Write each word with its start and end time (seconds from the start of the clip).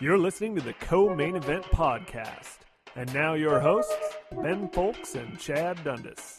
You're 0.00 0.16
listening 0.16 0.54
to 0.54 0.60
the 0.60 0.74
Co 0.74 1.12
Main 1.14 1.34
Event 1.34 1.64
Podcast. 1.64 2.58
And 2.94 3.12
now 3.12 3.34
your 3.34 3.58
hosts, 3.58 3.92
Ben 4.30 4.68
Fowlkes 4.68 5.14
and 5.16 5.38
Chad 5.38 5.82
Dundas. 5.82 6.38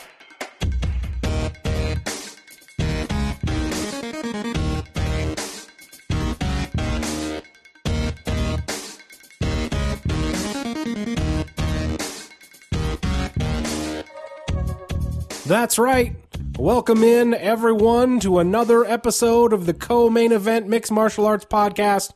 That's 15.46 15.80
right. 15.80 16.29
Welcome 16.60 17.06
in, 17.06 17.34
everyone, 17.36 18.20
to 18.20 18.38
another 18.40 18.84
episode 18.84 19.54
of 19.54 19.66
the 19.66 19.74
co 19.74 20.10
main 20.10 20.34
event 20.34 20.68
Mixed 20.68 20.92
Martial 20.92 21.26
Arts 21.26 21.46
Podcast. 21.46 22.12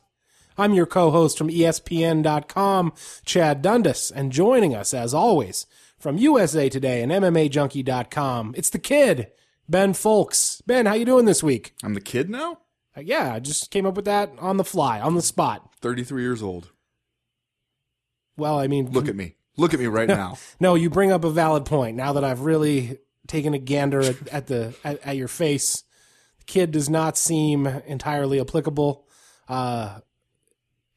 I'm 0.58 0.74
your 0.74 0.84
co 0.84 1.10
host 1.10 1.38
from 1.38 1.48
ESPN.com, 1.48 2.92
Chad 3.24 3.62
Dundas, 3.62 4.10
and 4.10 4.30
joining 4.30 4.74
us, 4.74 4.92
as 4.92 5.14
always, 5.14 5.64
from 5.98 6.18
USA 6.18 6.68
Today 6.68 7.02
and 7.02 7.10
MMAJunkie.com, 7.10 8.54
it's 8.54 8.68
the 8.68 8.78
kid, 8.78 9.28
Ben 9.66 9.94
Fowlkes. 9.94 10.60
Ben, 10.66 10.84
how 10.84 10.92
you 10.92 11.06
doing 11.06 11.24
this 11.24 11.42
week? 11.42 11.74
I'm 11.82 11.94
the 11.94 12.00
kid 12.02 12.28
now? 12.28 12.58
Uh, 12.94 13.00
yeah, 13.00 13.32
I 13.32 13.40
just 13.40 13.70
came 13.70 13.86
up 13.86 13.94
with 13.96 14.04
that 14.04 14.30
on 14.38 14.58
the 14.58 14.64
fly, 14.64 15.00
on 15.00 15.14
the 15.14 15.22
spot. 15.22 15.72
33 15.80 16.20
years 16.20 16.42
old. 16.42 16.70
Well, 18.36 18.58
I 18.58 18.66
mean, 18.66 18.92
Look 18.92 19.08
at 19.08 19.16
me. 19.16 19.36
Look 19.56 19.72
at 19.72 19.80
me 19.80 19.86
right 19.86 20.08
now. 20.20 20.36
No, 20.60 20.74
you 20.74 20.90
bring 20.90 21.12
up 21.12 21.24
a 21.24 21.30
valid 21.30 21.64
point. 21.64 21.96
Now 21.96 22.12
that 22.12 22.24
I've 22.24 22.42
really 22.42 22.98
taken 23.26 23.54
a 23.54 23.58
gander 23.58 24.00
at, 24.00 24.28
at 24.28 24.46
the 24.46 24.74
at, 24.84 25.00
at 25.04 25.16
your 25.16 25.28
face, 25.28 25.84
the 26.38 26.44
kid 26.44 26.70
does 26.70 26.88
not 26.88 27.16
seem 27.16 27.66
entirely 27.66 28.40
applicable. 28.40 29.06
Uh, 29.48 29.98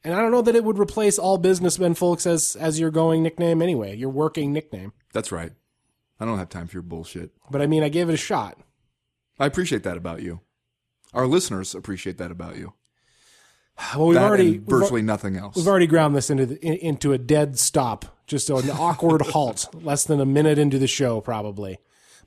and 0.04 0.14
I 0.14 0.20
don't 0.20 0.30
know 0.30 0.42
that 0.42 0.54
it 0.54 0.64
would 0.64 0.78
replace 0.78 1.18
all 1.18 1.38
businessmen 1.38 1.94
Fowlkes 1.94 2.26
as 2.26 2.56
as 2.56 2.80
your 2.80 2.90
going 2.90 3.22
nickname 3.22 3.60
anyway, 3.62 3.96
your 3.96 4.10
working 4.10 4.52
nickname. 4.52 4.92
That's 5.12 5.32
right. 5.32 5.52
I 6.20 6.24
don't 6.24 6.38
have 6.38 6.48
time 6.48 6.66
for 6.66 6.76
your 6.76 6.82
bullshit. 6.82 7.30
But 7.50 7.62
I 7.62 7.66
mean, 7.66 7.82
I 7.82 7.88
gave 7.88 8.08
it 8.08 8.14
a 8.14 8.18
shot. 8.18 8.58
I 9.38 9.46
appreciate 9.46 9.84
that 9.84 9.96
about 9.96 10.22
you. 10.22 10.40
Our 11.14 11.26
listeners 11.26 11.74
appreciate 11.74 12.18
that 12.18 12.30
about 12.30 12.56
you. 12.56 12.74
Well, 13.96 14.08
we've 14.08 14.14
that 14.16 14.24
already 14.24 14.58
virtually 14.58 15.02
nothing 15.02 15.36
else. 15.36 15.54
We've 15.56 15.68
already 15.68 15.86
ground 15.86 16.16
this 16.16 16.30
into 16.30 16.46
the, 16.46 16.60
in, 16.64 16.74
into 16.74 17.12
a 17.12 17.18
dead 17.18 17.58
stop, 17.58 18.18
just 18.26 18.50
an 18.50 18.70
awkward 18.70 19.22
halt, 19.26 19.68
less 19.72 20.04
than 20.04 20.20
a 20.20 20.26
minute 20.26 20.58
into 20.58 20.78
the 20.78 20.88
show, 20.88 21.20
probably. 21.20 21.78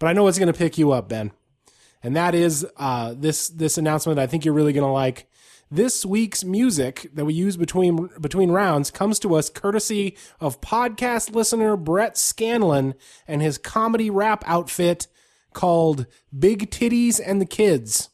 But 0.02 0.08
I 0.08 0.14
know 0.14 0.24
what's 0.24 0.40
going 0.40 0.52
to 0.52 0.58
pick 0.58 0.80
you 0.80 0.92
up, 0.94 1.10
Ben, 1.10 1.32
and 2.02 2.16
that 2.16 2.34
is 2.34 2.66
uh, 2.78 3.14
this 3.16 3.50
this 3.50 3.78
announcement. 3.78 4.18
I 4.18 4.26
think 4.26 4.44
you're 4.44 4.54
really 4.56 4.74
going 4.74 4.88
to 4.88 4.92
like. 4.92 5.28
This 5.70 6.04
week's 6.04 6.44
music 6.44 7.08
that 7.14 7.24
we 7.24 7.36
use 7.36 7.56
between 7.56 8.10
between 8.20 8.50
rounds 8.50 8.90
comes 8.90 9.20
to 9.20 9.36
us 9.36 9.52
courtesy 9.52 10.18
of 10.40 10.60
podcast 10.60 11.36
listener 11.36 11.78
Brett 11.78 12.18
Scanlon 12.18 12.96
and 13.28 13.44
his 13.44 13.60
comedy 13.60 14.10
rap 14.10 14.44
outfit 14.48 15.06
called 15.54 16.08
Big 16.38 16.72
Titties 16.72 17.22
and 17.24 17.40
the 17.40 17.46
Kids. 17.46 18.10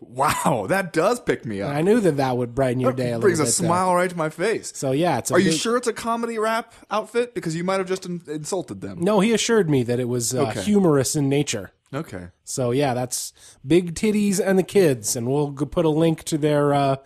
Wow, 0.00 0.66
that 0.68 0.92
does 0.92 1.20
pick 1.20 1.44
me 1.44 1.62
up. 1.62 1.70
I 1.74 1.82
knew 1.82 2.00
that 2.00 2.16
that 2.16 2.36
would 2.36 2.54
brighten 2.54 2.80
your 2.80 2.92
day 2.92 3.04
a 3.04 3.18
little 3.18 3.20
brings 3.22 3.38
bit. 3.38 3.42
a 3.42 3.46
there. 3.46 3.66
smile 3.68 3.94
right 3.94 4.10
to 4.10 4.16
my 4.16 4.30
face. 4.30 4.72
So 4.74 4.92
yeah, 4.92 5.18
it's. 5.18 5.30
A 5.30 5.34
Are 5.34 5.38
you 5.38 5.52
sure 5.52 5.76
it's 5.76 5.86
a 5.88 5.92
comedy 5.92 6.38
rap 6.38 6.72
outfit? 6.90 7.34
Because 7.34 7.54
you 7.56 7.64
might 7.64 7.78
have 7.78 7.88
just 7.88 8.06
in- 8.06 8.22
insulted 8.26 8.80
them. 8.80 9.00
No, 9.00 9.20
he 9.20 9.32
assured 9.32 9.68
me 9.70 9.82
that 9.84 10.00
it 10.00 10.08
was 10.08 10.34
uh, 10.34 10.48
Okay. 10.48 10.62
humorous 10.62 11.14
in 11.16 11.28
nature. 11.28 11.72
Okay. 11.92 12.28
So 12.44 12.70
yeah, 12.70 12.94
that's 12.94 13.32
Big 13.66 13.94
Titties 13.94 14.40
and 14.44 14.58
the 14.58 14.62
Kids, 14.62 15.16
and 15.16 15.26
we'll 15.28 15.52
put 15.52 15.84
a 15.84 15.88
link 15.90 16.22
to 16.24 16.38
their 16.38 16.72
uh, 16.72 16.96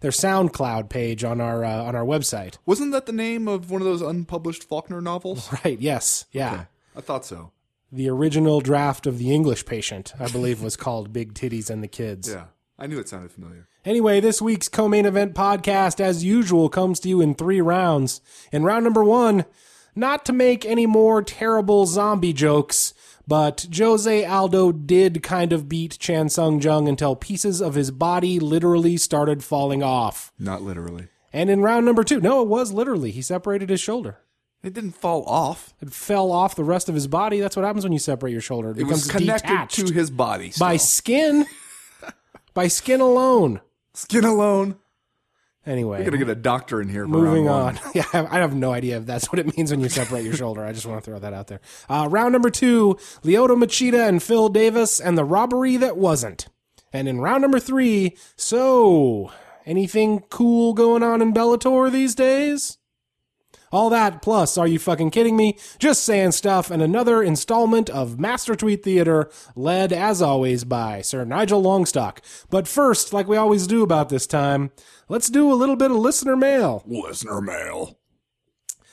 their 0.00 0.12
SoundCloud 0.12 0.88
page 0.88 1.24
on 1.24 1.40
our 1.40 1.64
uh, 1.64 1.82
on 1.82 1.96
our 1.96 2.04
website. 2.04 2.56
Wasn't 2.64 2.92
that 2.92 3.06
the 3.06 3.12
name 3.12 3.48
of 3.48 3.70
one 3.70 3.80
of 3.82 3.86
those 3.86 4.00
unpublished 4.02 4.62
Faulkner 4.64 5.00
novels? 5.00 5.50
Right? 5.64 5.80
Yes. 5.80 6.24
Yeah. 6.30 6.52
Okay. 6.52 6.62
I 6.96 7.00
thought 7.00 7.24
so. 7.24 7.50
The 7.90 8.10
original 8.10 8.60
draft 8.60 9.06
of 9.06 9.18
The 9.18 9.34
English 9.34 9.64
Patient, 9.64 10.12
I 10.20 10.28
believe, 10.28 10.62
was 10.62 10.76
called 10.76 11.12
Big 11.12 11.32
Titties 11.32 11.70
and 11.70 11.82
the 11.82 11.88
Kids. 11.88 12.28
Yeah. 12.28 12.46
I 12.78 12.86
knew 12.86 12.98
it 12.98 13.08
sounded 13.08 13.32
familiar. 13.32 13.66
Anyway, 13.84 14.20
this 14.20 14.42
week's 14.42 14.68
co-main 14.68 15.06
event 15.06 15.34
podcast, 15.34 15.98
as 15.98 16.24
usual, 16.24 16.68
comes 16.68 17.00
to 17.00 17.08
you 17.08 17.20
in 17.20 17.34
three 17.34 17.60
rounds. 17.60 18.20
In 18.52 18.62
round 18.62 18.84
number 18.84 19.02
one, 19.02 19.46
not 19.96 20.24
to 20.26 20.32
make 20.32 20.64
any 20.64 20.86
more 20.86 21.22
terrible 21.22 21.86
zombie 21.86 22.32
jokes, 22.32 22.92
but 23.26 23.66
Jose 23.74 24.24
Aldo 24.24 24.72
did 24.72 25.22
kind 25.22 25.52
of 25.52 25.68
beat 25.68 25.98
Chan 25.98 26.28
Sung 26.28 26.60
Jung 26.60 26.88
until 26.88 27.16
pieces 27.16 27.60
of 27.60 27.74
his 27.74 27.90
body 27.90 28.38
literally 28.38 28.96
started 28.96 29.42
falling 29.42 29.82
off. 29.82 30.32
Not 30.38 30.62
literally. 30.62 31.08
And 31.32 31.50
in 31.50 31.62
round 31.62 31.84
number 31.84 32.04
two, 32.04 32.20
no, 32.20 32.42
it 32.42 32.48
was 32.48 32.72
literally. 32.72 33.10
He 33.10 33.22
separated 33.22 33.70
his 33.70 33.80
shoulder. 33.80 34.18
It 34.62 34.72
didn't 34.74 34.92
fall 34.92 35.24
off. 35.26 35.72
It 35.80 35.92
fell 35.92 36.32
off 36.32 36.56
the 36.56 36.64
rest 36.64 36.88
of 36.88 36.94
his 36.94 37.06
body. 37.06 37.38
That's 37.40 37.54
what 37.56 37.64
happens 37.64 37.84
when 37.84 37.92
you 37.92 37.98
separate 38.00 38.32
your 38.32 38.40
shoulder. 38.40 38.70
It, 38.72 38.78
It 38.78 38.84
was 38.86 39.06
becomes 39.06 39.24
connected 39.42 39.86
to 39.86 39.92
his 39.94 40.10
body. 40.10 40.52
by 40.58 40.76
skin. 40.76 41.46
by 42.54 42.66
skin 42.68 43.00
alone. 43.00 43.60
skin 43.94 44.24
alone. 44.24 44.76
Anyway, 45.66 45.98
We're 45.98 46.04
gonna 46.06 46.16
get 46.16 46.28
a 46.30 46.34
doctor 46.34 46.80
in 46.80 46.88
here. 46.88 47.04
For 47.04 47.08
Moving 47.10 47.48
on. 47.48 47.78
Yeah, 47.94 48.04
I 48.12 48.38
have- 48.38 48.54
no 48.56 48.72
idea 48.72 48.96
if 48.96 49.06
that's 49.06 49.30
what 49.30 49.38
it 49.38 49.54
means 49.56 49.70
when 49.70 49.80
you 49.80 49.88
separate 49.90 50.24
your 50.24 50.34
shoulder. 50.34 50.64
I 50.64 50.72
just 50.72 50.86
want 50.86 51.04
to 51.04 51.10
throw 51.10 51.18
that 51.18 51.34
out 51.34 51.48
there. 51.48 51.60
Uh, 51.90 52.08
round 52.10 52.32
number 52.32 52.48
two, 52.48 52.96
Lyoto 53.22 53.54
Machida 53.54 54.08
and 54.08 54.22
Phil 54.22 54.48
Davis 54.48 54.98
and 54.98 55.18
the 55.18 55.24
robbery 55.24 55.76
that 55.76 55.96
wasn't. 55.98 56.48
And 56.90 57.06
in 57.06 57.20
round 57.20 57.42
number 57.42 57.60
three, 57.60 58.16
so 58.34 59.30
anything 59.66 60.20
cool 60.30 60.72
going 60.72 61.02
on 61.02 61.20
in 61.20 61.34
Bellator 61.34 61.92
these 61.92 62.14
days? 62.14 62.77
All 63.70 63.90
that 63.90 64.22
plus, 64.22 64.56
are 64.56 64.66
you 64.66 64.78
fucking 64.78 65.10
kidding 65.10 65.36
me? 65.36 65.58
Just 65.78 66.04
saying 66.04 66.32
stuff 66.32 66.70
and 66.70 66.82
another 66.82 67.22
installment 67.22 67.90
of 67.90 68.18
Master 68.18 68.54
Tweet 68.54 68.82
Theater, 68.82 69.30
led 69.54 69.92
as 69.92 70.22
always 70.22 70.64
by 70.64 71.02
Sir 71.02 71.24
Nigel 71.24 71.62
Longstock. 71.62 72.18
But 72.50 72.66
first, 72.66 73.12
like 73.12 73.28
we 73.28 73.36
always 73.36 73.66
do 73.66 73.82
about 73.82 74.08
this 74.08 74.26
time, 74.26 74.70
let's 75.08 75.28
do 75.28 75.52
a 75.52 75.54
little 75.54 75.76
bit 75.76 75.90
of 75.90 75.98
listener 75.98 76.36
mail. 76.36 76.82
Listener 76.86 77.40
mail. 77.40 77.98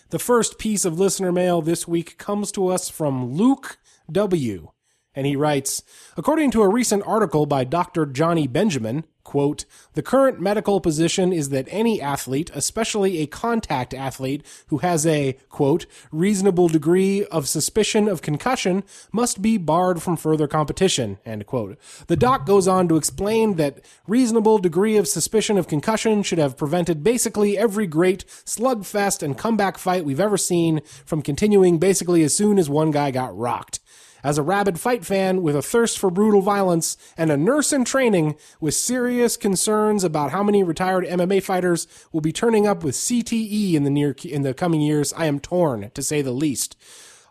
The 0.09 0.19
first 0.19 0.59
piece 0.59 0.85
of 0.85 0.99
listener 0.99 1.31
mail 1.31 1.61
this 1.61 1.87
week 1.87 2.17
comes 2.17 2.51
to 2.53 2.67
us 2.67 2.89
from 2.89 3.33
Luke 3.33 3.79
W. 4.11 4.71
And 5.15 5.25
he 5.25 5.35
writes, 5.35 5.81
according 6.17 6.51
to 6.51 6.61
a 6.61 6.69
recent 6.69 7.03
article 7.05 7.45
by 7.45 7.63
Dr. 7.63 8.05
Johnny 8.05 8.47
Benjamin, 8.47 9.05
quote, 9.23 9.65
the 9.93 10.03
current 10.03 10.39
medical 10.39 10.79
position 10.79 11.33
is 11.33 11.49
that 11.49 11.67
any 11.69 12.01
athlete, 12.01 12.51
especially 12.53 13.19
a 13.19 13.27
contact 13.27 13.93
athlete 13.93 14.45
who 14.67 14.77
has 14.79 15.05
a, 15.07 15.37
quote, 15.49 15.85
reasonable 16.11 16.67
degree 16.67 17.25
of 17.25 17.47
suspicion 17.47 18.07
of 18.07 18.21
concussion 18.21 18.83
must 19.11 19.41
be 19.41 19.57
barred 19.57 20.01
from 20.01 20.15
further 20.15 20.47
competition, 20.47 21.17
end 21.25 21.45
quote. 21.47 21.77
The 22.07 22.15
doc 22.15 22.45
goes 22.45 22.67
on 22.67 22.87
to 22.89 22.97
explain 22.97 23.55
that 23.55 23.83
reasonable 24.07 24.59
degree 24.59 24.97
of 24.97 25.07
suspicion 25.07 25.57
of 25.57 25.67
concussion 25.67 26.23
should 26.23 26.37
have 26.37 26.57
prevented 26.57 27.03
basically 27.03 27.57
every 27.57 27.87
great 27.87 28.25
slugfest 28.45 29.23
and 29.23 29.37
comeback 29.37 29.77
fight 29.77 30.05
we've 30.05 30.19
ever 30.19 30.37
seen 30.37 30.81
from 31.05 31.21
continuing 31.21 31.79
basically 31.79 32.23
as 32.23 32.35
soon 32.35 32.59
as 32.59 32.69
one 32.69 32.91
guy 32.91 33.11
got 33.11 33.35
rocked. 33.35 33.79
As 34.25 34.39
a 34.39 34.41
rabid 34.41 34.79
fight 34.79 35.05
fan 35.05 35.43
with 35.43 35.55
a 35.55 35.61
thirst 35.61 35.99
for 35.99 36.09
brutal 36.09 36.41
violence 36.41 36.97
and 37.15 37.31
a 37.31 37.37
nurse 37.37 37.71
in 37.71 37.85
training 37.85 38.37
with 38.59 38.73
serious 38.73 39.37
concerns 39.37 40.03
about 40.03 40.31
how 40.31 40.41
many 40.41 40.63
retired 40.63 41.05
MMA 41.05 41.43
fighters 41.43 41.87
will 42.11 42.21
be 42.21 42.31
turning 42.31 42.65
up 42.65 42.83
with 42.83 42.95
CTE 42.95 43.75
in 43.75 43.83
the 43.83 43.91
near 43.91 44.15
in 44.23 44.41
the 44.41 44.55
coming 44.55 44.81
years, 44.81 45.13
I 45.13 45.27
am 45.27 45.39
torn 45.39 45.91
to 45.93 46.01
say 46.01 46.23
the 46.23 46.31
least. 46.31 46.75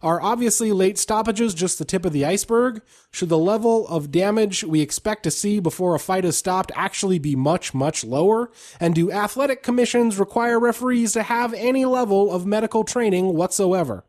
Are 0.04 0.22
obviously 0.22 0.70
late 0.70 0.96
stoppages 0.96 1.52
just 1.52 1.80
the 1.80 1.84
tip 1.84 2.04
of 2.04 2.12
the 2.12 2.24
iceberg? 2.24 2.80
Should 3.10 3.28
the 3.28 3.38
level 3.38 3.88
of 3.88 4.12
damage 4.12 4.62
we 4.62 4.80
expect 4.80 5.24
to 5.24 5.32
see 5.32 5.58
before 5.58 5.96
a 5.96 5.98
fight 5.98 6.24
is 6.24 6.38
stopped 6.38 6.70
actually 6.76 7.18
be 7.18 7.34
much, 7.34 7.74
much 7.74 8.04
lower? 8.04 8.52
And 8.78 8.94
do 8.94 9.10
athletic 9.10 9.64
commissions 9.64 10.20
require 10.20 10.60
referees 10.60 11.12
to 11.14 11.24
have 11.24 11.54
any 11.54 11.84
level 11.86 12.32
of 12.32 12.46
medical 12.46 12.84
training 12.84 13.34
whatsoever? 13.34 14.04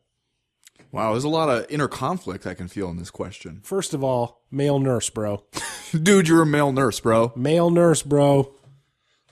Wow, 0.96 1.12
there's 1.12 1.26
a 1.26 1.30
lot 1.30 1.50
of 1.50 1.66
inner 1.70 1.88
conflict 1.90 2.48
I 2.48 2.54
can 2.54 2.68
feel 2.70 2.90
in 2.90 2.96
this 2.98 3.12
question. 3.12 3.60
First 3.64 3.94
of 3.94 4.02
all, 4.04 4.42
male 4.50 4.80
nurse, 4.80 5.10
bro. 5.10 5.44
Dude, 5.92 6.28
you're 6.30 6.42
a 6.42 6.46
male 6.46 6.72
nurse, 6.72 7.02
bro. 7.02 7.34
Male 7.36 7.70
nurse, 7.70 8.02
bro. 8.02 8.54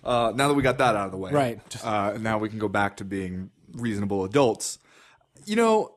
Uh, 0.04 0.34
now 0.36 0.50
that 0.50 0.56
we 0.56 0.62
got 0.62 0.78
that 0.80 0.98
out 0.98 1.06
of 1.06 1.12
the 1.12 1.18
way, 1.18 1.32
Right. 1.32 1.62
Uh, 1.86 2.18
now 2.20 2.38
we 2.38 2.50
can 2.50 2.60
go 2.60 2.68
back 2.68 2.98
to 2.98 3.06
being 3.06 3.50
reasonable 3.72 4.26
adults. 4.26 4.78
You 5.46 5.56
know, 5.56 5.96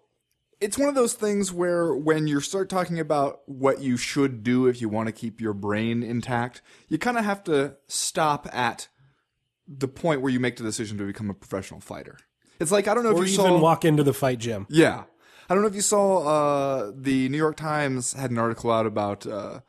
it's 0.60 0.78
one 0.78 0.88
of 0.88 0.94
those 0.94 1.14
things 1.14 1.52
where 1.52 1.92
when 1.94 2.28
you 2.28 2.38
start 2.40 2.68
talking 2.68 3.00
about 3.00 3.40
what 3.46 3.80
you 3.80 3.96
should 3.96 4.44
do 4.44 4.66
if 4.68 4.80
you 4.80 4.88
want 4.88 5.08
to 5.08 5.12
keep 5.12 5.40
your 5.40 5.52
brain 5.52 6.04
intact, 6.04 6.62
you 6.88 6.96
kind 6.96 7.18
of 7.18 7.24
have 7.24 7.42
to 7.44 7.74
stop 7.88 8.46
at 8.52 8.86
the 9.66 9.88
point 9.88 10.20
where 10.20 10.32
you 10.32 10.38
make 10.38 10.54
the 10.56 10.62
decision 10.62 10.96
to 10.98 11.04
become 11.04 11.28
a 11.28 11.34
professional 11.34 11.80
fighter. 11.80 12.18
It's 12.60 12.70
like 12.70 12.86
I 12.86 12.94
don't 12.94 13.02
know 13.02 13.10
Or 13.10 13.24
if 13.24 13.30
you 13.30 13.34
even 13.34 13.46
saw. 13.56 13.58
walk 13.58 13.84
into 13.84 14.04
the 14.04 14.14
fight 14.14 14.38
gym. 14.38 14.66
Yeah. 14.70 15.02
I 15.48 15.54
don't 15.54 15.62
know 15.62 15.69
if 15.69 15.75
you 15.75 15.81
saw 15.81 16.19
uh, 16.26 16.93
the 16.94 17.28
New 17.28 17.37
York 17.38 17.56
Times 17.56 18.12
had 18.14 18.31
an 18.31 18.38
article 18.38 18.70
out 18.70 18.87
about 18.87 19.26
uh, 19.26 19.60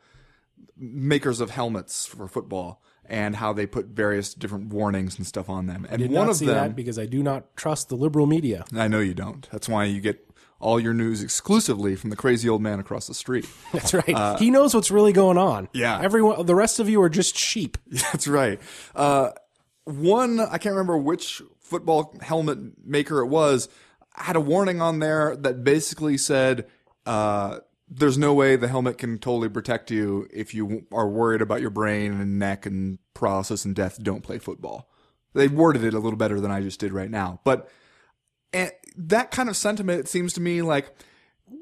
makers 0.76 1.40
of 1.40 1.50
helmets 1.50 2.06
for 2.06 2.26
football 2.28 2.82
and 3.04 3.36
how 3.36 3.52
they 3.52 3.66
put 3.66 3.86
various 3.86 4.34
different 4.34 4.66
warnings 4.66 5.16
and 5.16 5.26
stuff 5.26 5.48
on 5.48 5.66
them. 5.66 5.86
And 5.88 6.00
Did 6.02 6.10
one 6.10 6.26
not 6.26 6.30
of 6.32 6.36
see 6.36 6.46
them, 6.46 6.54
that 6.56 6.76
because 6.76 6.98
I 6.98 7.06
do 7.06 7.22
not 7.22 7.56
trust 7.56 7.88
the 7.88 7.96
liberal 7.96 8.26
media. 8.26 8.64
I 8.76 8.88
know 8.88 9.00
you 9.00 9.14
don't. 9.14 9.48
That's 9.50 9.68
why 9.68 9.84
you 9.84 10.00
get 10.00 10.24
all 10.60 10.78
your 10.80 10.92
news 10.92 11.22
exclusively 11.22 11.94
from 11.96 12.10
the 12.10 12.16
crazy 12.16 12.48
old 12.48 12.60
man 12.60 12.80
across 12.80 13.06
the 13.06 13.14
street. 13.14 13.48
That's 13.72 13.94
right. 13.94 14.38
he 14.38 14.50
knows 14.50 14.74
what's 14.74 14.90
really 14.90 15.12
going 15.12 15.38
on. 15.38 15.66
Uh, 15.66 15.70
yeah. 15.72 16.00
Everyone, 16.02 16.44
the 16.44 16.54
rest 16.54 16.80
of 16.80 16.88
you 16.88 17.00
are 17.00 17.08
just 17.08 17.36
sheep. 17.36 17.78
That's 17.90 18.26
right. 18.26 18.60
Uh, 18.94 19.30
one, 19.84 20.40
I 20.40 20.58
can't 20.58 20.74
remember 20.74 20.98
which 20.98 21.40
football 21.60 22.14
helmet 22.20 22.58
maker 22.84 23.20
it 23.20 23.26
was, 23.28 23.68
had 24.24 24.36
a 24.36 24.40
warning 24.40 24.80
on 24.80 24.98
there 24.98 25.36
that 25.36 25.64
basically 25.64 26.18
said, 26.18 26.66
uh, 27.06 27.58
there's 27.90 28.18
no 28.18 28.34
way 28.34 28.56
the 28.56 28.68
helmet 28.68 28.98
can 28.98 29.18
totally 29.18 29.48
protect 29.48 29.90
you 29.90 30.28
if 30.32 30.54
you 30.54 30.86
are 30.92 31.08
worried 31.08 31.40
about 31.40 31.60
your 31.60 31.70
brain 31.70 32.12
and 32.12 32.38
neck 32.38 32.66
and 32.66 32.98
paralysis 33.14 33.64
and 33.64 33.74
death. 33.74 34.02
Don't 34.02 34.22
play 34.22 34.38
football. 34.38 34.90
They 35.34 35.48
worded 35.48 35.84
it 35.84 35.94
a 35.94 35.98
little 35.98 36.18
better 36.18 36.40
than 36.40 36.50
I 36.50 36.60
just 36.60 36.80
did 36.80 36.92
right 36.92 37.10
now. 37.10 37.40
But 37.44 37.70
and 38.52 38.72
that 38.96 39.30
kind 39.30 39.48
of 39.48 39.56
sentiment, 39.56 40.00
it 40.00 40.08
seems 40.08 40.32
to 40.34 40.40
me 40.40 40.62
like 40.62 40.92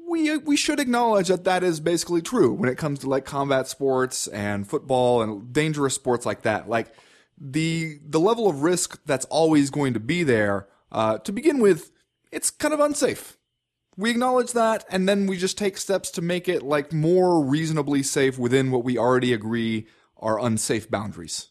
we 0.09 0.37
we 0.37 0.57
should 0.57 0.79
acknowledge 0.79 1.27
that 1.27 1.43
that 1.45 1.63
is 1.63 1.79
basically 1.79 2.21
true 2.21 2.51
when 2.53 2.69
it 2.69 2.77
comes 2.77 2.99
to 2.99 3.09
like 3.09 3.25
combat 3.25 3.67
sports 3.67 4.27
and 4.27 4.67
football 4.67 5.21
and 5.21 5.53
dangerous 5.53 5.95
sports 5.95 6.25
like 6.25 6.41
that. 6.41 6.67
Like 6.67 6.93
the 7.37 7.99
the 8.05 8.19
level 8.19 8.49
of 8.49 8.63
risk 8.63 8.99
that's 9.05 9.25
always 9.25 9.69
going 9.69 9.93
to 9.93 9.99
be 9.99 10.23
there. 10.23 10.67
Uh, 10.91 11.17
to 11.19 11.33
begin 11.33 11.59
with, 11.59 11.91
it's 12.31 12.49
kind 12.49 12.73
of 12.73 12.79
unsafe. 12.79 13.37
We 13.95 14.11
acknowledge 14.11 14.53
that, 14.53 14.85
and 14.89 15.09
then 15.09 15.25
we 15.25 15.37
just 15.37 15.57
take 15.57 15.77
steps 15.77 16.11
to 16.11 16.21
make 16.21 16.47
it 16.47 16.61
like 16.61 16.93
more 16.93 17.43
reasonably 17.43 18.03
safe 18.03 18.37
within 18.37 18.69
what 18.69 18.83
we 18.83 18.97
already 18.97 19.33
agree 19.33 19.87
are 20.17 20.39
unsafe 20.39 20.89
boundaries. 20.89 21.49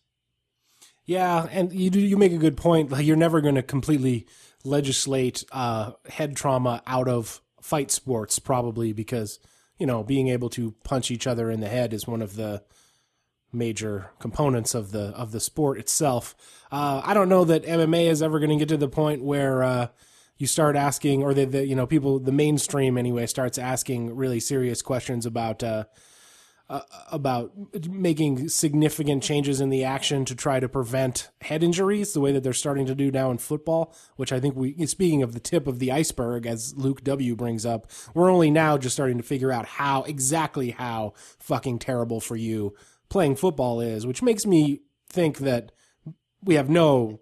Yeah, 1.05 1.47
and 1.51 1.73
you 1.73 1.91
do, 1.91 2.01
you 2.01 2.17
make 2.17 2.33
a 2.33 2.39
good 2.39 2.57
point. 2.57 2.91
Like 2.91 3.05
you're 3.05 3.17
never 3.17 3.41
going 3.41 3.55
to 3.55 3.63
completely 3.63 4.27
legislate 4.65 5.45
uh, 5.53 5.93
head 6.09 6.37
trauma 6.37 6.83
out 6.87 7.09
of 7.09 7.41
fight 7.61 7.91
sports, 7.91 8.39
probably 8.39 8.93
because 8.93 9.39
you 9.79 9.87
know 9.87 10.03
being 10.03 10.29
able 10.29 10.51
to 10.51 10.73
punch 10.85 11.11
each 11.11 11.27
other 11.27 11.51
in 11.51 11.61
the 11.61 11.69
head 11.69 11.93
is 11.93 12.07
one 12.07 12.23
of 12.23 12.37
the 12.37 12.63
major 13.53 14.11
components 14.19 14.75
of 14.75 14.93
the 14.93 15.09
of 15.17 15.33
the 15.33 15.41
sport 15.41 15.79
itself. 15.79 16.35
Uh, 16.71 17.01
I 17.05 17.15
don't 17.15 17.29
know 17.29 17.45
that 17.45 17.65
MMA 17.65 18.09
is 18.09 18.23
ever 18.23 18.39
going 18.39 18.51
to 18.51 18.57
get 18.57 18.69
to 18.69 18.77
the 18.77 18.89
point 18.89 19.23
where 19.23 19.63
uh, 19.63 19.89
you 20.39 20.47
start 20.47 20.77
asking, 20.77 21.23
or 21.23 21.35
the, 21.35 21.45
the 21.45 21.67
you 21.67 21.75
know 21.75 21.87
people 21.87 22.19
the 22.19 22.33
mainstream 22.33 22.99
anyway 22.99 23.27
starts 23.27 23.59
asking 23.59 24.15
really 24.15 24.41
serious 24.41 24.83
questions 24.83 25.27
about. 25.27 25.63
Uh, 25.63 25.85
uh, 26.69 26.81
about 27.13 27.53
making 27.89 28.49
significant 28.49 29.23
changes 29.23 29.61
in 29.61 29.71
the 29.71 29.85
action 29.85 30.25
to 30.25 30.35
try 30.35 30.59
to 30.59 30.69
prevent 30.69 31.31
head 31.43 31.63
injuries, 31.63 32.13
the 32.13 32.19
way 32.19 32.33
that 32.33 32.43
they're 32.43 32.53
starting 32.53 32.85
to 32.87 32.95
do 32.97 33.09
now 33.09 33.31
in 33.31 33.39
football, 33.39 33.95
which 34.17 34.33
I 34.33 34.41
think 34.41 34.57
we, 34.57 34.85
speaking 34.87 35.23
of 35.23 35.33
the 35.33 35.39
tip 35.39 35.69
of 35.69 35.79
the 35.79 35.93
iceberg, 35.93 36.45
as 36.45 36.75
Luke 36.77 37.05
W 37.05 37.37
brings 37.37 37.65
up, 37.65 37.89
we're 38.15 38.29
only 38.29 38.51
now 38.51 38.79
just 38.79 38.97
starting 38.97 39.17
to 39.17 39.23
figure 39.23 39.53
out 39.53 39.65
how 39.65 40.03
exactly 40.03 40.71
how 40.73 41.13
fucking 41.39 41.79
terrible 41.79 42.21
for 42.21 42.35
you 42.35 42.75
playing 43.09 43.37
football 43.37 43.81
is, 43.81 44.05
which 44.05 44.21
makes 44.21 44.45
me 44.45 44.81
think 45.09 45.39
that 45.39 45.71
we 46.43 46.57
have 46.57 46.69
no 46.69 47.21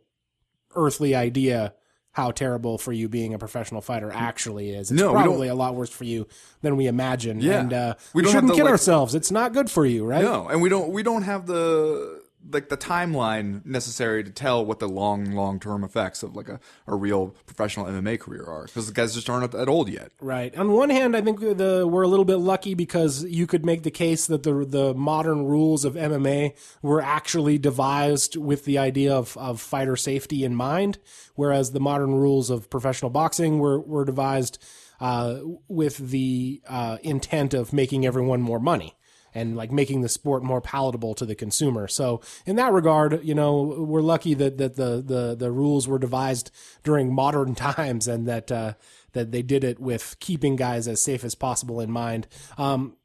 earthly 0.74 1.14
idea 1.14 1.74
how 2.14 2.30
terrible 2.30 2.78
for 2.78 2.92
you 2.92 3.08
being 3.08 3.34
a 3.34 3.38
professional 3.38 3.80
fighter 3.80 4.10
actually 4.12 4.70
is. 4.70 4.90
It's 4.90 5.00
No, 5.00 5.12
probably 5.12 5.48
a 5.48 5.54
lot 5.54 5.74
worse 5.74 5.90
for 5.90 6.04
you 6.04 6.26
than 6.62 6.76
we 6.76 6.86
imagine. 6.86 7.40
Yeah. 7.40 7.60
And 7.60 7.72
uh, 7.72 7.94
We 8.14 8.22
we, 8.22 8.30
shouldn't 8.30 8.54
kid 8.54 8.62
like- 8.62 8.70
ourselves. 8.70 9.14
It's 9.14 9.30
not 9.30 9.52
good 9.52 9.70
for 9.70 9.84
you, 9.84 10.04
right? 10.06 10.22
No, 10.22 10.48
and 10.48 10.62
we 10.62 10.68
don't 10.68 10.90
we 10.90 11.02
don't 11.02 11.22
have 11.22 11.46
the 11.46 12.22
like 12.50 12.68
the 12.68 12.76
timeline 12.76 13.64
necessary 13.64 14.22
to 14.22 14.30
tell 14.30 14.64
what 14.64 14.78
the 14.78 14.88
long 14.88 15.32
long 15.32 15.58
term 15.58 15.84
effects 15.84 16.22
of 16.22 16.36
like 16.36 16.48
a, 16.48 16.60
a 16.86 16.94
real 16.94 17.34
professional 17.46 17.86
MMA 17.86 18.20
career 18.20 18.44
are 18.44 18.64
because 18.64 18.86
the 18.86 18.92
guys 18.92 19.14
just 19.14 19.30
aren't 19.30 19.50
that 19.52 19.68
old 19.68 19.88
yet. 19.88 20.12
Right. 20.20 20.54
On 20.56 20.72
one 20.72 20.90
hand, 20.90 21.16
I 21.16 21.20
think 21.20 21.40
the 21.40 21.86
we're 21.90 22.02
a 22.02 22.08
little 22.08 22.24
bit 22.24 22.36
lucky 22.36 22.74
because 22.74 23.24
you 23.24 23.46
could 23.46 23.64
make 23.64 23.82
the 23.82 23.90
case 23.90 24.26
that 24.26 24.42
the 24.42 24.64
the 24.64 24.94
modern 24.94 25.44
rules 25.44 25.84
of 25.84 25.94
MMA 25.94 26.56
were 26.82 27.00
actually 27.00 27.58
devised 27.58 28.36
with 28.36 28.64
the 28.64 28.78
idea 28.78 29.14
of, 29.14 29.36
of 29.36 29.60
fighter 29.60 29.96
safety 29.96 30.44
in 30.44 30.54
mind, 30.54 30.98
whereas 31.34 31.72
the 31.72 31.80
modern 31.80 32.14
rules 32.14 32.50
of 32.50 32.70
professional 32.70 33.10
boxing 33.10 33.58
were 33.58 33.80
were 33.80 34.04
devised 34.04 34.58
uh, 35.00 35.38
with 35.68 35.96
the 35.98 36.62
uh, 36.68 36.98
intent 37.02 37.54
of 37.54 37.72
making 37.72 38.06
everyone 38.06 38.40
more 38.40 38.60
money 38.60 38.96
and 39.34 39.56
like 39.56 39.72
making 39.72 40.00
the 40.00 40.08
sport 40.08 40.42
more 40.42 40.60
palatable 40.60 41.14
to 41.14 41.26
the 41.26 41.34
consumer. 41.34 41.88
So 41.88 42.20
in 42.46 42.56
that 42.56 42.72
regard, 42.72 43.24
you 43.24 43.34
know, 43.34 43.62
we're 43.62 44.00
lucky 44.02 44.34
that 44.34 44.58
that 44.58 44.76
the 44.76 45.02
the 45.04 45.34
the 45.34 45.50
rules 45.50 45.88
were 45.88 45.98
devised 45.98 46.50
during 46.82 47.12
modern 47.12 47.54
times 47.54 48.08
and 48.08 48.26
that 48.28 48.52
uh, 48.52 48.74
that 49.12 49.32
they 49.32 49.42
did 49.42 49.64
it 49.64 49.80
with 49.80 50.16
keeping 50.20 50.56
guys 50.56 50.86
as 50.88 51.02
safe 51.02 51.24
as 51.24 51.34
possible 51.34 51.80
in 51.80 51.90
mind. 51.90 52.26
Um, 52.56 52.96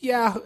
yeah, 0.00 0.36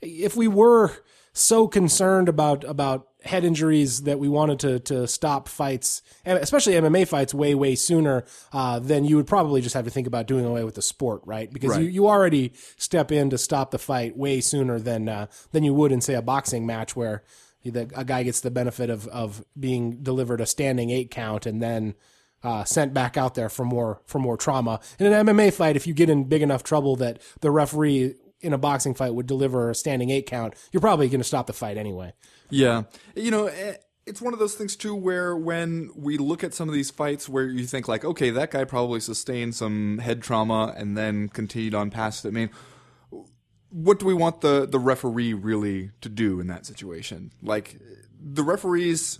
if 0.00 0.36
we 0.36 0.46
were 0.46 0.92
so 1.38 1.68
concerned 1.68 2.28
about 2.28 2.64
about 2.64 3.08
head 3.24 3.44
injuries 3.44 4.02
that 4.02 4.18
we 4.18 4.28
wanted 4.28 4.60
to 4.60 4.80
to 4.80 5.06
stop 5.08 5.48
fights, 5.48 6.02
especially 6.24 6.74
MMA 6.74 7.06
fights, 7.06 7.34
way 7.34 7.54
way 7.54 7.74
sooner, 7.74 8.24
uh, 8.52 8.78
then 8.78 9.04
you 9.04 9.16
would 9.16 9.26
probably 9.26 9.60
just 9.60 9.74
have 9.74 9.84
to 9.84 9.90
think 9.90 10.06
about 10.06 10.26
doing 10.26 10.44
away 10.44 10.64
with 10.64 10.74
the 10.74 10.82
sport, 10.82 11.22
right? 11.24 11.52
Because 11.52 11.70
Right. 11.70 11.82
you, 11.82 11.88
you 11.88 12.08
already 12.08 12.52
step 12.76 13.10
in 13.12 13.30
to 13.30 13.38
stop 13.38 13.70
the 13.70 13.78
fight 13.78 14.16
way 14.16 14.40
sooner 14.40 14.78
than 14.78 15.08
uh, 15.08 15.26
than 15.52 15.64
you 15.64 15.74
would 15.74 15.92
in 15.92 16.00
say 16.00 16.14
a 16.14 16.22
boxing 16.22 16.66
match 16.66 16.94
where 16.96 17.22
the, 17.64 17.90
a 17.94 18.04
guy 18.04 18.22
gets 18.22 18.40
the 18.40 18.50
benefit 18.50 18.88
of 18.90 19.06
of 19.08 19.44
being 19.58 20.02
delivered 20.02 20.40
a 20.40 20.46
standing 20.46 20.90
eight 20.90 21.10
count 21.10 21.44
and 21.44 21.60
then 21.60 21.94
uh, 22.42 22.62
sent 22.64 22.94
back 22.94 23.16
out 23.16 23.34
there 23.34 23.48
for 23.48 23.64
more 23.64 24.00
for 24.06 24.18
more 24.18 24.36
trauma. 24.36 24.80
In 24.98 25.12
an 25.12 25.26
MMA 25.26 25.52
fight, 25.52 25.76
if 25.76 25.86
you 25.86 25.94
get 25.94 26.08
in 26.08 26.24
big 26.24 26.42
enough 26.42 26.62
trouble 26.62 26.94
that 26.96 27.20
the 27.40 27.50
referee 27.50 28.14
in 28.40 28.52
a 28.52 28.58
boxing 28.58 28.94
fight 28.94 29.14
would 29.14 29.26
deliver 29.26 29.70
a 29.70 29.74
standing 29.74 30.10
eight 30.10 30.26
count, 30.26 30.54
you're 30.72 30.80
probably 30.80 31.08
going 31.08 31.20
to 31.20 31.24
stop 31.24 31.46
the 31.46 31.52
fight 31.52 31.76
anyway. 31.76 32.12
Yeah, 32.50 32.84
you 33.14 33.30
know. 33.30 33.46
eh, 33.46 33.74
It's 34.06 34.22
one 34.22 34.32
of 34.32 34.38
those 34.38 34.54
things 34.54 34.74
too, 34.76 34.94
where 34.94 35.36
when 35.36 35.90
we 35.94 36.16
look 36.16 36.42
at 36.42 36.54
some 36.54 36.66
of 36.68 36.74
these 36.74 36.90
fights, 36.90 37.28
where 37.28 37.46
you 37.46 37.66
think 37.66 37.88
like, 37.88 38.04
okay, 38.04 38.30
that 38.30 38.50
guy 38.50 38.64
probably 38.64 39.00
sustained 39.00 39.54
some 39.54 39.98
head 39.98 40.22
trauma 40.22 40.72
and 40.76 40.96
then 40.96 41.28
continued 41.28 41.74
on 41.74 41.90
past 41.90 42.24
it. 42.24 42.28
I 42.28 42.30
mean, 42.30 42.50
what 43.70 43.98
do 43.98 44.06
we 44.06 44.14
want 44.14 44.40
the 44.40 44.66
the 44.66 44.78
referee 44.78 45.34
really 45.34 45.90
to 46.00 46.08
do 46.08 46.40
in 46.40 46.46
that 46.46 46.64
situation? 46.64 47.32
Like 47.42 47.78
the 48.18 48.42
referees. 48.42 49.18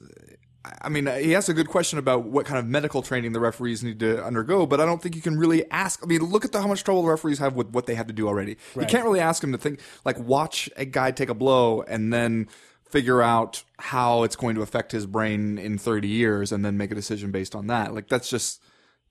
I 0.83 0.89
mean, 0.89 1.07
he 1.07 1.35
asked 1.35 1.49
a 1.49 1.55
good 1.55 1.69
question 1.69 1.99
about 1.99 2.25
what 2.25 2.47
kind 2.47 2.59
of 2.59 2.67
medical 2.67 3.03
training 3.03 3.33
the 3.33 3.41
referees 3.41 3.83
need 3.83 4.01
to 4.01 4.25
undergo, 4.25 4.67
but 4.67 4.81
I 4.81 4.87
don't 4.87 5.03
think 5.03 5.17
you 5.17 5.23
can 5.23 5.39
really 5.39 5.69
ask. 5.71 6.01
I 6.03 6.07
mean, 6.07 6.23
look 6.23 6.45
at 6.45 6.53
the, 6.53 6.61
how 6.61 6.69
much 6.69 6.85
trouble 6.85 7.03
the 7.03 7.09
referees 7.09 7.39
have 7.39 7.55
with 7.55 7.69
what 7.69 7.87
they 7.87 7.95
have 7.95 8.07
to 8.09 8.13
do 8.13 8.27
already. 8.27 8.57
You 8.77 8.87
can't 8.87 9.05
really 9.05 9.21
ask 9.21 9.41
them 9.41 9.53
to 9.53 9.59
think, 9.59 9.81
like, 10.05 10.19
watch 10.19 10.69
a 10.77 10.85
guy 10.85 11.11
take 11.11 11.29
a 11.29 11.35
blow 11.35 11.83
and 11.83 12.13
then 12.13 12.49
figure 12.89 13.21
out 13.21 13.63
how 13.79 14.23
it's 14.23 14.37
going 14.37 14.55
to 14.55 14.63
affect 14.63 14.93
his 14.93 15.07
brain 15.07 15.59
in 15.59 15.79
30 15.79 16.09
years 16.09 16.53
and 16.53 16.65
then 16.65 16.77
make 16.77 16.91
a 16.91 16.95
decision 16.95 17.31
based 17.31 17.55
on 17.55 17.67
that. 17.67 17.95
Like, 17.95 18.09
that's 18.09 18.31
just, 18.31 18.63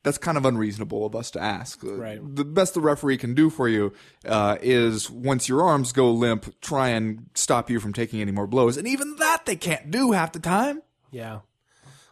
that's 0.03 0.17
kind 0.17 0.37
of 0.37 0.45
unreasonable 0.45 1.05
of 1.05 1.15
us 1.15 1.29
to 1.31 1.41
ask. 1.41 1.79
Right. 1.83 2.19
The 2.23 2.45
best 2.45 2.73
the 2.73 2.81
referee 2.81 3.17
can 3.17 3.33
do 3.33 3.49
for 3.49 3.67
you 3.67 3.93
uh, 4.25 4.57
is 4.61 5.09
once 5.09 5.47
your 5.47 5.61
arms 5.61 5.91
go 5.91 6.11
limp, 6.11 6.59
try 6.61 6.89
and 6.89 7.29
stop 7.35 7.69
you 7.69 7.79
from 7.79 7.93
taking 7.93 8.21
any 8.21 8.31
more 8.31 8.47
blows. 8.47 8.77
And 8.77 8.87
even 8.87 9.17
that 9.17 9.45
they 9.45 9.55
can't 9.55 9.91
do 9.91 10.13
half 10.13 10.31
the 10.31 10.39
time. 10.39 10.81
Yeah. 11.11 11.39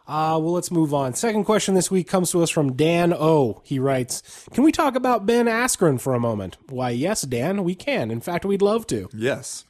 Uh, 0.08 0.38
well, 0.40 0.54
let's 0.54 0.72
move 0.72 0.94
on. 0.94 1.14
Second 1.16 1.46
question 1.46 1.74
this 1.74 1.90
week 1.90 2.08
comes 2.08 2.32
to 2.32 2.44
us 2.44 2.50
from 2.52 2.74
Dan 2.74 3.12
O. 3.12 3.62
He 3.64 3.80
writes, 3.80 4.46
Can 4.54 4.64
we 4.64 4.72
talk 4.72 4.96
about 4.96 5.26
Ben 5.26 5.48
Askren 5.48 6.00
for 6.00 6.14
a 6.14 6.20
moment? 6.20 6.58
Why, 6.70 6.92
yes, 6.92 7.24
Dan, 7.24 7.64
we 7.64 7.74
can. 7.74 8.12
In 8.12 8.22
fact, 8.22 8.46
we'd 8.46 8.62
love 8.62 8.86
to. 8.88 9.10
Yes. 9.14 9.66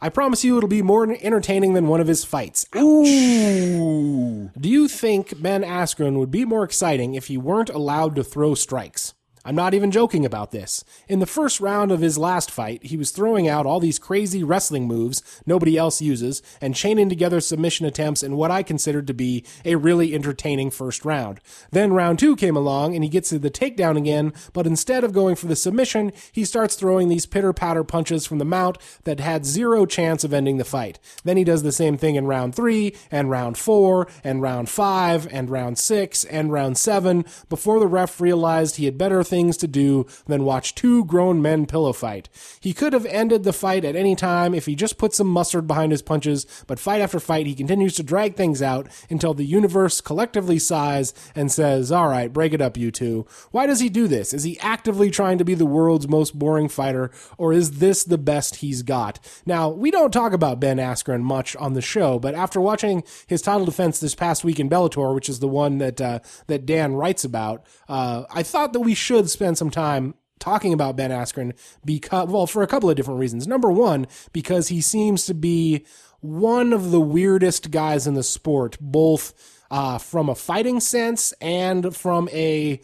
I 0.00 0.08
promise 0.08 0.44
you 0.44 0.56
it'll 0.56 0.68
be 0.68 0.82
more 0.82 1.10
entertaining 1.20 1.74
than 1.74 1.88
one 1.88 2.00
of 2.00 2.06
his 2.06 2.24
fights. 2.24 2.64
Ooh. 2.76 4.50
Do 4.58 4.68
you 4.68 4.88
think 4.88 5.42
Ben 5.42 5.62
Askren 5.62 6.16
would 6.18 6.30
be 6.30 6.44
more 6.44 6.64
exciting 6.64 7.14
if 7.14 7.26
he 7.26 7.36
weren't 7.36 7.68
allowed 7.68 8.14
to 8.16 8.24
throw 8.24 8.54
strikes? 8.54 9.14
I'm 9.42 9.54
not 9.54 9.72
even 9.72 9.90
joking 9.90 10.26
about 10.26 10.50
this. 10.50 10.84
In 11.08 11.18
the 11.18 11.26
first 11.26 11.60
round 11.60 11.90
of 11.90 12.00
his 12.00 12.18
last 12.18 12.50
fight, 12.50 12.84
he 12.84 12.98
was 12.98 13.10
throwing 13.10 13.48
out 13.48 13.64
all 13.64 13.80
these 13.80 13.98
crazy 13.98 14.44
wrestling 14.44 14.86
moves 14.86 15.22
nobody 15.46 15.78
else 15.78 16.02
uses 16.02 16.42
and 16.60 16.74
chaining 16.74 17.08
together 17.08 17.40
submission 17.40 17.86
attempts 17.86 18.22
in 18.22 18.36
what 18.36 18.50
I 18.50 18.62
considered 18.62 19.06
to 19.06 19.14
be 19.14 19.44
a 19.64 19.76
really 19.76 20.14
entertaining 20.14 20.70
first 20.70 21.06
round. 21.06 21.40
Then 21.70 21.94
round 21.94 22.18
two 22.18 22.36
came 22.36 22.54
along 22.54 22.94
and 22.94 23.02
he 23.02 23.08
gets 23.08 23.30
to 23.30 23.38
the 23.38 23.50
takedown 23.50 23.96
again, 23.96 24.34
but 24.52 24.66
instead 24.66 25.04
of 25.04 25.14
going 25.14 25.36
for 25.36 25.46
the 25.46 25.56
submission, 25.56 26.12
he 26.32 26.44
starts 26.44 26.74
throwing 26.74 27.08
these 27.08 27.24
pitter 27.24 27.54
patter 27.54 27.82
punches 27.82 28.26
from 28.26 28.38
the 28.38 28.44
mount 28.44 28.76
that 29.04 29.20
had 29.20 29.46
zero 29.46 29.86
chance 29.86 30.22
of 30.22 30.34
ending 30.34 30.58
the 30.58 30.64
fight. 30.64 30.98
Then 31.24 31.38
he 31.38 31.44
does 31.44 31.62
the 31.62 31.72
same 31.72 31.96
thing 31.96 32.16
in 32.16 32.26
round 32.26 32.54
three 32.54 32.94
and 33.10 33.30
round 33.30 33.56
four 33.56 34.06
and 34.22 34.42
round 34.42 34.68
five 34.68 35.26
and 35.32 35.48
round 35.48 35.78
six 35.78 36.24
and 36.24 36.52
round 36.52 36.76
seven 36.76 37.24
before 37.48 37.80
the 37.80 37.86
ref 37.86 38.20
realized 38.20 38.76
he 38.76 38.84
had 38.84 38.98
better 38.98 39.24
things 39.30 39.56
to 39.58 39.66
do 39.66 40.06
than 40.26 40.44
watch 40.44 40.74
two 40.74 41.04
grown 41.06 41.40
men 41.40 41.64
pillow 41.64 41.92
fight. 41.92 42.28
He 42.60 42.74
could 42.74 42.92
have 42.92 43.06
ended 43.06 43.44
the 43.44 43.52
fight 43.52 43.84
at 43.84 43.96
any 43.96 44.14
time 44.14 44.54
if 44.54 44.66
he 44.66 44.74
just 44.74 44.98
put 44.98 45.14
some 45.14 45.28
mustard 45.28 45.66
behind 45.66 45.92
his 45.92 46.02
punches, 46.02 46.46
but 46.66 46.78
fight 46.78 47.00
after 47.00 47.20
fight, 47.20 47.46
he 47.46 47.54
continues 47.54 47.94
to 47.94 48.02
drag 48.02 48.36
things 48.36 48.60
out 48.60 48.88
until 49.08 49.32
the 49.32 49.44
universe 49.44 50.00
collectively 50.00 50.58
sighs 50.58 51.14
and 51.34 51.50
says, 51.50 51.92
All 51.92 52.08
right, 52.08 52.32
break 52.32 52.52
it 52.52 52.60
up, 52.60 52.76
you 52.76 52.90
two. 52.90 53.26
Why 53.50 53.66
does 53.66 53.80
he 53.80 53.88
do 53.88 54.08
this? 54.08 54.34
Is 54.34 54.42
he 54.42 54.58
actively 54.60 55.10
trying 55.10 55.38
to 55.38 55.44
be 55.44 55.54
the 55.54 55.66
world's 55.66 56.08
most 56.08 56.38
boring 56.38 56.68
fighter, 56.68 57.10
or 57.38 57.52
is 57.52 57.78
this 57.78 58.04
the 58.04 58.18
best 58.18 58.56
he's 58.56 58.82
got? 58.82 59.18
Now, 59.46 59.68
we 59.68 59.90
don't 59.90 60.12
talk 60.12 60.32
about 60.32 60.60
Ben 60.60 60.78
Askren 60.78 61.22
much 61.22 61.54
on 61.56 61.74
the 61.74 61.82
show, 61.82 62.18
but 62.18 62.34
after 62.34 62.60
watching 62.60 63.04
his 63.26 63.42
title 63.42 63.64
defense 63.64 64.00
this 64.00 64.14
past 64.14 64.44
week 64.44 64.58
in 64.58 64.68
Bellator, 64.68 65.14
which 65.14 65.28
is 65.28 65.40
the 65.40 65.48
one 65.48 65.78
that 65.78 66.00
uh, 66.00 66.20
that 66.48 66.66
Dan 66.66 66.94
writes 66.94 67.24
about, 67.24 67.64
uh, 67.88 68.24
I 68.30 68.42
thought 68.42 68.72
that 68.72 68.80
we 68.80 68.94
should 68.94 69.19
spend 69.28 69.58
some 69.58 69.70
time 69.70 70.14
talking 70.38 70.72
about 70.72 70.96
Ben 70.96 71.10
Askren 71.10 71.52
because, 71.84 72.28
well, 72.28 72.46
for 72.46 72.62
a 72.62 72.66
couple 72.66 72.88
of 72.90 72.96
different 72.96 73.20
reasons. 73.20 73.46
Number 73.46 73.70
one, 73.70 74.06
because 74.32 74.68
he 74.68 74.80
seems 74.80 75.26
to 75.26 75.34
be 75.34 75.84
one 76.20 76.72
of 76.72 76.90
the 76.90 77.00
weirdest 77.00 77.70
guys 77.70 78.06
in 78.06 78.14
the 78.14 78.22
sport, 78.22 78.76
both 78.80 79.34
uh, 79.70 79.98
from 79.98 80.28
a 80.28 80.34
fighting 80.34 80.80
sense 80.80 81.32
and 81.40 81.94
from 81.94 82.28
a 82.32 82.80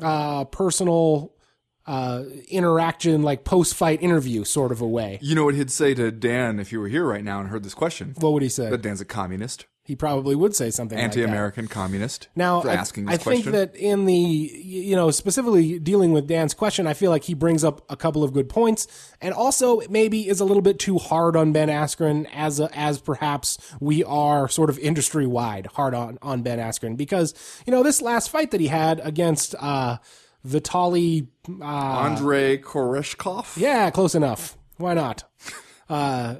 uh, 0.00 0.44
personal 0.46 1.34
uh, 1.86 2.22
interaction, 2.48 3.22
like 3.22 3.44
post 3.44 3.74
fight 3.74 4.02
interview 4.02 4.44
sort 4.44 4.72
of 4.72 4.80
a 4.80 4.86
way. 4.86 5.18
You 5.20 5.34
know 5.34 5.44
what 5.44 5.54
he'd 5.54 5.70
say 5.70 5.94
to 5.94 6.10
Dan 6.10 6.60
if 6.60 6.72
you 6.72 6.80
were 6.80 6.88
here 6.88 7.04
right 7.04 7.24
now 7.24 7.40
and 7.40 7.48
heard 7.48 7.64
this 7.64 7.74
question? 7.74 8.14
What 8.18 8.32
would 8.32 8.42
he 8.42 8.48
say? 8.48 8.70
That 8.70 8.82
Dan's 8.82 9.00
a 9.00 9.04
communist, 9.04 9.66
he 9.84 9.96
probably 9.96 10.36
would 10.36 10.54
say 10.54 10.70
something 10.70 10.96
like 10.96 11.12
that. 11.12 11.18
anti-American 11.18 11.66
communist. 11.66 12.28
Now, 12.36 12.60
for 12.60 12.70
I, 12.70 12.84
I 13.08 13.16
think 13.16 13.46
that 13.46 13.74
in 13.74 14.04
the, 14.06 14.14
you 14.14 14.94
know, 14.94 15.10
specifically 15.10 15.80
dealing 15.80 16.12
with 16.12 16.28
Dan's 16.28 16.54
question, 16.54 16.86
I 16.86 16.94
feel 16.94 17.10
like 17.10 17.24
he 17.24 17.34
brings 17.34 17.64
up 17.64 17.84
a 17.90 17.96
couple 17.96 18.22
of 18.22 18.32
good 18.32 18.48
points 18.48 18.86
and 19.20 19.34
also 19.34 19.80
maybe 19.90 20.28
is 20.28 20.38
a 20.38 20.44
little 20.44 20.62
bit 20.62 20.78
too 20.78 20.98
hard 20.98 21.34
on 21.36 21.52
Ben 21.52 21.68
Askren 21.68 22.28
as, 22.32 22.60
a, 22.60 22.70
as 22.78 23.00
perhaps 23.00 23.58
we 23.80 24.04
are 24.04 24.48
sort 24.48 24.70
of 24.70 24.78
industry 24.78 25.26
wide 25.26 25.66
hard 25.74 25.94
on, 25.94 26.16
on 26.22 26.42
Ben 26.42 26.60
Askren 26.60 26.96
because, 26.96 27.34
you 27.66 27.72
know, 27.72 27.82
this 27.82 28.00
last 28.00 28.30
fight 28.30 28.52
that 28.52 28.60
he 28.60 28.68
had 28.68 29.00
against, 29.02 29.56
uh, 29.58 29.96
Vitali, 30.44 31.28
uh, 31.60 31.64
Andrei 31.64 32.58
Koreshkov. 32.58 33.56
yeah, 33.56 33.90
close 33.90 34.14
enough. 34.14 34.56
Why 34.76 34.94
not? 34.94 35.22
Uh, 35.88 36.36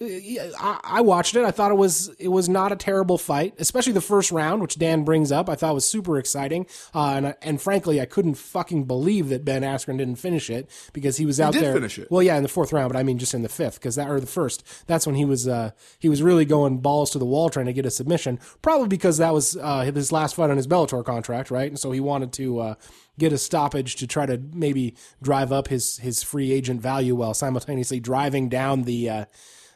I, 0.00 0.80
I 0.84 1.00
watched 1.00 1.34
it. 1.34 1.44
I 1.44 1.50
thought 1.50 1.72
it 1.72 1.76
was 1.76 2.08
it 2.20 2.28
was 2.28 2.48
not 2.48 2.70
a 2.70 2.76
terrible 2.76 3.18
fight, 3.18 3.54
especially 3.58 3.92
the 3.92 4.00
first 4.00 4.30
round, 4.30 4.62
which 4.62 4.78
Dan 4.78 5.04
brings 5.04 5.32
up. 5.32 5.48
I 5.48 5.56
thought 5.56 5.74
was 5.74 5.88
super 5.88 6.18
exciting, 6.18 6.66
uh, 6.94 7.14
and 7.16 7.34
and 7.42 7.60
frankly, 7.60 8.00
I 8.00 8.06
couldn't 8.06 8.34
fucking 8.34 8.84
believe 8.84 9.28
that 9.30 9.44
Ben 9.44 9.62
Askren 9.62 9.98
didn't 9.98 10.16
finish 10.16 10.50
it 10.50 10.70
because 10.92 11.16
he 11.16 11.26
was 11.26 11.40
out 11.40 11.52
did 11.52 11.64
there. 11.64 11.72
finish 11.74 11.98
it. 11.98 12.10
Well, 12.10 12.22
yeah, 12.22 12.36
in 12.36 12.44
the 12.44 12.48
fourth 12.48 12.72
round, 12.72 12.92
but 12.92 12.98
I 12.98 13.02
mean 13.02 13.18
just 13.18 13.34
in 13.34 13.42
the 13.42 13.48
fifth 13.48 13.74
because 13.74 13.96
that 13.96 14.08
or 14.08 14.20
the 14.20 14.26
first. 14.26 14.64
That's 14.86 15.04
when 15.06 15.16
he 15.16 15.24
was 15.24 15.48
uh, 15.48 15.72
he 15.98 16.08
was 16.08 16.22
really 16.22 16.44
going 16.44 16.78
balls 16.78 17.10
to 17.10 17.18
the 17.18 17.26
wall 17.26 17.50
trying 17.50 17.66
to 17.66 17.72
get 17.72 17.84
a 17.86 17.90
submission. 17.90 18.38
Probably 18.62 18.88
because 18.88 19.18
that 19.18 19.34
was 19.34 19.56
uh, 19.56 19.80
his 19.82 20.12
last 20.12 20.36
fight 20.36 20.50
on 20.50 20.56
his 20.56 20.68
Bellator 20.68 21.04
contract, 21.04 21.50
right? 21.50 21.68
And 21.68 21.78
so 21.78 21.90
he 21.92 22.00
wanted 22.00 22.32
to. 22.34 22.60
Uh, 22.60 22.74
Get 23.18 23.32
a 23.32 23.38
stoppage 23.38 23.96
to 23.96 24.06
try 24.06 24.26
to 24.26 24.40
maybe 24.52 24.94
drive 25.20 25.50
up 25.50 25.66
his 25.66 25.98
his 25.98 26.22
free 26.22 26.52
agent 26.52 26.80
value 26.80 27.16
while 27.16 27.34
simultaneously 27.34 27.98
driving 27.98 28.48
down 28.48 28.84
the 28.84 29.10
uh, 29.10 29.24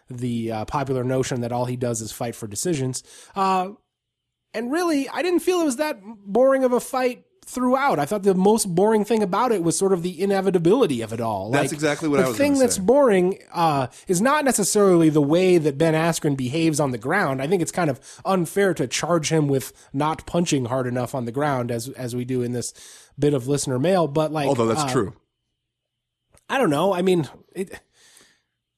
the 0.09 0.52
uh, 0.52 0.64
popular 0.64 1.04
notion 1.04 1.40
that 1.40 1.52
all 1.52 1.66
he 1.66 1.76
does 1.76 2.00
is 2.00 2.12
fight 2.12 2.35
for 2.35 2.47
decisions. 2.47 3.02
Uh, 3.35 3.71
and 4.54 4.71
really, 4.71 5.09
I 5.09 5.23
didn't 5.23 5.40
feel 5.40 5.61
it 5.61 5.64
was 5.64 5.76
that 5.76 6.00
boring 6.02 6.64
of 6.64 6.73
a 6.73 6.80
fight 6.80 7.25
throughout. 7.44 7.99
I 7.99 8.06
thought 8.06 8.23
the 8.23 8.35
most 8.35 8.73
boring 8.75 9.04
thing 9.04 9.23
about 9.23 9.50
it 9.50 9.62
was 9.62 9.76
sort 9.76 9.92
of 9.92 10.02
the 10.02 10.23
inevitability 10.23 11.02
of 11.02 11.12
it 11.12 11.21
all. 11.21 11.50
That's 11.50 11.73
exactly 11.73 12.09
what 12.09 12.18
the 12.18 12.25
I 12.25 12.28
was 12.28 12.37
thing 12.37 12.52
gonna 12.52 12.64
that's 12.64 12.76
say. 12.76 12.82
boring 12.82 13.38
uh, 13.52 13.88
is 14.06 14.21
not 14.21 14.44
necessarily 14.44 15.09
the 15.09 15.23
way 15.23 15.59
that 15.59 15.76
Ben 15.76 15.94
Askren 15.94 16.37
behaves 16.37 16.78
on 16.78 16.92
the 16.92 16.99
ground. 16.99 17.42
I 17.42 17.47
think 17.47 17.61
it's 17.61 17.73
kind 17.73 17.90
of 17.90 18.00
unfair 18.25 18.75
to 18.75 18.87
charge 18.87 19.30
him 19.30 19.49
with 19.49 19.73
not 19.92 20.25
punching 20.26 20.66
hard 20.66 20.87
enough 20.87 21.14
on 21.14 21.25
the 21.25 21.32
ground 21.32 21.71
as 21.71 21.88
as 21.90 22.14
we 22.14 22.25
do 22.25 22.42
in 22.42 22.52
this 22.52 22.73
bit 23.18 23.35
of 23.35 23.49
listener 23.49 23.78
mail. 23.78 24.06
But 24.06 24.32
like, 24.32 24.49
Although 24.49 24.66
that's 24.66 24.82
uh, 24.82 24.92
true. 24.92 25.14
I 26.49 26.59
don't 26.59 26.71
know. 26.71 26.92
I 26.92 27.02
mean, 27.02 27.28
it, 27.54 27.80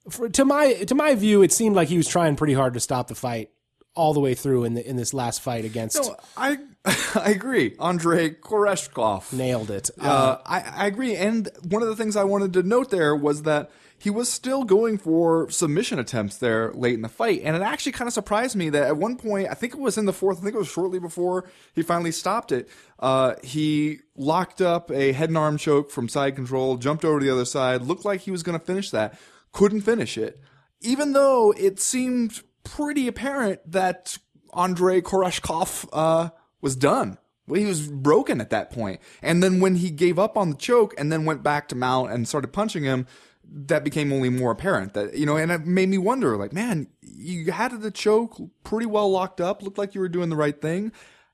for, 0.08 0.28
to 0.28 0.44
my 0.44 0.73
to 0.84 0.94
my 0.94 1.14
view, 1.14 1.42
it 1.42 1.52
seemed 1.52 1.76
like 1.76 1.88
he 1.88 1.96
was 1.96 2.08
trying 2.08 2.37
pretty 2.37 2.54
hard 2.54 2.75
to 2.75 2.80
stop 2.80 3.08
the 3.08 3.14
fight 3.14 3.50
all 3.94 4.12
the 4.12 4.20
way 4.20 4.34
through 4.34 4.64
in 4.64 4.75
the 4.75 4.88
in 4.88 4.96
this 4.96 5.14
last 5.14 5.40
fight 5.40 5.64
against. 5.64 6.02
No, 6.02 6.16
I 6.37 6.58
I 6.84 7.30
agree. 7.30 7.75
Andrei 7.80 8.30
Koreshkov. 8.30 9.32
Nailed 9.32 9.70
it. 9.70 9.90
Uh, 9.99 10.38
I, 10.44 10.61
I 10.61 10.87
agree. 10.87 11.16
And 11.16 11.49
one 11.62 11.82
of 11.82 11.88
the 11.88 11.96
things 11.96 12.16
I 12.16 12.25
wanted 12.25 12.52
to 12.54 12.62
note 12.62 12.90
there 12.90 13.16
was 13.16 13.42
that 13.42 13.70
he 13.96 14.11
was 14.11 14.30
still 14.30 14.64
going 14.64 14.99
for 14.99 15.49
submission 15.49 15.99
attempts 15.99 16.37
there 16.37 16.73
late 16.75 16.92
in 16.92 17.00
the 17.00 17.08
fight. 17.08 17.40
And 17.42 17.56
it 17.56 17.62
actually 17.62 17.92
kind 17.92 18.06
of 18.06 18.12
surprised 18.12 18.54
me 18.54 18.68
that 18.68 18.82
at 18.82 18.99
one 18.99 19.16
point, 19.16 19.49
I 19.50 19.54
think 19.54 19.73
it 19.73 19.80
was 19.80 19.96
in 19.96 20.04
the 20.04 20.12
fourth, 20.12 20.40
I 20.40 20.42
think 20.42 20.54
it 20.54 20.58
was 20.58 20.68
shortly 20.68 20.99
before 20.99 21.49
he 21.75 21.80
finally 21.80 22.12
stopped 22.12 22.52
it, 22.52 22.68
uh, 22.99 23.37
he 23.42 24.00
locked 24.14 24.61
up 24.61 24.90
a 24.90 25.12
head 25.12 25.30
and 25.30 25.38
arm 25.38 25.56
choke 25.56 25.90
from 25.90 26.11
side 26.11 26.37
control, 26.37 26.76
jumped 26.76 27.06
over 27.06 27.18
to 27.18 27.25
the 27.25 27.32
other 27.32 27.46
side, 27.46 27.80
looked 27.80 28.04
like 28.04 28.20
he 28.20 28.30
was 28.30 28.42
going 28.42 28.58
to 28.58 28.64
finish 28.64 28.90
that, 28.90 29.18
couldn't 29.54 29.80
finish 29.80 30.18
it. 30.18 30.38
Even 30.80 31.14
though 31.14 31.54
it 31.56 31.80
seemed 31.80 32.42
pretty 32.64 33.08
apparent 33.08 33.61
that 33.70 34.18
Andrei 34.54 35.00
Koreshkov 35.00 35.88
uh, 35.92 36.28
was 36.61 36.76
done. 36.76 37.16
Well, 37.46 37.61
he 37.61 37.66
was 37.66 37.88
broken 37.88 38.40
at 38.40 38.50
that 38.50 38.70
point. 38.70 39.00
And 39.23 39.42
then 39.42 39.61
when 39.61 39.76
he 39.76 39.90
gave 39.90 40.18
up 40.18 40.37
on 40.37 40.50
the 40.50 40.56
choke 40.56 40.94
and 40.99 41.11
then 41.11 41.25
went 41.25 41.42
back 41.42 41.68
to 41.68 41.75
mount 41.75 42.11
and 42.11 42.28
started 42.28 42.52
punching 42.52 42.84
him, 42.84 43.06
that 43.46 43.84
became 43.84 44.12
only 44.12 44.30
more 44.30 44.50
apparent 44.50 44.94
that, 44.94 45.14
you 45.16 45.26
know, 45.26 45.37
and 45.37 45.52
it 45.52 45.66
made 45.66 45.88
me 45.88 45.99
wonder, 45.99 46.37
like, 46.37 46.52
man, 46.52 46.88
you 47.02 47.52
had 47.52 47.80
the 47.80 47.90
choke 47.90 48.40
pretty 48.64 48.87
well 48.87 49.11
locked 49.11 49.40
up, 49.40 49.62
looked 49.62 49.78
like 49.78 49.94
you 49.94 50.00
were 50.00 50.08
doing 50.08 50.30
the 50.30 50.37
right 50.37 50.61
thing. 50.61 50.92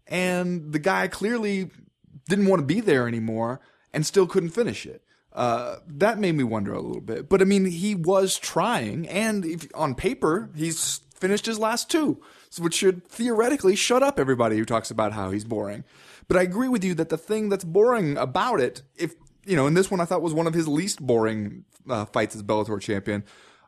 And 0.09 0.73
the 0.73 0.81
guy 0.81 1.07
clearly 1.07 1.71
didn't 2.29 2.47
want 2.47 2.61
to 2.61 2.67
be 2.67 2.81
there 2.81 3.07
anymore 3.07 3.61
and 3.93 4.05
still 4.05 4.27
couldn't 4.27 4.51
finish 4.51 4.85
it. 4.87 5.05
Uh, 5.33 5.77
that 5.87 6.19
made 6.19 6.35
me 6.35 6.43
wonder 6.45 6.73
a 6.73 6.81
little 6.81 7.01
bit. 7.01 7.29
But 7.29 7.41
I 7.41 7.45
mean, 7.45 7.65
he 7.67 7.95
was 7.95 8.37
trying, 8.39 9.09
and 9.09 9.45
if, 9.45 9.69
on 9.75 9.95
paper, 9.95 10.51
he's 10.57 11.01
finished 11.15 11.47
his 11.47 11.59
last 11.59 11.89
two, 11.91 12.21
which 12.59 12.75
should 12.75 13.07
theoretically 13.07 13.77
shut 13.77 14.03
up 14.03 14.19
everybody 14.19 14.57
who 14.57 14.65
talks 14.65 14.91
about 14.91 15.13
how 15.13 15.31
he's 15.31 15.45
boring. 15.45 15.85
But 16.27 16.37
I 16.37 16.43
agree 16.43 16.69
with 16.69 16.83
you 16.85 16.95
that 16.95 17.11
the 17.11 17.19
thing 17.19 17.49
that's 17.49 17.65
boring 17.65 18.17
about 18.17 18.61
it, 18.61 18.83
if 18.97 19.15
you 19.45 19.55
know, 19.57 19.67
and 19.67 19.77
this 19.77 19.91
one 19.91 20.01
I 20.01 20.05
thought 20.05 20.23
was 20.23 20.35
one 20.35 20.47
of 20.47 20.55
his 20.55 20.67
least 20.69 21.01
boring 21.01 21.65
uh, 21.89 22.05
fights 22.07 22.35
as 22.35 22.43
Bellator 22.43 22.81
champion, 22.81 23.25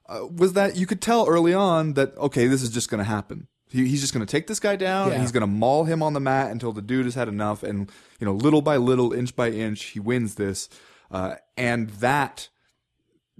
uh, 0.08 0.26
was 0.34 0.54
that 0.54 0.76
you 0.76 0.86
could 0.86 1.00
tell 1.00 1.26
early 1.28 1.54
on 1.54 1.94
that 1.94 2.16
okay, 2.18 2.46
this 2.48 2.62
is 2.62 2.70
just 2.70 2.90
going 2.90 2.98
to 2.98 3.04
happen. 3.04 3.46
He, 3.68 3.86
he's 3.86 4.00
just 4.00 4.12
going 4.12 4.24
to 4.26 4.30
take 4.30 4.48
this 4.48 4.60
guy 4.60 4.76
down, 4.76 5.08
Yeah. 5.08 5.14
and 5.14 5.22
he's 5.22 5.32
going 5.32 5.42
to 5.42 5.46
maul 5.46 5.84
him 5.84 6.02
on 6.02 6.12
the 6.12 6.20
mat 6.20 6.50
until 6.50 6.72
the 6.72 6.82
dude 6.82 7.04
has 7.06 7.14
had 7.14 7.28
enough, 7.28 7.62
and 7.62 7.90
you 8.20 8.24
know, 8.26 8.32
little 8.34 8.62
by 8.62 8.76
little, 8.78 9.12
inch 9.12 9.34
by 9.36 9.50
inch, 9.50 9.82
he 9.84 10.00
wins 10.00 10.34
this, 10.34 10.68
uh, 11.12 11.36
and 11.56 11.90
that 11.90 12.48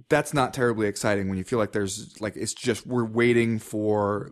that's 0.09 0.33
not 0.33 0.53
terribly 0.53 0.87
exciting 0.87 1.27
when 1.27 1.37
you 1.37 1.43
feel 1.43 1.59
like 1.59 1.71
there's 1.71 2.19
like 2.21 2.35
it's 2.35 2.53
just 2.53 2.85
we're 2.85 3.03
waiting 3.03 3.59
for 3.59 4.31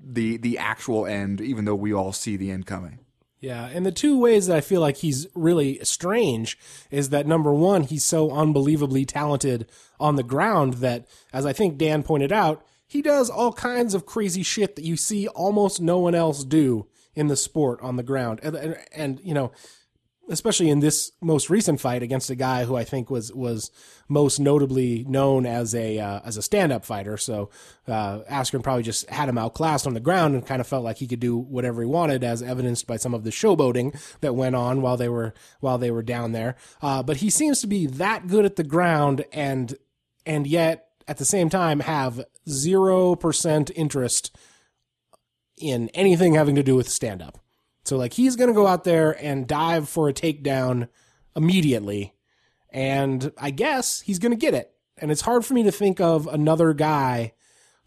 the 0.00 0.36
the 0.36 0.58
actual 0.58 1.06
end, 1.06 1.40
even 1.40 1.64
though 1.64 1.74
we 1.74 1.92
all 1.92 2.12
see 2.12 2.36
the 2.36 2.50
end 2.50 2.66
coming. 2.66 3.00
Yeah, 3.40 3.66
and 3.66 3.84
the 3.84 3.92
two 3.92 4.18
ways 4.18 4.46
that 4.46 4.56
I 4.56 4.60
feel 4.60 4.80
like 4.80 4.96
he's 4.96 5.26
really 5.34 5.78
strange 5.84 6.58
is 6.90 7.10
that 7.10 7.26
number 7.26 7.52
one, 7.52 7.82
he's 7.82 8.04
so 8.04 8.30
unbelievably 8.30 9.04
talented 9.04 9.70
on 10.00 10.16
the 10.16 10.22
ground 10.22 10.74
that, 10.74 11.06
as 11.32 11.44
I 11.44 11.52
think 11.52 11.76
Dan 11.76 12.02
pointed 12.02 12.32
out, 12.32 12.64
he 12.86 13.02
does 13.02 13.28
all 13.28 13.52
kinds 13.52 13.94
of 13.94 14.06
crazy 14.06 14.42
shit 14.42 14.74
that 14.76 14.84
you 14.84 14.96
see 14.96 15.28
almost 15.28 15.80
no 15.80 15.98
one 15.98 16.14
else 16.14 16.44
do 16.44 16.86
in 17.14 17.26
the 17.26 17.36
sport 17.36 17.80
on 17.82 17.96
the 17.96 18.02
ground, 18.02 18.40
and 18.42 18.54
and, 18.54 18.76
and 18.92 19.20
you 19.22 19.34
know. 19.34 19.52
Especially 20.28 20.70
in 20.70 20.80
this 20.80 21.12
most 21.20 21.50
recent 21.50 21.80
fight 21.80 22.02
against 22.02 22.30
a 22.30 22.34
guy 22.34 22.64
who 22.64 22.74
I 22.74 22.82
think 22.82 23.10
was 23.10 23.32
was 23.32 23.70
most 24.08 24.40
notably 24.40 25.04
known 25.08 25.46
as 25.46 25.72
a 25.72 26.00
uh, 26.00 26.20
as 26.24 26.36
a 26.36 26.42
stand 26.42 26.72
up 26.72 26.84
fighter. 26.84 27.16
So 27.16 27.50
uh, 27.86 28.20
Askren 28.30 28.62
probably 28.62 28.82
just 28.82 29.08
had 29.08 29.28
him 29.28 29.38
outclassed 29.38 29.86
on 29.86 29.94
the 29.94 30.00
ground 30.00 30.34
and 30.34 30.44
kind 30.44 30.60
of 30.60 30.66
felt 30.66 30.82
like 30.82 30.98
he 30.98 31.06
could 31.06 31.20
do 31.20 31.36
whatever 31.36 31.80
he 31.80 31.86
wanted, 31.86 32.24
as 32.24 32.42
evidenced 32.42 32.88
by 32.88 32.96
some 32.96 33.14
of 33.14 33.22
the 33.22 33.30
showboating 33.30 33.96
that 34.20 34.34
went 34.34 34.56
on 34.56 34.82
while 34.82 34.96
they 34.96 35.08
were 35.08 35.32
while 35.60 35.78
they 35.78 35.92
were 35.92 36.02
down 36.02 36.32
there. 36.32 36.56
Uh, 36.82 37.04
but 37.04 37.18
he 37.18 37.30
seems 37.30 37.60
to 37.60 37.68
be 37.68 37.86
that 37.86 38.26
good 38.26 38.44
at 38.44 38.56
the 38.56 38.64
ground, 38.64 39.24
and 39.32 39.76
and 40.24 40.46
yet 40.46 40.88
at 41.06 41.18
the 41.18 41.24
same 41.24 41.48
time 41.48 41.80
have 41.80 42.24
zero 42.48 43.14
percent 43.14 43.70
interest 43.76 44.36
in 45.56 45.88
anything 45.90 46.34
having 46.34 46.56
to 46.56 46.62
do 46.62 46.74
with 46.74 46.88
stand 46.88 47.22
up. 47.22 47.38
So 47.86 47.96
like 47.96 48.12
he's 48.12 48.36
going 48.36 48.48
to 48.48 48.54
go 48.54 48.66
out 48.66 48.84
there 48.84 49.12
and 49.22 49.46
dive 49.46 49.88
for 49.88 50.08
a 50.08 50.12
takedown 50.12 50.88
immediately 51.34 52.14
and 52.70 53.32
I 53.38 53.50
guess 53.50 54.00
he's 54.00 54.18
going 54.18 54.32
to 54.32 54.36
get 54.36 54.54
it. 54.54 54.72
And 54.98 55.10
it's 55.10 55.20
hard 55.22 55.44
for 55.44 55.54
me 55.54 55.62
to 55.64 55.72
think 55.72 56.00
of 56.00 56.26
another 56.26 56.72
guy 56.72 57.32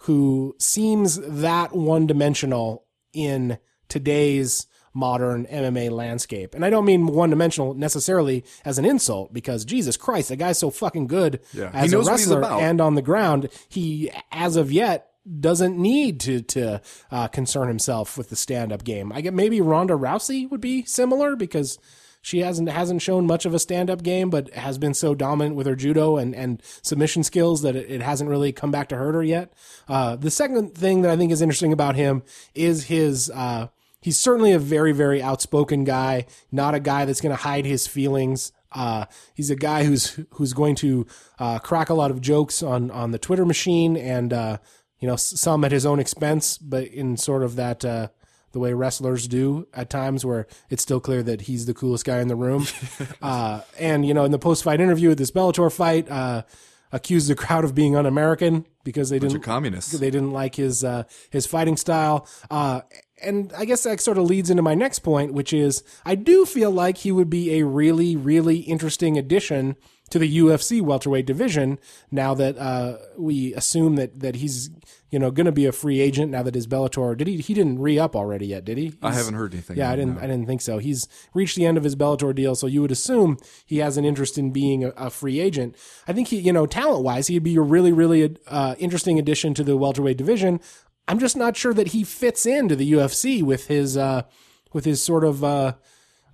who 0.03 0.55
seems 0.59 1.19
that 1.21 1.75
one 1.75 2.07
dimensional 2.07 2.85
in 3.13 3.57
today's 3.89 4.67
modern 4.93 5.45
MMA 5.47 5.91
landscape. 5.91 6.55
And 6.55 6.63
I 6.65 6.69
don't 6.69 6.85
mean 6.85 7.07
one 7.07 7.29
dimensional 7.29 7.73
necessarily 7.73 8.43
as 8.65 8.77
an 8.77 8.85
insult 8.85 9.33
because 9.33 9.65
Jesus 9.65 9.97
Christ, 9.97 10.29
the 10.29 10.35
guy's 10.35 10.57
so 10.57 10.69
fucking 10.69 11.07
good 11.07 11.41
Yeah. 11.53 11.71
He 11.71 11.77
as 11.77 11.93
a 11.93 11.95
knows 11.97 12.05
what 12.05 12.19
he's 12.19 12.27
wrestler 12.27 12.39
about. 12.39 12.61
and 12.61 12.81
on 12.81 12.95
the 12.95 13.01
ground. 13.01 13.49
He, 13.67 14.11
as 14.31 14.55
of 14.55 14.71
yet, 14.71 15.08
doesn't 15.39 15.77
need 15.77 16.19
to 16.21 16.41
to 16.41 16.81
uh, 17.11 17.27
concern 17.27 17.67
himself 17.67 18.17
with 18.17 18.29
the 18.29 18.35
stand 18.35 18.71
up 18.71 18.83
game. 18.83 19.11
I 19.11 19.21
get 19.21 19.33
maybe 19.33 19.61
Ronda 19.61 19.93
Rousey 19.93 20.49
would 20.49 20.61
be 20.61 20.83
similar 20.85 21.35
because 21.35 21.77
she 22.21 22.39
hasn't 22.39 22.69
hasn't 22.69 23.01
shown 23.01 23.25
much 23.27 23.45
of 23.45 23.53
a 23.53 23.59
stand 23.59 23.89
up 23.89 24.03
game, 24.03 24.29
but 24.29 24.53
has 24.53 24.77
been 24.77 24.93
so 24.93 25.15
dominant 25.15 25.55
with 25.55 25.67
her 25.67 25.75
judo 25.75 26.17
and, 26.17 26.35
and 26.35 26.61
submission 26.81 27.23
skills 27.23 27.61
that 27.61 27.75
it, 27.75 27.89
it 27.89 28.01
hasn't 28.01 28.29
really 28.29 28.51
come 28.51 28.71
back 28.71 28.89
to 28.89 28.97
hurt 28.97 29.15
her 29.15 29.23
yet. 29.23 29.53
Uh, 29.87 30.15
the 30.15 30.31
second 30.31 30.75
thing 30.75 31.01
that 31.01 31.11
I 31.11 31.17
think 31.17 31.31
is 31.31 31.41
interesting 31.41 31.73
about 31.73 31.95
him 31.95 32.23
is 32.53 32.85
his. 32.85 33.29
Uh, 33.29 33.67
he's 34.01 34.19
certainly 34.19 34.51
a 34.51 34.59
very 34.59 34.91
very 34.91 35.21
outspoken 35.21 35.83
guy, 35.83 36.25
not 36.51 36.75
a 36.75 36.79
guy 36.79 37.05
that's 37.05 37.21
going 37.21 37.35
to 37.35 37.43
hide 37.43 37.65
his 37.65 37.87
feelings. 37.87 38.51
Uh, 38.71 39.05
he's 39.33 39.49
a 39.49 39.55
guy 39.55 39.83
who's 39.83 40.19
who's 40.31 40.53
going 40.53 40.75
to 40.75 41.07
uh, 41.39 41.59
crack 41.59 41.89
a 41.89 41.93
lot 41.93 42.11
of 42.11 42.21
jokes 42.21 42.61
on 42.61 42.91
on 42.91 43.11
the 43.11 43.19
Twitter 43.19 43.45
machine 43.45 43.95
and 43.97 44.33
uh, 44.33 44.57
you 44.99 45.07
know 45.07 45.15
some 45.15 45.63
at 45.63 45.71
his 45.71 45.85
own 45.85 45.99
expense, 45.99 46.57
but 46.57 46.85
in 46.85 47.17
sort 47.17 47.43
of 47.43 47.55
that 47.55 47.85
uh, 47.85 48.09
the 48.51 48.59
way 48.59 48.73
wrestlers 48.73 49.27
do 49.27 49.67
at 49.73 49.89
times, 49.89 50.25
where 50.25 50.47
it's 50.69 50.83
still 50.83 50.99
clear 50.99 51.23
that 51.23 51.41
he's 51.41 51.65
the 51.65 51.73
coolest 51.73 52.05
guy 52.05 52.19
in 52.19 52.27
the 52.27 52.35
room. 52.35 52.65
uh, 53.21 53.61
and 53.79 54.05
you 54.05 54.13
know, 54.13 54.23
in 54.23 54.31
the 54.31 54.39
post 54.39 54.63
fight 54.63 54.81
interview 54.81 55.09
with 55.09 55.17
this 55.17 55.31
Bellator 55.31 55.71
fight, 55.71 56.09
uh, 56.09 56.43
accused 56.91 57.29
the 57.29 57.35
crowd 57.35 57.63
of 57.63 57.75
being 57.75 57.95
un-American 57.95 58.65
because 58.83 59.09
they 59.09 59.19
Bunch 59.19 59.33
didn't 59.33 59.43
communists. 59.43 59.91
They 59.91 60.09
didn't 60.09 60.31
like 60.31 60.55
his 60.55 60.83
uh, 60.83 61.03
his 61.29 61.45
fighting 61.45 61.77
style. 61.77 62.27
And 63.23 63.51
I 63.57 63.65
guess 63.65 63.83
that 63.83 64.01
sort 64.01 64.17
of 64.17 64.25
leads 64.25 64.49
into 64.49 64.63
my 64.63 64.75
next 64.75 64.99
point, 64.99 65.33
which 65.33 65.53
is 65.53 65.83
I 66.05 66.15
do 66.15 66.45
feel 66.45 66.71
like 66.71 66.99
he 66.99 67.11
would 67.11 67.29
be 67.29 67.59
a 67.59 67.65
really, 67.65 68.15
really 68.15 68.59
interesting 68.59 69.17
addition 69.17 69.75
to 70.09 70.19
the 70.19 70.39
UFC 70.39 70.81
welterweight 70.81 71.25
division. 71.25 71.77
Now 72.11 72.33
that 72.33 72.57
uh, 72.57 72.97
we 73.17 73.53
assume 73.53 73.95
that 73.95 74.19
that 74.19 74.35
he's 74.37 74.69
you 75.11 75.19
know 75.19 75.31
going 75.31 75.45
to 75.45 75.51
be 75.51 75.65
a 75.65 75.71
free 75.71 75.99
agent 75.99 76.31
now 76.31 76.43
that 76.43 76.55
his 76.55 76.67
Bellator 76.67 77.15
did 77.17 77.27
he 77.27 77.37
he 77.37 77.53
didn't 77.53 77.79
re 77.79 77.97
up 77.99 78.15
already 78.15 78.47
yet 78.47 78.65
did 78.65 78.77
he? 78.77 78.93
I 79.01 79.13
haven't 79.13 79.35
heard 79.35 79.53
anything. 79.53 79.77
yeah, 79.77 79.91
I 79.91 79.95
didn't. 79.95 80.17
I 80.17 80.21
didn't 80.21 80.45
think 80.47 80.61
so. 80.61 80.77
He's 80.79 81.07
reached 81.33 81.55
the 81.55 81.65
end 81.65 81.77
of 81.77 81.83
his 81.83 81.95
Bellator 81.95 82.33
deal, 82.33 82.55
so 82.55 82.67
you 82.67 82.81
would 82.81 82.91
assume 82.91 83.37
he 83.65 83.77
has 83.77 83.97
an 83.97 84.05
interest 84.05 84.37
in 84.37 84.51
being 84.51 84.83
a, 84.83 84.89
a 84.89 85.09
free 85.09 85.39
agent. 85.39 85.75
I 86.07 86.13
think 86.13 86.29
he, 86.29 86.37
you 86.39 86.53
know, 86.53 86.65
talent 86.65 87.03
wise, 87.03 87.27
he'd 87.27 87.43
be 87.43 87.55
a 87.55 87.61
really, 87.61 87.91
really 87.91 88.35
uh, 88.47 88.75
interesting 88.79 89.19
addition 89.19 89.53
to 89.55 89.63
the 89.63 89.77
welterweight 89.77 90.17
division. 90.17 90.59
I'm 91.09 91.17
just 91.17 91.35
not 91.35 91.57
sure 91.57 91.73
that 91.73 91.87
he 91.87 92.03
fits 92.03 92.45
into 92.45 92.75
the 92.75 92.93
UFC 92.93 93.41
with 93.41 93.65
his 93.65 93.97
uh, 93.97 94.23
with 94.71 94.85
his 94.85 95.03
sort 95.03 95.23
of 95.23 95.43
uh, 95.43 95.73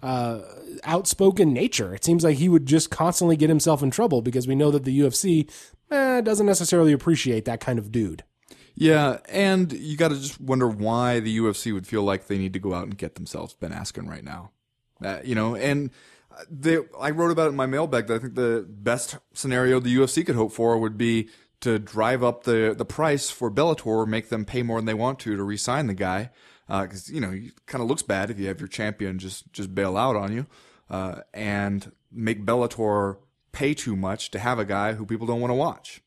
uh, 0.03 0.41
outspoken 0.84 1.53
nature. 1.53 1.96
It 1.96 2.03
seems 2.03 2.25
like 2.25 2.36
he 2.36 2.50
would 2.50 2.65
just 2.65 2.91
constantly 2.91 3.38
get 3.38 3.48
himself 3.48 3.82
in 3.82 3.89
trouble 3.89 4.22
because 4.22 4.50
we 4.50 4.53
know 4.53 4.72
that 4.72 4.84
the 4.84 5.00
UFC 5.00 5.50
eh, 5.91 6.20
doesn't 6.20 6.46
necessarily 6.46 6.91
appreciate 6.91 7.46
that 7.46 7.62
kind 7.62 7.79
of 7.79 7.89
dude. 7.89 8.25
Yeah, 8.75 9.20
and 9.29 9.72
you 9.72 9.96
got 9.96 10.10
to 10.10 10.15
just 10.15 10.41
wonder 10.41 10.67
why 10.67 11.22
the 11.22 11.38
UFC 11.39 11.74
would 11.74 11.88
feel 11.88 12.03
like 12.03 12.27
they 12.27 12.38
need 12.38 12.51
to 12.51 12.60
go 12.60 12.74
out 12.74 12.84
and 12.84 12.98
get 12.98 13.15
themselves 13.15 13.53
Ben 13.53 13.72
Askren 13.72 14.10
right 14.10 14.25
now. 14.25 14.51
Uh, 15.01 15.20
you 15.24 15.36
know, 15.36 15.55
and 15.55 15.89
they, 16.51 16.79
I 17.00 17.12
wrote 17.12 17.32
about 17.32 17.46
it 17.46 17.51
in 17.51 17.55
my 17.55 17.65
mailbag 17.65 18.08
that 18.08 18.15
I 18.15 18.20
think 18.20 18.36
the 18.36 18.65
best 18.67 19.17
scenario 19.34 19.79
the 19.79 19.96
UFC 19.96 20.25
could 20.25 20.36
hope 20.36 20.51
for 20.51 20.77
would 20.77 20.98
be 20.98 21.29
to 21.65 21.79
drive 21.79 22.24
up 22.24 22.43
the, 22.43 22.74
the 22.77 22.86
price 22.86 23.29
for 23.29 23.51
Bellator, 23.51 24.07
make 24.07 24.29
them 24.29 24.45
pay 24.45 24.62
more 24.63 24.77
than 24.77 24.86
they 24.86 24.93
want 24.93 25.19
to 25.19 25.36
to 25.36 25.43
re-sign 25.43 25.88
the 25.88 25.93
guy. 25.93 26.29
Because 26.67 27.10
you 27.10 27.19
know, 27.19 27.31
it 27.31 27.65
kind 27.65 27.81
of 27.81 27.88
looks 27.88 28.01
bad 28.01 28.29
if 28.29 28.39
you 28.39 28.48
have 28.48 28.60
your 28.60 28.67
champion 28.67 29.19
just 29.19 29.51
just 29.51 29.75
bail 29.75 29.98
out 29.98 30.15
on 30.15 30.34
you, 30.34 30.48
uh, 30.89 31.22
and 31.34 31.91
make 32.12 32.45
Bellator 32.45 33.17
pay 33.51 33.74
too 33.74 33.95
much 33.95 34.31
to 34.31 34.39
have 34.39 34.57
a 34.57 34.65
guy 34.65 34.93
who 34.93 35.05
people 35.05 35.27
don't 35.27 35.41
want 35.41 35.51
to 35.51 35.55
watch. 35.55 36.01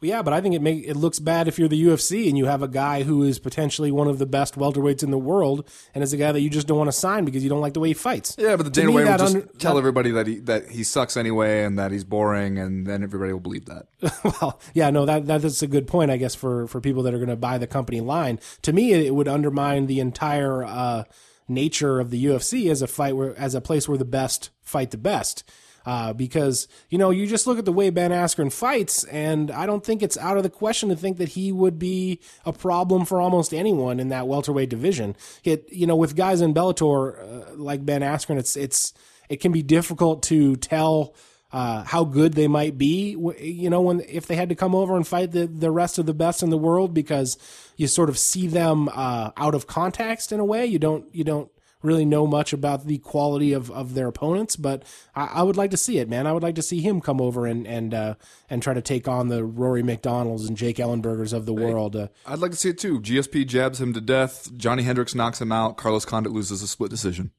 Well, 0.00 0.10
yeah, 0.10 0.20
but 0.20 0.34
I 0.34 0.42
think 0.42 0.54
it 0.54 0.60
make 0.60 0.84
it 0.86 0.94
looks 0.94 1.18
bad 1.18 1.48
if 1.48 1.58
you're 1.58 1.68
the 1.68 1.82
UFC 1.82 2.28
and 2.28 2.36
you 2.36 2.44
have 2.44 2.62
a 2.62 2.68
guy 2.68 3.02
who 3.02 3.22
is 3.22 3.38
potentially 3.38 3.90
one 3.90 4.08
of 4.08 4.18
the 4.18 4.26
best 4.26 4.54
welterweights 4.54 5.02
in 5.02 5.10
the 5.10 5.18
world, 5.18 5.66
and 5.94 6.04
is 6.04 6.12
a 6.12 6.18
guy 6.18 6.32
that 6.32 6.40
you 6.42 6.50
just 6.50 6.66
don't 6.66 6.76
want 6.76 6.88
to 6.88 6.92
sign 6.96 7.24
because 7.24 7.42
you 7.42 7.48
don't 7.48 7.62
like 7.62 7.72
the 7.72 7.80
way 7.80 7.88
he 7.88 7.94
fights. 7.94 8.36
Yeah, 8.38 8.56
but 8.56 8.64
the 8.64 8.70
Dana 8.70 8.92
White 8.92 9.06
will 9.06 9.16
just 9.18 9.34
under- 9.34 9.46
tell 9.58 9.74
that- 9.74 9.78
everybody 9.78 10.10
that 10.10 10.26
he 10.26 10.38
that 10.40 10.68
he 10.68 10.84
sucks 10.84 11.16
anyway 11.16 11.64
and 11.64 11.78
that 11.78 11.92
he's 11.92 12.04
boring, 12.04 12.58
and 12.58 12.86
then 12.86 13.02
everybody 13.02 13.32
will 13.32 13.40
believe 13.40 13.64
that. 13.66 13.86
well, 14.24 14.60
yeah, 14.74 14.90
no, 14.90 15.06
that 15.06 15.26
that 15.28 15.42
is 15.44 15.62
a 15.62 15.66
good 15.66 15.86
point, 15.86 16.10
I 16.10 16.18
guess, 16.18 16.34
for 16.34 16.66
for 16.66 16.80
people 16.82 17.02
that 17.04 17.14
are 17.14 17.18
going 17.18 17.28
to 17.30 17.36
buy 17.36 17.56
the 17.56 17.66
company 17.66 18.02
line. 18.02 18.38
To 18.62 18.74
me, 18.74 18.92
it, 18.92 19.14
would 19.14 19.28
undermine 19.28 19.86
the 19.86 20.00
entire 20.00 20.62
uh, 20.62 21.04
nature 21.48 22.00
of 22.00 22.10
the 22.10 22.22
UFC 22.22 22.70
as 22.70 22.82
a 22.82 22.86
fight 22.86 23.16
where 23.16 23.34
as 23.38 23.54
a 23.54 23.62
place 23.62 23.88
where 23.88 23.96
the 23.96 24.04
best 24.04 24.50
fight 24.60 24.90
the 24.90 24.98
best. 24.98 25.42
Uh, 25.86 26.12
because 26.12 26.66
you 26.90 26.98
know 26.98 27.10
you 27.10 27.28
just 27.28 27.46
look 27.46 27.58
at 27.58 27.64
the 27.64 27.72
way 27.72 27.90
Ben 27.90 28.10
Askren 28.10 28.52
fights, 28.52 29.04
and 29.04 29.52
I 29.52 29.66
don't 29.66 29.84
think 29.84 30.02
it's 30.02 30.18
out 30.18 30.36
of 30.36 30.42
the 30.42 30.50
question 30.50 30.88
to 30.88 30.96
think 30.96 31.18
that 31.18 31.30
he 31.30 31.52
would 31.52 31.78
be 31.78 32.18
a 32.44 32.52
problem 32.52 33.04
for 33.04 33.20
almost 33.20 33.54
anyone 33.54 34.00
in 34.00 34.08
that 34.08 34.26
welterweight 34.26 34.68
division. 34.68 35.14
It 35.44 35.68
you 35.70 35.86
know 35.86 35.94
with 35.94 36.16
guys 36.16 36.40
in 36.40 36.52
Bellator 36.52 37.22
uh, 37.22 37.54
like 37.54 37.86
Ben 37.86 38.00
Askren, 38.02 38.36
it's 38.36 38.56
it's 38.56 38.92
it 39.28 39.36
can 39.36 39.52
be 39.52 39.62
difficult 39.62 40.24
to 40.24 40.56
tell 40.56 41.14
uh, 41.52 41.84
how 41.84 42.04
good 42.04 42.34
they 42.34 42.48
might 42.48 42.76
be. 42.76 43.16
You 43.40 43.70
know, 43.70 43.80
when 43.80 44.00
if 44.08 44.26
they 44.26 44.34
had 44.34 44.48
to 44.48 44.54
come 44.54 44.74
over 44.74 44.96
and 44.96 45.06
fight 45.06 45.32
the 45.32 45.46
the 45.46 45.70
rest 45.70 45.98
of 45.98 46.06
the 46.06 46.14
best 46.14 46.42
in 46.42 46.50
the 46.50 46.58
world, 46.58 46.94
because 46.94 47.38
you 47.76 47.86
sort 47.86 48.08
of 48.08 48.18
see 48.18 48.46
them 48.46 48.88
uh, 48.92 49.30
out 49.36 49.54
of 49.54 49.66
context 49.66 50.32
in 50.32 50.40
a 50.40 50.44
way. 50.44 50.66
You 50.66 50.78
don't 50.78 51.06
you 51.14 51.24
don't 51.24 51.50
really 51.82 52.04
know 52.04 52.26
much 52.26 52.52
about 52.52 52.86
the 52.86 52.98
quality 52.98 53.52
of, 53.52 53.70
of 53.70 53.94
their 53.94 54.08
opponents, 54.08 54.56
but 54.56 54.82
I, 55.14 55.26
I 55.26 55.42
would 55.42 55.56
like 55.56 55.70
to 55.72 55.76
see 55.76 55.98
it, 55.98 56.08
man. 56.08 56.26
I 56.26 56.32
would 56.32 56.42
like 56.42 56.54
to 56.56 56.62
see 56.62 56.80
him 56.80 57.00
come 57.00 57.20
over 57.20 57.46
and 57.46 57.66
and 57.66 57.92
uh, 57.94 58.14
and 58.50 58.62
try 58.62 58.74
to 58.74 58.80
take 58.82 59.06
on 59.06 59.28
the 59.28 59.44
Rory 59.44 59.82
MacDonald's 59.82 60.46
and 60.48 60.56
Jake 60.56 60.76
Ellenbergers 60.78 61.32
of 61.32 61.46
the 61.46 61.52
world. 61.54 61.94
Uh, 61.94 62.08
I'd 62.26 62.38
like 62.40 62.50
to 62.52 62.56
see 62.56 62.70
it 62.70 62.78
too. 62.78 63.00
GSP 63.00 63.46
jabs 63.46 63.80
him 63.80 63.92
to 63.92 64.00
death. 64.00 64.50
Johnny 64.56 64.82
Hendricks 64.82 65.14
knocks 65.14 65.40
him 65.40 65.52
out. 65.52 65.76
Carlos 65.76 66.04
Condit 66.04 66.32
loses 66.32 66.62
a 66.62 66.66
split 66.68 66.90
decision. 66.90 67.30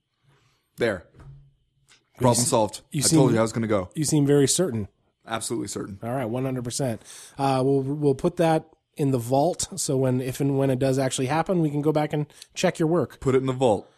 There, 0.77 1.05
problem 2.17 2.45
solved. 2.45 2.81
I 2.95 2.99
seem- 2.99 3.17
told 3.19 3.31
you 3.33 3.39
I 3.39 3.41
was 3.41 3.51
going 3.51 3.63
to 3.63 3.67
go. 3.67 3.89
you 3.95 4.05
seem 4.05 4.25
very 4.25 4.47
certain. 4.47 4.87
Absolutely 5.25 5.67
certain. 5.67 5.99
All 6.03 6.11
right, 6.11 6.25
one 6.25 6.45
hundred 6.45 6.63
percent. 6.63 7.01
Uh, 7.37 7.61
We'll 7.65 7.81
we'll 7.81 8.15
put 8.15 8.37
that 8.37 8.65
in 8.95 9.11
the 9.11 9.17
vault, 9.17 9.67
so 9.75 9.97
when 9.97 10.21
if 10.21 10.39
and 10.39 10.57
when 10.57 10.69
it 10.69 10.79
does 10.79 10.97
actually 10.97 11.25
happen, 11.27 11.59
we 11.61 11.69
can 11.69 11.81
go 11.81 11.91
back 11.91 12.13
and 12.13 12.27
check 12.53 12.79
your 12.79 12.87
work. 12.87 13.19
Put 13.19 13.35
it 13.35 13.39
in 13.39 13.45
the 13.45 13.53
vault. 13.53 13.91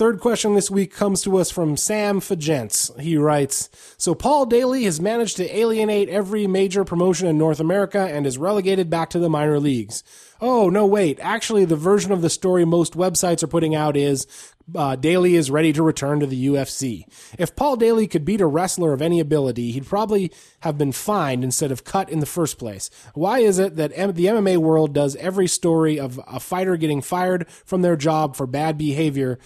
Third 0.00 0.18
question 0.18 0.54
this 0.54 0.70
week 0.70 0.94
comes 0.94 1.20
to 1.24 1.36
us 1.36 1.50
from 1.50 1.76
Sam 1.76 2.20
Fagents. 2.20 2.98
He 2.98 3.18
writes 3.18 3.68
So 3.98 4.14
Paul 4.14 4.46
Daley 4.46 4.84
has 4.84 4.98
managed 4.98 5.36
to 5.36 5.54
alienate 5.54 6.08
every 6.08 6.46
major 6.46 6.86
promotion 6.86 7.28
in 7.28 7.36
North 7.36 7.60
America 7.60 8.08
and 8.10 8.26
is 8.26 8.38
relegated 8.38 8.88
back 8.88 9.10
to 9.10 9.18
the 9.18 9.28
minor 9.28 9.60
leagues. 9.60 10.02
Oh, 10.40 10.70
no, 10.70 10.86
wait. 10.86 11.18
Actually, 11.20 11.66
the 11.66 11.76
version 11.76 12.12
of 12.12 12.22
the 12.22 12.30
story 12.30 12.64
most 12.64 12.94
websites 12.94 13.42
are 13.42 13.46
putting 13.46 13.74
out 13.74 13.94
is 13.94 14.26
uh, 14.74 14.96
Daley 14.96 15.36
is 15.36 15.50
ready 15.50 15.72
to 15.72 15.82
return 15.82 16.20
to 16.20 16.26
the 16.26 16.46
UFC. 16.46 17.04
If 17.38 17.56
Paul 17.56 17.76
Daley 17.76 18.06
could 18.06 18.24
beat 18.24 18.40
a 18.40 18.46
wrestler 18.46 18.92
of 18.92 19.02
any 19.02 19.20
ability, 19.20 19.72
he'd 19.72 19.86
probably 19.86 20.30
have 20.60 20.78
been 20.78 20.92
fined 20.92 21.44
instead 21.44 21.72
of 21.72 21.84
cut 21.84 22.08
in 22.08 22.20
the 22.20 22.26
first 22.26 22.58
place. 22.58 22.90
Why 23.14 23.40
is 23.40 23.58
it 23.58 23.76
that 23.76 23.92
M- 23.94 24.14
the 24.14 24.26
MMA 24.26 24.58
world 24.58 24.94
does 24.94 25.16
every 25.16 25.46
story 25.46 25.98
of 25.98 26.20
a 26.26 26.40
fighter 26.40 26.76
getting 26.76 27.02
fired 27.02 27.48
from 27.50 27.82
their 27.82 27.96
job 27.96 28.36
for 28.36 28.46
bad 28.46 28.78
behavior 28.78 29.38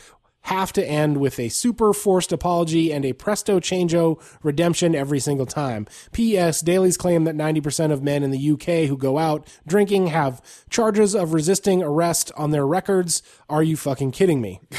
have 0.45 0.73
to 0.75 0.87
end 0.87 1.19
with 1.19 1.39
a 1.39 1.49
super 1.49 1.93
forced 1.93 2.33
apology 2.33 2.93
and 2.93 3.05
a 3.05 3.13
presto 3.13 3.61
changeo 3.61 4.21
redemption 4.43 4.95
every 4.95 5.21
single 5.21 5.47
time. 5.47 5.87
P.S. 6.13 6.61
Daley's 6.61 6.97
claim 6.97 7.25
that 7.25 7.35
90% 7.35 7.93
of 7.93 8.03
men 8.03 8.23
in 8.23 8.31
the 8.31 8.51
UK 8.53 8.89
who 8.89 8.97
go 8.97 9.19
out 9.19 9.47
drinking 9.67 10.09
have 10.09 10.41
charges 10.71 11.15
of 11.15 11.33
resisting 11.33 11.83
arrest 11.83 12.33
on 12.37 12.51
their 12.51 12.67
records. 12.67 13.23
Are 13.49 13.63
you 13.63 13.77
fucking 13.77 14.13
kidding 14.13 14.41
me? 14.41 14.61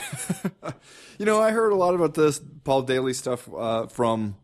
You 1.18 1.26
know, 1.26 1.42
I 1.42 1.52
heard 1.52 1.72
a 1.72 1.76
lot 1.76 1.96
about 1.96 2.14
this 2.14 2.42
Paul 2.64 2.82
Daley 2.82 3.14
stuff 3.14 3.48
uh, 3.54 3.88
from 3.88 4.36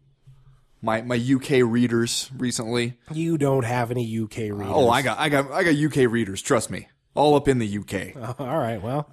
my 0.82 1.02
my 1.02 1.16
UK 1.16 1.70
readers 1.70 2.32
recently. 2.38 2.98
You 3.12 3.38
don't 3.38 3.66
have 3.66 3.92
any 3.92 4.04
UK 4.20 4.38
readers. 4.38 4.68
Oh, 4.70 4.90
I 4.90 5.02
got 5.02 5.20
I 5.20 5.30
got 5.30 5.52
I 5.52 5.64
got 5.64 5.76
UK 5.76 6.10
readers. 6.10 6.42
Trust 6.42 6.72
me, 6.72 6.88
all 7.14 7.36
up 7.36 7.48
in 7.48 7.60
the 7.60 7.78
UK. 7.78 8.16
All 8.40 8.58
right, 8.58 8.82
well, 8.82 9.10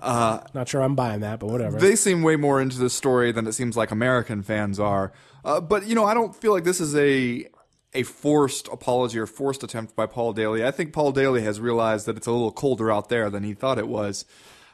not 0.55 0.69
sure 0.69 0.83
I'm 0.83 0.95
buying 0.95 1.21
that, 1.21 1.41
but 1.41 1.49
whatever. 1.49 1.79
They 1.79 1.97
seem 1.97 2.23
way 2.23 2.37
more 2.37 2.61
into 2.61 2.79
this 2.79 2.95
story 2.95 3.33
than 3.33 3.47
it 3.47 3.53
seems 3.53 3.77
like 3.77 3.91
American 3.91 4.43
fans 4.43 4.79
are. 4.79 5.13
Uh, 5.45 5.61
but 5.61 5.87
you 5.87 5.95
know, 5.95 6.05
I 6.05 6.15
don't 6.15 6.35
feel 6.35 6.53
like 6.53 6.65
this 6.65 6.81
is 6.81 6.95
a 6.97 7.49
a 7.95 8.03
forced 8.03 8.69
apology 8.69 9.19
or 9.19 9.27
forced 9.27 9.63
attempt 9.63 9.97
by 9.97 10.07
Paul 10.07 10.33
Daley. 10.33 10.65
I 10.65 10.71
think 10.71 10.93
Paul 10.93 11.11
Daley 11.13 11.43
has 11.43 11.59
realized 11.59 12.07
that 12.07 12.17
it's 12.17 12.27
a 12.27 12.33
little 12.33 12.53
colder 12.53 12.93
out 12.93 13.09
there 13.09 13.31
than 13.31 13.45
he 13.45 13.55
thought 13.55 13.79
it 13.79 13.89
was. 13.89 14.25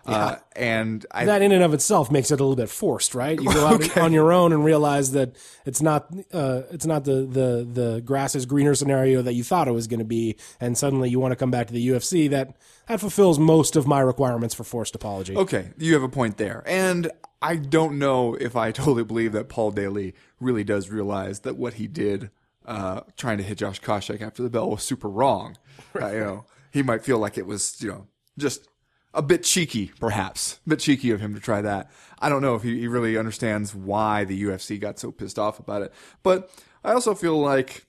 Uh, 0.07 0.37
and 0.55 1.07
I, 1.11 1.25
that 1.25 1.43
in 1.43 1.53
and 1.53 1.63
of 1.63 1.73
itself 1.73 2.11
makes 2.11 2.31
it 2.31 2.35
a 2.35 2.45
little 2.45 2.57
bit 2.57 2.69
forced, 2.69 3.15
right? 3.15 3.41
You 3.41 3.53
go 3.53 3.67
out 3.67 3.97
on 3.99 4.13
your 4.13 4.33
own 4.33 4.53
and 4.53 4.65
realize 4.65 5.13
that 5.13 5.37
it's 5.65 5.81
not 5.81 6.07
uh, 6.33 6.63
it's 6.71 6.87
not 6.87 7.05
the, 7.05 7.27
the 7.27 7.69
the 7.71 8.03
grass 8.05 8.35
is 8.35 8.47
greener 8.47 8.75
scenario 8.75 9.23
that 9.23 9.35
you 9.35 9.45
thought 9.45 9.69
it 9.69 9.73
was 9.73 9.87
going 9.87 10.01
to 10.01 10.05
be, 10.05 10.37
and 10.61 10.77
suddenly 10.77 11.09
you 11.09 11.19
want 11.21 11.33
to 11.33 11.37
come 11.37 11.51
back 11.51 11.67
to 11.69 11.73
the 11.73 11.89
UFC. 11.89 12.29
That 12.29 12.57
that 12.87 13.01
fulfills 13.01 13.39
most 13.39 13.77
of 13.77 13.87
my 13.87 14.01
requirements 14.01 14.55
for 14.55 14.65
forced 14.65 14.95
apology. 14.95 15.37
Okay, 15.37 15.71
you 15.79 15.95
have 15.95 16.03
a 16.03 16.09
point 16.09 16.37
there. 16.37 16.63
And 16.67 17.11
I 17.41 17.57
don't 17.57 17.99
know 17.99 18.35
if 18.35 18.57
I 18.57 18.71
totally 18.73 19.05
believe 19.05 19.33
that 19.33 19.49
Paul 19.49 19.71
Daley 19.71 20.15
really 20.41 20.65
does 20.65 20.91
realize 20.91 21.41
that 21.41 21.57
what 21.57 21.75
he 21.75 21.87
did, 21.87 22.31
uh, 22.67 23.03
trying 23.17 23.39
to 23.39 23.45
hit 23.45 23.59
Josh 23.59 23.81
Koscheck 23.81 24.23
after 24.23 24.43
the 24.43 24.51
bell 24.51 24.71
was 24.71 24.83
super 24.83 25.09
wrong. 25.09 25.57
Uh, 26.01 26.09
you 26.11 26.19
know, 26.19 26.45
he 26.73 26.83
might 26.83 27.05
feel 27.05 27.19
like 27.19 27.39
it 27.39 27.47
was, 27.47 27.81
you 27.81 27.89
know, 27.89 28.07
just 28.37 28.67
a 29.15 29.23
bit 29.23 29.45
cheeky, 29.45 29.93
perhaps, 30.01 30.61
a 30.67 30.71
bit 30.71 30.81
cheeky 30.81 31.11
of 31.11 31.21
him 31.21 31.35
to 31.35 31.41
try 31.41 31.63
that. 31.63 31.91
I 32.19 32.29
don't 32.29 32.43
know 32.43 32.55
if 32.55 32.63
he, 32.63 32.81
he 32.81 32.89
really 32.89 33.17
understands 33.17 33.75
why 33.75 34.25
the 34.25 34.43
UFC 34.43 34.79
got 34.79 34.99
so 34.99 35.11
pissed 35.11 35.39
off 35.39 35.59
about 35.59 35.83
it, 35.83 35.93
but 36.23 36.51
I 36.83 36.93
also 36.93 37.15
feel 37.15 37.39
like 37.41 37.87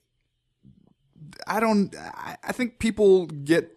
I 1.47 1.59
don't. 1.59 1.95
I, 1.95 2.37
I 2.43 2.51
think 2.51 2.79
people 2.79 3.25
get 3.25 3.71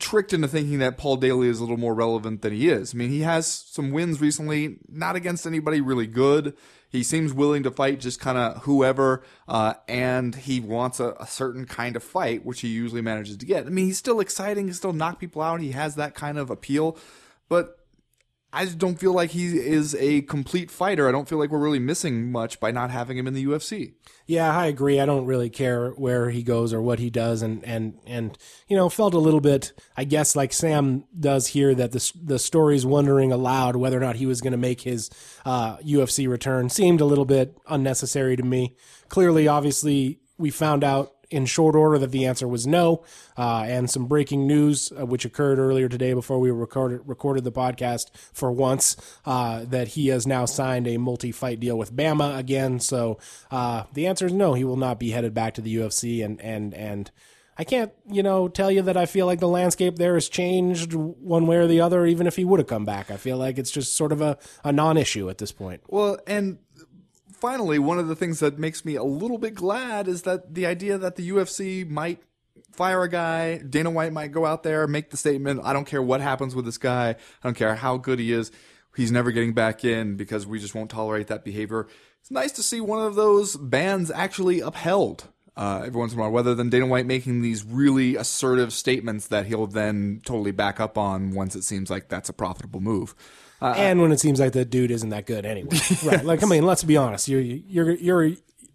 tricked 0.00 0.32
into 0.32 0.48
thinking 0.48 0.80
that 0.80 0.98
Paul 0.98 1.16
Daley 1.16 1.48
is 1.48 1.60
a 1.60 1.62
little 1.62 1.76
more 1.76 1.94
relevant 1.94 2.42
than 2.42 2.52
he 2.52 2.68
is. 2.68 2.94
I 2.94 2.96
mean, 2.96 3.10
he 3.10 3.20
has 3.20 3.46
some 3.46 3.92
wins 3.92 4.20
recently, 4.20 4.78
not 4.88 5.16
against 5.16 5.46
anybody 5.46 5.80
really 5.80 6.06
good. 6.06 6.54
He 6.94 7.02
seems 7.02 7.32
willing 7.32 7.64
to 7.64 7.72
fight 7.72 7.98
just 7.98 8.20
kind 8.20 8.38
of 8.38 8.62
whoever, 8.62 9.24
uh, 9.48 9.74
and 9.88 10.32
he 10.32 10.60
wants 10.60 11.00
a, 11.00 11.16
a, 11.18 11.26
certain 11.26 11.66
kind 11.66 11.96
of 11.96 12.04
fight, 12.04 12.44
which 12.44 12.60
he 12.60 12.68
usually 12.68 13.00
manages 13.00 13.36
to 13.38 13.44
get. 13.44 13.66
I 13.66 13.70
mean, 13.70 13.86
he's 13.86 13.98
still 13.98 14.20
exciting. 14.20 14.68
He 14.68 14.72
still 14.74 14.92
knock 14.92 15.18
people 15.18 15.42
out. 15.42 15.60
He 15.60 15.72
has 15.72 15.96
that 15.96 16.14
kind 16.14 16.38
of 16.38 16.50
appeal, 16.50 16.96
but 17.48 17.83
I 18.54 18.64
just 18.64 18.78
don't 18.78 19.00
feel 19.00 19.12
like 19.12 19.30
he 19.30 19.58
is 19.58 19.96
a 19.96 20.22
complete 20.22 20.70
fighter. 20.70 21.08
I 21.08 21.12
don't 21.12 21.28
feel 21.28 21.38
like 21.38 21.50
we're 21.50 21.58
really 21.58 21.80
missing 21.80 22.30
much 22.30 22.60
by 22.60 22.70
not 22.70 22.92
having 22.92 23.18
him 23.18 23.26
in 23.26 23.34
the 23.34 23.44
UFC. 23.44 23.94
Yeah, 24.26 24.56
I 24.56 24.66
agree. 24.66 25.00
I 25.00 25.06
don't 25.06 25.26
really 25.26 25.50
care 25.50 25.90
where 25.90 26.30
he 26.30 26.44
goes 26.44 26.72
or 26.72 26.80
what 26.80 27.00
he 27.00 27.10
does, 27.10 27.42
and 27.42 27.64
and 27.64 27.98
and 28.06 28.38
you 28.68 28.76
know, 28.76 28.88
felt 28.88 29.12
a 29.12 29.18
little 29.18 29.40
bit, 29.40 29.72
I 29.96 30.04
guess, 30.04 30.36
like 30.36 30.52
Sam 30.52 31.04
does 31.18 31.48
here, 31.48 31.74
that 31.74 31.90
the 31.90 32.12
the 32.22 32.38
stories 32.38 32.86
wondering 32.86 33.32
aloud 33.32 33.74
whether 33.74 33.96
or 33.96 34.00
not 34.00 34.16
he 34.16 34.26
was 34.26 34.40
going 34.40 34.52
to 34.52 34.56
make 34.56 34.82
his 34.82 35.10
uh, 35.44 35.78
UFC 35.78 36.28
return 36.28 36.70
seemed 36.70 37.00
a 37.00 37.06
little 37.06 37.26
bit 37.26 37.58
unnecessary 37.68 38.36
to 38.36 38.44
me. 38.44 38.76
Clearly, 39.08 39.48
obviously, 39.48 40.20
we 40.38 40.50
found 40.50 40.84
out 40.84 41.12
in 41.34 41.46
short 41.46 41.74
order 41.74 41.98
that 41.98 42.12
the 42.12 42.24
answer 42.24 42.46
was 42.46 42.66
no. 42.66 43.04
Uh, 43.36 43.64
and 43.66 43.90
some 43.90 44.06
breaking 44.06 44.46
news, 44.46 44.92
uh, 44.98 45.04
which 45.04 45.24
occurred 45.24 45.58
earlier 45.58 45.88
today 45.88 46.14
before 46.14 46.38
we 46.38 46.50
recorded, 46.50 47.00
recorded 47.04 47.42
the 47.42 47.52
podcast 47.52 48.10
for 48.32 48.52
once, 48.52 48.96
uh, 49.26 49.64
that 49.64 49.88
he 49.88 50.08
has 50.08 50.26
now 50.26 50.44
signed 50.44 50.86
a 50.86 50.96
multi 50.96 51.32
fight 51.32 51.58
deal 51.58 51.76
with 51.76 51.94
BAMMA 51.94 52.38
again. 52.38 52.78
So 52.78 53.18
uh, 53.50 53.84
the 53.92 54.06
answer 54.06 54.26
is 54.26 54.32
no, 54.32 54.54
he 54.54 54.64
will 54.64 54.76
not 54.76 55.00
be 55.00 55.10
headed 55.10 55.34
back 55.34 55.54
to 55.54 55.60
the 55.60 55.76
UFC. 55.76 56.24
And, 56.24 56.40
and, 56.40 56.72
and, 56.74 57.10
I 57.56 57.64
can't, 57.64 57.92
you 58.10 58.22
know, 58.22 58.48
tell 58.48 58.70
you 58.70 58.82
that 58.82 58.96
I 58.96 59.06
feel 59.06 59.26
like 59.26 59.38
the 59.38 59.48
landscape 59.48 59.96
there 59.96 60.14
has 60.14 60.28
changed 60.28 60.92
one 60.92 61.46
way 61.46 61.56
or 61.56 61.66
the 61.66 61.80
other, 61.80 62.04
even 62.04 62.26
if 62.26 62.36
he 62.36 62.44
would 62.44 62.58
have 62.58 62.66
come 62.66 62.84
back. 62.84 63.10
I 63.10 63.16
feel 63.16 63.36
like 63.36 63.58
it's 63.58 63.70
just 63.70 63.96
sort 63.96 64.10
of 64.10 64.20
a, 64.20 64.36
a 64.64 64.72
non 64.72 64.96
issue 64.96 65.30
at 65.30 65.38
this 65.38 65.52
point. 65.52 65.80
Well, 65.86 66.18
and 66.26 66.58
finally, 67.44 67.78
one 67.78 67.98
of 67.98 68.08
the 68.08 68.16
things 68.16 68.40
that 68.40 68.58
makes 68.58 68.86
me 68.86 68.94
a 68.94 69.02
little 69.02 69.36
bit 69.36 69.54
glad 69.54 70.08
is 70.08 70.22
that 70.22 70.54
the 70.54 70.64
idea 70.64 70.96
that 70.96 71.16
the 71.16 71.28
UFC 71.28 71.86
might 71.86 72.22
fire 72.72 73.02
a 73.02 73.08
guy, 73.08 73.58
Dana 73.58 73.90
White 73.90 74.14
might 74.14 74.32
go 74.32 74.46
out 74.46 74.62
there, 74.62 74.86
make 74.86 75.10
the 75.10 75.18
statement, 75.18 75.60
I 75.62 75.74
don't 75.74 75.84
care 75.84 76.00
what 76.00 76.22
happens 76.22 76.54
with 76.54 76.64
this 76.64 76.78
guy, 76.78 77.10
I 77.10 77.16
don't 77.42 77.52
care 77.52 77.74
how 77.74 77.98
good 77.98 78.18
he 78.18 78.32
is, 78.32 78.50
he's 78.96 79.12
never 79.12 79.30
getting 79.30 79.52
back 79.52 79.84
in 79.84 80.16
because 80.16 80.46
we 80.46 80.58
just 80.58 80.74
won't 80.74 80.90
tolerate 80.90 81.26
that 81.26 81.44
behavior. 81.44 81.86
It's 82.22 82.30
nice 82.30 82.52
to 82.52 82.62
see 82.62 82.80
one 82.80 83.04
of 83.06 83.14
those 83.14 83.56
bans 83.56 84.10
actually 84.10 84.60
upheld. 84.60 85.28
Uh, 85.54 85.82
every 85.84 86.00
once 86.00 86.14
in 86.14 86.18
a 86.18 86.22
while, 86.22 86.30
rather 86.30 86.54
than 86.54 86.70
Dana 86.70 86.86
White 86.86 87.06
making 87.06 87.42
these 87.42 87.62
really 87.62 88.16
assertive 88.16 88.72
statements 88.72 89.28
that 89.28 89.44
he'll 89.44 89.66
then 89.66 90.22
totally 90.24 90.50
back 90.50 90.80
up 90.80 90.96
on 90.96 91.32
once 91.32 91.54
it 91.54 91.62
seems 91.62 91.90
like 91.90 92.08
that's 92.08 92.30
a 92.30 92.32
profitable 92.32 92.80
move. 92.80 93.14
Uh, 93.62 93.74
and 93.76 94.00
when 94.02 94.12
it 94.12 94.20
seems 94.20 94.40
like 94.40 94.52
the 94.52 94.64
dude 94.64 94.90
isn't 94.90 95.10
that 95.10 95.26
good 95.26 95.46
anyway, 95.46 95.76
right? 96.04 96.24
Like, 96.24 96.42
I 96.42 96.46
mean, 96.46 96.64
let's 96.64 96.84
be 96.84 96.96
honest. 96.96 97.28
You're 97.28 97.40
you're 97.40 97.92
you're 97.92 98.30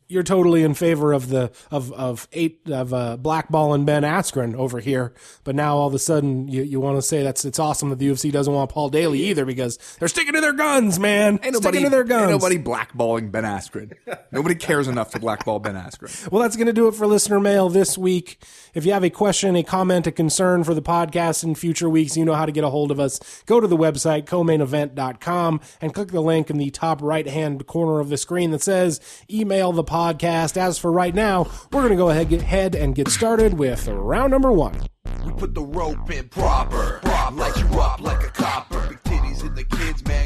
you're 0.10 0.24
totally 0.24 0.64
in 0.64 0.74
favor 0.74 1.14
of 1.14 1.30
the 1.30 1.52
of 1.70 1.94
of 1.94 2.28
eight 2.34 2.62
of 2.68 2.94
uh, 2.94 3.16
blackballing 3.22 3.86
Ben 3.86 4.02
Askren 4.02 4.56
over 4.56 4.80
here, 4.80 5.14
but 5.44 5.54
now 5.56 5.78
all 5.78 5.88
of 5.88 5.94
a 5.94 6.00
sudden 6.00 6.48
you, 6.48 6.64
you 6.64 6.80
want 6.80 6.98
to 6.98 7.02
say 7.02 7.22
that's 7.22 7.46
it's 7.46 7.60
awesome 7.60 7.90
that 7.92 8.00
the 8.00 8.08
UFC 8.08 8.32
doesn't 8.32 8.52
want 8.52 8.72
Paul 8.72 8.90
Daley 8.90 9.20
either 9.28 9.46
because 9.46 9.78
they're 10.00 10.08
sticking 10.08 10.34
to 10.34 10.42
their 10.42 10.54
guns, 10.54 11.00
man. 11.00 11.40
Ain't 11.44 11.54
nobody, 11.54 11.78
sticking 11.78 11.84
to 11.84 11.90
their 11.92 12.04
guns. 12.04 12.24
Ain't 12.24 12.32
nobody 12.32 12.58
blackballing 12.58 13.32
Ben 13.32 13.44
Askren. 13.44 13.94
nobody 14.32 14.56
cares 14.56 14.88
enough 14.88 15.12
to 15.12 15.20
blackball 15.20 15.60
Ben 15.60 15.76
Askren. 15.76 16.10
Well, 16.32 16.42
that's 16.42 16.56
going 16.56 16.68
to 16.68 16.74
do 16.74 16.88
it 16.88 16.96
for 16.96 17.08
listener 17.08 17.40
mail 17.40 17.70
this 17.70 17.98
week. 17.98 18.44
If 18.74 18.86
you 18.86 18.94
have 18.94 19.04
a 19.04 19.10
question, 19.10 19.56
a 19.56 19.64
comment, 19.64 20.08
a 20.08 20.12
concern 20.12 20.64
for 20.64 20.74
the 20.74 20.82
podcast 20.82 21.44
in 21.44 21.56
future 21.56 21.90
weeks, 21.90 22.16
you 22.16 22.26
know 22.26 22.36
how 22.36 22.46
to 22.46 22.52
get 22.52 22.64
a 22.64 22.70
hold 22.70 22.92
of 22.92 23.00
us. 23.00 23.20
Go 23.46 23.60
to 23.60 23.68
the 23.68 23.78
website 23.78 24.26
comainevent.com 24.26 25.62
and 25.82 25.94
click 25.94 26.10
the 26.10 26.22
link 26.22 26.50
in 26.50 26.58
the 26.58 26.70
top 26.70 27.02
right 27.02 27.28
hand 27.28 27.66
corner 27.68 28.00
of 28.00 28.10
the 28.10 28.18
screen 28.18 28.52
that 28.52 28.62
says 28.62 29.00
email 29.30 29.72
the 29.72 29.84
podcast. 29.84 30.58
As 30.58 30.78
for 30.78 30.92
right 30.92 31.16
now, 31.16 31.44
we're 31.72 31.82
going 31.82 31.90
to 31.90 31.96
go 31.96 32.10
ahead, 32.10 32.32
ahead 32.34 32.76
and 32.76 32.96
get 32.96 33.08
started 33.08 33.54
with 33.56 33.88
round 33.88 34.32
number 34.32 34.52
one. 34.52 34.80
We 35.26 35.32
put 35.34 35.54
the 35.54 35.64
rope 35.64 36.10
in 36.12 36.30
proper, 36.30 37.00
proper. 37.04 37.60
you 37.60 37.80
up 37.80 38.02
like 38.02 38.24
a 38.24 38.32
copper. 38.32 38.88
Big 38.88 39.04
titties 39.04 39.42
in 39.46 39.56
the 39.56 39.64
kids, 39.64 40.06
man, 40.06 40.19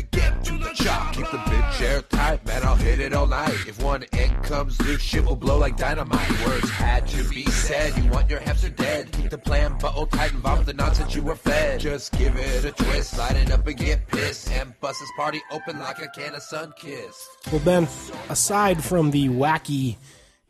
Bitch 1.84 1.89
airtight, 1.89 2.46
man, 2.46 2.63
I'll 2.63 2.76
hit 2.76 3.00
it 3.00 3.13
all 3.13 3.28
night. 3.28 3.54
If 3.67 3.82
one 3.82 4.06
egg 4.13 4.43
comes 4.43 4.82
loose, 4.82 5.02
shit 5.02 5.26
will 5.26 5.36
blow 5.36 5.58
like 5.58 5.78
dynamite. 5.78 6.46
Words 6.46 6.69
had 6.69 7.08
to 7.08 7.28
be 7.30 7.46
said, 7.46 7.98
you 7.98 8.10
want 8.10 8.30
your 8.30 8.39
hamster 8.39 8.69
dead. 8.69 9.12
Keep 9.12 9.30
the 9.32 9.38
plan 9.38 9.78
buttle 9.78 10.06
tight 10.06 10.32
and 10.32 10.41
vomit 10.41 10.65
the 10.65 10.74
nonsense 10.74 11.15
you 11.15 11.22
were 11.22 11.36
fed. 11.36 11.80
Just 11.80 12.13
give 12.13 12.36
it 12.38 12.65
a 12.65 12.72
twist, 12.72 13.17
light 13.17 13.36
it 13.36 13.52
up 13.52 13.67
and 13.67 13.78
get 13.78 14.08
pissed. 14.08 14.52
And 14.52 14.80
bust 14.80 15.00
this 15.00 15.10
party 15.17 15.41
open 15.52 15.80
like 15.80 16.02
a 16.02 16.08
can 16.08 16.36
of 16.36 16.41
sun 16.41 16.74
kiss. 16.78 17.28
Well, 17.52 17.62
Ben, 17.62 17.88
aside 18.30 18.84
from 18.84 19.12
the 19.12 19.30
wacky 19.30 19.98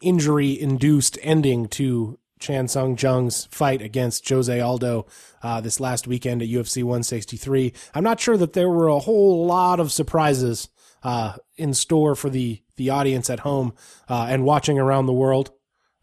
injury 0.01 0.59
induced 0.59 1.17
ending 1.21 1.67
to 1.69 2.19
Chan 2.39 2.67
Sung 2.67 2.97
Jung's 2.97 3.45
fight 3.45 3.81
against 3.81 4.27
Jose 4.27 4.59
Aldo 4.59 5.05
uh, 5.41 5.61
this 5.61 5.79
last 5.79 6.07
weekend 6.07 6.41
at 6.41 6.49
UFC 6.49 6.83
163. 6.83 7.73
I'm 7.95 8.03
not 8.03 8.19
sure 8.19 8.35
that 8.37 8.53
there 8.53 8.69
were 8.69 8.89
a 8.89 8.99
whole 8.99 9.45
lot 9.45 9.79
of 9.79 9.91
surprises 9.91 10.67
uh, 11.03 11.33
in 11.55 11.73
store 11.73 12.15
for 12.15 12.29
the 12.29 12.61
the 12.75 12.89
audience 12.89 13.29
at 13.29 13.41
home 13.41 13.73
uh, 14.09 14.25
and 14.29 14.43
watching 14.43 14.79
around 14.79 15.05
the 15.05 15.13
world 15.13 15.51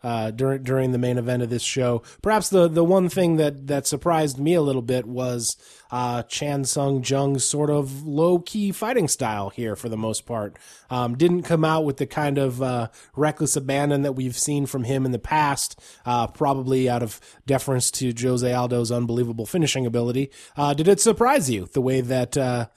uh, 0.02 0.30
during 0.30 0.62
during 0.62 0.92
the 0.92 0.98
main 0.98 1.18
event 1.18 1.42
of 1.42 1.50
this 1.50 1.62
show. 1.62 2.02
Perhaps 2.22 2.50
the 2.50 2.68
the 2.68 2.84
one 2.84 3.08
thing 3.08 3.36
that 3.36 3.66
that 3.66 3.86
surprised 3.86 4.38
me 4.38 4.54
a 4.54 4.62
little 4.62 4.82
bit 4.82 5.06
was 5.06 5.56
uh, 5.90 6.22
Chan 6.24 6.64
Sung 6.64 7.02
Jung's 7.02 7.44
sort 7.44 7.70
of 7.70 8.06
low 8.06 8.38
key 8.38 8.72
fighting 8.72 9.08
style 9.08 9.50
here 9.50 9.76
for 9.76 9.88
the 9.88 9.96
most 9.96 10.26
part. 10.26 10.56
Um, 10.88 11.16
didn't 11.16 11.42
come 11.42 11.64
out 11.64 11.84
with 11.84 11.98
the 11.98 12.06
kind 12.06 12.38
of 12.38 12.62
uh, 12.62 12.88
reckless 13.14 13.56
abandon 13.56 14.02
that 14.02 14.12
we've 14.12 14.38
seen 14.38 14.66
from 14.66 14.84
him 14.84 15.04
in 15.04 15.12
the 15.12 15.18
past, 15.18 15.80
uh, 16.06 16.26
probably 16.28 16.88
out 16.88 17.02
of 17.02 17.20
deference 17.46 17.90
to 17.92 18.14
Jose 18.18 18.50
Aldo's 18.50 18.90
unbelievable 18.90 19.46
finishing 19.46 19.86
ability. 19.86 20.30
Uh, 20.56 20.74
did 20.74 20.88
it 20.88 21.00
surprise 21.00 21.50
you 21.50 21.68
the 21.72 21.82
way 21.82 22.00
that? 22.00 22.70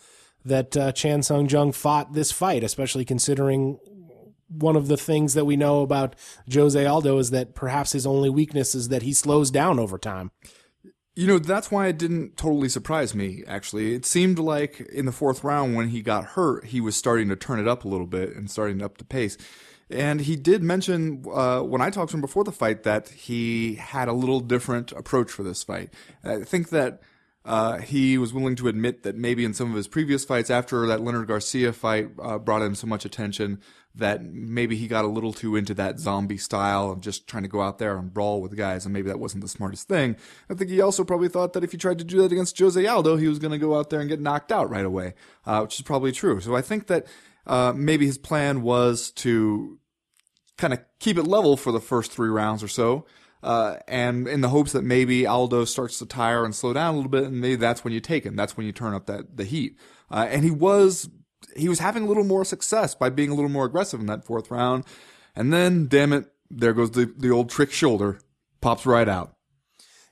That 0.45 0.75
uh, 0.75 0.91
Chan 0.91 1.23
Sung 1.23 1.47
Jung 1.47 1.71
fought 1.71 2.13
this 2.13 2.31
fight, 2.31 2.63
especially 2.63 3.05
considering 3.05 3.79
one 4.49 4.75
of 4.75 4.87
the 4.87 4.97
things 4.97 5.33
that 5.33 5.45
we 5.45 5.55
know 5.55 5.81
about 5.81 6.15
Jose 6.51 6.85
Aldo 6.85 7.17
is 7.17 7.31
that 7.31 7.55
perhaps 7.55 7.93
his 7.93 8.05
only 8.05 8.29
weakness 8.29 8.75
is 8.75 8.89
that 8.89 9.01
he 9.01 9.13
slows 9.13 9.51
down 9.51 9.79
over 9.79 9.97
time. 9.97 10.31
You 11.15 11.27
know, 11.27 11.39
that's 11.39 11.69
why 11.69 11.87
it 11.87 11.97
didn't 11.97 12.37
totally 12.37 12.69
surprise 12.69 13.13
me, 13.13 13.43
actually. 13.47 13.93
It 13.93 14.05
seemed 14.05 14.39
like 14.39 14.81
in 14.81 15.05
the 15.05 15.11
fourth 15.11 15.43
round 15.43 15.75
when 15.75 15.89
he 15.89 16.01
got 16.01 16.25
hurt, 16.25 16.65
he 16.65 16.81
was 16.81 16.95
starting 16.95 17.29
to 17.29 17.35
turn 17.35 17.59
it 17.59 17.67
up 17.67 17.85
a 17.85 17.87
little 17.87 18.07
bit 18.07 18.35
and 18.35 18.49
starting 18.49 18.81
up 18.81 18.97
the 18.97 19.05
pace. 19.05 19.37
And 19.91 20.21
he 20.21 20.35
did 20.35 20.63
mention 20.63 21.23
uh, 21.31 21.61
when 21.61 21.81
I 21.81 21.91
talked 21.91 22.11
to 22.11 22.17
him 22.17 22.21
before 22.21 22.43
the 22.43 22.51
fight 22.51 22.81
that 22.83 23.09
he 23.09 23.75
had 23.75 24.07
a 24.07 24.13
little 24.13 24.39
different 24.39 24.91
approach 24.93 25.29
for 25.29 25.43
this 25.43 25.61
fight. 25.61 25.93
I 26.23 26.39
think 26.39 26.69
that 26.69 27.01
uh, 27.45 27.79
he 27.79 28.17
was 28.17 28.33
willing 28.33 28.55
to 28.55 28.67
admit 28.67 29.03
that 29.03 29.15
maybe 29.15 29.43
in 29.43 29.53
some 29.53 29.69
of 29.69 29.75
his 29.75 29.87
previous 29.87 30.23
fights, 30.23 30.49
after 30.49 30.87
that 30.87 31.01
Leonard 31.01 31.27
Garcia 31.27 31.73
fight 31.73 32.09
uh, 32.21 32.37
brought 32.37 32.61
him 32.61 32.75
so 32.75 32.87
much 32.87 33.03
attention, 33.03 33.59
that 33.95 34.23
maybe 34.23 34.75
he 34.75 34.87
got 34.87 35.05
a 35.05 35.09
little 35.09 35.33
too 35.33 35.55
into 35.55 35.73
that 35.73 35.99
zombie 35.99 36.37
style 36.37 36.89
of 36.89 37.01
just 37.01 37.27
trying 37.27 37.43
to 37.43 37.49
go 37.49 37.61
out 37.61 37.77
there 37.79 37.97
and 37.97 38.13
brawl 38.13 38.41
with 38.41 38.55
guys, 38.55 38.85
and 38.85 38.93
maybe 38.93 39.09
that 39.09 39.19
wasn't 39.19 39.43
the 39.43 39.49
smartest 39.49 39.87
thing. 39.87 40.15
I 40.49 40.53
think 40.53 40.69
he 40.69 40.81
also 40.81 41.03
probably 41.03 41.27
thought 41.27 41.53
that 41.53 41.63
if 41.63 41.71
he 41.73 41.77
tried 41.77 41.99
to 41.99 42.05
do 42.05 42.21
that 42.21 42.31
against 42.31 42.57
Jose 42.57 42.85
Aldo, 42.85 43.17
he 43.17 43.27
was 43.27 43.39
going 43.39 43.51
to 43.51 43.57
go 43.57 43.77
out 43.77 43.89
there 43.89 43.99
and 43.99 44.09
get 44.09 44.21
knocked 44.21 44.51
out 44.51 44.69
right 44.69 44.85
away, 44.85 45.13
uh, 45.45 45.59
which 45.61 45.75
is 45.75 45.81
probably 45.81 46.11
true. 46.11 46.39
So 46.39 46.55
I 46.55 46.61
think 46.61 46.87
that 46.87 47.05
uh, 47.45 47.73
maybe 47.75 48.05
his 48.05 48.17
plan 48.17 48.61
was 48.61 49.11
to 49.11 49.79
kind 50.57 50.73
of 50.73 50.79
keep 50.99 51.17
it 51.17 51.27
level 51.27 51.57
for 51.57 51.71
the 51.71 51.81
first 51.81 52.11
three 52.11 52.29
rounds 52.29 52.63
or 52.63 52.67
so 52.69 53.05
uh, 53.43 53.77
and 53.87 54.27
in 54.27 54.41
the 54.41 54.49
hopes 54.49 54.71
that 54.71 54.83
maybe 54.83 55.27
Aldo 55.27 55.65
starts 55.65 55.99
to 55.99 56.05
tire 56.05 56.45
and 56.45 56.55
slow 56.55 56.73
down 56.73 56.93
a 56.93 56.97
little 56.97 57.11
bit, 57.11 57.25
and 57.25 57.41
maybe 57.41 57.57
that's 57.57 57.83
when 57.83 57.93
you 57.93 57.99
take 57.99 58.25
him. 58.25 58.35
That's 58.35 58.55
when 58.55 58.65
you 58.65 58.71
turn 58.71 58.93
up 58.93 59.05
that 59.07 59.37
the 59.37 59.43
heat. 59.43 59.77
Uh, 60.09 60.27
and 60.29 60.43
he 60.43 60.51
was 60.51 61.09
he 61.55 61.69
was 61.69 61.79
having 61.79 62.03
a 62.03 62.05
little 62.05 62.23
more 62.23 62.45
success 62.45 62.95
by 62.95 63.09
being 63.09 63.29
a 63.29 63.35
little 63.35 63.49
more 63.49 63.65
aggressive 63.65 63.99
in 63.99 64.05
that 64.07 64.25
fourth 64.25 64.49
round. 64.49 64.85
And 65.35 65.51
then, 65.51 65.87
damn 65.87 66.13
it, 66.13 66.31
there 66.49 66.73
goes 66.73 66.91
the 66.91 67.13
the 67.17 67.31
old 67.31 67.49
trick 67.49 67.71
shoulder, 67.71 68.19
pops 68.61 68.85
right 68.85 69.09
out. 69.09 69.35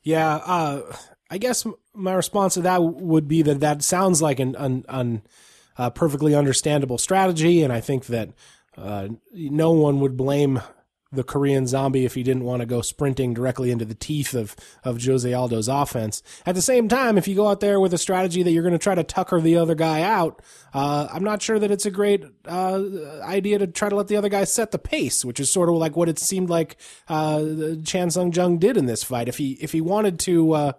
Yeah, 0.04 0.36
uh, 0.36 0.82
I 1.30 1.38
guess 1.38 1.66
my 1.94 2.14
response 2.14 2.56
to 2.56 2.62
that 2.62 2.84
would 2.84 3.28
be 3.28 3.42
that 3.44 3.60
that 3.60 3.84
sounds 3.84 4.22
like 4.22 4.40
an, 4.40 4.56
an, 4.56 4.84
an 4.90 5.22
a 5.78 5.90
perfectly 5.90 6.36
understandable 6.36 6.98
strategy, 6.98 7.64
and 7.64 7.72
I 7.72 7.80
think 7.80 8.08
that 8.08 8.30
uh, 8.78 9.08
no 9.34 9.72
one 9.72 10.00
would 10.02 10.18
blame 10.18 10.62
the 11.12 11.24
Korean 11.24 11.68
zombie 11.68 12.06
if 12.06 12.16
he 12.16 12.24
didn't 12.24 12.46
want 12.46 12.62
to 12.62 12.66
go 12.66 12.82
sprinting 12.82 13.34
directly 13.34 13.70
into 13.70 13.86
the 13.86 13.96
teeth 13.96 14.34
of, 14.34 14.56
of 14.84 15.04
Jose 15.04 15.32
Aldo's 15.32 15.68
offense. 15.68 16.24
At 16.46 16.56
the 16.56 16.62
same 16.62 16.88
time, 16.88 17.18
if 17.18 17.28
you 17.28 17.36
go 17.36 17.48
out 17.48 17.60
there 17.60 17.80
with 17.80 17.94
a 17.94 17.98
strategy 17.98 18.44
that 18.44 18.52
you're 18.52 18.64
going 18.64 18.72
to 18.72 18.80
try 18.80 18.96
to 18.96 19.04
tucker 19.04 19.42
the 19.42 19.58
other 19.58 19.76
guy 19.76 20.02
out, 20.02 20.42
uh, 20.74 21.08
I'm 21.12 21.24
not 21.24 21.42
sure 21.42 21.60
that 21.60 21.72
it's 21.72 21.86
a 21.86 21.92
great 21.92 22.24
uh, 22.48 22.82
idea 23.22 23.60
to 23.60 23.68
try 23.68 23.90
to 23.90 23.96
let 23.96 24.08
the 24.08 24.16
other 24.16 24.30
guy 24.30 24.46
set 24.46 24.72
the 24.72 24.80
pace, 24.80 25.26
which 25.26 25.40
is 25.40 25.52
sort 25.52 25.68
of 25.68 25.76
like 25.76 25.98
what 25.98 26.08
it 26.08 26.18
seemed 26.18 26.50
like 26.50 26.78
uh, 27.10 27.44
Chan 27.84 28.12
Sung 28.12 28.32
Jung 28.32 28.58
did 28.58 28.78
in 28.78 28.86
this 28.86 29.04
fight. 29.04 29.28
If 29.28 29.38
he 29.38 29.54
if 29.54 29.74
he 29.74 29.82
wanted 29.82 30.18
to 30.20 30.54
uh, 30.54 30.72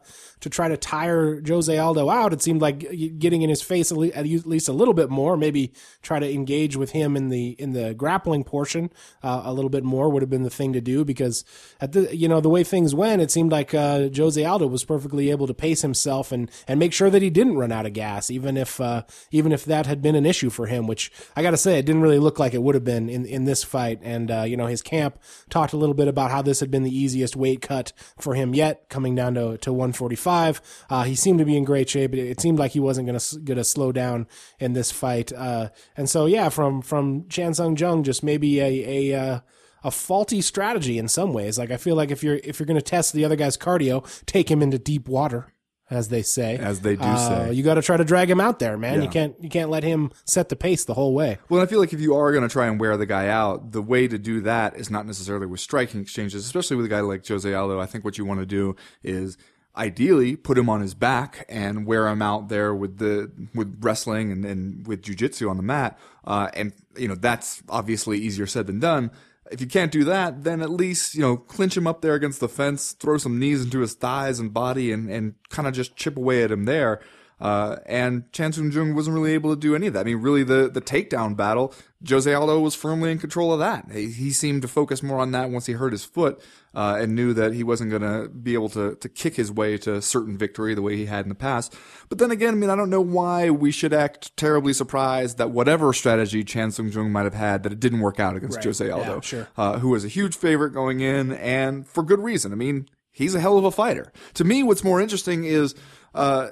to 0.43 0.51
try 0.51 0.69
to 0.69 0.77
tire 0.77 1.41
Jose 1.47 1.77
Aldo 1.77 2.11
out, 2.11 2.33
it 2.33 2.43
seemed 2.43 2.61
like 2.61 2.81
getting 3.19 3.43
in 3.43 3.49
his 3.49 3.63
face 3.63 3.93
at 3.93 3.99
least 3.99 4.69
a 4.69 4.73
little 4.73 4.93
bit 4.93 5.09
more. 5.09 5.37
Maybe 5.37 5.73
try 6.03 6.19
to 6.19 6.31
engage 6.31 6.77
with 6.77 6.91
him 6.91 7.17
in 7.17 7.29
the 7.29 7.51
in 7.61 7.73
the 7.73 7.95
grappling 7.95 8.43
portion 8.43 8.91
uh, 9.23 9.43
a 9.45 9.53
little 9.53 9.71
bit 9.71 9.85
more 9.85 10.09
would 10.09 10.21
have 10.21 10.31
been 10.31 10.43
the 10.43 10.51
thing 10.51 10.73
to 10.73 10.81
do 10.81 11.05
because 11.05 11.45
at 11.81 11.93
the 11.93 12.15
you 12.15 12.29
know 12.29 12.41
the 12.41 12.49
way 12.49 12.65
things 12.65 12.93
went, 12.93 13.23
it 13.23 13.31
seemed 13.31 13.53
like 13.53 13.73
uh, 13.73 14.09
Jose 14.15 14.45
Aldo 14.45 14.67
was 14.67 14.85
perfectly 14.85 15.31
able 15.31 15.47
to 15.47 15.55
pace 15.55 15.83
himself 15.83 16.33
and 16.33 16.51
and 16.67 16.81
make 16.81 16.93
sure 16.93 17.09
that 17.09 17.23
he 17.23 17.31
didn't 17.31 17.57
run 17.57 17.71
out 17.71 17.87
of 17.87 17.93
gas, 17.93 18.29
even 18.29 18.57
if 18.57 18.81
uh, 18.81 19.05
even 19.31 19.53
if 19.53 19.65
that 19.65 19.87
had 19.87 20.03
been 20.03 20.17
an 20.17 20.27
issue 20.27 20.51
for 20.51 20.67
him. 20.67 20.89
Which 20.89 21.13
I 21.37 21.43
got 21.43 21.53
to 21.53 21.57
say, 21.57 21.79
it 21.79 21.87
didn't 21.87 22.03
really 22.03 22.19
look 22.19 22.41
like 22.41 22.53
it 22.53 22.63
would 22.65 22.75
have 22.75 22.85
been 22.85 23.09
in 23.09 23.27
in 23.27 23.45
this 23.45 23.63
fight. 23.63 24.01
And 24.03 24.29
uh, 24.29 24.43
you 24.43 24.57
know 24.57 24.67
his 24.67 24.83
camp 24.83 25.21
talked 25.51 25.73
a 25.73 25.77
little 25.77 25.95
bit 25.95 26.09
about 26.09 26.33
how 26.33 26.43
this 26.43 26.59
had 26.59 26.73
been 26.73 26.83
the 26.83 26.97
easiest 26.97 27.37
weight 27.37 27.63
cut 27.63 27.93
for 28.19 28.35
him 28.35 28.57
yet, 28.57 28.89
coming 28.89 29.15
down 29.15 29.35
to 29.35 29.57
to 29.59 29.73
145 29.73 30.32
five. 30.33 30.63
Uh, 30.89 31.03
he 31.05 31.15
seemed 31.15 31.39
to 31.39 31.45
be 31.45 31.57
in 31.57 31.65
great 31.65 31.89
shape. 31.89 32.15
It, 32.15 32.31
it 32.31 32.41
seemed 32.41 32.59
like 32.59 32.73
he 32.73 32.81
wasn't 32.81 33.07
going 33.07 33.19
to 33.19 33.39
going 33.41 33.59
to 33.59 33.65
slow 33.65 33.93
down 33.93 34.27
in 34.59 34.73
this 34.73 34.91
fight. 34.91 35.33
Uh, 35.33 35.69
and 35.97 36.09
so 36.09 36.27
yeah, 36.27 36.49
from 36.49 36.83
from 36.83 37.29
Chan 37.29 37.55
Sung 37.55 37.77
Jung, 37.77 38.03
just 38.03 38.23
maybe 38.23 38.61
a 38.61 39.11
a 39.13 39.21
uh, 39.21 39.41
a 39.85 39.91
faulty 39.91 40.41
strategy 40.41 40.99
in 40.99 41.09
some 41.09 41.33
ways. 41.33 41.59
Like 41.59 41.71
I 41.71 41.77
feel 41.77 41.97
like 41.97 42.11
if 42.11 42.23
you're 42.23 42.41
if 42.45 42.59
you're 42.59 42.67
going 42.67 42.81
to 42.81 42.83
test 42.83 43.13
the 43.13 43.25
other 43.25 43.37
guy's 43.37 43.57
cardio, 43.57 44.05
take 44.27 44.51
him 44.51 44.63
into 44.63 44.79
deep 44.79 45.09
water 45.09 45.53
as 45.91 46.09
they 46.09 46.23
say. 46.23 46.57
As 46.57 46.81
they 46.81 46.97
do 46.97 47.05
uh, 47.05 47.29
say. 47.29 47.53
You 47.53 47.63
got 47.63 47.75
to 47.75 47.83
try 47.83 47.99
to 47.99 48.05
drag 48.05 48.31
him 48.31 48.41
out 48.41 48.59
there, 48.59 48.79
man. 48.79 48.97
Yeah. 48.97 49.03
You 49.03 49.09
can't 49.11 49.37
you 49.41 49.51
can't 49.51 49.71
let 49.71 49.85
him 49.85 50.11
set 50.25 50.49
the 50.49 50.57
pace 50.57 50.85
the 50.85 50.95
whole 50.95 51.15
way. 51.15 51.39
Well, 51.51 51.61
I 51.61 51.67
feel 51.67 51.81
like 51.81 51.93
if 51.93 52.01
you 52.01 52.15
are 52.15 52.33
going 52.33 52.43
to 52.43 52.49
try 52.49 52.67
and 52.67 52.81
wear 52.81 52.97
the 52.97 53.07
guy 53.07 53.29
out, 53.29 53.73
the 53.73 53.83
way 53.83 54.09
to 54.09 54.19
do 54.19 54.41
that 54.43 54.77
is 54.77 54.91
not 54.91 55.07
necessarily 55.07 55.47
with 55.47 55.61
striking 55.61 56.01
exchanges, 56.01 56.45
especially 56.47 56.77
with 56.77 56.87
a 56.87 56.89
guy 56.89 57.01
like 57.01 57.27
Jose 57.27 57.53
Aldo. 57.53 57.79
I 57.79 57.87
think 57.87 58.05
what 58.05 58.17
you 58.17 58.25
want 58.25 58.41
to 58.41 58.47
do 58.47 58.75
is 59.03 59.37
ideally 59.77 60.37
put 60.37 60.59
him 60.59 60.69
on 60.69 60.81
his 60.81 60.95
back 60.95 61.47
and 61.49 61.87
wear 61.87 62.09
him 62.09 62.21
out 62.21 62.49
there 62.49 62.75
with 62.75 62.99
the 62.99 63.31
with 63.55 63.79
wrestling 63.81 64.31
and, 64.31 64.45
and 64.45 64.87
with 64.87 65.03
jujitsu 65.03 65.49
on 65.49 65.57
the 65.57 65.63
mat. 65.63 65.99
Uh, 66.25 66.51
and 66.55 66.73
you 66.97 67.09
know 67.09 67.15
that's 67.15 67.63
obviously 67.69 68.19
easier 68.19 68.47
said 68.47 68.67
than 68.67 68.81
done. 68.81 69.11
If 69.51 69.61
you 69.61 69.67
can't 69.67 69.93
do 69.93 70.05
that, 70.05 70.45
then 70.45 70.63
at 70.63 70.71
least 70.71 71.15
you 71.15 71.21
know 71.21 71.37
clinch 71.37 71.77
him 71.77 71.87
up 71.87 72.03
there 72.03 72.15
against 72.15 72.41
the 72.41 72.49
fence, 72.49 72.93
throw 72.93 73.19
some 73.19 73.39
knees 73.39 73.63
into 73.63 73.81
his 73.81 73.95
thighs 73.95 74.39
and 74.39 74.53
body, 74.53 74.93
and 74.93 75.11
and 75.11 75.35
kind 75.49 75.67
of 75.67 75.75
just 75.75 75.97
chip 75.97 76.17
away 76.17 76.43
at 76.43 76.53
him 76.53 76.65
there. 76.65 77.01
Uh, 77.43 77.79
and 77.87 78.31
Chan 78.33 78.53
Sung 78.53 78.71
Jung 78.71 78.95
wasn't 78.95 79.15
really 79.15 79.33
able 79.33 79.53
to 79.53 79.61
do 79.61 79.75
any 79.75 79.89
of 79.89 79.95
that. 79.95 80.01
I 80.03 80.05
mean, 80.05 80.19
really, 80.19 80.45
the, 80.45 80.71
the 80.73 80.81
takedown 80.81 81.37
battle, 81.37 81.75
Jose 82.09 82.33
Aldo 82.33 82.61
was 82.61 82.77
firmly 82.77 83.11
in 83.11 83.19
control 83.19 83.53
of 83.53 83.59
that. 83.59 83.91
He, 83.91 84.13
he 84.13 84.31
seemed 84.31 84.63
to 84.63 84.69
focus 84.69 85.03
more 85.03 85.19
on 85.19 85.33
that 85.33 85.51
once 85.51 85.67
he 85.67 85.73
hurt 85.73 85.91
his 85.91 86.05
foot, 86.05 86.41
uh, 86.73 86.99
and 87.01 87.17
knew 87.17 87.33
that 87.35 87.53
he 87.53 87.65
wasn't 87.65 87.91
going 87.91 88.03
to 88.03 88.29
be 88.29 88.55
able 88.55 88.69
to, 88.69 88.95
to 88.95 89.09
kick 89.09 89.35
his 89.35 89.51
way 89.51 89.77
to 89.79 90.01
certain 90.01 90.39
victory 90.39 90.73
the 90.77 90.83
way 90.83 90.97
he 90.97 91.07
had 91.07 91.25
in 91.25 91.31
the 91.31 91.35
past. 91.35 91.75
But 92.09 92.19
then 92.19 92.31
again, 92.31 92.55
I 92.55 92.57
mean, 92.57 92.71
I 92.71 92.77
don't 92.77 92.91
know 92.91 93.01
why 93.01 93.51
we 93.51 93.73
should 93.73 93.93
act 93.93 94.37
terribly 94.37 94.73
surprised 94.73 95.39
that 95.39 95.51
whatever 95.51 95.93
strategy 95.93 96.45
Chan 96.45 96.71
Sung 96.71 96.91
Jung 96.93 97.11
might 97.11 97.25
have 97.25 97.35
had, 97.35 97.65
that 97.65 97.73
it 97.73 97.81
didn't 97.81 98.01
work 98.03 98.21
out 98.21 98.37
against 98.37 98.59
Right. 98.59 98.65
Jose 98.67 98.89
Aldo, 98.89 99.15
Yeah, 99.15 99.21
sure. 99.21 99.49
uh, 99.57 99.81
who 99.81 99.89
was 99.89 100.05
a 100.05 100.09
huge 100.09 100.37
favorite 100.37 100.71
going 100.71 101.01
in, 101.01 101.33
and 101.33 101.89
for 101.89 102.05
good 102.05 102.21
reason. 102.21 102.53
I 102.53 102.55
mean, 102.55 102.89
he's 103.11 103.35
a 103.35 103.41
hell 103.41 103.59
of 103.59 103.65
a 103.65 103.73
fighter. 103.73 104.13
To 104.35 104.45
me, 104.45 104.63
what's 104.63 104.85
more 104.85 105.01
interesting 105.01 105.43
is, 105.43 105.75
uh, 106.15 106.51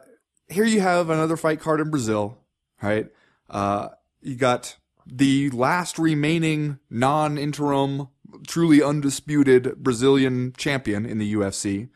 here 0.50 0.64
you 0.64 0.80
have 0.80 1.10
another 1.10 1.36
fight 1.36 1.60
card 1.60 1.80
in 1.80 1.90
Brazil, 1.90 2.38
right? 2.82 3.08
Uh, 3.48 3.88
you 4.20 4.36
got 4.36 4.76
the 5.06 5.50
last 5.50 5.98
remaining 5.98 6.78
non-interim, 6.88 8.08
truly 8.46 8.82
undisputed 8.82 9.76
Brazilian 9.76 10.52
champion 10.56 11.06
in 11.06 11.18
the 11.18 11.34
UFC. 11.34 11.88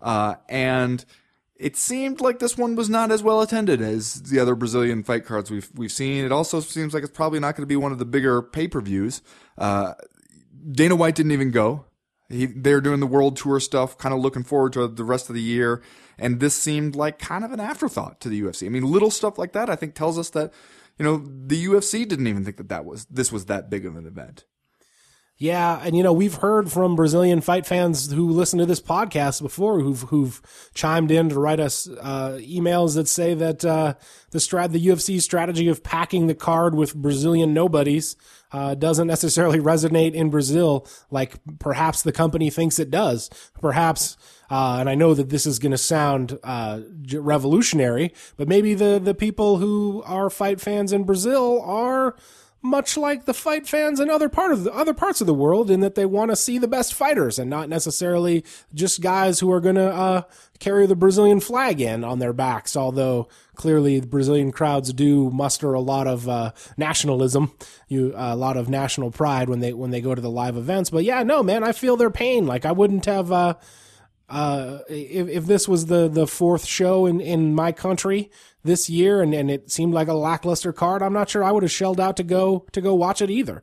Uh, 0.00 0.34
and 0.48 1.04
it 1.56 1.76
seemed 1.76 2.20
like 2.20 2.38
this 2.38 2.58
one 2.58 2.74
was 2.74 2.90
not 2.90 3.10
as 3.10 3.22
well 3.22 3.40
attended 3.40 3.80
as 3.80 4.22
the 4.22 4.38
other 4.38 4.54
Brazilian 4.54 5.02
fight 5.02 5.24
cards 5.24 5.50
we've 5.50 5.70
we've 5.74 5.92
seen. 5.92 6.24
It 6.24 6.32
also 6.32 6.60
seems 6.60 6.94
like 6.94 7.02
it's 7.02 7.16
probably 7.16 7.40
not 7.40 7.56
going 7.56 7.62
to 7.62 7.66
be 7.66 7.76
one 7.76 7.92
of 7.92 7.98
the 7.98 8.04
bigger 8.04 8.42
pay-per-views. 8.42 9.22
Uh, 9.56 9.94
Dana 10.70 10.96
White 10.96 11.14
didn't 11.14 11.32
even 11.32 11.50
go. 11.50 11.84
He, 12.28 12.46
they're 12.46 12.80
doing 12.80 13.00
the 13.00 13.06
world 13.06 13.36
tour 13.36 13.60
stuff, 13.60 13.98
kind 13.98 14.14
of 14.14 14.20
looking 14.20 14.44
forward 14.44 14.72
to 14.74 14.88
the 14.88 15.04
rest 15.04 15.28
of 15.28 15.34
the 15.34 15.42
year. 15.42 15.82
And 16.18 16.40
this 16.40 16.54
seemed 16.54 16.96
like 16.96 17.18
kind 17.18 17.44
of 17.44 17.52
an 17.52 17.60
afterthought 17.60 18.20
to 18.20 18.28
the 18.28 18.40
UFC. 18.40 18.66
I 18.66 18.70
mean, 18.70 18.84
little 18.84 19.10
stuff 19.10 19.38
like 19.38 19.52
that, 19.52 19.68
I 19.68 19.76
think 19.76 19.94
tells 19.94 20.18
us 20.18 20.30
that, 20.30 20.52
you 20.98 21.04
know, 21.04 21.18
the 21.18 21.66
UFC 21.66 22.06
didn't 22.08 22.26
even 22.26 22.44
think 22.44 22.56
that 22.56 22.68
that 22.68 22.84
was, 22.84 23.04
this 23.06 23.30
was 23.32 23.46
that 23.46 23.68
big 23.68 23.84
of 23.84 23.96
an 23.96 24.06
event. 24.06 24.44
Yeah, 25.36 25.80
and 25.82 25.96
you 25.96 26.04
know 26.04 26.12
we've 26.12 26.34
heard 26.34 26.70
from 26.70 26.94
Brazilian 26.94 27.40
fight 27.40 27.66
fans 27.66 28.12
who 28.12 28.30
listen 28.30 28.60
to 28.60 28.66
this 28.66 28.80
podcast 28.80 29.42
before, 29.42 29.80
who've 29.80 30.02
who've 30.02 30.40
chimed 30.74 31.10
in 31.10 31.28
to 31.30 31.40
write 31.40 31.58
us 31.58 31.88
uh, 31.88 32.38
emails 32.40 32.94
that 32.94 33.08
say 33.08 33.34
that 33.34 33.64
uh, 33.64 33.94
the 34.30 34.38
strat 34.38 34.70
the 34.70 34.86
UFC 34.86 35.20
strategy 35.20 35.66
of 35.66 35.82
packing 35.82 36.28
the 36.28 36.36
card 36.36 36.76
with 36.76 36.94
Brazilian 36.94 37.52
nobodies 37.52 38.14
uh, 38.52 38.76
doesn't 38.76 39.08
necessarily 39.08 39.58
resonate 39.58 40.14
in 40.14 40.30
Brazil 40.30 40.86
like 41.10 41.34
perhaps 41.58 42.02
the 42.02 42.12
company 42.12 42.48
thinks 42.48 42.78
it 42.78 42.92
does. 42.92 43.28
Perhaps, 43.60 44.16
uh, 44.50 44.76
and 44.78 44.88
I 44.88 44.94
know 44.94 45.14
that 45.14 45.30
this 45.30 45.46
is 45.46 45.58
going 45.58 45.72
to 45.72 45.78
sound 45.78 46.38
uh, 46.44 46.82
revolutionary, 47.12 48.14
but 48.36 48.46
maybe 48.46 48.74
the 48.74 49.00
the 49.02 49.14
people 49.14 49.56
who 49.56 50.00
are 50.06 50.30
fight 50.30 50.60
fans 50.60 50.92
in 50.92 51.02
Brazil 51.02 51.60
are 51.62 52.14
much 52.64 52.96
like 52.96 53.26
the 53.26 53.34
fight 53.34 53.68
fans 53.68 54.00
in 54.00 54.08
other 54.08 54.30
part 54.30 54.50
of 54.50 54.64
the 54.64 54.72
other 54.72 54.94
parts 54.94 55.20
of 55.20 55.26
the 55.26 55.34
world 55.34 55.70
in 55.70 55.80
that 55.80 55.94
they 55.96 56.06
want 56.06 56.30
to 56.30 56.36
see 56.36 56.56
the 56.56 56.66
best 56.66 56.94
fighters 56.94 57.38
and 57.38 57.50
not 57.50 57.68
necessarily 57.68 58.42
just 58.72 59.02
guys 59.02 59.38
who 59.38 59.52
are 59.52 59.60
going 59.60 59.74
to 59.74 59.92
uh, 59.92 60.22
carry 60.60 60.86
the 60.86 60.96
Brazilian 60.96 61.40
flag 61.40 61.78
in 61.78 62.02
on 62.02 62.20
their 62.20 62.32
backs. 62.32 62.74
Although 62.74 63.28
clearly 63.54 64.00
the 64.00 64.06
Brazilian 64.06 64.50
crowds 64.50 64.94
do 64.94 65.30
muster 65.30 65.74
a 65.74 65.80
lot 65.80 66.06
of 66.06 66.26
uh, 66.26 66.52
nationalism, 66.78 67.52
you 67.86 68.14
a 68.16 68.34
lot 68.34 68.56
of 68.56 68.70
national 68.70 69.10
pride 69.10 69.50
when 69.50 69.60
they 69.60 69.74
when 69.74 69.90
they 69.90 70.00
go 70.00 70.14
to 70.14 70.22
the 70.22 70.30
live 70.30 70.56
events. 70.56 70.88
But 70.88 71.04
yeah, 71.04 71.22
no 71.22 71.42
man, 71.42 71.62
I 71.62 71.72
feel 71.72 71.98
their 71.98 72.10
pain. 72.10 72.46
Like 72.46 72.64
I 72.64 72.72
wouldn't 72.72 73.04
have. 73.04 73.30
Uh, 74.34 74.80
if, 74.88 75.28
if 75.28 75.46
this 75.46 75.68
was 75.68 75.86
the, 75.86 76.08
the 76.08 76.26
fourth 76.26 76.66
show 76.66 77.06
in, 77.06 77.20
in 77.20 77.54
my 77.54 77.70
country 77.70 78.32
this 78.64 78.90
year 78.90 79.22
and, 79.22 79.32
and 79.32 79.48
it 79.48 79.70
seemed 79.70 79.94
like 79.94 80.08
a 80.08 80.14
lackluster 80.14 80.72
card, 80.72 81.02
I'm 81.02 81.12
not 81.12 81.30
sure 81.30 81.44
I 81.44 81.52
would 81.52 81.62
have 81.62 81.70
shelled 81.70 82.00
out 82.00 82.16
to 82.16 82.24
go 82.24 82.66
to 82.72 82.80
go 82.80 82.96
watch 82.96 83.22
it 83.22 83.30
either. 83.30 83.62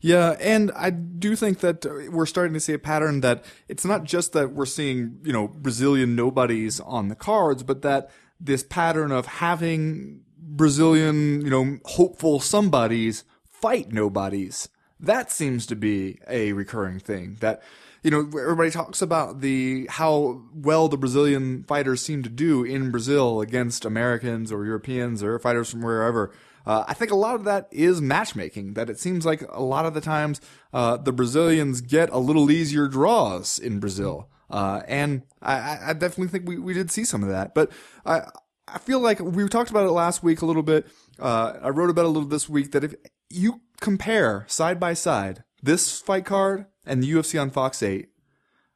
Yeah, 0.00 0.34
and 0.40 0.72
I 0.74 0.90
do 0.90 1.36
think 1.36 1.60
that 1.60 1.86
we're 2.10 2.26
starting 2.26 2.52
to 2.54 2.58
see 2.58 2.72
a 2.72 2.80
pattern 2.80 3.20
that 3.20 3.44
it's 3.68 3.84
not 3.84 4.02
just 4.02 4.32
that 4.32 4.52
we're 4.52 4.66
seeing, 4.66 5.20
you 5.22 5.32
know, 5.32 5.46
Brazilian 5.46 6.16
nobodies 6.16 6.80
on 6.80 7.06
the 7.06 7.14
cards, 7.14 7.62
but 7.62 7.82
that 7.82 8.10
this 8.40 8.64
pattern 8.64 9.12
of 9.12 9.26
having 9.26 10.22
Brazilian, 10.36 11.42
you 11.42 11.50
know, 11.50 11.78
hopeful 11.84 12.40
somebodies 12.40 13.22
fight 13.44 13.92
nobodies. 13.92 14.68
That 14.98 15.30
seems 15.30 15.64
to 15.66 15.76
be 15.76 16.18
a 16.28 16.52
recurring 16.54 16.98
thing. 16.98 17.36
That 17.38 17.62
you 18.02 18.10
know, 18.10 18.20
everybody 18.38 18.70
talks 18.70 19.00
about 19.00 19.40
the 19.40 19.86
how 19.88 20.42
well 20.52 20.88
the 20.88 20.96
Brazilian 20.96 21.64
fighters 21.64 22.02
seem 22.02 22.22
to 22.24 22.28
do 22.28 22.64
in 22.64 22.90
Brazil 22.90 23.40
against 23.40 23.84
Americans 23.84 24.50
or 24.50 24.64
Europeans 24.64 25.22
or 25.22 25.38
fighters 25.38 25.70
from 25.70 25.82
wherever. 25.82 26.32
Uh, 26.66 26.84
I 26.86 26.94
think 26.94 27.10
a 27.10 27.16
lot 27.16 27.34
of 27.34 27.44
that 27.44 27.68
is 27.70 28.00
matchmaking. 28.00 28.74
That 28.74 28.90
it 28.90 28.98
seems 28.98 29.24
like 29.24 29.42
a 29.50 29.62
lot 29.62 29.86
of 29.86 29.94
the 29.94 30.00
times 30.00 30.40
uh, 30.72 30.96
the 30.96 31.12
Brazilians 31.12 31.80
get 31.80 32.10
a 32.10 32.18
little 32.18 32.50
easier 32.50 32.88
draws 32.88 33.58
in 33.58 33.78
Brazil, 33.78 34.28
uh, 34.50 34.82
and 34.88 35.22
I, 35.40 35.78
I 35.86 35.92
definitely 35.92 36.28
think 36.28 36.48
we, 36.48 36.58
we 36.58 36.74
did 36.74 36.90
see 36.90 37.04
some 37.04 37.22
of 37.22 37.28
that. 37.28 37.54
But 37.54 37.70
I 38.04 38.22
I 38.66 38.78
feel 38.78 38.98
like 38.98 39.20
we 39.20 39.46
talked 39.48 39.70
about 39.70 39.86
it 39.86 39.92
last 39.92 40.24
week 40.24 40.42
a 40.42 40.46
little 40.46 40.62
bit. 40.62 40.88
Uh, 41.20 41.54
I 41.62 41.68
wrote 41.68 41.90
about 41.90 42.02
it 42.02 42.06
a 42.06 42.10
little 42.10 42.28
this 42.28 42.48
week 42.48 42.72
that 42.72 42.82
if 42.82 42.94
you 43.30 43.60
compare 43.80 44.44
side 44.48 44.80
by 44.80 44.94
side 44.94 45.44
this 45.62 46.00
fight 46.00 46.24
card 46.24 46.66
and 46.86 47.02
the 47.02 47.10
UFC 47.12 47.40
on 47.40 47.50
Fox 47.50 47.82
8, 47.82 48.08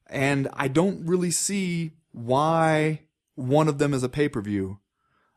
and 0.09 0.49
I 0.53 0.69
don't 0.69 1.07
really 1.07 1.31
see 1.31 1.92
why 2.12 3.03
one 3.35 3.69
of 3.69 3.79
them 3.79 3.92
is 3.92 4.03
a 4.03 4.09
pay 4.09 4.29
per 4.29 4.40
view, 4.40 4.79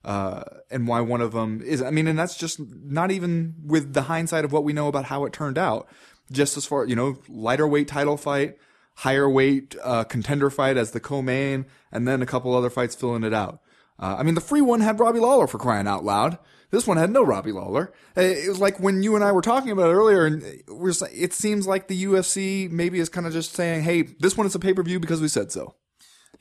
uh, 0.05 0.43
and 0.71 0.87
why 0.87 1.01
one 1.01 1.21
of 1.21 1.33
them 1.33 1.61
is. 1.61 1.81
I 1.81 1.91
mean, 1.91 2.07
and 2.07 2.17
that's 2.17 2.37
just 2.37 2.59
not 2.59 3.11
even 3.11 3.55
with 3.65 3.93
the 3.93 4.03
hindsight 4.03 4.45
of 4.45 4.51
what 4.51 4.63
we 4.63 4.73
know 4.73 4.87
about 4.87 5.05
how 5.05 5.25
it 5.25 5.33
turned 5.33 5.57
out. 5.57 5.87
Just 6.31 6.57
as 6.57 6.65
far, 6.65 6.85
you 6.85 6.95
know, 6.95 7.17
lighter 7.27 7.67
weight 7.67 7.87
title 7.87 8.15
fight, 8.15 8.57
higher 8.97 9.29
weight 9.29 9.75
uh, 9.83 10.03
contender 10.03 10.49
fight 10.49 10.77
as 10.77 10.91
the 10.91 10.99
co-main, 10.99 11.65
and 11.91 12.07
then 12.07 12.21
a 12.21 12.25
couple 12.25 12.55
other 12.55 12.69
fights 12.69 12.95
filling 12.95 13.23
it 13.23 13.33
out. 13.33 13.61
Uh, 13.97 14.15
I 14.19 14.23
mean, 14.23 14.35
the 14.35 14.41
free 14.41 14.61
one 14.61 14.81
had 14.81 14.99
Robbie 14.99 15.19
Lawler 15.19 15.47
for 15.47 15.57
crying 15.57 15.87
out 15.87 16.05
loud. 16.05 16.37
This 16.71 16.85
one 16.85 16.97
had 16.97 17.09
no 17.09 17.23
Robbie 17.23 17.51
Lawler. 17.51 17.91
Uh, 18.15 18.21
It 18.21 18.47
was 18.49 18.59
like 18.59 18.79
when 18.79 19.01
you 19.03 19.15
and 19.15 19.23
I 19.23 19.31
were 19.31 19.41
talking 19.41 19.71
about 19.71 19.89
it 19.89 19.93
earlier, 19.93 20.25
and 20.25 20.43
we're, 20.67 20.93
it 21.11 21.33
seems 21.33 21.65
like 21.67 21.87
the 21.87 22.03
UFC 22.03 22.69
maybe 22.69 22.99
is 22.99 23.09
kind 23.09 23.25
of 23.25 23.33
just 23.33 23.53
saying, 23.55 23.83
"Hey, 23.83 24.03
this 24.19 24.37
one 24.37 24.45
is 24.45 24.55
a 24.55 24.59
pay 24.59 24.73
per 24.73 24.83
view 24.83 24.99
because 24.99 25.19
we 25.21 25.27
said 25.27 25.51
so," 25.51 25.73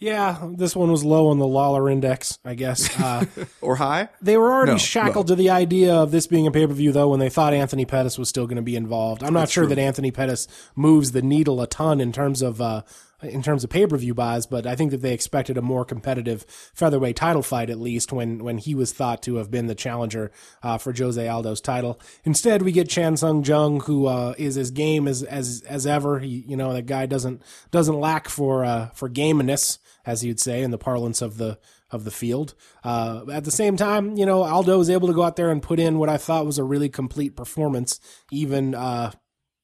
Yeah, 0.00 0.48
this 0.56 0.76
one 0.76 0.92
was 0.92 1.02
low 1.04 1.28
on 1.28 1.38
the 1.38 1.46
Lawler 1.46 1.88
index, 1.90 2.38
I 2.44 2.54
guess. 2.54 2.88
Uh, 3.00 3.24
or 3.60 3.76
high. 3.76 4.10
They 4.22 4.36
were 4.36 4.52
already 4.52 4.72
No, 4.72 4.78
shackled 4.78 5.26
to 5.28 5.34
the 5.34 5.50
idea 5.50 5.92
of 5.94 6.10
this 6.12 6.26
being 6.28 6.46
a 6.46 6.52
pay 6.52 6.66
per 6.66 6.72
view, 6.72 6.92
though, 6.92 7.08
when 7.08 7.20
they 7.20 7.30
thought 7.30 7.52
Anthony 7.54 7.84
Pettis 7.84 8.18
was 8.18 8.28
still 8.28 8.46
going 8.46 8.56
to 8.56 8.62
be 8.62 8.76
involved. 8.76 9.24
I'm 9.24 9.32
not 9.34 9.48
sure 9.48 9.66
that 9.66 9.78
Anthony 9.78 10.10
Pettis 10.12 10.46
moves 10.76 11.12
the 11.12 11.22
needle 11.22 11.60
a 11.60 11.66
ton 11.66 12.00
in 12.00 12.12
terms 12.12 12.42
of 12.42 12.60
uh, 12.60 12.82
in 13.22 13.42
terms 13.42 13.64
of 13.64 13.70
pay 13.70 13.86
per 13.86 13.96
view 13.96 14.14
buys, 14.14 14.46
but 14.46 14.66
I 14.66 14.76
think 14.76 14.90
that 14.92 15.02
they 15.02 15.12
expected 15.12 15.56
a 15.56 15.62
more 15.62 15.84
competitive 15.84 16.44
featherweight 16.74 17.16
title 17.16 17.42
fight 17.42 17.70
at 17.70 17.80
least 17.80 18.12
when 18.12 18.44
when 18.44 18.58
he 18.58 18.74
was 18.74 18.92
thought 18.92 19.22
to 19.22 19.36
have 19.36 19.50
been 19.50 19.66
the 19.66 19.74
challenger 19.74 20.30
uh, 20.62 20.78
for 20.78 20.94
Jose 20.96 21.26
Aldo's 21.26 21.60
title. 21.60 22.00
Instead, 22.24 22.62
we 22.62 22.72
get 22.72 22.88
Chan 22.88 23.16
Sung 23.18 23.44
Jung, 23.44 23.80
who 23.80 24.06
uh, 24.06 24.34
is 24.38 24.56
as 24.56 24.70
game 24.70 25.08
as 25.08 25.22
as 25.22 25.62
as 25.68 25.86
ever. 25.86 26.20
He, 26.20 26.44
you 26.46 26.56
know, 26.56 26.72
that 26.72 26.86
guy 26.86 27.06
doesn't 27.06 27.42
doesn't 27.70 27.98
lack 27.98 28.28
for 28.28 28.64
uh, 28.64 28.90
for 28.90 29.08
gameness, 29.08 29.78
as 30.06 30.24
you'd 30.24 30.40
say 30.40 30.62
in 30.62 30.70
the 30.70 30.78
parlance 30.78 31.20
of 31.20 31.38
the 31.38 31.58
of 31.90 32.04
the 32.04 32.10
field. 32.10 32.54
Uh, 32.84 33.24
at 33.32 33.44
the 33.44 33.50
same 33.50 33.76
time, 33.76 34.16
you 34.16 34.26
know, 34.26 34.42
Aldo 34.42 34.76
was 34.78 34.90
able 34.90 35.08
to 35.08 35.14
go 35.14 35.22
out 35.22 35.36
there 35.36 35.50
and 35.50 35.62
put 35.62 35.80
in 35.80 35.98
what 35.98 36.08
I 36.08 36.18
thought 36.18 36.46
was 36.46 36.58
a 36.58 36.64
really 36.64 36.88
complete 36.88 37.34
performance, 37.34 37.98
even 38.30 38.74
uh, 38.74 39.12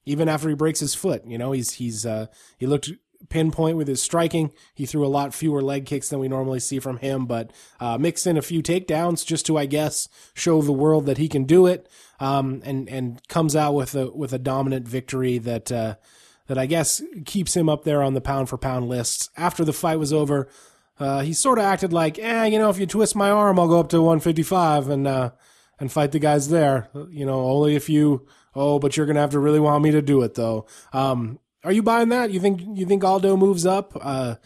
even 0.06 0.28
after 0.28 0.48
he 0.48 0.54
breaks 0.54 0.80
his 0.80 0.94
foot. 0.94 1.22
You 1.26 1.38
know, 1.38 1.52
he's 1.52 1.72
he's 1.72 2.06
uh, 2.06 2.26
he 2.58 2.66
looked 2.66 2.90
pinpoint 3.28 3.76
with 3.76 3.88
his 3.88 4.02
striking. 4.02 4.52
He 4.74 4.87
threw 4.87 5.04
a 5.04 5.08
lot 5.08 5.34
fewer 5.34 5.62
leg 5.62 5.87
kicks 5.87 6.08
than 6.08 6.18
we 6.18 6.28
normally 6.28 6.60
see 6.60 6.78
from 6.78 6.98
him, 6.98 7.26
but 7.26 7.52
uh, 7.80 7.98
mixed 7.98 8.26
in 8.26 8.37
a 8.37 8.42
few 8.42 8.62
takedowns 8.62 9.24
just 9.24 9.46
to, 9.46 9.58
I 9.58 9.66
guess, 9.66 10.08
show 10.34 10.62
the 10.62 10.72
world 10.72 11.06
that 11.06 11.18
he 11.18 11.28
can 11.28 11.44
do 11.44 11.66
it. 11.66 11.88
Um, 12.20 12.62
and 12.64 12.88
and 12.88 13.26
comes 13.28 13.56
out 13.56 13.74
with 13.74 13.94
a 13.94 14.10
with 14.10 14.32
a 14.32 14.38
dominant 14.38 14.87
victory 14.88 15.38
that. 15.38 15.70
Uh, 15.70 15.96
that 16.46 16.58
I 16.58 16.66
guess 16.66 17.02
keeps 17.24 17.56
him 17.56 17.70
up 17.70 17.84
there 17.84 18.02
on 18.02 18.12
the 18.12 18.20
pound 18.20 18.50
for 18.50 18.58
pound 18.58 18.88
lists. 18.88 19.30
After 19.34 19.64
the 19.64 19.72
fight 19.72 19.98
was 19.98 20.12
over, 20.12 20.46
uh, 20.98 21.20
he 21.20 21.32
sort 21.32 21.58
of 21.58 21.64
acted 21.64 21.92
like, 21.92 22.18
eh, 22.18 22.44
you 22.46 22.58
know, 22.58 22.70
if 22.70 22.78
you 22.78 22.87
twist 22.87 23.16
my 23.16 23.30
arm, 23.30 23.58
I'll 23.58 23.68
go 23.68 23.80
up 23.80 23.88
to 23.90 24.00
155 24.00 24.88
and 24.88 25.06
uh, 25.06 25.30
and 25.80 25.90
fight 25.90 26.12
the 26.12 26.18
guys 26.18 26.48
there. 26.48 26.88
You 27.10 27.26
know, 27.26 27.46
only 27.46 27.76
if 27.76 27.88
you. 27.88 28.26
Oh, 28.56 28.78
but 28.78 28.96
you're 28.96 29.06
gonna 29.06 29.20
have 29.20 29.30
to 29.30 29.40
really 29.40 29.58
want 29.58 29.82
me 29.82 29.90
to 29.90 30.02
do 30.02 30.22
it, 30.22 30.34
though. 30.34 30.66
Um, 30.92 31.40
are 31.64 31.72
you 31.72 31.83
buying 31.83 32.11
that? 32.11 32.31
You 32.31 32.40
think 32.40 32.61
you 32.74 32.87
think 32.87 33.03
Aldo 33.03 33.37
moves 33.37 33.66
up? 33.66 33.96
Uh, 34.00 34.37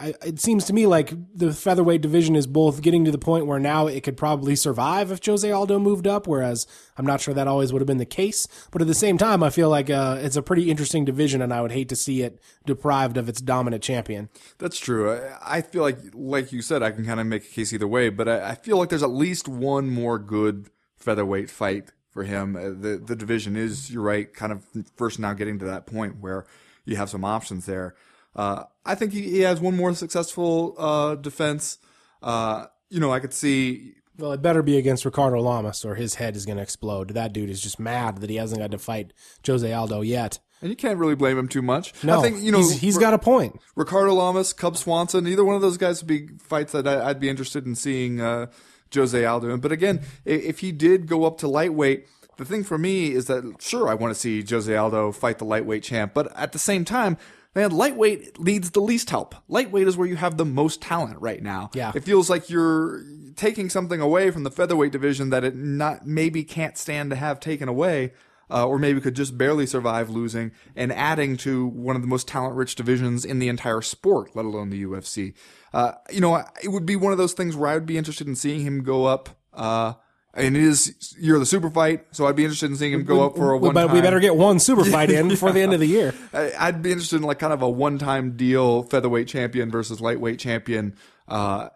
I, 0.00 0.14
it 0.24 0.40
seems 0.40 0.64
to 0.66 0.72
me 0.72 0.86
like 0.86 1.12
the 1.34 1.52
featherweight 1.52 2.00
division 2.00 2.36
is 2.36 2.46
both 2.46 2.80
getting 2.80 3.04
to 3.04 3.10
the 3.10 3.18
point 3.18 3.46
where 3.46 3.58
now 3.58 3.86
it 3.86 4.02
could 4.02 4.16
probably 4.16 4.56
survive 4.56 5.10
if 5.10 5.24
Jose 5.24 5.50
Aldo 5.50 5.78
moved 5.78 6.06
up, 6.06 6.26
whereas 6.26 6.66
I'm 6.96 7.04
not 7.04 7.20
sure 7.20 7.34
that 7.34 7.48
always 7.48 7.72
would 7.72 7.80
have 7.82 7.86
been 7.86 7.98
the 7.98 8.06
case. 8.06 8.46
But 8.70 8.80
at 8.80 8.88
the 8.88 8.94
same 8.94 9.18
time, 9.18 9.42
I 9.42 9.50
feel 9.50 9.68
like 9.68 9.90
uh, 9.90 10.18
it's 10.20 10.36
a 10.36 10.42
pretty 10.42 10.70
interesting 10.70 11.04
division, 11.04 11.42
and 11.42 11.52
I 11.52 11.60
would 11.60 11.72
hate 11.72 11.88
to 11.90 11.96
see 11.96 12.22
it 12.22 12.40
deprived 12.64 13.16
of 13.16 13.28
its 13.28 13.40
dominant 13.40 13.82
champion. 13.82 14.28
That's 14.58 14.78
true. 14.78 15.12
I, 15.12 15.58
I 15.58 15.60
feel 15.60 15.82
like, 15.82 15.98
like 16.14 16.52
you 16.52 16.62
said, 16.62 16.82
I 16.82 16.92
can 16.92 17.04
kind 17.04 17.20
of 17.20 17.26
make 17.26 17.44
a 17.44 17.48
case 17.48 17.72
either 17.72 17.88
way, 17.88 18.08
but 18.08 18.28
I, 18.28 18.50
I 18.50 18.54
feel 18.54 18.78
like 18.78 18.88
there's 18.88 19.02
at 19.02 19.10
least 19.10 19.48
one 19.48 19.90
more 19.90 20.18
good 20.18 20.70
featherweight 20.96 21.50
fight 21.50 21.92
for 22.10 22.24
him. 22.24 22.56
Uh, 22.56 22.60
The 22.70 23.02
the 23.04 23.16
division 23.16 23.56
is, 23.56 23.90
you're 23.90 24.02
right, 24.02 24.32
kind 24.32 24.52
of 24.52 24.64
first 24.96 25.18
now 25.18 25.32
getting 25.32 25.58
to 25.60 25.64
that 25.66 25.86
point 25.86 26.20
where 26.20 26.46
you 26.84 26.96
have 26.96 27.10
some 27.10 27.24
options 27.24 27.66
there. 27.66 27.94
Uh, 28.36 28.64
I 28.84 28.94
think 28.94 29.12
he, 29.12 29.22
he 29.22 29.40
has 29.40 29.60
one 29.60 29.76
more 29.76 29.92
successful 29.94 30.74
uh, 30.78 31.14
defense. 31.16 31.78
Uh, 32.22 32.66
you 32.88 33.00
know, 33.00 33.12
I 33.12 33.20
could 33.20 33.32
see 33.32 33.94
Well, 34.18 34.32
it 34.32 34.42
better 34.42 34.62
be 34.62 34.76
against 34.78 35.04
Ricardo 35.04 35.40
Lamas, 35.40 35.84
or 35.84 35.94
his 35.94 36.14
head 36.16 36.36
is 36.36 36.46
going 36.46 36.56
to 36.56 36.62
explode. 36.62 37.10
That 37.10 37.32
dude 37.32 37.50
is 37.50 37.60
just 37.60 37.78
mad 37.80 38.18
that 38.18 38.30
he 38.30 38.36
hasn't 38.36 38.60
got 38.60 38.70
to 38.72 38.78
fight 38.78 39.12
Jose 39.46 39.72
Aldo 39.72 40.02
yet. 40.02 40.38
and 40.60 40.70
you 40.70 40.76
can't 40.76 40.98
really 40.98 41.14
blame 41.16 41.38
him 41.38 41.48
too 41.48 41.62
much. 41.62 41.92
No, 42.04 42.18
I 42.20 42.22
think 42.22 42.42
you 42.42 42.52
know 42.52 42.58
he's, 42.58 42.80
he's 42.80 42.98
got 42.98 43.14
a 43.14 43.18
point. 43.18 43.58
Ricardo 43.76 44.12
Lamas, 44.14 44.52
Cub 44.52 44.76
Swanson, 44.76 45.26
either 45.26 45.44
one 45.44 45.56
of 45.56 45.62
those 45.62 45.76
guys 45.78 46.02
would 46.02 46.08
be 46.08 46.28
fights 46.38 46.72
that 46.72 46.86
I, 46.86 47.08
I'd 47.10 47.20
be 47.20 47.28
interested 47.28 47.66
in 47.66 47.74
seeing 47.74 48.20
uh, 48.20 48.46
Jose 48.94 49.24
Aldo. 49.24 49.56
But 49.58 49.72
again, 49.72 50.00
if 50.24 50.60
he 50.60 50.72
did 50.72 51.06
go 51.06 51.24
up 51.24 51.38
to 51.38 51.48
lightweight, 51.48 52.06
the 52.36 52.44
thing 52.44 52.64
for 52.64 52.78
me 52.78 53.12
is 53.12 53.26
that 53.26 53.56
sure, 53.60 53.88
I 53.88 53.94
want 53.94 54.14
to 54.14 54.18
see 54.18 54.44
Jose 54.48 54.74
Aldo 54.74 55.12
fight 55.12 55.38
the 55.38 55.44
lightweight 55.44 55.82
champ, 55.82 56.12
but 56.14 56.34
at 56.36 56.52
the 56.52 56.58
same 56.58 56.84
time, 56.84 57.18
man, 57.54 57.70
lightweight 57.70 58.40
needs 58.40 58.70
the 58.70 58.80
least 58.80 59.10
help. 59.10 59.34
Lightweight 59.48 59.86
is 59.86 59.96
where 59.96 60.08
you 60.08 60.16
have 60.16 60.36
the 60.36 60.44
most 60.44 60.80
talent 60.80 61.20
right 61.20 61.42
now. 61.42 61.70
Yeah. 61.74 61.92
it 61.94 62.04
feels 62.04 62.30
like 62.30 62.48
you're 62.48 63.02
taking 63.36 63.68
something 63.68 64.00
away 64.00 64.30
from 64.30 64.44
the 64.44 64.50
featherweight 64.50 64.92
division 64.92 65.30
that 65.30 65.44
it 65.44 65.54
not 65.56 66.06
maybe 66.06 66.44
can't 66.44 66.76
stand 66.78 67.10
to 67.10 67.16
have 67.16 67.40
taken 67.40 67.68
away 67.68 68.12
uh, 68.50 68.66
or 68.66 68.78
maybe 68.78 69.00
could 69.00 69.14
just 69.14 69.38
barely 69.38 69.66
survive 69.66 70.10
losing, 70.10 70.52
and 70.74 70.92
adding 70.92 71.36
to 71.38 71.66
one 71.66 71.96
of 71.96 72.02
the 72.02 72.08
most 72.08 72.28
talent 72.28 72.54
rich 72.56 72.74
divisions 72.74 73.24
in 73.24 73.38
the 73.38 73.48
entire 73.48 73.82
sport, 73.82 74.34
let 74.34 74.44
alone 74.44 74.70
the 74.70 74.84
UFC. 74.84 75.34
Uh, 75.72 75.92
you 76.10 76.20
know, 76.20 76.36
it 76.62 76.68
would 76.68 76.86
be 76.86 76.96
one 76.96 77.12
of 77.12 77.18
those 77.18 77.32
things 77.32 77.56
where 77.56 77.70
I 77.70 77.74
would 77.74 77.86
be 77.86 77.98
interested 77.98 78.26
in 78.26 78.36
seeing 78.36 78.60
him 78.60 78.82
go 78.82 79.06
up. 79.06 79.28
Uh, 79.52 79.94
and 80.32 80.56
it 80.56 80.62
is 80.62 81.16
you're 81.18 81.38
the 81.38 81.46
super 81.46 81.70
fight, 81.70 82.06
so 82.12 82.26
I'd 82.26 82.36
be 82.36 82.44
interested 82.44 82.70
in 82.70 82.76
seeing 82.76 82.92
him 82.92 83.04
go 83.04 83.26
up 83.26 83.36
for 83.36 83.50
a 83.50 83.58
one. 83.58 83.74
But 83.74 83.92
we 83.92 84.00
better 84.00 84.20
get 84.20 84.36
one 84.36 84.60
super 84.60 84.84
fight 84.84 85.10
in 85.10 85.28
before 85.28 85.50
the 85.50 85.60
end 85.60 85.72
of 85.72 85.80
the 85.80 85.88
year. 85.88 86.14
I'd 86.32 86.82
be 86.82 86.92
interested 86.92 87.16
in 87.16 87.22
like 87.22 87.40
kind 87.40 87.52
of 87.52 87.62
a 87.62 87.68
one-time 87.68 88.36
deal, 88.36 88.84
featherweight 88.84 89.26
champion 89.26 89.70
versus 89.72 90.00
lightweight 90.00 90.38
champion. 90.38 90.96
Uh, 91.26 91.70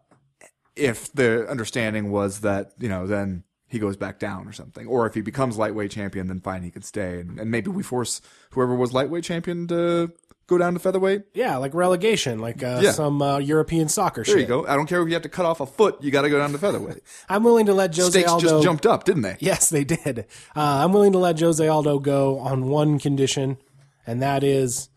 if 0.77 1.13
the 1.13 1.49
understanding 1.49 2.11
was 2.11 2.41
that 2.41 2.73
you 2.79 2.89
know 2.89 3.07
then 3.07 3.43
he 3.75 3.79
goes 3.79 3.97
back 3.99 4.19
down 4.19 4.49
or 4.49 4.53
something, 4.53 4.87
or 4.87 5.07
if 5.07 5.13
he 5.15 5.21
becomes 5.21 5.59
lightweight 5.59 5.91
champion, 5.91 6.29
then 6.29 6.41
fine, 6.41 6.63
he 6.63 6.71
could 6.71 6.85
stay, 6.87 7.21
and, 7.21 7.39
and 7.39 7.51
maybe 7.51 7.69
we 7.71 7.83
force 7.83 8.23
whoever 8.53 8.75
was 8.75 8.93
lightweight 8.95 9.25
champion 9.25 9.67
to 9.69 10.11
go 10.47 10.57
down 10.59 10.75
to 10.75 10.79
featherweight. 10.81 11.23
Yeah, 11.35 11.57
like 11.59 11.73
relegation, 11.75 12.39
like 12.39 12.63
uh, 12.63 12.81
Yeah. 12.83 12.93
some 12.93 13.21
uh, 13.23 13.39
European 13.39 13.89
soccer 13.89 14.23
There 14.25 14.35
shit. 14.35 14.41
you 14.43 14.47
go. 14.47 14.67
I 14.67 14.77
don't 14.77 14.87
care 14.87 15.01
if 15.03 15.09
you 15.09 15.15
have 15.15 15.23
to 15.23 15.29
cut 15.29 15.47
off 15.47 15.61
a 15.61 15.67
foot, 15.67 15.97
you 16.03 16.11
got 16.11 16.23
to 16.23 16.31
go 16.31 16.39
down 16.39 16.53
to 16.53 16.59
featherweight. 16.59 17.03
I'm 17.29 17.45
willing 17.45 17.67
to 17.67 17.75
let 17.75 17.95
Jose 17.97 18.11
Stakes 18.11 18.31
Aldo. 18.31 18.49
just 18.49 18.63
jumped 18.65 18.87
up, 18.87 19.05
didn't 19.05 19.23
they? 19.23 19.37
Yes, 19.41 19.69
they 19.71 19.85
did. 19.85 20.21
Uh, 20.57 20.85
I'm 20.85 20.93
willing 20.93 21.13
to 21.13 21.19
let 21.19 21.39
Jose 21.41 21.67
Aldo 21.67 21.99
go 21.99 22.39
on 22.39 22.67
one 22.69 22.99
condition, 22.99 23.59
and 24.07 24.23
that 24.23 24.43
is 24.45 24.89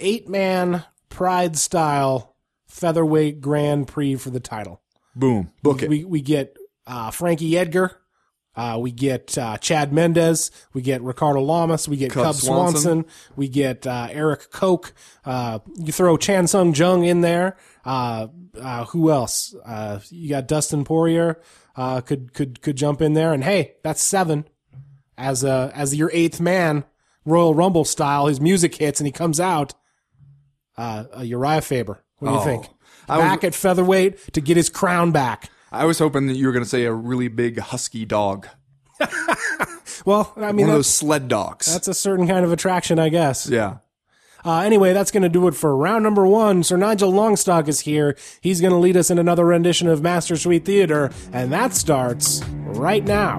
eight 0.00 0.28
man 0.28 0.84
Pride 1.10 1.56
style 1.56 2.34
featherweight 2.66 3.40
Grand 3.40 3.86
Prix 3.86 4.16
for 4.16 4.30
the 4.30 4.40
title. 4.40 4.80
Boom, 5.14 5.52
book 5.62 5.82
it. 5.82 5.88
We 5.88 6.04
we 6.04 6.20
get 6.20 6.56
uh, 6.88 7.10
Frankie 7.12 7.56
Edgar. 7.56 8.00
Uh, 8.56 8.78
we 8.80 8.92
get 8.92 9.36
uh, 9.36 9.56
Chad 9.58 9.92
Mendes. 9.92 10.50
We 10.72 10.82
get 10.82 11.02
Ricardo 11.02 11.40
Lamas. 11.40 11.88
We 11.88 11.96
get 11.96 12.12
Cub 12.12 12.24
Cub, 12.26 12.34
Swanson. 12.36 12.80
Swanson. 12.82 13.04
We 13.36 13.48
get 13.48 13.86
uh, 13.86 14.08
Erik 14.10 14.50
Koch. 14.52 14.92
Uh, 15.24 15.58
you 15.76 15.92
throw 15.92 16.16
Chan 16.16 16.46
Sung 16.46 16.72
Jung 16.74 17.04
in 17.04 17.20
there. 17.20 17.56
Uh, 17.84 18.28
uh, 18.60 18.84
who 18.86 19.10
else? 19.10 19.54
Uh, 19.64 19.98
you 20.10 20.28
got 20.28 20.46
Dustin 20.46 20.84
Poirier. 20.84 21.40
Uh, 21.76 22.00
could 22.00 22.32
could 22.32 22.62
could 22.62 22.76
jump 22.76 23.02
in 23.02 23.14
there. 23.14 23.32
And 23.32 23.42
hey, 23.42 23.74
that's 23.82 24.00
seven. 24.00 24.46
As 25.18 25.44
uh, 25.44 25.72
as 25.74 25.94
your 25.94 26.10
eighth 26.12 26.40
man, 26.40 26.84
Royal 27.24 27.54
Rumble 27.54 27.84
style. 27.84 28.26
His 28.26 28.40
music 28.40 28.76
hits 28.76 29.00
and 29.00 29.06
he 29.06 29.12
comes 29.12 29.40
out. 29.40 29.74
Uh, 30.78 31.04
uh, 31.18 31.22
Uriah 31.22 31.60
Faber. 31.60 32.04
What 32.18 32.28
do 32.28 32.34
you 32.34 32.40
Oh. 32.40 32.44
think? 32.44 32.68
I 33.08 33.18
was- 33.18 33.24
Back 33.26 33.44
at 33.44 33.54
featherweight 33.54 34.32
to 34.32 34.40
get 34.40 34.56
his 34.56 34.68
crown 34.70 35.10
back. 35.12 35.50
I 35.74 35.84
was 35.84 35.98
hoping 35.98 36.26
that 36.28 36.36
you 36.36 36.46
were 36.46 36.52
going 36.52 36.64
to 36.64 36.68
say 36.68 36.84
a 36.84 36.92
really 36.92 37.28
big 37.28 37.58
husky 37.58 38.04
dog, 38.04 38.48
Well, 40.04 40.32
I 40.36 40.52
mean, 40.52 40.66
one 40.66 40.70
of 40.70 40.76
those 40.76 40.86
sled 40.92 41.28
dogs. 41.28 41.72
that's 41.72 41.88
a 41.88 41.94
certain 41.94 42.26
kind 42.28 42.44
of 42.44 42.52
attraction, 42.52 42.98
I 42.98 43.08
guess. 43.08 43.48
yeah. 43.48 43.78
Uh, 44.44 44.60
anyway, 44.60 44.92
that's 44.92 45.10
going 45.10 45.22
to 45.22 45.28
do 45.30 45.48
it 45.48 45.54
for 45.54 45.74
round 45.74 46.02
number 46.04 46.26
one. 46.26 46.62
Sir 46.62 46.76
Nigel 46.76 47.10
Longstock 47.10 47.66
is 47.66 47.80
here. 47.80 48.14
He's 48.42 48.60
going 48.60 48.72
to 48.72 48.76
lead 48.78 48.94
us 48.94 49.10
in 49.10 49.18
another 49.18 49.46
rendition 49.46 49.88
of 49.88 50.02
Master 50.02 50.36
Tweet 50.36 50.66
Theater, 50.66 51.10
and 51.32 51.50
that 51.50 51.72
starts 51.72 52.42
right 52.66 53.02
now. 53.04 53.38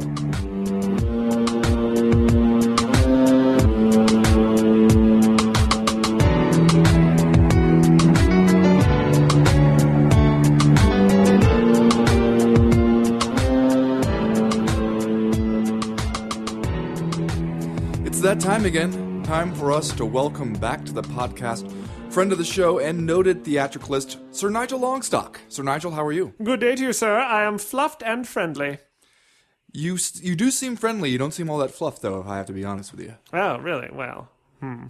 Time 18.46 18.66
again. 18.66 19.24
Time 19.24 19.56
for 19.56 19.72
us 19.72 19.92
to 19.94 20.06
welcome 20.06 20.54
back 20.54 20.86
to 20.86 20.92
the 20.94 21.02
podcast 21.02 21.68
friend 22.12 22.32
of 22.32 22.38
the 22.38 22.46
show 22.46 22.78
and 22.78 23.04
noted 23.04 23.44
theatricalist, 23.44 24.20
Sir 24.30 24.52
Nigel 24.52 24.80
Longstock. 24.80 25.38
Sir 25.50 25.64
Nigel, 25.64 25.90
how 25.90 26.06
are 26.06 26.12
you? 26.12 26.32
Good 26.44 26.60
day 26.60 26.76
to 26.76 26.84
you, 26.84 26.94
sir. 26.94 27.18
I 27.18 27.44
am 27.44 27.58
fluffed 27.58 28.04
and 28.04 28.28
friendly. 28.28 28.78
You 29.74 29.98
you 30.22 30.36
do 30.36 30.52
seem 30.52 30.76
friendly. 30.76 31.10
You 31.10 31.18
don't 31.18 31.34
seem 31.34 31.50
all 31.50 31.58
that 31.58 31.72
fluff, 31.72 32.00
though. 32.00 32.20
If 32.20 32.28
I 32.28 32.38
have 32.38 32.46
to 32.46 32.54
be 32.54 32.64
honest 32.64 32.92
with 32.92 33.02
you. 33.02 33.16
Oh, 33.34 33.58
really? 33.58 33.90
Well, 33.92 34.30
hmm. 34.60 34.86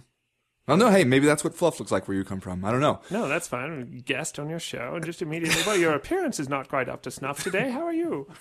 Oh 0.68 0.76
no, 0.76 0.90
hey, 0.90 1.04
maybe 1.04 1.24
that's 1.24 1.42
what 1.42 1.54
fluff 1.54 1.80
looks 1.80 1.90
like 1.90 2.06
where 2.08 2.16
you 2.16 2.24
come 2.24 2.40
from. 2.40 2.62
I 2.62 2.70
don't 2.70 2.82
know. 2.82 3.00
No, 3.10 3.26
that's 3.26 3.48
fine. 3.48 4.02
Guest 4.04 4.38
on 4.38 4.50
your 4.50 4.60
show, 4.60 4.96
and 4.96 5.04
just 5.04 5.22
immediately, 5.22 5.62
well, 5.66 5.78
your 5.78 5.94
appearance 5.94 6.38
is 6.38 6.50
not 6.50 6.68
quite 6.68 6.90
up 6.90 7.00
to 7.04 7.10
snuff 7.10 7.42
today. 7.42 7.70
How 7.70 7.86
are 7.86 7.94
you? 7.94 8.26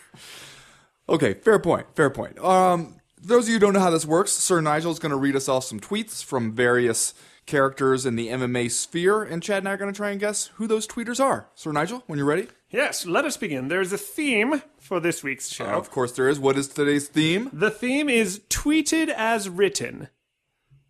Okay, 1.08 1.36
fair 1.36 1.60
point. 1.60 1.86
Fair 1.96 2.10
point. 2.10 2.40
Um, 2.40 3.00
those 3.26 3.46
of 3.46 3.50
you 3.50 3.56
who 3.56 3.60
don't 3.60 3.74
know 3.74 3.80
how 3.80 3.90
this 3.90 4.06
works, 4.06 4.32
Sir 4.32 4.62
Nigel 4.62 4.92
is 4.92 5.00
going 5.00 5.12
to 5.12 5.18
read 5.18 5.36
us 5.36 5.50
off 5.50 5.64
some 5.64 5.80
tweets 5.80 6.24
from 6.24 6.52
various 6.52 7.14
characters 7.46 8.06
in 8.06 8.16
the 8.16 8.28
MMA 8.28 8.72
sphere, 8.72 9.24
and 9.24 9.42
Chad 9.42 9.60
and 9.60 9.70
I 9.70 9.74
are 9.74 9.78
going 9.78 9.92
to 9.92 9.98
try 9.98 10.12
and 10.12 10.20
guess 10.20 10.48
who 10.56 10.68
those 10.68 10.88
tweeters 10.88 11.24
are. 11.24 11.48
Sir 11.56 11.72
Nigel, 11.72 12.04
when 12.08 12.18
you're 12.18 12.28
ready. 12.28 12.48
Yes, 12.70 13.06
let 13.06 13.26
us 13.26 13.38
begin. 13.38 13.68
There's 13.68 13.94
a 13.94 13.98
theme 13.98 14.62
for 14.80 15.00
this 15.00 15.24
week's 15.24 15.50
show. 15.50 15.66
Of 15.66 15.92
course, 15.92 16.12
there 16.12 16.28
is. 16.28 16.40
What 16.40 16.58
is 16.58 16.68
today's 16.68 17.08
theme? 17.08 17.50
The 17.54 17.72
theme 17.72 18.10
is 18.10 18.42
tweeted 18.50 19.10
as 19.10 19.48
written. 19.50 20.10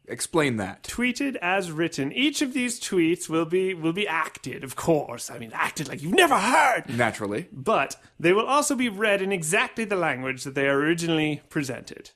Explain 0.08 0.58
that. 0.58 0.84
Tweeted 0.84 1.36
as 1.38 1.72
written. 1.72 2.12
Each 2.12 2.42
of 2.42 2.54
these 2.54 2.80
tweets 2.80 3.28
will 3.28 3.46
be 3.46 3.74
will 3.74 3.94
be 3.94 4.08
acted, 4.08 4.64
of 4.64 4.76
course. 4.76 5.32
I 5.32 5.40
mean, 5.40 5.52
acted 5.54 5.88
like 5.88 6.02
you've 6.04 6.14
never 6.14 6.38
heard. 6.38 6.84
Naturally. 6.90 7.48
But 7.52 7.96
they 8.20 8.32
will 8.32 8.46
also 8.46 8.76
be 8.76 8.88
read 8.88 9.22
in 9.22 9.32
exactly 9.32 9.84
the 9.84 9.96
language 9.96 10.44
that 10.44 10.54
they 10.54 10.68
are 10.68 10.78
originally 10.78 11.42
presented. 11.50 12.12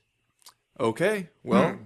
Okay. 0.80 1.28
Well, 1.44 1.72
Hmm. 1.72 1.82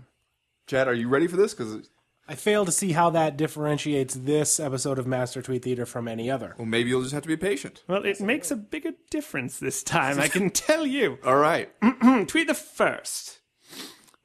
Chad, 0.67 0.89
are 0.89 0.95
you 0.95 1.09
ready 1.09 1.27
for 1.27 1.37
this? 1.37 1.53
Because 1.53 1.91
I 2.27 2.35
fail 2.37 2.65
to 2.65 2.73
see 2.73 2.93
how 2.93 3.11
that 3.11 3.37
differentiates 3.37 4.15
this 4.15 4.59
episode 4.59 4.99
of 4.99 5.07
Master 5.07 5.43
Tweet 5.43 5.63
Theater 5.63 5.85
from 5.85 6.09
any 6.09 6.31
other. 6.31 6.55
well, 6.57 6.65
maybe 6.67 6.89
you'll 6.89 7.03
just 7.03 7.13
have 7.13 7.23
to 7.25 7.29
be 7.29 7.37
patient. 7.37 7.83
Well, 7.87 8.05
it 8.07 8.21
makes 8.21 8.51
a 8.51 8.57
bigger 8.57 8.93
difference 9.11 9.59
this 9.59 9.83
time, 9.83 10.19
I 10.19 10.29
can 10.29 10.49
tell 10.69 10.87
you. 10.87 11.19
All 11.25 11.37
right. 11.37 11.71
Tweet 12.29 12.47
the 12.47 12.55
first. 12.55 13.41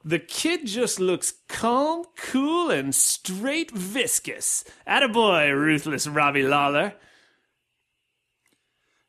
The 0.05 0.19
kid 0.19 0.65
just 0.65 0.97
looks 1.01 1.33
calm, 1.49 2.05
cool, 2.15 2.69
and 2.71 2.95
straight 2.95 3.71
viscous. 3.71 4.63
Attaboy, 4.87 5.51
ruthless 5.53 6.07
Robbie 6.07 6.43
Lawler. 6.43 6.93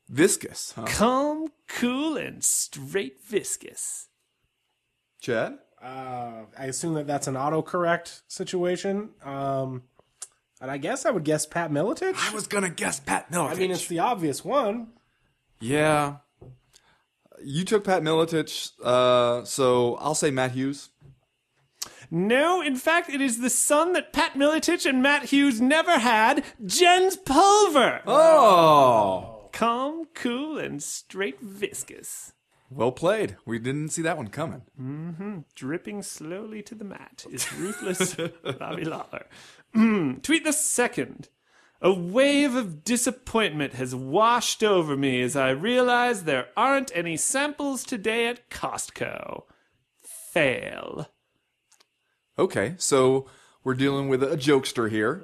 Viscous, 0.09 0.73
huh? 0.75 0.83
Calm, 0.87 1.47
cool, 1.69 2.17
and 2.17 2.43
straight 2.43 3.21
viscous. 3.23 4.09
Chad? 5.21 5.59
Uh, 5.81 6.45
I 6.57 6.65
assume 6.65 6.95
that 6.95 7.07
that's 7.07 7.27
an 7.27 7.35
autocorrect 7.35 8.21
situation. 8.27 9.11
Um, 9.23 9.83
and 10.59 10.69
I 10.69 10.77
guess 10.77 11.05
I 11.05 11.11
would 11.11 11.23
guess 11.23 11.45
Pat 11.45 11.71
Miletich. 11.71 12.15
I 12.17 12.33
was 12.33 12.47
going 12.47 12.63
to 12.63 12.69
guess 12.69 12.99
Pat 12.99 13.31
Miletich. 13.31 13.51
I 13.51 13.55
mean, 13.55 13.71
it's 13.71 13.87
the 13.87 13.99
obvious 13.99 14.43
one. 14.43 14.87
Yeah. 15.59 16.17
You 17.43 17.63
took 17.63 17.83
Pat 17.83 18.03
Miletich, 18.03 18.71
uh, 18.83 19.45
so 19.45 19.95
I'll 19.95 20.15
say 20.15 20.29
Matt 20.29 20.51
Hughes. 20.51 20.89
No, 22.11 22.61
in 22.61 22.75
fact, 22.75 23.09
it 23.09 23.21
is 23.21 23.39
the 23.39 23.49
son 23.49 23.93
that 23.93 24.11
Pat 24.11 24.33
Militich 24.33 24.87
and 24.87 25.01
Matt 25.01 25.25
Hughes 25.25 25.61
never 25.61 25.97
had, 25.97 26.43
Jens 26.65 27.15
Pulver. 27.15 28.01
Oh. 28.05 29.49
Calm, 29.53 30.05
cool, 30.13 30.57
and 30.57 30.83
straight 30.83 31.39
viscous. 31.39 32.33
Well 32.73 32.93
played. 32.93 33.35
We 33.45 33.59
didn't 33.59 33.89
see 33.89 34.01
that 34.03 34.17
one 34.17 34.27
coming. 34.29 34.61
Mm-hmm. 34.79 35.39
dripping 35.55 36.03
slowly 36.03 36.61
to 36.63 36.75
the 36.75 36.85
mat 36.85 37.25
is 37.29 37.51
ruthless 37.57 38.15
Bobby 38.57 38.85
Lawler. 38.85 39.25
Mm, 39.75 40.23
tweet 40.23 40.45
the 40.45 40.53
second. 40.53 41.29
A 41.81 41.91
wave 41.91 42.55
of 42.55 42.83
disappointment 42.83 43.73
has 43.73 43.93
washed 43.93 44.63
over 44.63 44.95
me 44.95 45.21
as 45.21 45.35
I 45.35 45.49
realize 45.49 46.23
there 46.23 46.47
aren't 46.55 46.91
any 46.95 47.17
samples 47.17 47.83
today 47.83 48.27
at 48.27 48.49
Costco. 48.49 49.43
Fail. 50.01 51.09
Okay, 52.37 52.75
so 52.77 53.27
we're 53.63 53.73
dealing 53.73 54.09
with 54.09 54.23
a 54.23 54.37
jokester 54.37 54.89
here, 54.89 55.23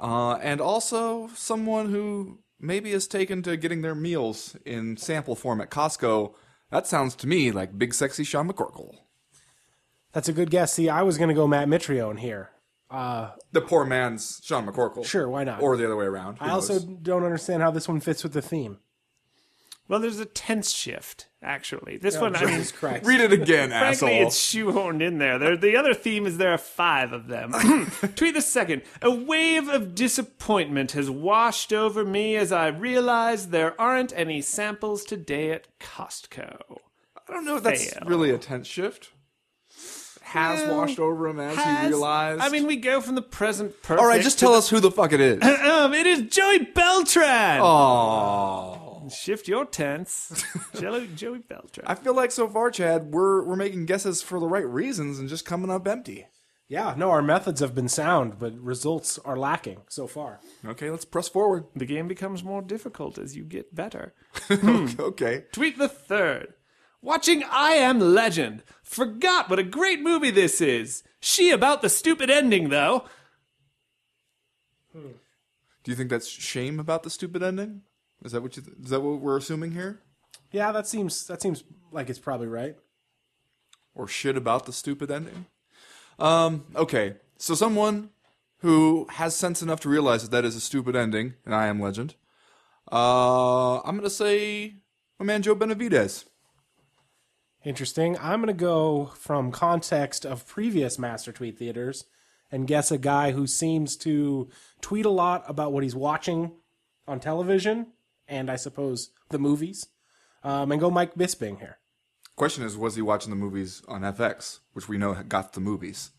uh, 0.00 0.34
and 0.34 0.60
also 0.60 1.28
someone 1.34 1.90
who 1.90 2.38
maybe 2.58 2.92
is 2.92 3.06
taken 3.06 3.42
to 3.42 3.56
getting 3.56 3.82
their 3.82 3.94
meals 3.94 4.56
in 4.64 4.96
sample 4.96 5.34
form 5.36 5.60
at 5.60 5.70
Costco. 5.70 6.34
That 6.70 6.86
sounds 6.86 7.14
to 7.16 7.26
me 7.26 7.50
like 7.52 7.78
big 7.78 7.94
sexy 7.94 8.24
Sean 8.24 8.48
McCorkle. 8.50 8.94
That's 10.12 10.28
a 10.28 10.32
good 10.32 10.50
guess. 10.50 10.72
See, 10.72 10.88
I 10.88 11.02
was 11.02 11.18
going 11.18 11.28
to 11.28 11.34
go 11.34 11.46
Matt 11.46 11.68
Mitrione 11.68 12.18
here. 12.18 12.50
Uh, 12.90 13.30
The 13.52 13.60
poor 13.60 13.84
man's 13.84 14.40
Sean 14.44 14.66
McCorkle. 14.66 15.04
Sure, 15.04 15.28
why 15.28 15.44
not? 15.44 15.60
Or 15.60 15.76
the 15.76 15.84
other 15.84 15.96
way 15.96 16.06
around. 16.06 16.38
Who 16.38 16.44
I 16.46 16.50
also 16.50 16.78
don't 16.78 17.24
understand 17.24 17.62
how 17.62 17.70
this 17.70 17.88
one 17.88 18.00
fits 18.00 18.22
with 18.22 18.32
the 18.32 18.42
theme. 18.42 18.78
Well, 19.88 20.00
there's 20.00 20.18
a 20.18 20.24
tense 20.24 20.72
shift, 20.72 21.28
actually. 21.42 21.96
This 21.96 22.18
one, 22.18 22.34
I 22.34 22.40
mean, 22.44 22.54
Jesus 22.56 22.72
Christ. 22.72 23.06
Read 23.06 23.20
it 23.20 23.32
again, 23.32 23.68
Frankly, 23.70 24.14
asshole. 24.18 24.26
it's 24.26 24.36
shoehorned 24.36 25.00
in 25.00 25.18
there. 25.18 25.38
there. 25.38 25.56
The 25.56 25.76
other 25.76 25.94
theme 25.94 26.26
is 26.26 26.38
there 26.38 26.50
are 26.50 26.58
five 26.58 27.12
of 27.12 27.28
them. 27.28 27.52
Tweet 28.16 28.34
the 28.34 28.42
second. 28.42 28.82
A 29.00 29.10
wave 29.12 29.68
of 29.68 29.94
disappointment 29.94 30.92
has 30.92 31.08
washed 31.08 31.72
over 31.72 32.04
me 32.04 32.34
as 32.34 32.50
I 32.50 32.66
realize 32.68 33.48
there 33.50 33.80
aren't 33.80 34.12
any 34.16 34.40
samples 34.42 35.04
today 35.04 35.52
at 35.52 35.66
Costco. 35.78 36.78
I 37.28 37.32
don't 37.32 37.44
know 37.44 37.56
if 37.56 37.62
that's 37.62 37.92
Fail. 37.92 38.02
really 38.06 38.30
a 38.30 38.38
tense 38.38 38.66
shift. 38.66 39.10
Has 40.22 40.60
Well, 40.66 40.78
washed 40.78 40.98
over 40.98 41.28
him 41.28 41.38
as 41.38 41.56
Has- 41.56 41.82
he 41.82 41.88
realized. 41.88 42.40
I 42.42 42.48
mean, 42.48 42.66
we 42.66 42.74
go 42.76 43.00
from 43.00 43.14
the 43.14 43.22
present 43.22 43.80
perfect. 43.82 44.00
all 44.00 44.08
right, 44.08 44.20
just 44.20 44.40
to 44.40 44.44
tell 44.46 44.54
us 44.54 44.68
who 44.68 44.80
the 44.80 44.90
fuck 44.90 45.12
it 45.12 45.20
is. 45.20 45.38
the- 45.38 45.64
Um, 45.76 45.94
it 45.94 46.06
is 46.06 46.22
Joey 46.22 46.58
Beltran. 46.64 47.60
Oh, 47.62 48.85
Shift 49.08 49.48
your 49.48 49.64
tense. 49.64 50.44
Joey, 50.80 51.08
Joey 51.14 51.38
Beltran. 51.38 51.86
I 51.86 51.94
feel 51.94 52.14
like 52.14 52.32
so 52.32 52.48
far, 52.48 52.70
Chad, 52.70 53.12
we're 53.12 53.44
we're 53.44 53.56
making 53.56 53.86
guesses 53.86 54.22
for 54.22 54.40
the 54.40 54.48
right 54.48 54.66
reasons 54.66 55.18
and 55.18 55.28
just 55.28 55.44
coming 55.44 55.70
up 55.70 55.86
empty. 55.86 56.26
Yeah, 56.68 56.94
no, 56.96 57.10
our 57.10 57.22
methods 57.22 57.60
have 57.60 57.76
been 57.76 57.88
sound, 57.88 58.40
but 58.40 58.58
results 58.58 59.20
are 59.20 59.36
lacking 59.36 59.82
so 59.88 60.08
far. 60.08 60.40
Okay, 60.64 60.90
let's 60.90 61.04
press 61.04 61.28
forward. 61.28 61.66
the 61.76 61.86
game 61.86 62.08
becomes 62.08 62.42
more 62.42 62.60
difficult 62.60 63.18
as 63.18 63.36
you 63.36 63.44
get 63.44 63.74
better. 63.74 64.14
Hmm. 64.48 64.86
okay. 64.98 65.44
Tweet 65.52 65.78
the 65.78 65.88
third. 65.88 66.54
Watching 67.00 67.44
I 67.44 67.72
Am 67.74 68.00
Legend. 68.00 68.64
Forgot 68.82 69.48
what 69.48 69.60
a 69.60 69.64
great 69.64 70.00
movie 70.00 70.32
this 70.32 70.60
is. 70.60 71.04
She 71.20 71.50
about 71.50 71.82
the 71.82 71.88
stupid 71.88 72.30
ending, 72.30 72.68
though. 72.70 73.04
Hmm. 74.92 75.12
Do 75.84 75.92
you 75.92 75.96
think 75.96 76.10
that's 76.10 76.28
shame 76.28 76.80
about 76.80 77.04
the 77.04 77.10
stupid 77.10 77.44
ending? 77.44 77.82
Is 78.24 78.32
that 78.32 78.42
what 78.42 78.56
you? 78.56 78.62
Is 78.82 78.90
that 78.90 79.00
what 79.00 79.20
we're 79.20 79.36
assuming 79.36 79.72
here? 79.72 80.00
Yeah, 80.52 80.72
that 80.72 80.86
seems 80.86 81.26
that 81.26 81.42
seems 81.42 81.64
like 81.92 82.08
it's 82.08 82.18
probably 82.18 82.46
right. 82.46 82.76
Or 83.94 84.08
shit 84.08 84.36
about 84.36 84.66
the 84.66 84.72
stupid 84.72 85.10
ending? 85.10 85.46
Um. 86.18 86.64
Okay. 86.74 87.14
So 87.38 87.54
someone 87.54 88.10
who 88.58 89.06
has 89.12 89.36
sense 89.36 89.62
enough 89.62 89.80
to 89.80 89.88
realize 89.88 90.22
that 90.22 90.30
that 90.30 90.44
is 90.44 90.56
a 90.56 90.60
stupid 90.60 90.96
ending, 90.96 91.34
and 91.44 91.54
I 91.54 91.66
am 91.66 91.80
Legend. 91.80 92.14
Uh, 92.90 93.80
I'm 93.80 93.96
gonna 93.96 94.10
say 94.10 94.76
my 95.18 95.26
man 95.26 95.42
Joe 95.42 95.54
Benavidez. 95.54 96.24
Interesting. 97.64 98.16
I'm 98.18 98.40
going 98.40 98.46
to 98.46 98.52
go 98.52 99.06
from 99.18 99.50
context 99.50 100.24
of 100.24 100.46
previous 100.46 101.00
Master 101.00 101.32
Tweet 101.32 101.58
Theaters 101.58 102.04
and 102.52 102.68
guess 102.68 102.92
a 102.92 102.96
guy 102.96 103.32
who 103.32 103.48
seems 103.48 103.96
to 103.96 104.48
tweet 104.80 105.04
a 105.04 105.10
lot 105.10 105.42
about 105.48 105.72
what 105.72 105.82
he's 105.82 105.96
watching 105.96 106.52
on 107.08 107.18
television 107.18 107.88
and 108.28 108.50
I 108.50 108.56
suppose 108.56 109.10
the 109.30 109.38
movies. 109.38 109.86
Um, 110.42 110.70
and 110.70 110.80
go 110.80 110.90
Mike 110.90 111.14
Bisping 111.14 111.58
here. 111.58 111.78
Question 112.36 112.64
is, 112.64 112.76
was 112.76 112.96
he 112.96 113.02
watching 113.02 113.30
the 113.30 113.36
movies 113.36 113.82
on 113.88 114.02
FX, 114.02 114.60
which 114.74 114.88
we 114.88 114.98
know 114.98 115.14
got 115.22 115.54
the 115.54 115.60
movies? 115.60 116.10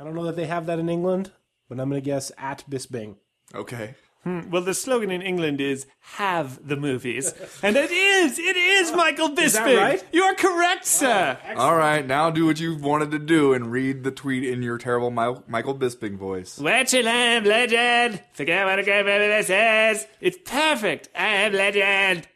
I 0.00 0.04
don't 0.04 0.14
know 0.14 0.24
that 0.24 0.36
they 0.36 0.46
have 0.46 0.66
that 0.66 0.78
in 0.78 0.88
England, 0.88 1.32
but 1.68 1.78
I'm 1.78 1.90
going 1.90 2.00
to 2.00 2.04
guess 2.04 2.32
at 2.38 2.64
Bisping. 2.68 3.16
Okay. 3.54 3.94
Hmm. 4.24 4.50
Well, 4.50 4.62
the 4.62 4.74
slogan 4.74 5.10
in 5.12 5.22
England 5.22 5.60
is 5.60 5.86
"Have 6.16 6.66
the 6.66 6.76
movies," 6.76 7.32
and 7.62 7.76
it 7.76 7.90
is. 7.92 8.36
It 8.38 8.56
is 8.56 8.90
Michael 8.92 9.28
Bisping. 9.30 9.52
that 9.52 9.76
right? 9.76 10.04
You 10.12 10.24
are 10.24 10.34
correct, 10.34 10.86
sir. 10.86 11.38
All 11.56 11.76
right, 11.76 12.04
now 12.04 12.28
do 12.30 12.44
what 12.44 12.58
you've 12.58 12.82
wanted 12.82 13.12
to 13.12 13.20
do 13.20 13.52
and 13.52 13.70
read 13.70 14.02
the 14.02 14.10
tweet 14.10 14.42
in 14.44 14.60
your 14.60 14.76
terrible 14.76 15.12
Mi- 15.12 15.40
Michael 15.46 15.74
Bisping 15.76 16.16
voice. 16.18 16.58
What 16.58 16.92
you 16.92 17.06
am 17.06 17.44
legend? 17.44 18.20
Forget 18.32 18.66
what 18.66 18.78
a 18.80 18.82
great 18.82 19.06
movie 19.06 19.28
this 19.28 19.50
is. 19.50 20.06
It's 20.20 20.38
perfect. 20.44 21.08
I 21.14 21.26
am 21.28 21.52
legend. 21.52 22.26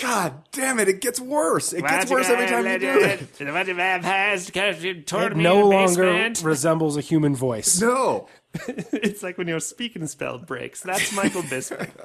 God 0.00 0.44
damn 0.52 0.78
it, 0.80 0.88
it 0.88 1.00
gets 1.00 1.20
worse. 1.20 1.72
It 1.72 1.82
gets 1.86 2.10
worse 2.10 2.28
every 2.28 2.46
time 2.46 2.66
you 2.66 2.78
do 2.78 3.00
it. 3.00 3.34
The 3.34 3.44
bunch 3.46 3.68
of 3.68 3.76
vampires 3.76 4.50
It 4.54 5.06
torn 5.06 5.36
me 5.36 5.42
no 5.44 5.54
in 5.54 5.60
the 5.60 5.66
longer 5.76 6.02
basement. 6.04 6.42
resembles 6.42 6.96
a 6.96 7.00
human 7.02 7.34
voice. 7.36 7.80
No. 7.80 8.26
it's 8.68 9.22
like 9.22 9.38
when 9.38 9.48
your 9.48 9.60
speaking 9.60 10.06
spell 10.06 10.38
breaks. 10.38 10.82
That's 10.82 11.14
Michael 11.14 11.42
Bisping. 11.42 11.90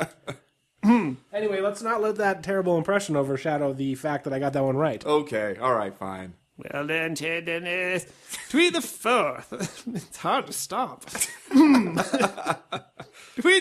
Hmm. 0.84 1.14
Anyway, 1.34 1.60
let's 1.60 1.82
not 1.82 2.02
let 2.02 2.16
that 2.18 2.44
terrible 2.44 2.78
impression 2.78 3.18
overshadow 3.18 3.74
the 3.74 3.96
fact 3.96 4.24
that 4.24 4.32
I 4.32 4.40
got 4.40 4.54
that 4.54 4.64
one 4.64 4.78
right. 4.78 5.04
Okay, 5.06 5.58
all 5.60 5.74
right, 5.74 5.94
fine. 5.94 6.36
well 6.56 6.88
done, 6.88 7.16
Ted 7.16 7.46
Dennis. 7.46 8.06
Tweet 8.50 8.74
the 8.74 8.82
fourth. 8.82 9.52
it's 9.94 10.18
hard 10.18 10.48
to 10.48 10.54
stop. 10.54 11.04
Tweet 11.50 11.96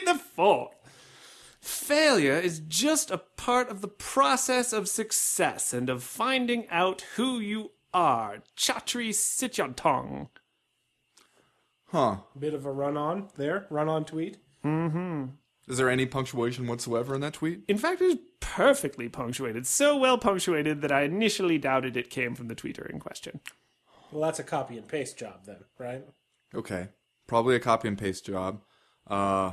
the 0.04 0.20
fourth. 0.36 0.74
Failure 1.60 2.38
is 2.38 2.60
just 2.60 3.10
a 3.10 3.18
part 3.18 3.70
of 3.70 3.80
the 3.80 3.88
process 3.88 4.72
of 4.72 4.86
success 4.86 5.72
and 5.72 5.88
of 5.88 6.04
finding 6.04 6.68
out 6.68 7.00
who 7.16 7.40
you 7.40 7.72
are. 7.92 8.42
Chatri 8.56 9.08
Sityodtong. 9.08 10.28
Huh. 11.86 12.18
Bit 12.38 12.54
of 12.54 12.66
a 12.66 12.72
run 12.72 12.96
on 12.96 13.28
there, 13.36 13.66
run 13.70 13.88
on 13.88 14.04
tweet. 14.04 14.38
Mm-hmm. 14.64 15.26
Is 15.68 15.78
there 15.78 15.90
any 15.90 16.06
punctuation 16.06 16.66
whatsoever 16.66 17.14
in 17.14 17.20
that 17.22 17.34
tweet? 17.34 17.62
In 17.68 17.78
fact, 17.78 18.00
it 18.00 18.06
is 18.06 18.18
perfectly 18.40 19.08
punctuated. 19.08 19.66
So 19.66 19.96
well 19.96 20.18
punctuated 20.18 20.80
that 20.82 20.92
I 20.92 21.02
initially 21.02 21.58
doubted 21.58 21.96
it 21.96 22.10
came 22.10 22.34
from 22.34 22.48
the 22.48 22.54
tweeter 22.54 22.88
in 22.88 23.00
question. 23.00 23.40
Well, 24.12 24.22
that's 24.22 24.38
a 24.38 24.44
copy 24.44 24.78
and 24.78 24.86
paste 24.86 25.18
job 25.18 25.44
then, 25.46 25.64
right? 25.78 26.04
Okay. 26.54 26.88
Probably 27.26 27.56
a 27.56 27.60
copy 27.60 27.88
and 27.88 27.98
paste 27.98 28.26
job. 28.26 28.60
Uh, 29.06 29.52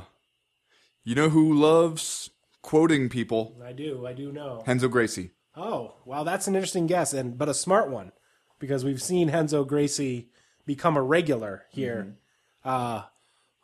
you 1.02 1.14
know 1.14 1.28
who 1.28 1.52
loves 1.52 2.30
quoting 2.62 3.08
people? 3.08 3.56
I 3.64 3.72
do, 3.72 4.06
I 4.06 4.12
do 4.12 4.30
know. 4.32 4.62
Henzo 4.66 4.90
Gracie. 4.90 5.32
Oh, 5.56 5.94
well, 6.04 6.24
that's 6.24 6.46
an 6.46 6.54
interesting 6.54 6.86
guess, 6.86 7.12
and 7.12 7.38
but 7.38 7.48
a 7.48 7.54
smart 7.54 7.90
one, 7.90 8.12
because 8.58 8.84
we've 8.84 9.02
seen 9.02 9.30
Henzo 9.30 9.66
Gracie 9.66 10.30
become 10.66 10.96
a 10.96 11.02
regular 11.02 11.64
here, 11.70 12.16
uh, 12.64 13.02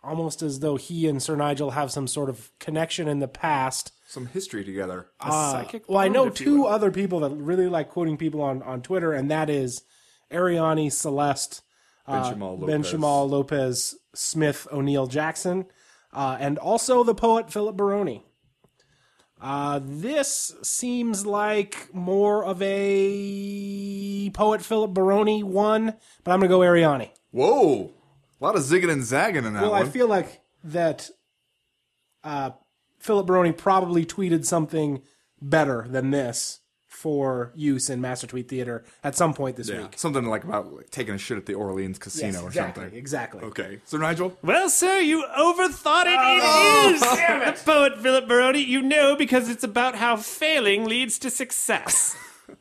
almost 0.02 0.42
as 0.42 0.60
though 0.60 0.76
he 0.76 1.06
and 1.08 1.22
Sir 1.22 1.36
Nigel 1.36 1.72
have 1.72 1.90
some 1.90 2.06
sort 2.06 2.28
of 2.28 2.50
connection 2.58 3.08
in 3.08 3.18
the 3.18 3.28
past. 3.28 3.92
Some 4.06 4.26
history 4.26 4.64
together. 4.64 5.06
A 5.20 5.30
psychic 5.30 5.88
Well, 5.88 5.98
I 5.98 6.08
know 6.08 6.28
two 6.30 6.66
other 6.66 6.90
people 6.90 7.20
that 7.20 7.30
really 7.30 7.68
like 7.68 7.90
quoting 7.90 8.16
people 8.16 8.42
on, 8.42 8.62
on 8.62 8.82
Twitter, 8.82 9.12
and 9.12 9.30
that 9.30 9.48
is 9.48 9.82
Arianny 10.30 10.90
Celeste, 10.90 11.62
uh, 12.06 12.32
Benjamal 12.32 12.66
Ben 12.66 12.82
Lopez. 12.82 12.94
Lopez 13.30 13.94
Smith 14.14 14.66
O'Neill 14.72 15.06
Jackson, 15.06 15.66
uh, 16.12 16.36
and 16.40 16.58
also 16.58 17.04
the 17.04 17.14
poet 17.14 17.52
Philip 17.52 17.76
Baroni. 17.76 18.24
Uh, 19.40 19.80
this 19.82 20.54
seems 20.62 21.24
like 21.24 21.88
more 21.94 22.44
of 22.44 22.60
a 22.60 24.30
poet 24.34 24.60
Philip 24.60 24.92
Baroni 24.92 25.42
one, 25.42 25.94
but 26.24 26.32
I'm 26.32 26.40
gonna 26.40 26.48
go 26.48 26.60
Arianny. 26.60 27.10
Whoa. 27.30 27.94
A 28.40 28.44
lot 28.44 28.56
of 28.56 28.62
zigging 28.62 28.90
and 28.90 29.02
zagging 29.04 29.44
in 29.44 29.52
that 29.54 29.62
Well, 29.62 29.72
one. 29.72 29.82
I 29.86 29.88
feel 29.88 30.08
like 30.08 30.40
that 30.64 31.10
uh, 32.24 32.50
Philip 32.98 33.26
Baroni 33.26 33.52
probably 33.52 34.04
tweeted 34.06 34.44
something 34.44 35.02
better 35.40 35.86
than 35.88 36.10
this 36.10 36.60
for 36.86 37.52
use 37.54 37.88
in 37.88 38.00
Master 38.00 38.26
Tweet 38.26 38.48
Theater 38.48 38.84
at 39.04 39.14
some 39.14 39.32
point 39.32 39.56
this 39.56 39.68
yeah. 39.68 39.82
week. 39.82 39.94
Something 39.96 40.26
like 40.26 40.44
about 40.44 40.72
like, 40.72 40.90
taking 40.90 41.14
a 41.14 41.18
shit 41.18 41.38
at 41.38 41.46
the 41.46 41.54
Orleans 41.54 41.98
casino 41.98 42.32
Yes, 42.32 42.42
or 42.42 42.52
something. 42.52 42.92
exactly. 42.94 43.42
Okay. 43.42 43.78
So 43.84 43.96
Nigel? 43.96 44.36
Well, 44.42 44.68
sir, 44.68 44.98
you 44.98 45.24
overthought 45.38 46.06
it. 46.06 46.18
Oh, 46.20 46.88
it 46.90 46.94
is 46.96 47.00
the 47.00 47.64
poet 47.64 47.98
Philip 47.98 48.26
Baroni. 48.28 48.60
You 48.60 48.82
know 48.82 49.16
because 49.16 49.48
it's 49.48 49.64
about 49.64 49.94
how 49.94 50.16
failing 50.16 50.84
leads 50.86 51.18
to 51.20 51.30
success. 51.30 52.16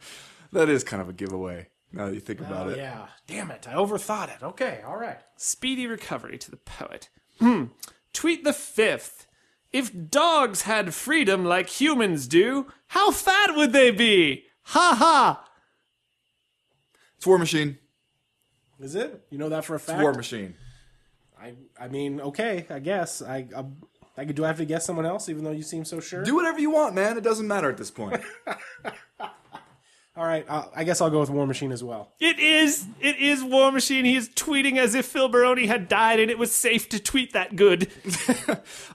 That 0.52 0.68
is 0.68 0.84
kind 0.84 1.00
of 1.00 1.10
a 1.10 1.14
giveaway. 1.14 1.68
Now 1.92 2.06
that 2.08 2.14
you 2.14 2.20
think 2.20 2.40
about 2.40 2.68
Oh, 2.68 2.70
it. 2.70 2.78
yeah. 2.78 3.08
Damn 3.28 3.50
it. 3.52 3.68
I 3.68 3.74
overthought 3.74 4.30
it. 4.36 4.44
Okay, 4.44 4.82
all 4.86 4.98
right. 4.98 5.20
Speedy 5.38 5.88
recovery 5.88 6.38
to 6.38 6.52
the 6.52 6.58
poet. 6.58 7.10
Hmm. 7.40 7.66
Tweet 8.14 8.44
the 8.44 8.54
fifth. 8.54 9.26
If 9.72 9.92
dogs 10.10 10.64
had 10.64 10.94
freedom 10.94 11.46
like 11.46 11.70
humans 11.70 12.28
do, 12.28 12.68
how 12.88 13.12
fat 13.12 13.56
would 13.56 13.72
they 13.74 13.92
be? 13.92 14.46
Ha 14.64 14.96
ha! 14.98 15.46
It's 17.18 17.26
War 17.28 17.38
Machine. 17.38 17.78
Is 18.80 18.96
it? 18.96 19.26
You 19.30 19.38
know 19.38 19.50
that 19.50 19.66
for 19.66 19.74
a 19.74 19.78
It's 19.78 19.86
fact? 19.86 20.02
War 20.02 20.14
Machine. 20.14 20.56
I 21.40 21.54
I 21.80 21.88
mean, 21.88 22.20
okay, 22.22 22.66
I 22.70 22.80
guess. 22.80 23.22
I, 23.22 23.48
I, 23.56 23.66
I 24.18 24.26
do 24.26 24.44
I 24.44 24.48
have 24.48 24.58
to 24.58 24.66
guess 24.66 24.86
someone 24.86 25.06
else 25.06 25.30
even 25.30 25.44
though 25.44 25.52
you 25.52 25.64
seem 25.64 25.86
so 25.86 26.00
sure? 26.00 26.24
Do 26.24 26.36
whatever 26.36 26.60
you 26.60 26.72
want, 26.72 26.96
man. 26.96 27.18
It 27.18 27.24
doesn't 27.24 27.48
matter 27.48 27.70
at 27.70 27.78
this 27.78 27.92
point. 27.92 28.22
all 30.20 30.26
right, 30.26 30.46
uh, 30.50 30.66
I 30.76 30.84
guess 30.84 31.00
I'll 31.00 31.10
go 31.10 31.22
with 31.22 31.30
War 31.30 31.48
Machine 31.48 31.72
as 31.72 31.82
well. 31.82 32.12
It 32.20 32.40
is, 32.40 32.86
it 33.00 33.16
is 33.20 33.42
War 33.42 33.72
Machine. 33.72 34.04
He 34.04 34.18
is 34.18 34.28
tweeting 34.28 34.78
as 34.78 34.94
if 34.94 35.06
Phil 35.06 35.30
Baroni 35.30 35.66
had 35.66 35.88
died 35.88 36.20
and 36.20 36.30
it 36.30 36.38
was 36.38 36.54
safe 36.54 36.90
to 36.90 37.00
tweet 37.00 37.32
that 37.34 37.56
good. 37.56 37.90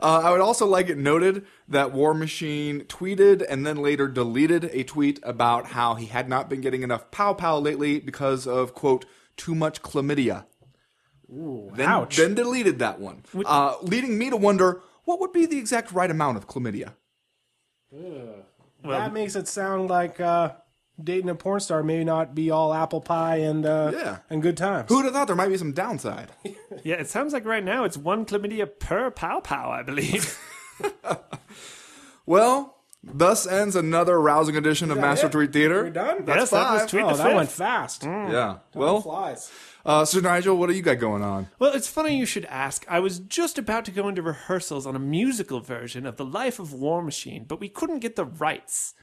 Uh, 0.01 0.20
I 0.25 0.31
would 0.31 0.41
also 0.41 0.66
like 0.66 0.91
it 0.91 0.99
noted 0.99 1.47
that 1.68 1.93
War 1.93 2.12
Machine 2.12 2.81
tweeted 2.83 3.45
and 3.49 3.64
then 3.64 3.77
later 3.77 4.07
deleted 4.07 4.64
a 4.72 4.83
tweet 4.83 5.18
about 5.22 5.66
how 5.66 5.95
he 5.95 6.07
had 6.07 6.29
not 6.29 6.51
been 6.51 6.61
getting 6.61 6.83
enough 6.83 7.11
pow 7.11 7.33
pow 7.33 7.59
lately 7.59 8.01
because 8.01 8.47
of, 8.47 8.75
quote, 8.75 9.07
too 9.37 9.55
much 9.55 9.81
chlamydia. 9.81 10.45
then, 11.29 11.89
ouch. 11.89 12.16
then 12.16 12.35
deleted 12.35 12.81
that 12.81 13.01
one, 13.01 13.22
uh, 13.47 13.77
leading 13.81 14.18
me 14.18 14.29
to 14.29 14.37
wonder 14.37 14.83
what 15.05 15.20
would 15.20 15.33
be 15.33 15.47
the 15.47 15.59
exact 15.59 15.93
right 15.93 16.11
amount 16.11 16.37
of 16.37 16.47
chlamydia. 16.47 16.93
that 18.83 19.12
makes 19.14 19.37
it 19.37 19.49
sound 19.49 19.89
like 19.89 20.20
uh, 20.20 20.53
dating 21.03 21.29
a 21.29 21.35
porn 21.35 21.61
star 21.61 21.83
may 21.83 22.05
not 22.05 22.35
be 22.35 22.51
all 22.51 22.73
apple 22.73 23.01
pie 23.01 23.37
and 23.37 23.67
uh, 23.67 23.91
Yeah. 23.95 24.19
and 24.31 24.41
good 24.43 24.57
times. 24.57 24.89
Who 24.89 24.97
would 24.97 25.05
have 25.07 25.15
thought 25.15 25.27
there 25.27 25.37
might 25.37 25.49
be 25.49 25.57
some 25.57 25.73
downside? 25.73 26.31
Yeah, 26.83 26.97
it 26.97 27.09
sounds 27.09 27.33
like 27.33 27.45
right 27.47 27.65
now 27.65 27.85
it's 27.85 27.97
one 27.97 28.27
chlamydia 28.27 28.67
per 28.79 29.11
pow 29.11 29.41
pow, 29.41 29.71
I 29.71 29.83
believe. 29.83 30.39
well, 32.27 32.79
thus 33.03 33.47
ends 33.47 33.77
another 33.77 34.21
rousing 34.21 34.57
edition 34.57 34.91
of 34.91 34.99
Master 34.99 35.27
it? 35.27 35.33
Tweet 35.33 35.53
Theater. 35.53 35.85
We're 35.85 35.91
done. 35.91 36.25
yes, 36.27 36.51
that 36.51 36.73
was 36.73 36.81
five. 36.83 36.91
tweet 36.91 37.05
oh, 37.05 37.17
the 37.17 37.23
that 37.23 37.35
went 37.35 37.51
fast. 37.51 38.03
Yeah. 38.05 38.59
Well, 38.75 39.01
flies. 39.01 39.51
uh, 39.87 40.05
Sir 40.05 40.21
Nigel, 40.21 40.57
what 40.57 40.69
do 40.69 40.75
you 40.75 40.83
got 40.83 40.99
going 40.99 41.23
on? 41.23 41.49
Well, 41.59 41.73
it's 41.73 41.89
funny 41.89 42.17
you 42.17 42.27
should 42.27 42.45
ask. 42.47 42.85
I 42.89 43.01
was 43.01 43.19
just 43.19 43.59
about 43.59 43.85
to 43.87 43.91
go 43.91 44.09
into 44.09 44.23
rehearsals 44.23 44.87
on 44.87 44.97
a 44.97 45.01
musical 45.01 45.61
version 45.61 46.07
of 46.07 46.17
The 46.17 46.25
Life 46.25 46.59
of 46.59 46.73
War 46.73 47.03
Machine, 47.03 47.45
but 47.45 47.61
we 47.61 47.69
couldn't 47.69 48.01
get 48.01 48.17
the 48.17 48.25
rights. 48.25 48.95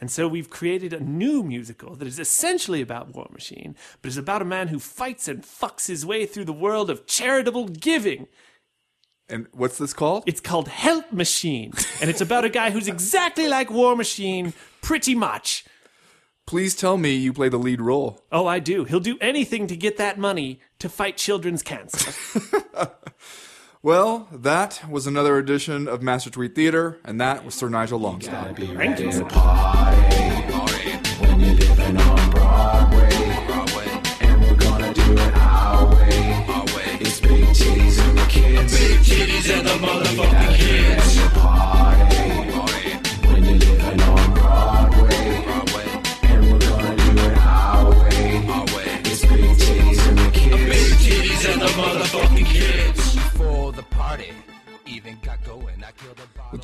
And 0.00 0.10
so 0.10 0.28
we've 0.28 0.50
created 0.50 0.92
a 0.92 1.00
new 1.00 1.42
musical 1.42 1.96
that 1.96 2.06
is 2.06 2.18
essentially 2.18 2.80
about 2.80 3.14
War 3.14 3.28
Machine, 3.32 3.74
but 4.00 4.08
is 4.08 4.16
about 4.16 4.42
a 4.42 4.46
man 4.46 4.68
who 4.68 4.78
fights 4.78 5.26
and 5.26 5.42
fucks 5.42 5.88
his 5.88 6.06
way 6.06 6.24
through 6.24 6.44
the 6.44 6.52
world 6.52 6.88
of 6.88 7.06
charitable 7.06 7.68
giving. 7.68 8.28
And 9.28 9.46
what's 9.52 9.76
this 9.76 9.92
called? 9.92 10.24
It's 10.26 10.40
called 10.40 10.68
Help 10.68 11.12
Machine, 11.12 11.72
and 12.00 12.08
it's 12.08 12.20
about 12.20 12.44
a 12.44 12.48
guy 12.48 12.70
who's 12.70 12.88
exactly 12.88 13.46
like 13.46 13.70
War 13.70 13.94
Machine, 13.94 14.54
pretty 14.80 15.14
much. 15.14 15.64
Please 16.46 16.74
tell 16.74 16.96
me 16.96 17.14
you 17.14 17.34
play 17.34 17.50
the 17.50 17.58
lead 17.58 17.78
role. 17.78 18.24
Oh, 18.32 18.46
I 18.46 18.58
do. 18.58 18.84
He'll 18.84 19.00
do 19.00 19.18
anything 19.20 19.66
to 19.66 19.76
get 19.76 19.98
that 19.98 20.18
money 20.18 20.60
to 20.78 20.88
fight 20.88 21.18
children's 21.18 21.62
cancer. 21.62 22.10
Well, 23.82 24.26
that 24.32 24.82
was 24.90 25.06
another 25.06 25.38
edition 25.38 25.86
of 25.86 26.02
Master 26.02 26.30
Tweet 26.30 26.56
Theater, 26.56 26.98
and 27.04 27.20
that 27.20 27.44
was 27.44 27.54
Sir 27.54 27.68
Nigel 27.68 28.00
Longstop. 28.00 28.56
Thank 28.56 28.58
you. 28.58 28.66
When 28.76 28.96
you're 31.40 31.54
living 31.54 31.96
on 31.96 32.30
Broadway, 32.30 33.08
and 34.20 34.42
we're 34.42 34.56
gonna 34.56 34.92
do 34.92 35.12
it 35.12 35.36
our 35.36 35.86
way. 35.94 36.44
It's 37.00 37.20
big 37.20 37.44
titties 37.46 38.00
and 38.00 38.18
the 38.18 38.26
kids. 38.26 38.76
Big 38.76 38.98
titties 38.98 39.56
and 39.56 39.64
the 39.66 39.70
motherfucking 39.74 39.97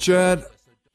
Chad, 0.05 0.45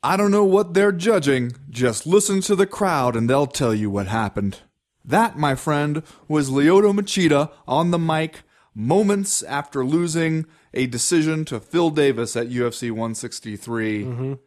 I 0.04 0.18
don't 0.18 0.30
know 0.30 0.44
what 0.44 0.76
they're 0.76 0.92
judging. 0.92 1.54
Just 1.68 2.06
listen 2.06 2.42
to 2.42 2.56
the 2.56 2.68
crowd 2.68 3.16
and 3.16 3.28
they'll 3.28 3.48
tell 3.48 3.74
you 3.74 3.90
what 3.90 4.06
happened. 4.06 4.60
That, 5.04 5.36
my 5.36 5.56
friend, 5.56 6.04
was 6.28 6.52
Lyoto 6.52 6.94
Machida 6.94 7.50
on 7.68 7.90
the 7.90 7.98
mic 7.98 8.44
moments 8.76 9.42
after 9.42 9.84
losing 9.84 10.46
a 10.76 10.86
decision 10.86 11.44
to 11.46 11.60
Phil 11.60 11.90
Davis 11.90 12.36
at 12.36 12.50
UFC 12.50 12.92
163, 12.92 14.38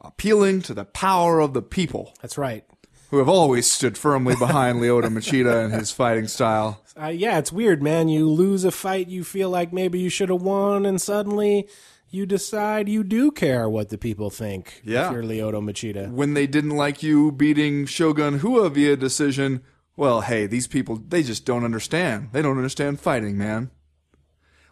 appealing 0.00 0.62
to 0.62 0.74
the 0.74 0.84
power 0.84 1.40
of 1.40 1.52
the 1.52 1.62
people 1.62 2.14
That's 2.22 2.38
right. 2.38 2.64
who 3.10 3.18
have 3.18 3.28
always 3.28 3.68
stood 3.68 3.98
firmly 3.98 4.36
behind 4.36 4.78
Lyoto 4.80 5.08
Machida 5.08 5.64
and 5.64 5.74
his 5.74 5.90
fighting 5.90 6.28
style. 6.28 6.84
Uh, 6.96 7.08
yeah, 7.08 7.38
it's 7.38 7.50
weird, 7.50 7.82
man. 7.82 8.08
You 8.08 8.30
lose 8.30 8.62
a 8.62 8.70
fight 8.70 9.08
you 9.08 9.24
feel 9.24 9.50
like 9.50 9.72
maybe 9.72 9.98
you 9.98 10.08
should 10.08 10.28
have 10.28 10.42
won, 10.42 10.86
and 10.86 11.00
suddenly 11.02 11.68
you 12.10 12.26
decide 12.26 12.88
you 12.88 13.04
do 13.04 13.30
care 13.30 13.68
what 13.68 13.88
the 13.90 13.98
people 13.98 14.30
think. 14.30 14.80
Yeah. 14.84 15.08
If 15.08 15.12
you're 15.12 15.22
Lyoto 15.22 15.62
Machida. 15.62 16.10
when 16.10 16.34
they 16.34 16.46
didn't 16.46 16.76
like 16.76 17.02
you 17.02 17.32
beating 17.32 17.86
Shogun 17.86 18.38
Hua 18.38 18.68
via 18.68 18.96
decision, 18.96 19.62
well, 19.96 20.22
hey, 20.22 20.46
these 20.46 20.66
people, 20.66 20.96
they 21.08 21.22
just 21.22 21.44
don't 21.44 21.64
understand. 21.64 22.28
They 22.32 22.42
don't 22.42 22.56
understand 22.56 23.00
fighting, 23.00 23.36
man. 23.36 23.70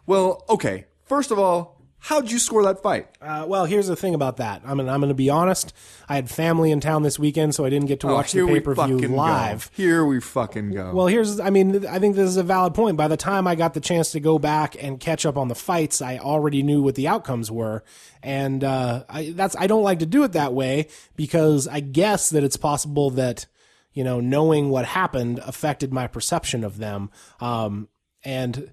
Well, 0.05 0.45
okay. 0.49 0.85
First 1.03 1.31
of 1.31 1.39
all, 1.39 1.76
how'd 2.07 2.31
you 2.31 2.39
score 2.39 2.63
that 2.63 2.81
fight? 2.81 3.07
Uh, 3.21 3.45
well, 3.47 3.65
here's 3.65 3.87
the 3.87 3.95
thing 3.95 4.15
about 4.15 4.37
that. 4.37 4.61
I'm 4.65 4.77
gonna, 4.77 4.91
I'm 4.91 5.01
going 5.01 5.09
to 5.09 5.13
be 5.15 5.29
honest. 5.29 5.73
I 6.07 6.15
had 6.15 6.29
family 6.29 6.71
in 6.71 6.79
town 6.79 7.03
this 7.03 7.19
weekend, 7.19 7.53
so 7.53 7.65
I 7.65 7.69
didn't 7.69 7.87
get 7.87 7.99
to 7.99 8.07
watch 8.07 8.31
the 8.31 8.41
Oh, 8.41 8.47
pay 8.47 8.61
per 8.61 8.73
view 8.73 8.97
live. 9.09 9.69
Go. 9.75 9.83
Here 9.83 10.05
we 10.05 10.21
fucking 10.21 10.71
go. 10.71 10.93
Well, 10.93 11.07
here's, 11.07 11.39
I 11.39 11.49
mean, 11.49 11.85
I 11.85 11.99
think 11.99 12.15
this 12.15 12.29
is 12.29 12.37
a 12.37 12.43
valid 12.43 12.73
point. 12.73 12.95
By 12.95 13.09
the 13.09 13.17
time 13.17 13.45
I 13.45 13.55
got 13.55 13.73
the 13.73 13.81
chance 13.81 14.11
to 14.13 14.21
go 14.21 14.39
back 14.39 14.81
and 14.81 14.99
catch 14.99 15.25
up 15.25 15.37
on 15.37 15.49
the 15.49 15.55
fights, 15.55 16.01
I 16.01 16.17
already 16.17 16.63
knew 16.63 16.81
what 16.81 16.95
the 16.95 17.09
outcomes 17.09 17.51
were. 17.51 17.83
And, 18.23 18.63
uh, 18.63 19.03
I, 19.09 19.31
that's, 19.35 19.55
I 19.57 19.67
don't 19.67 19.83
like 19.83 19.99
to 19.99 20.05
do 20.05 20.23
it 20.23 20.31
that 20.31 20.53
way 20.53 20.87
because 21.17 21.67
I 21.67 21.81
guess 21.81 22.29
that 22.29 22.43
it's 22.43 22.57
possible 22.57 23.09
that, 23.11 23.47
you 23.93 24.05
know, 24.05 24.21
knowing 24.21 24.69
what 24.69 24.85
happened 24.85 25.39
affected 25.45 25.91
my 25.91 26.07
perception 26.07 26.63
of 26.63 26.77
them. 26.77 27.11
Um, 27.41 27.89
and, 28.23 28.71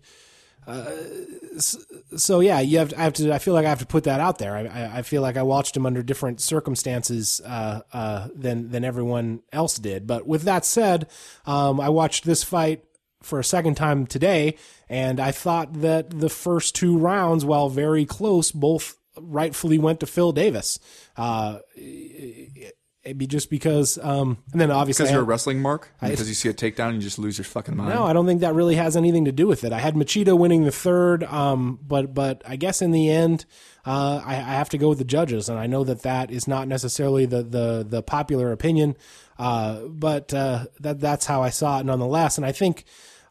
so 2.16 2.40
yeah, 2.40 2.60
you 2.60 2.78
have 2.78 2.90
to, 2.90 3.00
I 3.00 3.02
have 3.04 3.12
to. 3.14 3.32
I 3.32 3.38
feel 3.38 3.54
like 3.54 3.66
I 3.66 3.68
have 3.68 3.80
to 3.80 3.86
put 3.86 4.04
that 4.04 4.20
out 4.20 4.38
there. 4.38 4.56
I, 4.56 4.98
I, 4.98 5.02
feel 5.02 5.20
like 5.22 5.36
I 5.36 5.42
watched 5.42 5.76
him 5.76 5.84
under 5.86 6.02
different 6.02 6.40
circumstances 6.40 7.40
uh, 7.44 7.80
uh, 7.92 8.28
than 8.34 8.70
than 8.70 8.84
everyone 8.84 9.42
else 9.52 9.78
did. 9.78 10.06
But 10.06 10.26
with 10.26 10.42
that 10.42 10.64
said, 10.64 11.08
um, 11.44 11.80
I 11.80 11.90
watched 11.90 12.24
this 12.24 12.42
fight 12.42 12.84
for 13.22 13.38
a 13.38 13.44
second 13.44 13.76
time 13.76 14.06
today, 14.06 14.56
and 14.88 15.20
I 15.20 15.32
thought 15.32 15.80
that 15.80 16.10
the 16.18 16.30
first 16.30 16.74
two 16.74 16.96
rounds, 16.98 17.44
while 17.44 17.68
very 17.68 18.06
close, 18.06 18.50
both 18.50 18.96
rightfully 19.18 19.78
went 19.78 20.00
to 20.00 20.06
Phil 20.06 20.32
Davis. 20.32 20.78
Uh, 21.16 21.58
it'd 21.76 22.72
be 23.12 23.26
just 23.26 23.50
because, 23.50 23.98
um, 23.98 24.38
and 24.52 24.60
then 24.60 24.70
obviously 24.70 25.04
Because 25.04 25.12
you're 25.12 25.20
a 25.20 25.24
wrestling 25.24 25.60
mark? 25.60 25.90
Because 26.00 26.28
you 26.28 26.34
see 26.34 26.48
a 26.48 26.54
takedown 26.54 26.88
and 26.88 26.96
you 26.96 27.02
just 27.02 27.18
lose 27.18 27.36
your 27.36 27.44
fucking 27.44 27.76
mind? 27.76 27.90
no, 27.94 28.04
I 28.04 28.12
don't 28.12 28.26
think 28.26 28.40
that 28.40 28.54
really 28.54 28.76
has 28.76 28.96
anything 28.96 29.26
to 29.26 29.32
do 29.32 29.46
with 29.46 29.64
it. 29.64 29.72
I 29.72 29.78
had 29.78 29.94
Machida 29.94 30.36
winning 30.36 30.64
the 30.64 30.72
third, 30.72 31.24
um, 31.24 31.78
but 31.86 32.14
but 32.14 32.42
I 32.46 32.56
guess 32.56 32.80
in 32.80 32.92
the 32.92 33.10
end, 33.10 33.44
uh, 33.84 34.22
I, 34.24 34.36
I 34.36 34.54
have 34.54 34.70
to 34.70 34.78
go 34.78 34.88
with 34.88 34.98
the 34.98 35.04
judges, 35.04 35.48
and 35.48 35.58
I 35.58 35.66
know 35.66 35.84
that 35.84 36.02
that 36.02 36.30
is 36.30 36.48
not 36.48 36.66
necessarily 36.66 37.26
the 37.26 37.42
the, 37.42 37.86
the 37.88 38.02
popular 38.02 38.52
opinion, 38.52 38.96
uh, 39.38 39.80
but 39.80 40.32
uh, 40.32 40.66
that 40.80 41.00
that's 41.00 41.26
how 41.26 41.42
I 41.42 41.50
saw 41.50 41.80
it 41.80 41.86
nonetheless. 41.86 42.38
And 42.38 42.46
I 42.46 42.52
think 42.52 42.84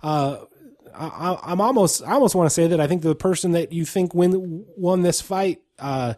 uh, 0.03 0.37
I, 0.93 1.39
I'm 1.41 1.61
almost 1.61 2.03
I 2.03 2.11
almost 2.11 2.35
want 2.35 2.47
to 2.47 2.53
say 2.53 2.67
that 2.67 2.79
I 2.79 2.87
think 2.87 3.01
the 3.01 3.15
person 3.15 3.53
that 3.53 3.71
you 3.73 3.85
think 3.85 4.13
win 4.13 4.65
won 4.77 5.01
this 5.01 5.21
fight. 5.21 5.61
Uh, 5.79 6.13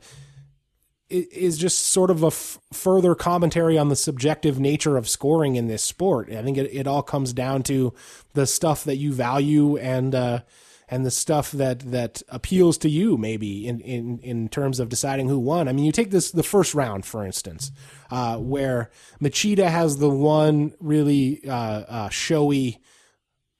is 1.09 1.57
just 1.57 1.79
sort 1.79 2.09
of 2.09 2.23
a 2.23 2.27
f- 2.27 2.59
further 2.73 3.13
commentary 3.15 3.77
on 3.77 3.89
the 3.89 3.95
subjective 3.95 4.59
nature 4.59 4.97
of 4.97 5.07
scoring 5.07 5.55
in 5.55 5.67
this 5.67 5.83
sport. 5.83 6.31
I 6.31 6.41
think 6.41 6.57
it, 6.57 6.73
it 6.73 6.87
all 6.87 7.03
comes 7.03 7.33
down 7.33 7.63
to 7.63 7.93
the 8.33 8.47
stuff 8.47 8.83
that 8.85 8.97
you 8.97 9.13
value 9.13 9.77
and 9.77 10.15
uh, 10.15 10.39
and 10.87 11.05
the 11.05 11.11
stuff 11.11 11.51
that 11.51 11.79
that 11.91 12.21
appeals 12.29 12.77
to 12.79 12.89
you, 12.89 13.17
maybe 13.17 13.67
in, 13.67 13.79
in 13.81 14.19
in 14.19 14.49
terms 14.49 14.79
of 14.79 14.89
deciding 14.89 15.27
who 15.27 15.39
won. 15.39 15.67
I 15.67 15.73
mean, 15.73 15.85
you 15.85 15.91
take 15.91 16.11
this 16.11 16.31
the 16.31 16.43
first 16.43 16.73
round, 16.73 17.05
for 17.05 17.25
instance, 17.25 17.71
uh, 18.09 18.37
where 18.37 18.89
Machida 19.21 19.69
has 19.69 19.97
the 19.97 20.09
one 20.09 20.73
really 20.79 21.47
uh, 21.47 21.53
uh, 21.53 22.09
showy 22.09 22.81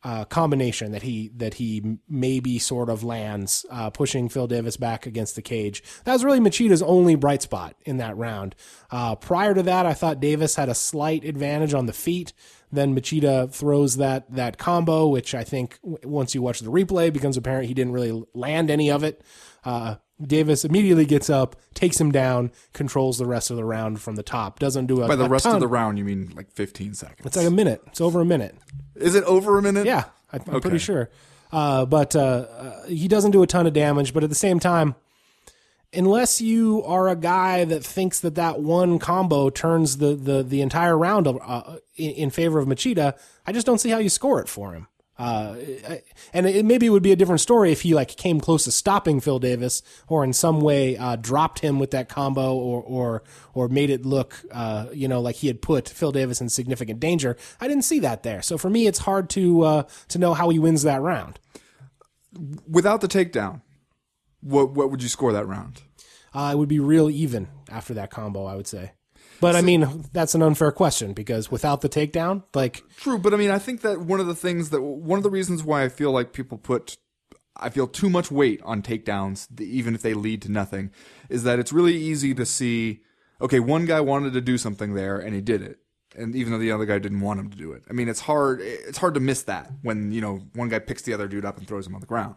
uh, 0.05 0.23
combination 0.23 0.91
that 0.91 1.01
he 1.01 1.31
that 1.35 1.55
he 1.55 1.97
maybe 2.07 2.59
sort 2.59 2.91
of 2.91 3.03
lands, 3.03 3.65
uh, 3.71 3.89
pushing 3.89 4.29
Phil 4.29 4.45
Davis 4.45 4.77
back 4.77 5.07
against 5.07 5.35
the 5.35 5.41
cage. 5.41 5.81
That 6.03 6.13
was 6.13 6.23
really 6.23 6.39
Machida's 6.39 6.83
only 6.83 7.15
bright 7.15 7.41
spot 7.41 7.75
in 7.85 7.97
that 7.97 8.15
round. 8.15 8.55
Uh, 8.91 9.15
prior 9.15 9.55
to 9.55 9.63
that, 9.63 9.87
I 9.87 9.95
thought 9.95 10.19
Davis 10.19 10.57
had 10.57 10.69
a 10.69 10.75
slight 10.75 11.25
advantage 11.25 11.73
on 11.73 11.87
the 11.87 11.93
feet. 11.93 12.33
Then 12.71 12.95
Machida 12.95 13.51
throws 13.51 13.97
that 13.97 14.31
that 14.31 14.59
combo, 14.59 15.07
which 15.07 15.33
I 15.33 15.43
think 15.43 15.79
once 15.81 16.35
you 16.35 16.41
watch 16.43 16.59
the 16.59 16.69
replay 16.69 17.11
becomes 17.11 17.35
apparent 17.35 17.67
he 17.67 17.73
didn't 17.73 17.93
really 17.93 18.23
land 18.35 18.69
any 18.69 18.91
of 18.91 19.03
it. 19.03 19.23
Davis 20.21 20.63
immediately 20.63 21.05
gets 21.05 21.29
up, 21.29 21.55
takes 21.73 21.99
him 21.99 22.11
down, 22.11 22.51
controls 22.73 23.17
the 23.17 23.25
rest 23.25 23.51
of 23.51 23.57
the 23.57 23.65
round 23.65 23.99
from 24.01 24.15
the 24.15 24.23
top. 24.23 24.59
Doesn't 24.59 24.85
do 24.85 25.01
a 25.01 25.07
By 25.07 25.15
the 25.17 25.25
a 25.25 25.29
rest 25.29 25.43
ton. 25.43 25.55
of 25.55 25.59
the 25.59 25.67
round, 25.67 25.97
you 25.97 26.05
mean 26.05 26.31
like 26.35 26.49
15 26.51 26.93
seconds? 26.93 27.25
It's 27.25 27.35
like 27.35 27.47
a 27.47 27.51
minute. 27.51 27.81
It's 27.87 27.99
over 28.01 28.21
a 28.21 28.25
minute. 28.25 28.55
Is 28.95 29.15
it 29.15 29.23
over 29.25 29.57
a 29.57 29.61
minute? 29.61 29.85
Yeah, 29.85 30.05
I, 30.31 30.37
I'm 30.37 30.41
Okay. 30.47 30.59
pretty 30.61 30.77
sure. 30.77 31.09
Uh, 31.51 31.85
but 31.85 32.15
uh, 32.15 32.19
uh, 32.19 32.85
he 32.85 33.07
doesn't 33.07 33.31
do 33.31 33.43
a 33.43 33.47
ton 33.47 33.67
of 33.67 33.73
damage. 33.73 34.13
But 34.13 34.23
at 34.23 34.29
the 34.29 34.35
same 34.35 34.59
time, 34.59 34.95
unless 35.93 36.41
you 36.41 36.83
are 36.85 37.07
a 37.09 37.15
guy 37.15 37.65
that 37.65 37.83
thinks 37.83 38.19
that 38.21 38.35
that 38.35 38.59
one 38.61 38.99
combo 38.99 39.49
turns 39.49 39.97
the 39.97 40.15
the, 40.15 40.43
the 40.43 40.61
entire 40.61 40.97
round 40.97 41.27
uh, 41.27 41.77
in, 41.95 42.11
in 42.11 42.29
favor 42.29 42.59
of 42.59 42.67
Machida, 42.67 43.17
I 43.45 43.51
just 43.51 43.65
don't 43.65 43.79
see 43.79 43.89
how 43.89 43.97
you 43.99 44.09
score 44.09 44.41
it 44.41 44.47
for 44.49 44.73
him. 44.73 44.87
Uh, 45.17 45.55
and 46.33 46.45
it, 46.45 46.65
maybe 46.65 46.85
it 46.85 46.89
would 46.89 47.03
be 47.03 47.13
a 47.13 47.15
different 47.15 47.39
story 47.39 47.71
if 47.71 47.81
he 47.81 47.93
like 47.93 48.09
came 48.17 48.41
close 48.41 48.65
to 48.65 48.71
stopping 48.71 49.21
Phil 49.21 49.39
Davis 49.39 49.81
or 50.07 50.23
in 50.25 50.33
some 50.33 50.59
way 50.59 50.97
uh, 50.97 51.15
dropped 51.15 51.59
him 51.59 51.79
with 51.79 51.91
that 51.91 52.09
combo 52.09 52.53
or 52.53 52.81
or 52.83 53.23
or 53.53 53.69
made 53.69 53.89
it 53.89 54.05
look 54.05 54.43
uh, 54.51 54.87
you 54.93 55.07
know 55.07 55.21
like 55.21 55.37
he 55.37 55.47
had 55.47 55.61
put 55.61 55.87
Phil 55.87 56.11
Davis 56.11 56.41
in 56.41 56.49
significant 56.49 56.99
danger. 56.99 57.37
I 57.61 57.67
didn't 57.67 57.85
see 57.85 57.99
that 57.99 58.23
there, 58.23 58.41
so 58.41 58.57
for 58.57 58.69
me 58.69 58.87
it's 58.87 58.99
hard 58.99 59.29
to 59.31 59.61
uh, 59.61 59.83
to 60.09 60.19
know 60.19 60.33
how 60.33 60.49
he 60.49 60.59
wins 60.59 60.83
that 60.83 61.01
round. 61.01 61.39
Without 62.69 62.99
the 62.99 63.07
takedown, 63.07 63.61
what 64.41 64.71
what 64.71 64.91
would 64.91 65.01
you 65.01 65.09
score 65.09 65.31
that 65.31 65.47
round? 65.47 65.81
Uh, 66.33 66.51
it 66.53 66.57
would 66.57 66.67
be 66.67 66.79
real 66.79 67.09
even 67.09 67.47
after 67.69 67.93
that 67.93 68.11
combo, 68.11 68.45
I 68.45 68.57
would 68.57 68.67
say. 68.67 68.91
But 69.41 69.55
I 69.55 69.61
mean, 69.61 70.05
that's 70.13 70.35
an 70.35 70.41
unfair 70.41 70.71
question 70.71 71.13
because 71.13 71.51
without 71.51 71.81
the 71.81 71.89
takedown, 71.89 72.43
like 72.53 72.83
True, 72.97 73.17
but 73.17 73.33
I 73.33 73.37
mean, 73.37 73.51
I 73.51 73.59
think 73.59 73.81
that 73.81 74.01
one 74.01 74.19
of 74.19 74.27
the 74.27 74.35
things 74.35 74.69
that 74.69 74.81
one 74.81 75.17
of 75.17 75.23
the 75.23 75.29
reasons 75.29 75.63
why 75.63 75.83
I 75.83 75.89
feel 75.89 76.11
like 76.11 76.33
people 76.33 76.57
put, 76.57 76.97
I 77.55 77.69
feel 77.69 77.87
too 77.87 78.09
much 78.09 78.31
weight 78.31 78.61
on 78.63 78.81
takedowns, 78.81 79.59
even 79.59 79.95
if 79.95 80.01
they 80.01 80.13
lead 80.13 80.41
to 80.43 80.51
nothing, 80.51 80.91
is 81.29 81.43
that 81.43 81.59
it's 81.59 81.73
really 81.73 81.95
easy 81.95 82.33
to 82.35 82.45
see. 82.45 83.01
Okay, 83.41 83.59
one 83.59 83.85
guy 83.85 83.99
wanted 83.99 84.33
to 84.33 84.41
do 84.41 84.57
something 84.57 84.93
there 84.93 85.19
and 85.19 85.35
he 85.35 85.41
did 85.41 85.61
it, 85.61 85.79
and 86.15 86.35
even 86.35 86.53
though 86.53 86.59
the 86.59 86.71
other 86.71 86.85
guy 86.85 86.99
didn't 86.99 87.19
want 87.19 87.39
him 87.39 87.49
to 87.49 87.57
do 87.57 87.73
it, 87.73 87.83
I 87.89 87.93
mean, 87.93 88.07
it's 88.07 88.21
hard. 88.21 88.61
It's 88.61 88.97
hard 88.97 89.13
to 89.15 89.19
miss 89.19 89.43
that 89.43 89.71
when 89.81 90.11
you 90.11 90.21
know 90.21 90.41
one 90.53 90.69
guy 90.69 90.79
picks 90.79 91.01
the 91.01 91.13
other 91.13 91.27
dude 91.27 91.45
up 91.45 91.57
and 91.57 91.67
throws 91.67 91.85
him 91.85 91.95
on 91.95 92.01
the 92.01 92.07
ground. 92.07 92.35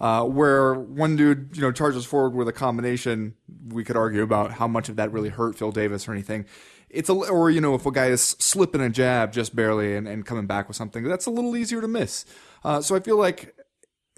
Uh, 0.00 0.24
where 0.24 0.72
one 0.72 1.14
dude, 1.14 1.50
you 1.52 1.60
know, 1.60 1.70
charges 1.70 2.06
forward 2.06 2.34
with 2.34 2.48
a 2.48 2.52
combination, 2.52 3.34
we 3.68 3.84
could 3.84 3.96
argue 3.96 4.22
about 4.22 4.52
how 4.52 4.66
much 4.66 4.88
of 4.88 4.96
that 4.96 5.12
really 5.12 5.28
hurt 5.28 5.58
Phil 5.58 5.70
Davis 5.70 6.08
or 6.08 6.12
anything. 6.12 6.46
It's 6.88 7.10
a, 7.10 7.12
or 7.12 7.50
you 7.50 7.60
know, 7.60 7.74
if 7.74 7.84
a 7.84 7.90
guy 7.92 8.06
is 8.06 8.22
slipping 8.22 8.80
a 8.80 8.88
jab 8.88 9.30
just 9.30 9.54
barely 9.54 9.94
and, 9.94 10.08
and 10.08 10.24
coming 10.24 10.46
back 10.46 10.68
with 10.68 10.76
something, 10.76 11.04
that's 11.04 11.26
a 11.26 11.30
little 11.30 11.54
easier 11.54 11.82
to 11.82 11.88
miss. 11.88 12.24
Uh, 12.64 12.80
so 12.80 12.96
I 12.96 13.00
feel 13.00 13.18
like, 13.18 13.54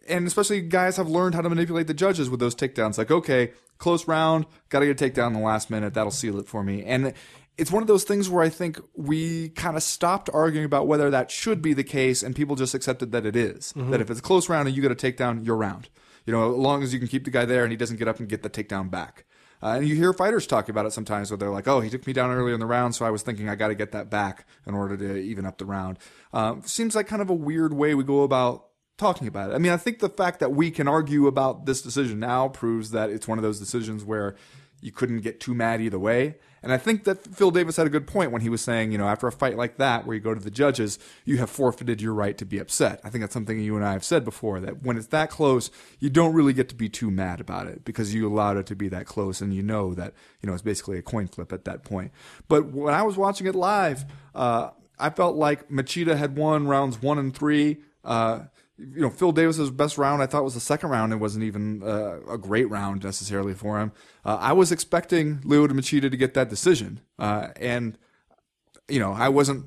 and 0.09 0.27
especially 0.27 0.61
guys 0.61 0.97
have 0.97 1.09
learned 1.09 1.35
how 1.35 1.43
to 1.43 1.49
manipulate 1.49 1.89
the 1.89 1.95
judges 1.95 2.31
with 2.31 2.39
those 2.39 2.55
takedowns. 2.55 2.97
Like, 2.97 3.11
okay, 3.11 3.53
close 3.79 4.07
round, 4.07 4.47
got 4.69 4.81
to 4.81 4.87
get 4.87 5.01
a 5.01 5.11
takedown 5.11 5.29
in 5.29 5.33
the 5.35 5.41
last 5.41 5.69
minute. 5.69 5.95
That'll 5.95 6.13
seal 6.13 6.39
it 6.39 6.47
for 6.47 6.63
me. 6.63 6.85
And 6.85 7.13
it's 7.59 7.71
one 7.71 7.83
of 7.83 7.87
those 7.87 8.05
things 8.05 8.31
where 8.31 8.43
I 8.43 8.49
think 8.49 8.81
we 8.95 9.51
kind 9.51 9.77
of 9.77 9.83
stopped 9.83 10.31
arguing 10.33 10.65
about 10.65 10.87
whether 10.87 11.11
that 11.11 11.31
should 11.31 11.61
be 11.61 11.75
the 11.75 11.85
case, 11.85 12.23
and 12.23 12.35
people 12.35 12.57
just 12.57 12.75
accepted 12.75 13.13
that 13.13 13.27
it 13.27 13.37
is. 13.37 13.73
That 13.91 14.01
if 14.01 14.11
it's 14.11 14.21
a 14.21 14.23
close 14.23 14.49
round 14.49 14.69
and 14.69 14.77
you 14.77 14.83
get 14.83 14.91
a 14.91 14.95
takedown, 14.95 15.45
you're 15.45 15.57
round. 15.57 15.89
You 16.25 16.33
know, 16.33 16.53
as 16.53 16.57
long 16.57 16.83
as 16.83 16.93
you 16.93 16.99
can 16.99 17.09
keep 17.09 17.25
the 17.25 17.31
guy 17.31 17.45
there 17.45 17.65
and 17.65 17.73
he 17.73 17.77
doesn't 17.77 17.99
get 17.99 18.09
up 18.09 18.21
and 18.21 18.29
get 18.29 18.43
the 18.43 18.51
takedown 18.51 18.91
back. 18.91 19.25
Uh, 19.63 19.77
and 19.77 19.87
you 19.87 19.95
hear 19.95 20.13
fighters 20.13 20.47
talk 20.47 20.69
about 20.69 20.87
it 20.87 20.93
sometimes 20.93 21.31
where 21.31 21.39
they're 21.39 21.51
like, 21.51 21.69
oh, 21.69 21.81
he 21.81 21.89
took 21.89 22.07
me 22.07 22.13
down 22.13 22.31
earlier 22.31 22.55
in 22.55 22.61
the 22.61 22.67
round, 22.67 22.95
so 22.95 23.05
I 23.05 23.11
was 23.11 23.23
thinking 23.23 23.49
I 23.49 23.55
got 23.55 23.69
to 23.69 23.77
get 23.77 23.93
that 23.93 24.11
back 24.11 24.47
in 24.67 24.75
order 24.75 24.97
to 24.97 25.17
even 25.19 25.47
up 25.47 25.59
the 25.59 25.65
round. 25.65 25.99
Um, 26.33 26.63
seems 26.65 26.97
like 26.97 27.07
kind 27.07 27.23
of 27.23 27.31
a 27.31 27.35
weird 27.35 27.73
way 27.73 27.95
we 27.95 28.03
go 28.03 28.23
about 28.23 28.67
talking 28.99 29.29
about 29.29 29.51
it. 29.51 29.55
I 29.55 29.59
mean, 29.59 29.73
I 29.73 29.77
think 29.77 30.01
the 30.01 30.09
fact 30.09 30.41
that 30.41 30.53
we 30.53 30.71
can 30.71 30.89
argue 30.89 31.27
about 31.27 31.67
this 31.67 31.81
decision 31.81 32.19
now 32.19 32.49
proves 32.49 32.91
that 32.91 33.11
it's 33.11 33.29
one 33.29 33.39
of 33.39 33.43
those 33.43 33.61
decisions 33.61 34.05
where 34.05 34.35
you 34.81 34.91
couldn't 34.91 35.21
get 35.21 35.39
too 35.39 35.55
mad 35.55 35.81
either 35.81 35.99
way. 35.99 36.37
And 36.63 36.73
I 36.73 36.79
think 36.79 37.05
that 37.05 37.35
Phil 37.35 37.51
Davis 37.51 37.77
had 37.77 37.87
a 37.87 37.91
good 37.91 38.07
point 38.07 38.31
when 38.31 38.43
he 38.43 38.49
was 38.49 38.61
saying, 38.61 38.93
you 38.93 38.99
know, 38.99 39.09
after 39.09 39.27
a 39.27 39.33
fight 39.33 39.57
like 39.57 39.79
that, 39.79 40.07
where 40.07 40.15
you 40.15 40.21
go 40.21 40.35
to 40.35 40.41
the 40.41 40.51
judges, 40.51 40.99
you 41.25 41.39
have 41.39 41.51
forfeited 41.51 42.01
your 42.01 42.15
right 42.15 42.39
to 42.39 42.45
be 42.45 42.59
upset. 42.59 43.01
I 43.03 43.11
think 43.11 43.23
that's 43.23 43.35
something 43.35 43.59
you 43.59 43.75
and 43.77 43.85
I 43.85 43.93
have 43.93 44.05
said 44.05 44.25
before 44.25 44.61
that 44.61 44.83
when 44.83 44.97
it's 44.97 45.09
that 45.09 45.31
close, 45.31 45.71
you 45.99 46.09
don't 46.09 46.35
really 46.35 46.53
get 46.53 46.69
to 46.69 46.75
be 46.75 46.89
too 46.89 47.11
mad 47.11 47.41
about 47.41 47.67
it 47.67 47.85
because 47.85 48.15
you 48.15 48.29
allowed 48.29 48.57
it 48.59 48.67
to 48.67 48.77
be 48.77 48.89
that 48.89 49.07
close 49.07 49.41
and 49.41 49.53
you 49.53 49.63
know 49.63 49.95
that, 49.95 50.15
you 50.41 50.47
know, 50.47 50.53
it's 50.53 50.63
basically 50.63 50.99
a 50.99 51.03
coin 51.03 51.27
flip 51.27 51.53
at 51.53 51.65
that 51.65 51.83
point. 51.83 52.13
But 52.49 52.67
when 52.67 52.95
I 52.95 53.03
was 53.03 53.17
watching 53.17 53.47
it 53.47 53.55
live, 53.55 54.05
uh, 54.35 54.71
I 54.99 55.11
felt 55.11 55.37
like 55.37 55.69
Machida 55.69 56.17
had 56.17 56.37
won 56.37 56.69
rounds 56.69 57.03
one 57.03 57.19
and 57.19 57.35
three. 57.35 57.79
Uh, 58.05 58.43
you 58.95 59.01
know, 59.01 59.11
Phil 59.11 59.33
Davis's 59.33 59.71
best 59.71 59.99
round 59.99 60.23
I 60.23 60.27
thought 60.27 60.45
was 60.45 60.55
the 60.55 60.61
second 60.61 60.91
round. 60.91 61.13
It 61.13 61.17
wasn't 61.17 61.45
even 61.45 61.83
uh, 61.83 62.21
a 62.29 62.39
great 62.39 62.69
round 62.69 63.05
necessarily 63.05 63.55
for 63.55 63.81
him. 63.81 63.93
Uh, 64.25 64.39
I 64.41 64.53
was 64.53 64.73
expecting 64.73 65.41
Leo 65.45 65.67
Machida 65.69 66.11
to 66.11 66.17
get 66.17 66.35
that 66.35 66.49
decision, 66.49 67.01
uh, 67.19 67.49
and 67.57 67.97
you 68.89 68.99
know, 68.99 69.13
I 69.13 69.29
wasn't 69.29 69.67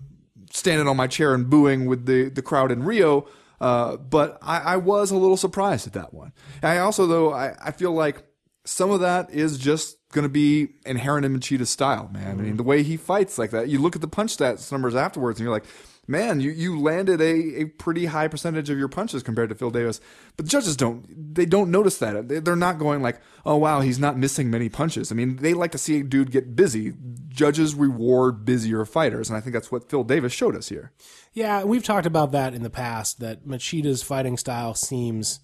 standing 0.52 0.88
on 0.88 0.98
my 0.98 1.08
chair 1.08 1.34
and 1.34 1.50
booing 1.50 1.86
with 1.86 2.06
the 2.06 2.30
the 2.30 2.42
crowd 2.42 2.72
in 2.72 2.84
Rio. 2.84 3.28
Uh, 3.62 3.96
but 3.96 4.38
I, 4.42 4.60
I 4.60 4.78
was 4.78 5.12
a 5.12 5.16
little 5.16 5.38
surprised 5.38 5.88
at 5.88 5.94
that 5.94 6.14
one. 6.14 6.34
I 6.62 6.80
also, 6.80 7.08
though, 7.08 7.32
I, 7.32 7.56
I 7.64 7.72
feel 7.72 7.94
like 7.94 8.26
some 8.66 8.92
of 8.92 9.00
that 9.00 9.30
is 9.32 9.58
just 9.58 9.98
going 10.12 10.24
to 10.24 10.30
be 10.30 10.70
inherent 10.86 11.26
in 11.26 11.38
Machida's 11.38 11.70
style, 11.70 12.10
man. 12.12 12.40
I 12.40 12.42
mean, 12.42 12.58
the 12.58 12.64
way 12.64 12.84
he 12.84 12.98
fights 12.98 13.38
like 13.38 13.52
that. 13.52 13.70
You 13.70 13.80
look 13.80 13.96
at 13.96 14.02
the 14.02 14.08
punch 14.08 14.36
stats 14.36 14.72
numbers 14.72 14.96
afterwards, 14.96 15.40
and 15.40 15.46
you're 15.46 15.54
like, 15.54 15.66
man, 16.08 16.40
you, 16.40 16.52
you 16.52 16.80
landed 16.80 17.20
a, 17.22 17.62
a 17.62 17.66
pretty 17.66 18.06
high 18.06 18.28
percentage 18.28 18.70
of 18.70 18.78
your 18.78 18.88
punches 18.88 19.24
compared 19.24 19.50
to 19.50 19.56
Phil 19.56 19.72
Davis. 19.72 20.00
But 20.38 20.46
the 20.46 20.50
judges 20.50 20.76
don't, 20.78 21.34
they 21.36 21.46
don't 21.46 21.72
notice 21.72 21.98
that. 22.00 22.28
They- 22.28 22.40
They're 22.40 22.56
not 22.56 22.78
going 22.80 23.02
like, 23.02 23.20
oh, 23.46 23.56
wow, 23.58 23.82
he's 23.82 24.00
not 24.00 24.18
missing 24.18 24.50
many 24.50 24.70
punches. 24.70 25.12
I 25.12 25.16
mean, 25.16 25.38
they 25.38 25.54
like 25.54 25.72
to 25.72 25.78
see 25.78 26.00
a 26.00 26.04
dude 26.04 26.32
get 26.32 26.56
busy. 26.56 26.94
Judges 27.30 27.76
reward 27.76 28.46
busier 28.46 28.86
fighters. 28.86 29.30
And 29.30 29.38
I 29.38 29.42
think 29.42 29.54
that's 29.54 29.72
what 29.72 29.90
Phil 29.90 30.04
Davis 30.04 30.34
showed 30.34 30.56
us 30.56 30.70
here. 30.70 30.92
Yeah, 31.34 31.64
we've 31.64 31.84
talked 31.84 32.06
about 32.06 32.32
that 32.32 32.54
in 32.54 32.64
the 32.64 32.70
past. 32.70 33.20
That 33.20 33.46
Machida's 33.46 34.02
fighting 34.04 34.38
style 34.38 34.74
seems 34.74 35.40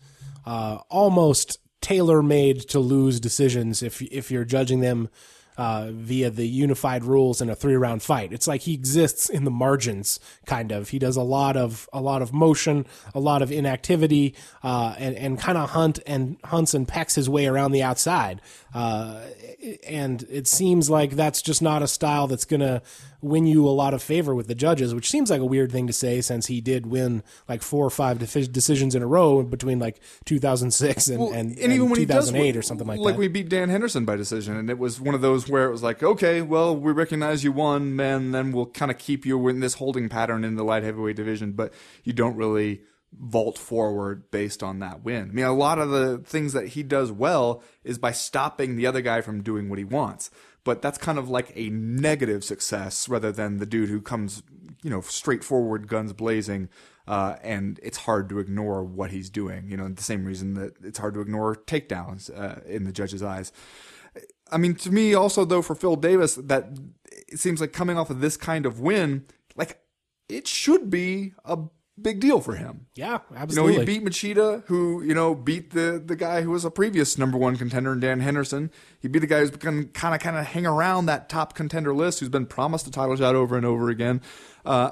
uh, 0.45 0.77
almost 0.89 1.57
tailor 1.81 2.21
made 2.21 2.61
to 2.69 2.79
lose 2.79 3.19
decisions 3.19 3.81
if 3.81 4.01
if 4.03 4.29
you're 4.29 4.45
judging 4.45 4.81
them 4.81 5.09
uh, 5.61 5.91
via 5.91 6.31
the 6.31 6.47
unified 6.47 7.03
rules 7.03 7.39
in 7.39 7.47
a 7.47 7.55
three 7.55 7.75
round 7.75 8.01
fight. 8.01 8.33
It's 8.33 8.47
like 8.47 8.61
he 8.61 8.73
exists 8.73 9.29
in 9.29 9.43
the 9.43 9.51
margins, 9.51 10.19
kind 10.47 10.71
of. 10.71 10.89
He 10.89 10.97
does 10.97 11.15
a 11.15 11.21
lot 11.21 11.55
of 11.55 11.87
a 11.93 12.01
lot 12.01 12.23
of 12.23 12.33
motion, 12.33 12.87
a 13.13 13.19
lot 13.19 13.43
of 13.43 13.51
inactivity, 13.51 14.33
uh, 14.63 14.95
and 14.97 15.15
and 15.15 15.39
kind 15.39 15.59
of 15.59 15.69
hunt 15.69 15.99
and 16.07 16.37
hunts 16.45 16.73
and 16.73 16.87
pecks 16.87 17.13
his 17.13 17.29
way 17.29 17.45
around 17.45 17.73
the 17.73 17.83
outside. 17.83 18.41
Uh, 18.73 19.19
and 19.85 20.23
it 20.29 20.47
seems 20.47 20.89
like 20.89 21.11
that's 21.11 21.41
just 21.41 21.61
not 21.61 21.83
a 21.83 21.87
style 21.87 22.27
that's 22.27 22.45
gonna 22.45 22.81
win 23.21 23.45
you 23.45 23.67
a 23.67 23.69
lot 23.69 23.93
of 23.93 24.01
favor 24.01 24.33
with 24.33 24.47
the 24.47 24.55
judges, 24.55 24.95
which 24.95 25.09
seems 25.09 25.29
like 25.29 25.41
a 25.41 25.45
weird 25.45 25.71
thing 25.71 25.87
to 25.87 25.93
say 25.93 26.21
since 26.21 26.47
he 26.47 26.61
did 26.61 26.85
win 26.87 27.21
like 27.47 27.61
four 27.61 27.85
or 27.85 27.89
five 27.89 28.17
defi- 28.17 28.47
decisions 28.47 28.95
in 28.95 29.03
a 29.03 29.07
row 29.07 29.43
between 29.43 29.77
like 29.77 29.99
2006 30.25 31.07
and, 31.09 31.19
Well, 31.19 31.33
and, 31.33 31.57
even 31.59 31.89
when 31.89 31.99
he 31.99 32.05
does 32.05 32.29
2008 32.29 32.47
win- 32.51 32.57
or 32.57 32.61
something 32.61 32.87
like, 32.87 32.97
like 32.99 33.05
that. 33.05 33.11
Like 33.11 33.19
we 33.19 33.27
beat 33.27 33.49
Dan 33.49 33.69
Henderson 33.69 34.05
by 34.05 34.15
decision, 34.15 34.55
and 34.55 34.69
it 34.69 34.79
was 34.79 34.99
one 34.99 35.15
of 35.15 35.21
those 35.21 35.47
where 35.49 35.65
it 35.67 35.71
was 35.71 35.83
like, 35.83 36.01
okay, 36.01 36.41
well, 36.41 36.75
we 36.75 36.91
recognize 36.91 37.43
you 37.43 37.51
won, 37.51 37.95
man, 37.95 38.31
then 38.31 38.51
we'll 38.51 38.65
kind 38.67 38.89
of 38.89 38.97
keep 38.97 39.25
you 39.25 39.47
in 39.49 39.59
this 39.59 39.75
holding 39.75 40.09
pattern 40.09 40.43
in 40.43 40.55
the 40.55 40.63
light 40.63 40.83
heavyweight 40.83 41.15
division, 41.15 41.51
but 41.51 41.73
you 42.03 42.13
don't 42.13 42.35
really 42.35 42.81
vault 43.17 43.57
forward 43.57 44.31
based 44.31 44.63
on 44.63 44.79
that 44.79 45.03
win. 45.03 45.29
I 45.29 45.33
mean, 45.33 45.45
a 45.45 45.53
lot 45.53 45.79
of 45.79 45.89
the 45.89 46.19
things 46.19 46.53
that 46.53 46.69
he 46.69 46.83
does 46.83 47.11
well 47.11 47.61
is 47.83 47.97
by 47.97 48.11
stopping 48.11 48.75
the 48.75 48.87
other 48.87 49.01
guy 49.01 49.21
from 49.21 49.43
doing 49.43 49.69
what 49.69 49.79
he 49.79 49.85
wants. 49.85 50.31
But 50.63 50.81
that's 50.81 50.97
kind 50.97 51.17
of 51.17 51.29
like 51.29 51.51
a 51.55 51.69
negative 51.69 52.43
success 52.43 53.09
rather 53.09 53.31
than 53.31 53.57
the 53.57 53.65
dude 53.65 53.89
who 53.89 53.99
comes, 53.99 54.43
you 54.83 54.89
know, 54.89 55.01
straightforward, 55.01 55.87
guns 55.87 56.13
blazing, 56.13 56.69
uh, 57.07 57.35
and 57.41 57.79
it's 57.81 57.97
hard 57.97 58.29
to 58.29 58.39
ignore 58.39 58.83
what 58.83 59.09
he's 59.09 59.29
doing. 59.29 59.69
You 59.69 59.77
know, 59.77 59.89
the 59.89 60.03
same 60.03 60.23
reason 60.23 60.53
that 60.53 60.73
it's 60.83 60.99
hard 60.99 61.15
to 61.15 61.21
ignore 61.21 61.55
takedowns 61.55 62.29
uh, 62.29 62.61
in 62.67 62.83
the 62.83 62.91
judge's 62.91 63.23
eyes. 63.23 63.51
I 64.51 64.57
mean, 64.57 64.75
to 64.75 64.91
me, 64.91 65.13
also 65.13 65.45
though, 65.45 65.61
for 65.61 65.75
Phil 65.75 65.95
Davis, 65.95 66.35
that 66.35 66.77
it 67.27 67.39
seems 67.39 67.59
like 67.59 67.73
coming 67.73 67.97
off 67.97 68.09
of 68.09 68.21
this 68.21 68.37
kind 68.37 68.65
of 68.65 68.79
win, 68.79 69.25
like 69.55 69.81
it 70.29 70.47
should 70.47 70.89
be 70.89 71.33
a 71.43 71.57
big 72.01 72.19
deal 72.19 72.39
for 72.41 72.55
him. 72.55 72.87
yeah, 72.95 73.19
absolutely. 73.35 73.73
You 73.73 73.79
know, 73.79 73.85
he 73.85 73.99
beat 73.99 74.05
Machida, 74.05 74.65
who 74.65 75.01
you 75.03 75.13
know 75.13 75.35
beat 75.35 75.71
the 75.71 76.01
the 76.03 76.15
guy 76.15 76.41
who 76.41 76.51
was 76.51 76.65
a 76.65 76.71
previous 76.71 77.17
number 77.17 77.37
one 77.37 77.57
contender, 77.57 77.93
in 77.93 77.99
Dan 77.99 78.19
Henderson. 78.19 78.71
He 78.99 79.07
beat 79.07 79.19
the 79.19 79.27
guy 79.27 79.39
who's 79.39 79.51
become 79.51 79.89
kind 79.93 80.13
of 80.15 80.21
kind 80.21 80.37
of 80.37 80.45
hang 80.47 80.65
around 80.65 81.05
that 81.07 81.29
top 81.29 81.55
contender 81.55 81.93
list, 81.93 82.19
who's 82.19 82.29
been 82.29 82.45
promised 82.45 82.87
a 82.87 82.91
title 82.91 83.15
shot 83.15 83.35
over 83.35 83.57
and 83.57 83.65
over 83.65 83.89
again. 83.89 84.21
Uh, 84.65 84.91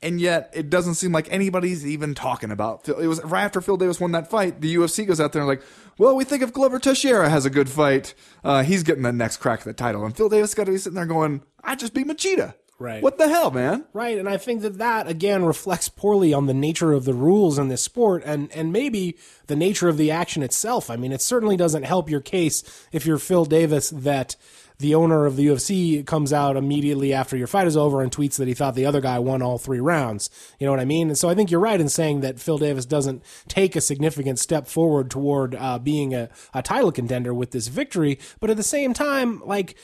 and 0.00 0.20
yet, 0.20 0.50
it 0.54 0.70
doesn't 0.70 0.94
seem 0.94 1.10
like 1.10 1.30
anybody's 1.32 1.84
even 1.84 2.14
talking 2.14 2.52
about. 2.52 2.84
Phil. 2.84 2.98
It 2.98 3.08
was 3.08 3.22
right 3.24 3.42
after 3.42 3.60
Phil 3.60 3.76
Davis 3.76 3.98
won 3.98 4.12
that 4.12 4.30
fight. 4.30 4.60
The 4.60 4.76
UFC 4.76 5.06
goes 5.06 5.20
out 5.20 5.32
there 5.32 5.42
and 5.42 5.48
like, 5.48 5.62
well, 5.98 6.14
we 6.14 6.24
think 6.24 6.42
if 6.42 6.52
Glover 6.52 6.78
Teixeira 6.78 7.28
has 7.28 7.44
a 7.44 7.50
good 7.50 7.68
fight, 7.68 8.14
uh, 8.44 8.62
he's 8.62 8.84
getting 8.84 9.02
the 9.02 9.12
next 9.12 9.38
crack 9.38 9.60
at 9.60 9.64
the 9.64 9.72
title. 9.72 10.04
And 10.04 10.16
Phil 10.16 10.28
Davis 10.28 10.54
got 10.54 10.64
to 10.66 10.72
be 10.72 10.78
sitting 10.78 10.94
there 10.94 11.06
going, 11.06 11.42
I 11.64 11.74
just 11.74 11.94
beat 11.94 12.06
Machida. 12.06 12.54
Right. 12.80 13.02
What 13.02 13.18
the 13.18 13.28
hell, 13.28 13.50
man? 13.50 13.86
Right, 13.92 14.18
and 14.18 14.28
I 14.28 14.36
think 14.36 14.62
that 14.62 14.78
that 14.78 15.08
again 15.08 15.44
reflects 15.44 15.88
poorly 15.88 16.32
on 16.32 16.46
the 16.46 16.54
nature 16.54 16.92
of 16.92 17.04
the 17.04 17.14
rules 17.14 17.58
in 17.58 17.68
this 17.68 17.82
sport, 17.82 18.22
and 18.24 18.52
and 18.52 18.72
maybe 18.72 19.16
the 19.48 19.56
nature 19.56 19.88
of 19.88 19.96
the 19.96 20.12
action 20.12 20.44
itself. 20.44 20.88
I 20.88 20.96
mean, 20.96 21.10
it 21.10 21.20
certainly 21.20 21.56
doesn't 21.56 21.82
help 21.82 22.08
your 22.08 22.20
case 22.20 22.62
if 22.92 23.04
you're 23.04 23.18
Phil 23.18 23.44
Davis 23.44 23.90
that 23.90 24.36
the 24.78 24.94
owner 24.94 25.26
of 25.26 25.36
the 25.36 25.46
UFC 25.46 26.06
comes 26.06 26.32
out 26.32 26.56
immediately 26.56 27.12
after 27.12 27.36
your 27.36 27.48
fight 27.48 27.66
is 27.66 27.76
over 27.76 28.00
and 28.00 28.12
tweets 28.12 28.36
that 28.36 28.46
he 28.46 28.54
thought 28.54 28.74
the 28.76 28.86
other 28.86 29.00
guy 29.00 29.18
won 29.18 29.42
all 29.42 29.58
three 29.58 29.80
rounds. 29.80 30.30
You 30.58 30.66
know 30.66 30.70
what 30.70 30.80
I 30.80 30.84
mean? 30.84 31.08
And 31.08 31.18
so 31.18 31.28
I 31.28 31.34
think 31.34 31.50
you're 31.50 31.58
right 31.58 31.80
in 31.80 31.88
saying 31.88 32.20
that 32.20 32.38
Phil 32.38 32.58
Davis 32.58 32.86
doesn't 32.86 33.22
take 33.48 33.74
a 33.74 33.80
significant 33.80 34.38
step 34.38 34.68
forward 34.68 35.10
toward 35.10 35.56
uh, 35.56 35.80
being 35.80 36.14
a, 36.14 36.28
a 36.54 36.62
title 36.62 36.92
contender 36.92 37.34
with 37.34 37.50
this 37.50 37.66
victory, 37.66 38.20
but 38.38 38.50
at 38.50 38.56
the 38.56 38.62
same 38.62 38.94
time, 38.94 39.42
like 39.44 39.76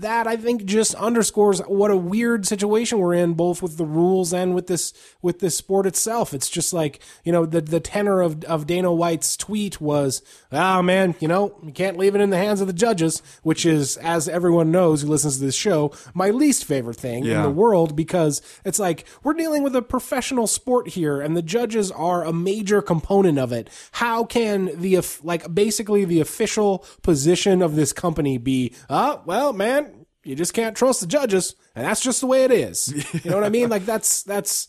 that 0.00 0.26
I 0.26 0.36
think 0.36 0.64
just 0.64 0.94
underscores 0.94 1.60
what 1.60 1.90
a 1.90 1.96
weird 1.96 2.46
situation 2.46 2.98
we're 2.98 3.14
in, 3.14 3.34
both 3.34 3.62
with 3.62 3.76
the 3.76 3.84
rules 3.84 4.32
and 4.32 4.54
with 4.54 4.66
this 4.66 4.92
with 5.22 5.40
this 5.40 5.56
sport 5.56 5.86
itself. 5.86 6.34
It's 6.34 6.50
just 6.50 6.72
like 6.72 7.00
you 7.24 7.32
know 7.32 7.46
the 7.46 7.60
the 7.60 7.80
tenor 7.80 8.20
of 8.20 8.44
of 8.44 8.66
Dana 8.66 8.92
White's 8.92 9.36
tweet 9.36 9.80
was, 9.80 10.22
"Ah 10.54 10.82
man, 10.82 11.14
you 11.20 11.28
know 11.28 11.54
you 11.62 11.72
can't 11.72 11.96
leave 11.96 12.14
it 12.14 12.20
in 12.20 12.30
the 12.30 12.36
hands 12.38 12.60
of 12.60 12.66
the 12.66 12.72
judges," 12.72 13.22
which 13.42 13.66
is, 13.66 13.96
as 13.98 14.28
everyone 14.28 14.70
knows 14.70 15.02
who 15.02 15.08
listens 15.08 15.38
to 15.38 15.44
this 15.44 15.54
show, 15.54 15.92
my 16.14 16.30
least 16.30 16.64
favorite 16.64 16.96
thing 16.96 17.24
in 17.24 17.42
the 17.42 17.50
world 17.50 17.96
because 17.96 18.40
it's 18.64 18.78
like 18.78 19.04
we're 19.22 19.34
dealing 19.34 19.62
with 19.62 19.74
a 19.76 19.82
professional 19.82 20.46
sport 20.46 20.88
here, 20.88 21.20
and 21.20 21.36
the 21.36 21.42
judges 21.42 21.90
are 21.90 22.24
a 22.24 22.32
major 22.32 22.80
component 22.82 23.38
of 23.38 23.52
it. 23.52 23.68
How 23.92 24.24
can 24.24 24.70
the 24.80 25.00
like 25.22 25.54
basically 25.54 26.04
the 26.04 26.20
official 26.20 26.84
position 27.02 27.62
of 27.62 27.76
this 27.76 27.92
company 27.92 28.38
be? 28.38 28.72
Ah, 28.88 29.20
well, 29.24 29.52
man, 29.52 30.06
you 30.24 30.34
just 30.34 30.54
can't 30.54 30.76
trust 30.76 31.00
the 31.00 31.06
judges, 31.06 31.54
and 31.74 31.84
that's 31.84 32.00
just 32.00 32.20
the 32.20 32.26
way 32.26 32.44
it 32.44 32.50
is. 32.50 32.92
You 33.24 33.30
know 33.30 33.36
what 33.36 33.44
I 33.44 33.48
mean? 33.50 33.68
Like 33.70 33.86
that's 33.86 34.22
that's 34.22 34.68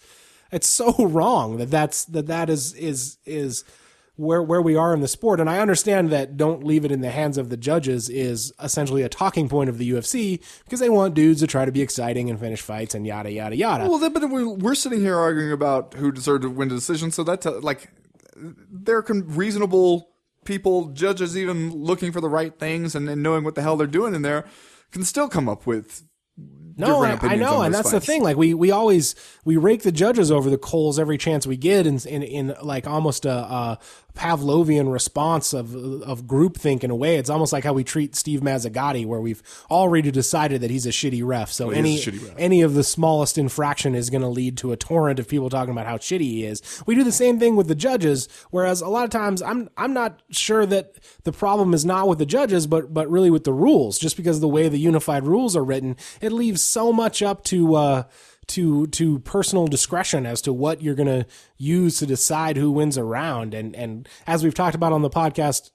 it's 0.52 0.68
so 0.68 0.94
wrong 1.00 1.58
that 1.58 1.72
that's 1.72 2.06
that 2.06 2.28
that 2.28 2.50
is 2.50 2.74
is 2.74 3.18
is 3.26 3.64
where 4.18 4.42
where 4.42 4.62
we 4.62 4.76
are 4.76 4.94
in 4.94 5.02
the 5.02 5.08
sport. 5.08 5.40
And 5.40 5.50
I 5.50 5.60
understand 5.60 6.10
that 6.12 6.38
don't 6.38 6.64
leave 6.64 6.86
it 6.86 6.92
in 6.92 7.02
the 7.02 7.12
hands 7.12 7.38
of 7.38 7.50
the 7.50 7.58
judges 7.58 8.10
is 8.10 8.54
essentially 8.62 9.02
a 9.04 9.10
talking 9.10 9.50
point 9.50 9.70
of 9.70 9.78
the 9.78 9.90
UFC 9.92 10.42
because 10.64 10.80
they 10.80 10.90
want 10.90 11.14
dudes 11.14 11.42
to 11.42 11.48
try 11.48 11.66
to 11.66 11.72
be 11.72 11.82
exciting 11.82 12.30
and 12.30 12.40
finish 12.40 12.62
fights 12.62 12.96
and 12.96 13.06
yada 13.06 13.32
yada 13.32 13.56
yada. 13.56 13.90
Well, 13.90 14.10
but 14.10 14.30
we- 14.30 14.46
we're 14.46 14.76
sitting 14.76 15.02
here 15.02 15.18
arguing 15.18 15.52
about 15.52 15.94
who 15.96 16.12
deserved 16.12 16.44
to 16.44 16.50
win 16.50 16.70
the 16.70 16.76
decision. 16.76 17.12
So 17.12 17.24
that's 17.24 17.46
like 17.46 17.90
they're 18.36 19.04
reasonable 19.08 20.10
people, 20.46 20.86
judges, 20.90 21.38
even 21.38 21.72
looking 21.72 22.12
for 22.12 22.22
the 22.22 22.30
right 22.30 22.58
things 22.60 22.96
and, 22.96 23.10
and 23.10 23.22
knowing 23.24 23.44
what 23.44 23.56
the 23.56 23.62
hell 23.62 23.76
they're 23.78 23.88
doing 23.88 24.14
in 24.14 24.22
there, 24.22 24.46
can 24.92 25.04
still 25.04 25.28
come 25.28 25.50
up 25.50 25.66
with. 25.66 26.04
No, 26.78 27.04
I, 27.04 27.18
I 27.22 27.36
know, 27.36 27.62
and 27.62 27.74
that's 27.74 27.92
fights. 27.92 28.06
the 28.06 28.12
thing. 28.12 28.22
Like 28.22 28.36
we, 28.36 28.54
we 28.54 28.70
always 28.70 29.16
we 29.46 29.56
rake 29.56 29.84
the 29.84 29.94
judges 29.94 30.30
over 30.30 30.50
the 30.50 30.58
coals 30.58 31.00
every 31.00 31.18
chance 31.18 31.48
we 31.48 31.56
get, 31.56 31.88
in 31.88 32.00
in, 32.00 32.22
in 32.22 32.56
like 32.62 32.86
almost 32.86 33.26
a, 33.26 33.32
a 33.32 33.80
Pavlovian 34.16 34.92
response 34.92 35.54
of 35.54 35.76
of 35.76 36.24
groupthink 36.24 36.84
in 36.84 36.92
a 36.92 36.96
way. 36.96 37.18
It's 37.18 37.30
almost 37.30 37.54
like 37.54 37.64
how 37.64 37.74
we 37.74 37.84
treat 37.84 38.16
Steve 38.16 38.42
Mazzagatti, 38.42 39.06
where 39.06 39.20
we've 39.20 39.44
already 39.70 40.10
decided 40.12 40.62
that 40.62 40.70
he's 40.70 40.86
a 40.86 40.90
shitty 40.90 41.22
ref. 41.24 41.52
So 41.52 41.70
he 41.70 41.80
any 41.80 41.96
is 41.96 42.08
a 42.08 42.12
shitty 42.12 42.28
ref. 42.28 42.36
any 42.38 42.62
of 42.62 42.74
the 42.74 42.84
smallest 42.84 43.38
infraction 43.38 43.94
is 43.94 44.10
going 44.10 44.22
to 44.22 44.28
lead 44.28 44.58
to 44.58 44.72
a 44.72 44.78
torrent 44.78 45.20
of 45.20 45.28
people 45.28 45.50
talking 45.50 45.72
about 45.72 45.86
how 45.86 45.98
shitty 45.98 46.22
he 46.22 46.46
is. 46.46 46.62
We 46.86 46.96
do 46.96 47.04
the 47.04 47.12
same 47.12 47.40
thing 47.40 47.56
with 47.56 47.68
the 47.68 47.76
judges, 47.76 48.28
whereas 48.52 48.82
a 48.82 48.88
lot 48.88 49.04
of 49.04 49.10
times 49.10 49.42
I'm 49.42 49.70
I'm 49.78 49.94
not 49.94 50.22
sure 50.30 50.66
that 50.66 50.96
the 51.24 51.34
problem 51.34 51.74
is 51.74 51.86
not 51.86 52.08
with 52.08 52.20
the 52.20 52.26
judges, 52.26 52.68
but 52.68 52.94
but 52.94 53.10
really 53.10 53.30
with 53.30 53.44
the 53.44 53.54
rules. 53.54 54.00
Just 54.00 54.18
because 54.18 54.38
of 54.38 54.42
the 54.42 54.48
way 54.48 54.70
the 54.70 54.78
unified 54.78 55.26
rules 55.26 55.56
are 55.56 55.64
written, 55.64 55.98
it 56.26 56.32
leaves 56.32 56.62
so 56.62 56.92
much 56.92 57.22
up 57.22 57.44
to. 57.46 57.76
Uh, 57.76 58.04
to 58.48 58.86
to 58.88 59.18
personal 59.22 59.66
discretion 59.66 60.26
as 60.28 60.40
to 60.40 60.54
what 60.54 60.80
you're 60.80 60.94
going 60.94 61.08
to 61.08 61.26
use 61.58 61.98
to 61.98 62.06
decide 62.06 62.58
who 62.58 62.72
wins 62.72 62.96
a 62.96 63.04
round 63.04 63.56
and 63.56 63.76
and 63.76 64.08
as 64.28 64.44
we've 64.44 64.54
talked 64.54 64.76
about 64.76 64.94
on 64.94 65.02
the 65.02 65.10
podcast 65.10 65.72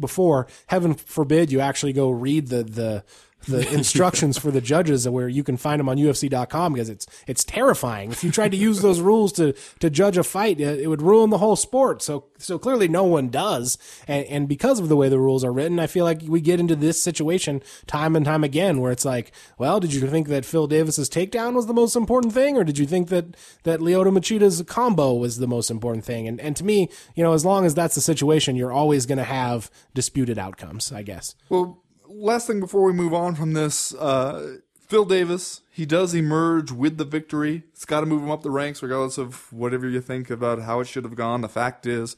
before 0.00 0.48
heaven 0.66 0.94
forbid 0.94 1.52
you 1.52 1.60
actually 1.60 1.92
go 1.92 2.10
read 2.10 2.48
the 2.48 2.64
the 2.64 3.04
the 3.48 3.68
instructions 3.74 4.38
for 4.38 4.50
the 4.50 4.60
judges 4.60 5.08
where 5.08 5.28
you 5.28 5.42
can 5.42 5.56
find 5.56 5.80
them 5.80 5.88
on 5.88 5.96
UFC.com 5.96 6.72
because 6.72 6.88
it's 6.88 7.06
it's 7.26 7.44
terrifying. 7.44 8.12
If 8.12 8.22
you 8.22 8.30
tried 8.30 8.52
to 8.52 8.56
use 8.56 8.80
those 8.82 9.00
rules 9.00 9.32
to 9.32 9.54
to 9.80 9.90
judge 9.90 10.16
a 10.16 10.24
fight, 10.24 10.60
it, 10.60 10.80
it 10.80 10.86
would 10.88 11.02
ruin 11.02 11.30
the 11.30 11.38
whole 11.38 11.56
sport. 11.56 12.02
So 12.02 12.26
so 12.38 12.58
clearly 12.58 12.88
no 12.88 13.04
one 13.04 13.28
does, 13.28 13.78
and, 14.06 14.24
and 14.26 14.48
because 14.48 14.78
of 14.78 14.88
the 14.88 14.96
way 14.96 15.08
the 15.08 15.18
rules 15.18 15.44
are 15.44 15.52
written, 15.52 15.80
I 15.80 15.86
feel 15.86 16.04
like 16.04 16.22
we 16.26 16.40
get 16.40 16.60
into 16.60 16.76
this 16.76 17.02
situation 17.02 17.62
time 17.86 18.14
and 18.14 18.24
time 18.24 18.44
again 18.44 18.80
where 18.80 18.92
it's 18.92 19.04
like, 19.04 19.32
well, 19.58 19.80
did 19.80 19.92
you 19.92 20.06
think 20.06 20.28
that 20.28 20.44
Phil 20.44 20.66
Davis's 20.66 21.10
takedown 21.10 21.54
was 21.54 21.66
the 21.66 21.74
most 21.74 21.96
important 21.96 22.32
thing, 22.32 22.56
or 22.56 22.64
did 22.64 22.78
you 22.78 22.86
think 22.86 23.08
that 23.08 23.36
that 23.64 23.80
Lyoto 23.80 24.12
Machida's 24.12 24.62
combo 24.66 25.14
was 25.14 25.38
the 25.38 25.48
most 25.48 25.70
important 25.70 26.04
thing? 26.04 26.28
And 26.28 26.40
and 26.40 26.56
to 26.56 26.64
me, 26.64 26.88
you 27.14 27.22
know, 27.22 27.32
as 27.32 27.44
long 27.44 27.66
as 27.66 27.74
that's 27.74 27.94
the 27.94 28.00
situation, 28.00 28.56
you're 28.56 28.72
always 28.72 29.06
going 29.06 29.18
to 29.18 29.24
have 29.24 29.70
disputed 29.94 30.38
outcomes. 30.38 30.92
I 30.92 31.02
guess. 31.02 31.34
Well, 31.48 31.82
last 32.18 32.46
thing 32.46 32.60
before 32.60 32.82
we 32.84 32.92
move 32.92 33.14
on 33.14 33.34
from 33.34 33.52
this, 33.52 33.94
uh, 33.94 34.58
Phil 34.86 35.04
Davis, 35.04 35.62
he 35.70 35.86
does 35.86 36.14
emerge 36.14 36.72
with 36.72 36.96
the 36.96 37.04
victory. 37.04 37.64
It's 37.72 37.84
got 37.84 38.00
to 38.00 38.06
move 38.06 38.22
him 38.22 38.30
up 38.30 38.42
the 38.42 38.50
ranks, 38.50 38.82
regardless 38.82 39.18
of 39.18 39.52
whatever 39.52 39.88
you 39.88 40.00
think 40.00 40.30
about 40.30 40.62
how 40.62 40.80
it 40.80 40.86
should 40.86 41.04
have 41.04 41.14
gone. 41.14 41.42
The 41.42 41.48
fact 41.48 41.86
is, 41.86 42.16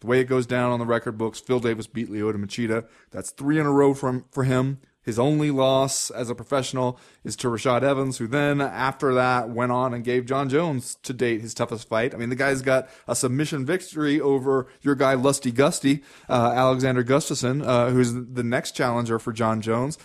the 0.00 0.06
way 0.06 0.20
it 0.20 0.24
goes 0.24 0.46
down 0.46 0.72
on 0.72 0.78
the 0.78 0.86
record 0.86 1.18
books, 1.18 1.40
Phil 1.40 1.60
Davis 1.60 1.86
beat 1.86 2.10
Lyoto 2.10 2.36
Machida. 2.36 2.86
That's 3.10 3.30
three 3.30 3.58
in 3.58 3.66
a 3.66 3.72
row 3.72 3.94
from 3.94 4.24
for 4.30 4.44
him. 4.44 4.78
His 5.06 5.20
only 5.20 5.52
loss 5.52 6.10
as 6.10 6.28
a 6.28 6.34
professional 6.34 6.98
is 7.22 7.36
to 7.36 7.46
Rashad 7.46 7.82
Evans, 7.82 8.18
who 8.18 8.26
then, 8.26 8.60
after 8.60 9.14
that, 9.14 9.48
went 9.48 9.70
on 9.70 9.94
and 9.94 10.02
gave 10.02 10.26
Jon 10.26 10.48
Jones 10.48 10.96
to 11.04 11.12
date 11.12 11.40
his 11.40 11.54
toughest 11.54 11.88
fight. 11.88 12.12
I 12.12 12.18
mean, 12.18 12.28
the 12.28 12.34
guy's 12.34 12.60
got 12.60 12.88
a 13.06 13.14
submission 13.14 13.64
victory 13.64 14.20
over 14.20 14.66
your 14.82 14.96
guy 14.96 15.14
Lusty 15.14 15.52
Gusty, 15.52 16.02
uh, 16.28 16.52
Alexander 16.54 17.04
Gustafsson, 17.04 17.64
uh, 17.64 17.90
who's 17.90 18.12
the 18.12 18.42
next 18.42 18.72
challenger 18.72 19.20
for 19.20 19.32
Jon 19.32 19.60
Jones. 19.60 19.96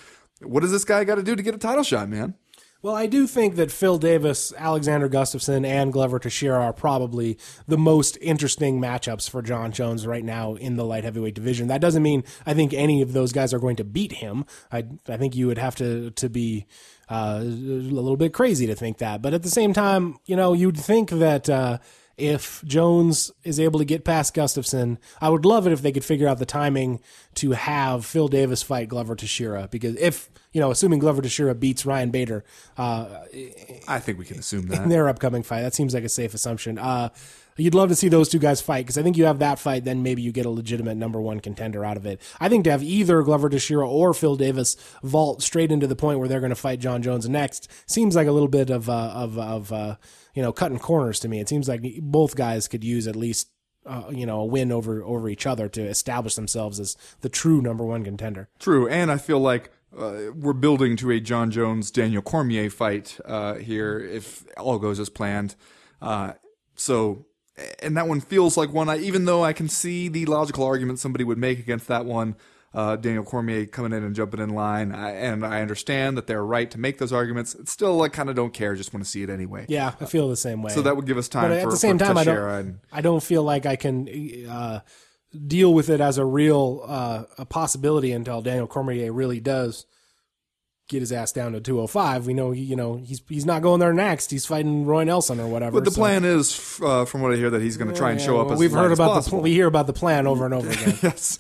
What 0.42 0.60
does 0.60 0.72
this 0.72 0.86
guy 0.86 1.04
got 1.04 1.16
to 1.16 1.24
do 1.24 1.36
to 1.36 1.44
get 1.44 1.56
a 1.56 1.58
title 1.58 1.84
shot, 1.84 2.08
man? 2.08 2.36
Well, 2.84 2.96
I 2.96 3.06
do 3.06 3.28
think 3.28 3.58
that 3.58 3.72
Phil 3.72 4.00
Davis, 4.00 4.52
Alexander 4.58 5.08
Gustafsson, 5.08 5.68
and 5.68 5.94
Glover 5.94 6.18
Teixeira 6.18 6.60
are 6.60 6.74
probably 6.74 7.38
the 7.68 7.78
most 7.78 8.18
interesting 8.22 8.82
matchups 8.82 9.30
for 9.30 9.44
Jon 9.44 9.72
Jones 9.72 10.08
right 10.08 10.24
now 10.24 10.56
in 10.56 10.78
the 10.78 10.86
light 10.86 11.04
heavyweight 11.04 11.36
division. 11.36 11.68
That 11.68 11.82
doesn't 11.82 12.02
mean 12.02 12.24
I 12.44 12.56
think 12.56 12.74
any 12.74 13.04
of 13.04 13.14
those 13.14 13.32
guys 13.34 13.54
are 13.54 13.60
going 13.60 13.76
to 13.76 13.84
beat 13.84 14.14
him. 14.14 14.46
I 14.72 14.86
I 15.08 15.18
think 15.18 15.36
you 15.36 15.46
would 15.46 15.60
have 15.60 15.76
to 15.76 16.10
to 16.10 16.28
be 16.28 16.66
uh, 17.08 17.42
a 17.42 17.44
little 17.44 18.18
bit 18.18 18.34
crazy 18.34 18.66
to 18.66 18.76
think 18.76 18.98
that. 18.98 19.22
But 19.22 19.36
at 19.36 19.44
the 19.44 19.50
same 19.50 19.74
time, 19.74 20.18
you 20.26 20.36
know, 20.36 20.54
you'd 20.54 20.78
think 20.78 21.12
that. 21.12 21.50
Uh, 21.50 21.78
if 22.22 22.64
Jones 22.66 23.32
is 23.44 23.60
able 23.60 23.80
to 23.80 23.86
get 23.86 24.06
past 24.06 24.36
Gustafsson, 24.36 24.98
I 25.20 25.30
would 25.30 25.44
love 25.44 25.66
it 25.66 25.74
if 25.74 25.82
they 25.82 25.92
could 25.92 26.06
figure 26.06 26.28
out 26.28 26.38
the 26.38 26.46
timing 26.46 27.02
to 27.36 27.52
have 27.52 28.06
Phil 28.06 28.28
Davis 28.28 28.62
fight 28.62 28.90
Glover 28.90 29.16
Teixeira. 29.16 29.68
Because 29.72 29.96
if, 29.98 30.30
you 30.54 30.62
know, 30.62 30.70
assuming 30.70 31.00
Glover 31.00 31.24
Teixeira 31.24 31.56
beats 31.56 31.86
Ryan 31.86 32.12
Bader 32.12 32.44
uh, 32.78 33.08
I 33.88 34.00
think 34.00 34.20
we 34.20 34.26
can 34.26 34.38
assume 34.38 34.68
that 34.68 34.84
in 34.84 34.90
their 34.90 35.10
upcoming 35.10 35.42
fight, 35.42 35.62
that 35.62 35.74
seems 35.74 35.94
like 35.94 36.04
a 36.04 36.10
safe 36.10 36.34
assumption. 36.34 36.78
Uh, 36.78 37.10
you'd 37.62 37.76
love 37.76 37.90
to 37.90 37.96
see 37.96 38.10
those 38.10 38.30
two 38.30 38.40
guys 38.40 38.62
fight 38.62 38.86
because 38.86 38.98
I 38.98 39.04
think 39.04 39.18
you 39.18 39.26
have 39.26 39.40
that 39.40 39.60
fight, 39.60 39.86
then 39.86 40.04
maybe 40.04 40.22
you 40.22 40.32
get 40.32 40.46
a 40.46 40.50
legitimate 40.50 40.96
number 40.96 41.22
one 41.22 41.40
contender 41.40 41.86
out 41.86 41.98
of 41.98 42.06
it. 42.06 42.22
I 42.40 42.50
think 42.50 42.64
to 42.66 42.72
have 42.72 42.84
either 42.84 43.22
Glover 43.24 43.50
Teixeira 43.50 43.88
or 43.88 44.14
Phil 44.14 44.36
Davis 44.36 44.76
vault 45.04 45.42
straight 45.42 45.72
into 45.72 45.88
the 45.88 45.96
point 45.96 46.20
where 46.20 46.28
they're 46.28 46.40
going 46.40 46.50
to 46.50 46.56
fight 46.56 46.80
Jon 46.80 47.02
Jones 47.02 47.28
next 47.30 47.70
seems 47.86 48.16
like 48.16 48.28
a 48.28 48.32
little 48.32 48.48
bit 48.48 48.70
of 48.70 48.90
uh, 48.90 49.12
of 49.14 49.38
of 49.38 49.72
uh, 49.72 49.96
you 50.34 50.42
know 50.42 50.52
cutting 50.52 50.80
corners 50.80 51.20
to 51.22 51.28
me. 51.28 51.40
It 51.40 51.50
seems 51.50 51.68
like 51.68 51.82
both 52.02 52.36
guys 52.36 52.68
could 52.68 52.84
use 52.84 53.08
at 53.08 53.16
least 53.16 53.50
uh, 53.86 54.06
you 54.12 54.26
know 54.26 54.42
a 54.42 54.46
win 54.46 54.72
over 54.72 55.04
over 55.04 55.30
each 55.30 55.46
other 55.46 55.68
to 55.70 55.82
establish 55.82 56.36
themselves 56.36 56.80
as 56.80 56.98
the 57.22 57.30
true 57.30 57.62
number 57.62 57.86
one 57.86 58.04
contender. 58.04 58.50
True, 58.60 58.88
and 58.88 59.12
I 59.12 59.18
feel 59.18 59.40
like 59.40 59.72
uh, 59.98 60.32
we're 60.36 60.54
building 60.54 60.96
to 60.98 61.12
a 61.12 61.20
Jon 61.20 61.52
Jones 61.52 61.92
Daniel 61.92 62.22
Cormier 62.22 62.70
fight 62.70 63.20
uh, 63.26 63.56
here 63.56 64.00
if 64.00 64.46
all 64.58 64.80
goes 64.80 65.00
as 65.00 65.10
planned. 65.10 65.56
Uh, 66.02 66.34
so, 66.76 67.26
and 67.82 67.98
that 67.98 68.08
one 68.08 68.22
feels 68.22 68.58
like 68.58 68.72
one. 68.72 68.90
I 68.90 68.98
even 69.00 69.26
though 69.26 69.44
I 69.44 69.54
can 69.54 69.68
see 69.68 70.08
the 70.08 70.26
logical 70.26 70.64
argument 70.64 71.00
somebody 71.00 71.24
would 71.24 71.38
make 71.38 71.60
against 71.60 71.88
that 71.88 72.06
one. 72.06 72.36
Uh, 72.74 72.96
Daniel 72.96 73.26
Cormier 73.26 73.66
coming 73.66 73.92
in 73.92 74.02
and 74.02 74.16
jumping 74.16 74.40
in 74.40 74.52
line, 74.52 74.94
I, 74.94 75.12
and 75.12 75.46
I 75.46 75.62
understand 75.62 76.16
that 76.18 76.26
they're 76.26 76.46
right 76.46 76.72
to 76.72 76.80
make 76.80 77.00
those 77.00 77.12
arguments. 77.12 77.54
It's 77.54 77.70
still, 77.70 78.02
I 78.02 78.08
kind 78.08 78.30
of 78.30 78.38
don't 78.38 78.54
care, 78.54 78.76
just 78.76 78.94
want 78.94 79.04
to 79.04 79.10
see 79.12 79.24
it 79.24 79.30
anyway. 79.30 79.66
Yeah, 79.68 79.92
I 80.00 80.06
feel 80.06 80.30
the 80.30 80.38
same 80.38 80.64
way. 80.64 80.72
So 80.72 80.82
that 80.84 80.96
would 80.96 81.06
give 81.06 81.18
us 81.18 81.28
time 81.28 81.50
but 81.50 81.58
at 81.58 81.64
for, 81.64 81.72
the 81.72 81.76
same 81.76 81.98
time, 81.98 82.18
I 82.18 82.24
don't. 82.24 82.38
and- 82.38 82.80
I 82.90 83.02
don't 83.02 83.22
feel 83.22 83.44
like 83.44 83.66
I 83.66 83.76
can 83.76 84.08
uh, 84.50 84.80
deal 85.48 85.74
with 85.74 85.90
it 85.90 86.00
as 86.00 86.18
a 86.18 86.24
real 86.24 86.82
uh, 86.88 87.24
a 87.38 87.46
possibility 87.46 88.14
until 88.14 88.42
Daniel 88.42 88.68
Cormier 88.68 89.12
really 89.12 89.42
does 89.42 89.86
get 90.92 91.02
his 91.02 91.12
ass 91.12 91.32
down 91.32 91.54
to 91.54 91.60
205. 91.62 92.28
We 92.28 92.34
know, 92.34 92.52
he, 92.52 92.62
you 92.62 92.76
know, 92.76 92.98
he's 92.98 93.22
he's 93.28 93.46
not 93.46 93.62
going 93.62 93.80
there 93.80 93.94
next. 93.94 94.30
He's 94.30 94.46
fighting 94.46 94.86
Roy 94.86 95.04
Nelson 95.06 95.40
or 95.40 95.48
whatever. 95.48 95.72
But 95.80 95.86
the 95.86 95.92
so- 95.92 96.02
plan 96.02 96.24
is, 96.26 96.80
uh, 96.84 97.06
from 97.06 97.22
what 97.22 97.34
I 97.34 97.38
hear, 97.38 97.50
that 97.50 97.62
he's 97.62 97.78
going 97.78 97.90
to 97.90 97.98
try 97.98 98.12
and 98.12 98.22
show 98.22 98.40
up 98.40 98.48
well, 98.50 98.58
we've 98.58 98.72
heard 98.72 98.92
about 98.92 99.24
the 99.24 99.30
pl- 99.30 99.42
we 99.42 99.52
hear 99.54 99.68
about 99.68 99.88
the 99.88 99.94
plan 99.94 100.28
over 100.28 100.46
and 100.46 100.54
over 100.54 100.70
again. 100.76 100.98
yes, 101.02 101.40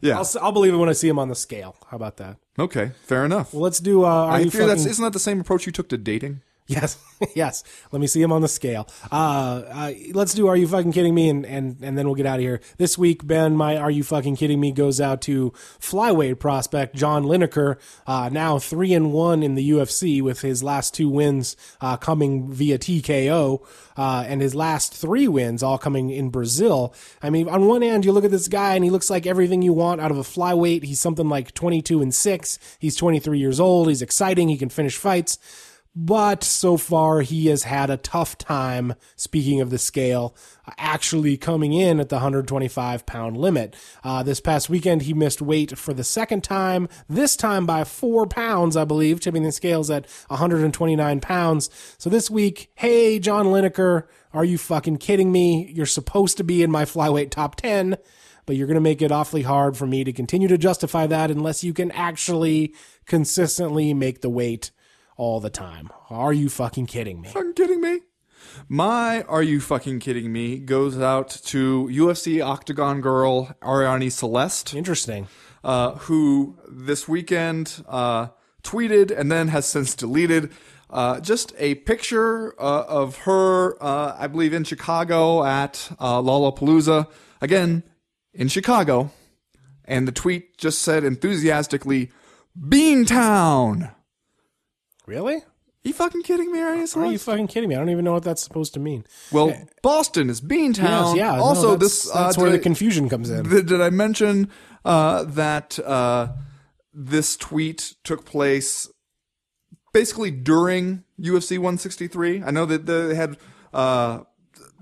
yeah. 0.00 0.18
I'll, 0.18 0.28
I'll 0.40 0.52
believe 0.52 0.72
it 0.74 0.76
when 0.76 0.88
I 0.88 0.92
see 0.92 1.08
him 1.08 1.18
on 1.18 1.28
the 1.28 1.34
scale. 1.34 1.74
How 1.90 1.96
about 1.96 2.18
that? 2.18 2.36
okay, 2.58 2.92
fair 3.04 3.24
enough. 3.24 3.52
Well, 3.54 3.62
let's 3.62 3.80
do. 3.80 4.04
Uh, 4.04 4.08
are 4.08 4.30
I 4.32 4.38
you 4.40 4.50
fear 4.50 4.66
that's 4.66 4.86
isn't 4.86 5.02
that 5.02 5.12
the 5.12 5.18
same 5.18 5.40
approach 5.40 5.66
you 5.66 5.72
took 5.72 5.88
to 5.88 5.98
dating? 5.98 6.42
Yes, 6.70 6.98
yes. 7.34 7.64
Let 7.90 8.00
me 8.00 8.06
see 8.06 8.22
him 8.22 8.30
on 8.30 8.42
the 8.42 8.48
scale. 8.48 8.86
Uh, 9.10 9.62
uh, 9.68 9.92
let's 10.12 10.34
do. 10.34 10.46
Are 10.46 10.56
you 10.56 10.68
fucking 10.68 10.92
kidding 10.92 11.14
me? 11.16 11.28
And 11.28 11.44
and 11.44 11.76
and 11.82 11.98
then 11.98 12.06
we'll 12.06 12.14
get 12.14 12.26
out 12.26 12.36
of 12.36 12.42
here. 12.42 12.60
This 12.76 12.96
week, 12.96 13.26
Ben, 13.26 13.56
my 13.56 13.76
Are 13.76 13.90
you 13.90 14.04
fucking 14.04 14.36
kidding 14.36 14.60
me 14.60 14.70
goes 14.70 15.00
out 15.00 15.20
to 15.22 15.50
flyweight 15.80 16.38
prospect 16.38 16.94
John 16.94 17.24
Lineker, 17.24 17.78
uh, 18.06 18.28
now 18.30 18.60
three 18.60 18.94
and 18.94 19.12
one 19.12 19.42
in 19.42 19.56
the 19.56 19.68
UFC 19.70 20.22
with 20.22 20.42
his 20.42 20.62
last 20.62 20.94
two 20.94 21.08
wins 21.08 21.56
uh, 21.80 21.96
coming 21.96 22.52
via 22.52 22.78
TKO, 22.78 23.66
uh, 23.96 24.24
and 24.28 24.40
his 24.40 24.54
last 24.54 24.94
three 24.94 25.26
wins 25.26 25.64
all 25.64 25.76
coming 25.76 26.10
in 26.10 26.30
Brazil. 26.30 26.94
I 27.20 27.30
mean, 27.30 27.48
on 27.48 27.66
one 27.66 27.82
hand, 27.82 28.04
you 28.04 28.12
look 28.12 28.24
at 28.24 28.30
this 28.30 28.46
guy 28.46 28.76
and 28.76 28.84
he 28.84 28.90
looks 28.90 29.10
like 29.10 29.26
everything 29.26 29.62
you 29.62 29.72
want 29.72 30.00
out 30.00 30.12
of 30.12 30.18
a 30.18 30.22
flyweight. 30.22 30.84
He's 30.84 31.00
something 31.00 31.28
like 31.28 31.52
twenty 31.52 31.82
two 31.82 32.00
and 32.00 32.14
six. 32.14 32.60
He's 32.78 32.94
twenty 32.94 33.18
three 33.18 33.40
years 33.40 33.58
old. 33.58 33.88
He's 33.88 34.02
exciting. 34.02 34.48
He 34.48 34.56
can 34.56 34.68
finish 34.68 34.96
fights 34.96 35.66
but 35.94 36.44
so 36.44 36.76
far 36.76 37.20
he 37.20 37.46
has 37.46 37.64
had 37.64 37.90
a 37.90 37.96
tough 37.96 38.38
time 38.38 38.94
speaking 39.16 39.60
of 39.60 39.70
the 39.70 39.78
scale 39.78 40.34
actually 40.78 41.36
coming 41.36 41.72
in 41.72 41.98
at 41.98 42.08
the 42.08 42.16
125 42.16 43.04
pound 43.06 43.36
limit. 43.36 43.74
Uh, 44.04 44.22
this 44.22 44.40
past 44.40 44.70
weekend 44.70 45.02
he 45.02 45.12
missed 45.12 45.42
weight 45.42 45.76
for 45.76 45.92
the 45.92 46.04
second 46.04 46.44
time 46.44 46.88
this 47.08 47.34
time 47.34 47.66
by 47.66 47.82
four 47.82 48.26
pounds 48.26 48.76
i 48.76 48.84
believe. 48.84 49.18
Tipping 49.20 49.42
the 49.42 49.52
scales 49.52 49.90
at 49.90 50.06
129 50.28 51.20
pounds. 51.20 51.96
So 51.98 52.08
this 52.08 52.30
week 52.30 52.70
hey 52.76 53.18
john 53.18 53.46
lineker 53.46 54.04
are 54.32 54.44
you 54.44 54.58
fucking 54.58 54.98
kidding 54.98 55.32
me? 55.32 55.72
You're 55.74 55.86
supposed 55.86 56.36
to 56.36 56.44
be 56.44 56.62
in 56.62 56.70
my 56.70 56.84
flyweight 56.84 57.30
top 57.30 57.56
10 57.56 57.96
but 58.46 58.56
you're 58.56 58.66
going 58.66 58.74
to 58.76 58.80
make 58.80 59.02
it 59.02 59.12
awfully 59.12 59.42
hard 59.42 59.76
for 59.76 59.86
me 59.86 60.02
to 60.04 60.12
continue 60.12 60.48
to 60.48 60.58
justify 60.58 61.06
that 61.06 61.30
unless 61.30 61.62
you 61.62 61.72
can 61.72 61.90
actually 61.92 62.74
consistently 63.06 63.92
make 63.92 64.20
the 64.20 64.30
weight 64.30 64.70
all 65.20 65.38
the 65.38 65.50
time. 65.50 65.90
Are 66.08 66.32
you 66.32 66.48
fucking 66.48 66.86
kidding 66.86 67.20
me? 67.20 67.28
fucking 67.28 67.52
kidding 67.54 67.80
me? 67.80 68.00
My 68.68 69.20
Are 69.24 69.42
You 69.42 69.60
Fucking 69.60 69.98
Kidding 70.00 70.32
Me 70.32 70.58
goes 70.58 70.98
out 70.98 71.28
to 71.52 71.88
UFC 71.92 72.42
Octagon 72.42 73.02
girl 73.02 73.54
Arianny 73.60 74.10
Celeste, 74.10 74.72
Interesting. 74.74 75.28
uh, 75.62 75.92
who 76.06 76.56
this 76.66 77.06
weekend 77.06 77.84
uh, 77.86 78.28
tweeted 78.62 79.10
and 79.16 79.30
then 79.30 79.48
has 79.48 79.66
since 79.66 79.94
deleted 79.94 80.50
uh, 80.88 81.20
just 81.20 81.52
a 81.58 81.74
picture 81.90 82.54
uh, 82.58 82.84
of 82.88 83.18
her, 83.28 83.76
uh, 83.82 84.16
I 84.18 84.26
believe, 84.26 84.54
in 84.54 84.64
Chicago 84.64 85.44
at 85.44 85.92
uh, 86.00 86.20
Lollapalooza. 86.22 87.08
Again, 87.42 87.82
in 88.32 88.48
Chicago. 88.48 89.10
And 89.84 90.08
the 90.08 90.12
tweet 90.12 90.56
just 90.56 90.78
said 90.80 91.04
enthusiastically, 91.04 92.10
Beantown! 92.58 93.94
Really? 95.06 95.36
Are 95.36 95.88
you 95.88 95.94
fucking 95.94 96.22
kidding 96.24 96.52
me, 96.52 96.58
Arianny 96.58 96.82
Are 96.82 96.86
Celeste? 96.86 97.12
you 97.12 97.18
fucking 97.18 97.46
kidding 97.48 97.68
me? 97.70 97.74
I 97.74 97.78
don't 97.78 97.88
even 97.88 98.04
know 98.04 98.12
what 98.12 98.22
that's 98.22 98.42
supposed 98.42 98.74
to 98.74 98.80
mean. 98.80 99.04
Well, 99.32 99.56
Boston 99.82 100.28
is 100.28 100.40
Beantown. 100.42 101.14
Yes, 101.14 101.16
yeah. 101.16 101.36
no, 101.36 101.42
Also, 101.42 101.70
that's, 101.76 102.04
this 102.04 102.12
that's 102.12 102.36
uh, 102.36 102.40
where 102.40 102.50
did 102.50 102.58
the 102.58 102.62
I- 102.62 102.64
confusion 102.64 103.08
comes 103.08 103.30
in. 103.30 103.48
Th- 103.48 103.64
Did 103.64 103.80
I 103.80 103.88
mention 103.88 104.50
uh, 104.84 105.24
that 105.24 105.78
uh, 105.78 106.28
this 106.92 107.36
tweet 107.36 107.94
took 108.04 108.26
place 108.26 108.90
basically 109.94 110.30
during 110.30 111.04
UFC 111.18 111.52
163? 111.56 112.42
I 112.42 112.50
know 112.50 112.66
that 112.66 112.84
they 112.84 113.14
had 113.14 113.38
uh, 113.72 114.20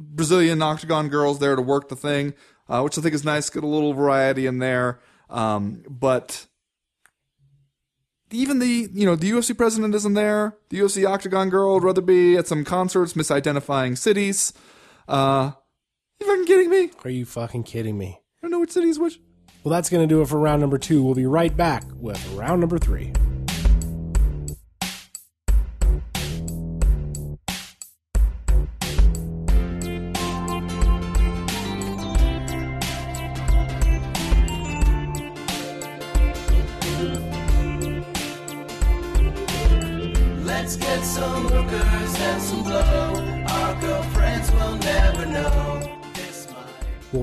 Brazilian 0.00 0.60
octagon 0.62 1.08
girls 1.08 1.38
there 1.38 1.54
to 1.54 1.62
work 1.62 1.88
the 1.90 1.96
thing, 1.96 2.34
uh, 2.68 2.80
which 2.80 2.98
I 2.98 3.02
think 3.02 3.14
is 3.14 3.24
nice. 3.24 3.48
Get 3.50 3.62
a 3.62 3.68
little 3.68 3.94
variety 3.94 4.46
in 4.46 4.58
there, 4.58 4.98
um, 5.30 5.84
but. 5.88 6.46
Even 8.30 8.58
the 8.58 8.90
you 8.92 9.06
know 9.06 9.16
the 9.16 9.30
UFC 9.30 9.56
president 9.56 9.94
isn't 9.94 10.14
there. 10.14 10.56
The 10.68 10.80
UFC 10.80 11.08
octagon 11.08 11.48
girl 11.48 11.74
would 11.74 11.84
rather 11.84 12.02
be 12.02 12.36
at 12.36 12.46
some 12.46 12.64
concerts, 12.64 13.14
misidentifying 13.14 13.96
cities. 13.96 14.52
Uh, 15.06 15.52
you 16.20 16.26
fucking 16.26 16.46
kidding 16.46 16.70
me? 16.70 16.90
Are 17.04 17.10
you 17.10 17.24
fucking 17.24 17.62
kidding 17.62 17.96
me? 17.96 18.20
I 18.20 18.38
don't 18.42 18.50
know 18.50 18.60
which 18.60 18.72
city's 18.72 18.98
which. 18.98 19.20
Well, 19.64 19.72
that's 19.72 19.88
to 20.06 20.12
do 20.12 20.20
it 20.22 20.28
for 20.28 20.38
round 20.38 20.60
number 20.60 20.78
two. 20.78 21.02
We'll 21.02 21.14
be 21.14 21.26
right 21.26 21.56
back 21.56 21.84
with 21.96 22.24
round 22.32 22.60
number 22.60 22.78
three. 22.78 23.12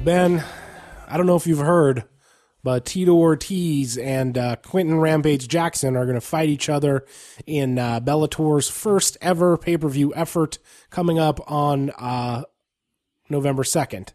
Ben, 0.05 0.43
I 1.07 1.17
don't 1.17 1.25
know 1.25 1.35
if 1.35 1.47
you've 1.47 1.57
heard, 1.57 2.03
but 2.63 2.85
Tito 2.85 3.13
Ortiz 3.13 3.97
and 3.97 4.37
uh, 4.37 4.55
Quinton 4.57 4.99
Rampage 4.99 5.47
Jackson 5.47 5.95
are 5.95 6.05
going 6.05 6.13
to 6.13 6.21
fight 6.21 6.47
each 6.47 6.69
other 6.69 7.05
in 7.47 7.79
uh, 7.79 7.99
Bellator's 7.99 8.69
first 8.69 9.17
ever 9.19 9.57
pay 9.57 9.77
per 9.77 9.89
view 9.89 10.13
effort 10.15 10.59
coming 10.91 11.17
up 11.17 11.39
on 11.49 11.89
uh, 11.97 12.43
November 13.29 13.63
2nd. 13.63 14.09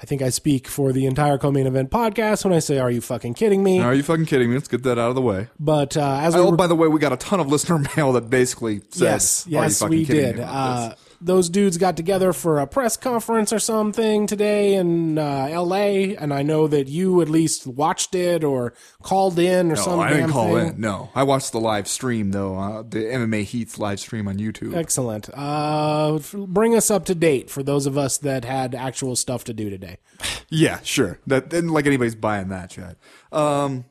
I 0.00 0.04
think 0.06 0.22
I 0.22 0.30
speak 0.30 0.66
for 0.66 0.92
the 0.92 1.04
entire 1.06 1.36
co-main 1.38 1.66
event 1.66 1.90
podcast 1.90 2.44
when 2.44 2.52
I 2.52 2.58
say, 2.58 2.78
"Are 2.78 2.90
you 2.90 3.00
fucking 3.00 3.32
kidding 3.34 3.62
me?" 3.62 3.80
Are 3.80 3.94
you 3.94 4.02
fucking 4.02 4.26
kidding 4.26 4.48
me? 4.50 4.54
Let's 4.56 4.68
get 4.68 4.82
that 4.82 4.98
out 4.98 5.08
of 5.08 5.14
the 5.14 5.22
way. 5.22 5.48
But 5.58 5.96
uh, 5.96 6.18
as 6.22 6.34
we 6.34 6.40
Oh, 6.40 6.50
were- 6.50 6.56
by 6.56 6.66
the 6.66 6.74
way, 6.74 6.86
we 6.88 7.00
got 7.00 7.14
a 7.14 7.16
ton 7.16 7.40
of 7.40 7.48
listener 7.48 7.78
mail 7.96 8.12
that 8.12 8.28
basically 8.28 8.80
says, 8.90 9.00
yes, 9.00 9.46
"Are 9.46 9.50
you 9.50 9.56
yes, 9.56 9.78
fucking 9.78 9.90
we 9.98 10.04
kidding 10.04 10.36
did. 10.36 10.40
Uh, 10.46 10.88
this?" 10.90 10.98
Those 11.20 11.48
dudes 11.48 11.78
got 11.78 11.96
together 11.96 12.32
for 12.32 12.58
a 12.60 12.66
press 12.66 12.96
conference 12.96 13.52
or 13.52 13.58
something 13.58 14.26
today 14.26 14.74
in 14.74 15.18
uh, 15.18 15.48
L.A. 15.50 16.16
And 16.16 16.32
I 16.32 16.42
know 16.42 16.66
that 16.68 16.88
you 16.88 17.20
at 17.20 17.28
least 17.28 17.66
watched 17.66 18.14
it 18.14 18.44
or 18.44 18.74
called 19.02 19.38
in 19.38 19.66
or 19.70 19.74
No, 19.76 19.82
some 19.82 20.00
I 20.00 20.10
didn't 20.12 20.30
call 20.30 20.54
thing. 20.56 20.68
in. 20.74 20.80
No, 20.80 21.10
I 21.14 21.22
watched 21.22 21.52
the 21.52 21.60
live 21.60 21.88
stream 21.88 22.30
though. 22.32 22.58
Uh, 22.58 22.82
the 22.82 22.98
MMA 23.00 23.44
Heats 23.44 23.78
live 23.78 24.00
stream 24.00 24.28
on 24.28 24.36
YouTube. 24.38 24.74
Excellent. 24.74 25.28
Uh, 25.36 26.16
f- 26.16 26.32
bring 26.36 26.74
us 26.74 26.90
up 26.90 27.04
to 27.06 27.14
date 27.14 27.50
for 27.50 27.62
those 27.62 27.86
of 27.86 27.96
us 27.98 28.18
that 28.18 28.44
had 28.44 28.74
actual 28.74 29.16
stuff 29.16 29.44
to 29.44 29.54
do 29.54 29.70
today. 29.70 29.98
Yeah, 30.48 30.78
sure. 30.84 31.18
That 31.26 31.48
didn't 31.50 31.70
like 31.70 31.86
anybody's 31.86 32.14
buying 32.14 32.50
that, 32.50 32.70
Chad. 32.70 32.94
Um, 33.32 33.84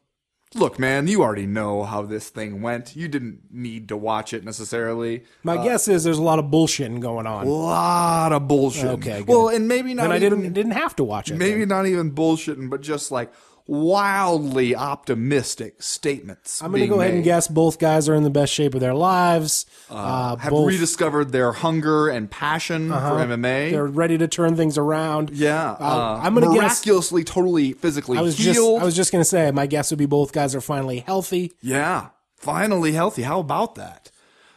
look, 0.56 0.80
man, 0.80 1.08
you 1.08 1.22
already 1.22 1.45
know 1.45 1.84
how 1.84 2.01
this 2.01 2.30
thing 2.30 2.62
went. 2.62 2.95
You 2.95 3.08
didn't 3.08 3.41
need 3.51 3.89
to 3.89 3.97
watch 3.97 4.34
it 4.34 4.43
necessarily. 4.43 5.24
My 5.43 5.58
uh, 5.58 5.64
guess 5.64 5.88
is 5.88 6.03
there's 6.03 6.18
a 6.18 6.24
lot 6.24 6.39
of 6.39 6.45
bullshitting 6.45 7.01
going 7.01 7.28
on. 7.28 7.45
A 7.45 7.49
lot 7.49 8.32
of 8.32 8.47
bullshit. 8.47 8.86
Okay, 8.86 9.20
good. 9.20 9.28
Well, 9.28 9.49
and 9.49 9.68
maybe 9.68 9.93
not. 9.93 10.06
and 10.06 10.14
I 10.14 10.18
even, 10.18 10.41
didn't 10.41 10.53
didn't 10.53 10.72
have 10.72 10.95
to 10.95 11.03
watch 11.03 11.30
it. 11.30 11.36
Maybe 11.36 11.60
then. 11.60 11.68
not 11.70 11.86
even 11.86 12.12
bullshitting, 12.12 12.70
but 12.70 12.82
just 12.82 13.12
like 13.12 13.32
wildly 13.68 14.76
optimistic 14.76 15.82
statements. 15.82 16.61
I'm 16.61 16.72
going 16.72 16.84
to 16.84 16.88
go 16.88 17.01
ahead 17.01 17.13
and 17.13 17.24
guess 17.24 17.47
both 17.47 17.80
guys 17.80 18.07
are 18.07 18.13
in 18.16 18.24
the 18.24 18.30
best 18.30 18.53
shape 18.53 18.74
of 18.76 18.80
their 18.82 18.93
lives. 18.93 19.66
Uh, 19.89 20.36
Have 20.36 20.51
both, 20.51 20.68
rediscovered 20.68 21.32
their 21.32 21.51
hunger 21.51 22.07
and 22.07 22.30
passion 22.30 22.89
for 22.89 22.95
MMA. 22.95 23.72
they're 23.72 23.86
ready 23.88 24.18
to 24.18 24.28
turn 24.28 24.55
things 24.55 24.78
around. 24.78 25.32
yeah, 25.32 25.72
Uh, 25.72 25.84
uh, 25.84 26.20
I'm 26.24 26.34
going 26.36 26.47
to 26.47 26.53
guess. 26.53 26.86
miraculously, 26.86 27.24
totally 27.24 27.74
physically 27.74 28.18
I 28.18 28.22
was 28.22 28.36
just. 28.36 28.59
I 28.59 28.84
was 28.84 28.95
just 28.95 29.11
going 29.11 29.22
to 29.22 29.26
say 29.30 29.49
my 29.51 29.66
guess 29.68 29.91
would 29.91 29.99
be 29.99 30.05
both 30.05 30.32
guys 30.32 30.53
are 30.55 30.61
finally 30.61 30.99
healthy. 30.99 31.53
Yeah, 31.61 32.09
finally 32.38 32.91
healthy. 32.93 33.24
How 33.24 33.39
about 33.39 33.76
that? 33.76 34.11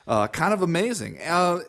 Uh, 0.07 0.27
kind 0.27 0.55
of 0.55 0.63
amazing. 0.63 1.19
Uh, 1.23 1.61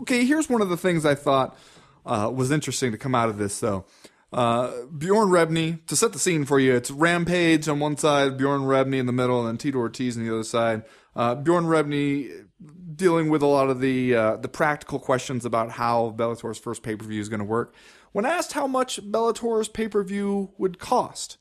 okay, 0.00 0.24
here's 0.24 0.48
one 0.50 0.60
of 0.60 0.68
the 0.68 0.76
things 0.76 1.06
I 1.06 1.14
thought 1.14 1.56
uh, 2.04 2.30
was 2.34 2.50
interesting 2.50 2.92
to 2.92 2.98
come 2.98 3.14
out 3.14 3.28
of 3.30 3.38
this, 3.38 3.58
though. 3.60 3.86
Uh, 4.32 4.84
Bjorn 4.96 5.28
Rebney, 5.28 5.84
to 5.86 5.96
set 5.96 6.12
the 6.12 6.18
scene 6.18 6.44
for 6.44 6.60
you, 6.60 6.74
it's 6.74 6.90
Rampage 6.90 7.68
on 7.68 7.80
one 7.80 7.96
side, 7.96 8.36
Bjorn 8.36 8.62
Rebney 8.62 8.98
in 8.98 9.06
the 9.06 9.12
middle, 9.12 9.40
and 9.40 9.48
then 9.48 9.58
Tito 9.58 9.78
Ortiz 9.78 10.16
on 10.16 10.24
the 10.24 10.32
other 10.32 10.44
side. 10.44 10.82
Uh, 11.16 11.34
Bjorn 11.34 11.64
Rebney 11.64 12.46
dealing 12.94 13.28
with 13.28 13.42
a 13.42 13.46
lot 13.46 13.70
of 13.70 13.80
the 13.80 14.14
uh, 14.14 14.36
the 14.36 14.48
practical 14.48 14.98
questions 14.98 15.44
about 15.44 15.72
how 15.72 16.14
Bellator's 16.16 16.58
first 16.58 16.82
pay 16.82 16.94
per 16.94 17.04
view 17.04 17.20
is 17.20 17.28
going 17.28 17.40
to 17.40 17.44
work. 17.44 17.74
When 18.12 18.24
asked 18.24 18.52
how 18.52 18.66
much 18.66 19.00
Bellator's 19.10 19.68
pay 19.68 19.88
per 19.88 20.04
view 20.04 20.52
would 20.58 20.78
cost, 20.78 21.36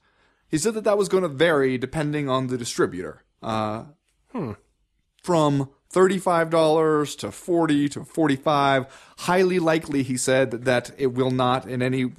he 0.47 0.57
said 0.57 0.73
that 0.73 0.83
that 0.85 0.97
was 0.97 1.09
going 1.09 1.23
to 1.23 1.29
vary 1.29 1.77
depending 1.77 2.27
on 2.27 2.47
the 2.47 2.57
distributor. 2.57 3.23
Uh, 3.41 3.85
from 5.23 5.69
$35 5.93 7.17
to 7.17 7.31
40 7.31 7.89
to 7.89 8.03
45 8.03 9.13
highly 9.19 9.59
likely 9.59 10.03
he 10.03 10.17
said 10.17 10.51
that, 10.51 10.65
that 10.65 10.91
it 10.97 11.07
will 11.07 11.31
not 11.31 11.67
in 11.67 11.81
any 11.81 12.11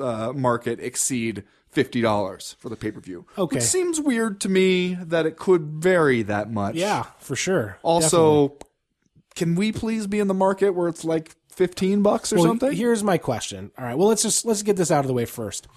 uh, 0.00 0.32
market 0.32 0.80
exceed 0.80 1.44
$50 1.74 2.56
for 2.56 2.68
the 2.68 2.76
pay-per-view 2.76 3.26
Okay. 3.38 3.56
which 3.56 3.62
seems 3.64 4.00
weird 4.00 4.40
to 4.40 4.48
me 4.48 4.94
that 4.94 5.24
it 5.26 5.36
could 5.36 5.62
vary 5.82 6.22
that 6.22 6.50
much 6.50 6.74
Yeah, 6.74 7.04
for 7.20 7.36
sure. 7.36 7.78
also 7.82 8.56
can 9.36 9.54
we 9.54 9.70
please 9.72 10.06
be 10.08 10.18
in 10.18 10.26
the 10.28 10.34
market 10.34 10.70
where 10.70 10.88
it's 10.88 11.04
like 11.04 11.36
15 11.54 12.02
bucks 12.02 12.32
or 12.32 12.36
Well, 12.36 12.46
something 12.46 12.72
Here's 12.72 13.04
my 13.04 13.18
question. 13.18 13.70
All 13.78 13.84
right. 13.84 13.96
Well, 13.96 14.08
let's 14.08 14.22
just 14.22 14.44
let's 14.44 14.62
get 14.62 14.76
this 14.76 14.90
out 14.90 15.00
of 15.04 15.06
the 15.08 15.12
way 15.14 15.26
first. 15.26 15.68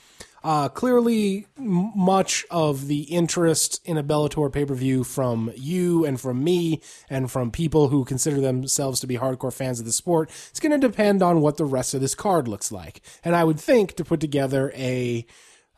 Uh, 0.44 0.68
clearly, 0.68 1.48
much 1.58 2.46
of 2.52 2.88
the 2.88 3.04
interest 3.04 3.80
in 3.86 3.98
a 3.98 4.04
Bellator 4.04 4.52
pay 4.52 4.66
per 4.66 4.74
view 4.74 5.04
from 5.04 5.52
you 5.56 6.04
and 6.06 6.20
from 6.20 6.44
me 6.44 6.82
and 7.10 7.32
from 7.32 7.50
people 7.50 7.88
who 7.88 8.04
consider 8.04 8.42
themselves 8.42 9.00
to 9.00 9.08
be 9.08 9.18
hardcore 9.18 9.54
fans 9.54 9.80
of 9.80 9.86
the 9.86 9.94
sport 9.94 10.30
is 10.52 10.60
going 10.60 10.80
to 10.80 10.88
depend 10.88 11.24
on 11.24 11.40
what 11.40 11.56
the 11.56 11.66
rest 11.66 11.94
of 11.94 12.02
this 12.02 12.14
card 12.14 12.48
looks 12.48 12.72
like. 12.72 13.02
And 13.24 13.36
I 13.36 13.46
would 13.46 13.60
think 13.60 13.96
to 13.96 14.04
put 14.04 14.20
together 14.20 14.72
a 14.76 15.26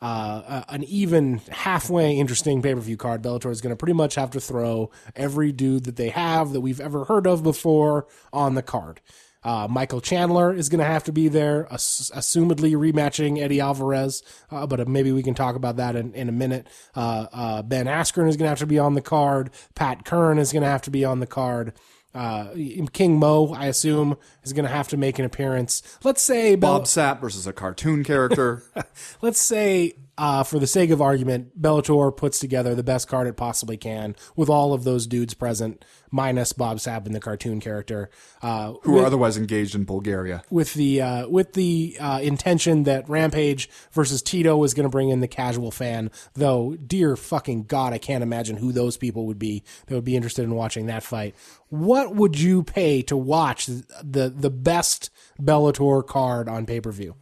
uh, 0.01 0.63
an 0.69 0.83
even 0.83 1.41
halfway 1.49 2.17
interesting 2.17 2.61
pay 2.61 2.73
per 2.73 2.79
view 2.79 2.97
card, 2.97 3.21
Bellator 3.21 3.51
is 3.51 3.61
going 3.61 3.71
to 3.71 3.77
pretty 3.77 3.93
much 3.93 4.15
have 4.15 4.31
to 4.31 4.39
throw 4.41 4.91
every 5.15 5.51
dude 5.51 5.85
that 5.85 5.95
they 5.95 6.09
have 6.09 6.53
that 6.53 6.61
we've 6.61 6.81
ever 6.81 7.05
heard 7.05 7.27
of 7.27 7.43
before 7.43 8.07
on 8.33 8.55
the 8.55 8.61
card. 8.61 8.99
Uh, 9.45 9.67
Michael 9.69 10.01
Chandler 10.01 10.51
is 10.53 10.69
going 10.69 10.79
to 10.79 10.85
have 10.85 11.03
to 11.03 11.11
be 11.11 11.27
there, 11.27 11.67
ass- 11.71 12.11
assumedly 12.15 12.75
rematching 12.75 13.39
Eddie 13.39 13.61
Alvarez, 13.61 14.23
uh, 14.49 14.65
but 14.65 14.79
uh, 14.79 14.85
maybe 14.87 15.11
we 15.11 15.21
can 15.21 15.35
talk 15.35 15.55
about 15.55 15.77
that 15.77 15.95
in, 15.95 16.13
in 16.15 16.27
a 16.27 16.31
minute. 16.31 16.67
Uh, 16.95 17.27
uh, 17.31 17.61
ben 17.61 17.85
Askren 17.85 18.27
is 18.27 18.37
going 18.37 18.45
to 18.45 18.49
have 18.49 18.59
to 18.59 18.65
be 18.65 18.79
on 18.79 18.95
the 18.95 19.01
card. 19.01 19.51
Pat 19.75 20.03
Curran 20.03 20.39
is 20.39 20.51
going 20.51 20.63
to 20.63 20.69
have 20.69 20.81
to 20.81 20.91
be 20.91 21.05
on 21.05 21.19
the 21.19 21.27
card. 21.27 21.73
Uh, 22.15 22.47
King 22.93 23.19
Mo, 23.19 23.53
I 23.53 23.67
assume, 23.67 24.17
is 24.43 24.53
going 24.53 24.65
to 24.65 24.71
have 24.71 24.87
to 24.87 24.97
make 24.97 25.19
an 25.19 25.25
appearance. 25.25 25.83
Let's 26.03 26.21
say 26.21 26.55
Bell- 26.55 26.79
bob 26.79 26.85
sapp 26.85 27.19
versus 27.19 27.45
a 27.45 27.53
cartoon 27.53 28.03
character 28.03 28.63
let's 29.21 29.39
say, 29.39 29.93
uh, 30.17 30.43
for 30.43 30.59
the 30.59 30.67
sake 30.67 30.89
of 30.91 31.01
argument, 31.01 31.61
Bellator 31.61 32.15
puts 32.15 32.39
together 32.39 32.73
the 32.73 32.83
best 32.83 33.07
card 33.07 33.27
it 33.27 33.35
possibly 33.35 33.77
can 33.77 34.15
with 34.35 34.49
all 34.49 34.73
of 34.73 34.83
those 34.83 35.07
dudes 35.07 35.33
present, 35.33 35.83
minus 36.09 36.53
Bob 36.53 36.77
Sapp 36.77 37.05
and 37.05 37.13
the 37.13 37.19
cartoon 37.19 37.59
character, 37.59 38.09
uh, 38.41 38.73
who 38.83 38.93
with, 38.93 39.03
are 39.03 39.07
otherwise 39.07 39.37
engaged 39.37 39.75
in 39.75 39.83
bulgaria 39.83 40.43
with 40.49 40.73
the 40.73 41.01
uh, 41.01 41.27
with 41.27 41.53
the 41.53 41.97
uh, 41.99 42.19
intention 42.21 42.83
that 42.83 43.09
Rampage 43.09 43.69
versus 43.91 44.21
Tito 44.21 44.63
is 44.63 44.73
going 44.73 44.85
to 44.85 44.89
bring 44.89 45.09
in 45.09 45.19
the 45.19 45.27
casual 45.27 45.71
fan. 45.71 46.09
Though, 46.33 46.75
dear 46.75 47.17
fucking 47.17 47.65
god, 47.65 47.91
I 47.91 47.97
can't 47.97 48.23
imagine 48.23 48.57
who 48.57 48.71
those 48.71 48.95
people 48.95 49.25
would 49.27 49.39
be 49.39 49.63
that 49.87 49.95
would 49.95 50.05
be 50.05 50.15
interested 50.15 50.43
in 50.43 50.55
watching 50.55 50.85
that 50.85 51.03
fight. 51.03 51.35
What 51.67 52.15
would 52.15 52.39
you 52.39 52.63
pay 52.63 53.01
to 53.03 53.17
watch 53.17 53.65
the 53.65 54.33
the 54.33 54.49
best 54.49 55.09
Bellator 55.41 56.05
card 56.05 56.47
on 56.47 56.65
pay 56.65 56.79
per 56.79 56.91
view? 56.91 57.15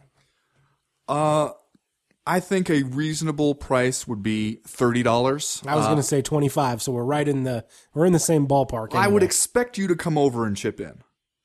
I 2.26 2.40
think 2.40 2.70
a 2.70 2.82
reasonable 2.84 3.54
price 3.54 4.06
would 4.08 4.22
be 4.22 4.60
thirty 4.66 5.02
dollars. 5.02 5.62
I 5.66 5.76
was 5.76 5.84
going 5.84 5.98
to 5.98 6.02
say 6.02 6.22
25, 6.22 6.80
so 6.80 6.92
we're 6.92 7.04
right 7.04 7.28
in 7.28 7.44
the 7.44 7.64
we're 7.92 8.06
in 8.06 8.12
the 8.12 8.18
same 8.18 8.46
ballpark. 8.46 8.94
I 8.94 9.08
would 9.08 9.22
expect 9.22 9.76
you 9.76 9.86
to 9.88 9.96
come 9.96 10.16
over 10.16 10.46
and 10.46 10.56
chip 10.56 10.80
in. 10.80 11.02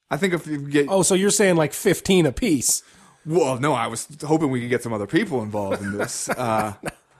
I 0.10 0.18
think 0.18 0.34
if 0.34 0.48
you 0.48 0.58
get 0.68 0.88
oh, 0.90 1.02
so 1.04 1.16
you're 1.16 1.30
saying 1.32 1.56
like 1.56 1.74
15 1.74 2.26
a 2.26 2.32
piece? 2.32 2.82
well, 3.26 3.60
no, 3.60 3.74
I 3.74 3.88
was 3.88 4.08
hoping 4.26 4.50
we 4.50 4.62
could 4.62 4.70
get 4.70 4.82
some 4.82 4.94
other 4.94 5.08
people 5.08 5.44
involved 5.44 5.82
in 5.82 5.98
this. 5.98 6.30
Uh, 6.40 6.74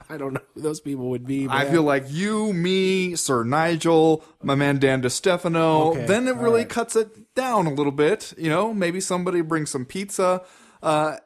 I 0.08 0.16
don't 0.16 0.32
know 0.32 0.40
who 0.54 0.62
those 0.62 0.80
people 0.80 1.10
would 1.10 1.24
be. 1.24 1.46
I 1.48 1.66
feel 1.66 1.84
like 1.84 2.06
you, 2.08 2.52
me, 2.52 3.14
Sir 3.14 3.44
Nigel, 3.44 4.24
my 4.42 4.56
man 4.56 4.80
Dan 4.80 5.02
DeStefano. 5.02 5.92
Okay, 5.92 6.06
Then 6.06 6.26
it 6.26 6.34
really 6.34 6.62
right. 6.62 6.68
cuts 6.68 6.96
it 6.96 7.32
down 7.36 7.66
a 7.66 7.72
little 7.72 7.92
bit. 7.92 8.34
You 8.36 8.48
know, 8.48 8.74
maybe 8.74 9.00
somebody 9.00 9.40
brings 9.40 9.70
some 9.70 9.84
pizza. 9.84 10.42
Uh, 10.82 11.18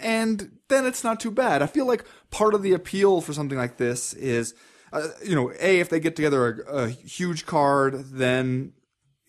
and 0.00 0.55
then 0.68 0.86
it's 0.86 1.04
not 1.04 1.20
too 1.20 1.30
bad. 1.30 1.62
I 1.62 1.66
feel 1.66 1.86
like 1.86 2.04
part 2.30 2.54
of 2.54 2.62
the 2.62 2.72
appeal 2.72 3.20
for 3.20 3.32
something 3.32 3.58
like 3.58 3.76
this 3.76 4.14
is, 4.14 4.54
uh, 4.92 5.08
you 5.24 5.34
know, 5.34 5.52
a 5.60 5.80
if 5.80 5.88
they 5.88 6.00
get 6.00 6.16
together 6.16 6.64
a, 6.68 6.84
a 6.84 6.88
huge 6.88 7.46
card, 7.46 8.10
then 8.10 8.72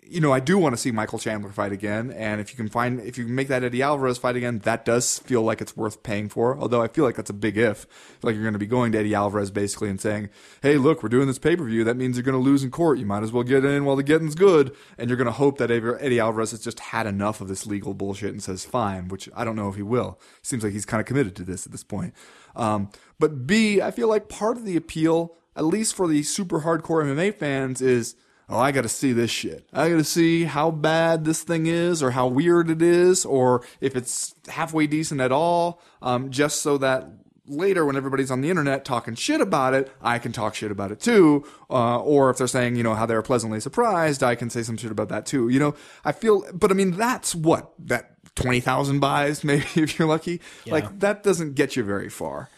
you 0.10 0.20
know 0.20 0.32
I 0.32 0.40
do 0.40 0.58
want 0.58 0.74
to 0.74 0.78
see 0.78 0.92
Michael 0.92 1.20
Chandler 1.20 1.52
fight 1.52 1.72
again. 1.72 2.12
And 2.12 2.42
if 2.42 2.52
you 2.52 2.58
can 2.58 2.70
find, 2.70 3.00
if 3.00 3.18
you 3.18 3.26
can 3.26 3.36
make 3.36 3.48
that 3.48 3.64
Eddie 3.64 3.82
Alvarez 3.82 4.18
fight 4.18 4.36
again, 4.36 4.60
that 4.60 4.86
does 4.86 5.20
feel 5.20 5.42
like 5.42 5.62
it's 5.62 5.76
worth 5.76 6.04
paying 6.04 6.30
for. 6.30 6.58
Although 6.58 6.82
I 6.82 6.88
feel 6.88 7.04
like 7.04 7.16
that's 7.16 7.30
a 7.30 7.34
big 7.34 7.58
if. 7.58 7.86
Like 8.24 8.36
you're 8.36 8.44
going 8.44 8.54
to 8.54 8.60
be 8.60 8.66
going 8.66 8.92
to 8.94 9.00
Eddie 9.00 9.16
Alvarez 9.16 9.52
basically 9.52 9.90
and 9.90 10.00
saying, 10.00 10.30
"Hey, 10.62 10.78
look, 10.78 11.04
we're 11.04 11.10
doing 11.10 11.28
this 11.28 11.40
pay 11.40 11.56
per 11.56 11.64
view. 11.64 11.84
That 11.84 11.98
means 11.98 12.18
you're 12.18 12.24
going 12.24 12.34
to 12.34 12.44
lose 12.44 12.64
in 12.64 12.72
court. 12.72 13.00
You 13.00 13.06
might 13.06 13.24
as 13.24 13.32
well 13.32 13.44
get 13.44 13.66
in 13.66 13.86
while 13.86 13.96
the 13.96 14.04
getting's 14.04 14.36
good." 14.36 14.76
And 14.98 15.10
you're 15.10 15.18
going 15.18 15.26
to 15.26 15.32
hope 15.32 15.58
that 15.58 15.72
Eddie 15.72 16.20
Alvarez 16.20 16.52
has 16.52 16.62
just 16.62 16.80
had 16.80 17.08
enough 17.08 17.42
of 17.42 17.48
this 17.48 17.66
legal 17.66 17.94
bullshit 17.94 18.32
and 18.32 18.42
says 18.42 18.66
fine, 18.66 19.08
which 19.08 19.30
I 19.36 19.44
don't 19.44 19.56
know 19.56 19.70
if 19.70 19.76
he 19.76 19.84
will. 19.84 20.20
Seems 20.42 20.64
like 20.64 20.74
he's 20.74 20.86
kind 20.86 21.02
of 21.02 21.08
committed 21.08 21.36
to 21.38 21.44
this 21.44 21.66
at 21.66 21.72
this 21.72 21.84
point. 21.84 22.14
Um, 22.56 22.90
but 23.20 23.46
B, 23.48 23.82
I 23.82 23.92
feel 23.92 24.08
like 24.08 24.30
part 24.30 24.58
of 24.58 24.66
the 24.66 24.76
appeal, 24.76 25.36
at 25.56 25.66
least 25.66 25.96
for 25.96 26.08
the 26.08 26.24
super 26.24 26.62
hardcore 26.62 27.04
MMA 27.04 27.36
fans, 27.36 27.82
is 27.82 28.16
oh, 28.50 28.58
I 28.58 28.72
got 28.72 28.84
to 28.84 28.90
see 28.90 29.14
this 29.14 29.32
shit. 29.32 29.68
I 29.74 29.90
got 29.90 29.98
to 29.98 30.04
see 30.04 30.46
how 30.46 30.72
bad 30.72 31.26
this 31.26 31.44
thing 31.44 31.66
is, 31.66 32.02
or 32.02 32.12
how 32.12 32.28
weird 32.28 32.70
it 32.70 32.82
is, 32.82 33.26
or 33.26 33.66
if 33.82 33.96
it's 33.96 34.36
halfway 34.48 34.88
decent 34.88 35.22
at 35.22 35.32
all, 35.32 35.82
um, 36.02 36.30
just 36.30 36.62
so 36.62 36.78
that 36.78 37.08
later 37.48 37.86
when 37.86 37.96
everybody's 37.96 38.30
on 38.30 38.42
the 38.42 38.50
internet 38.50 38.86
talking 38.86 39.16
shit 39.16 39.42
about 39.42 39.74
it, 39.74 39.92
I 40.02 40.20
can 40.20 40.32
talk 40.32 40.56
shit 40.56 40.72
about 40.72 40.92
it 40.92 41.00
too. 41.00 41.46
Uh, 41.70 42.00
or 42.00 42.30
if 42.30 42.38
they're 42.38 42.48
saying, 42.48 42.76
you 42.76 42.84
know, 42.84 42.94
how 42.94 43.06
they're 43.06 43.22
pleasantly 43.22 43.60
surprised, 43.60 44.24
I 44.24 44.36
can 44.36 44.50
say 44.50 44.64
some 44.64 44.78
shit 44.78 44.92
about 44.92 45.10
that 45.10 45.26
too. 45.26 45.50
You 45.50 45.60
know, 45.60 45.76
I 46.04 46.12
feel, 46.12 46.44
but 46.54 46.72
I 46.72 46.74
mean, 46.74 46.92
that's 46.92 47.34
what, 47.34 47.74
that 47.80 48.16
20,000 48.36 49.00
buys, 49.00 49.44
maybe 49.44 49.66
if 49.76 49.98
you're 49.98 50.08
lucky. 50.08 50.42
Like, 50.66 51.00
that 51.00 51.24
doesn't 51.24 51.56
get 51.56 51.76
you 51.76 51.84
very 51.84 52.10
far. 52.10 52.50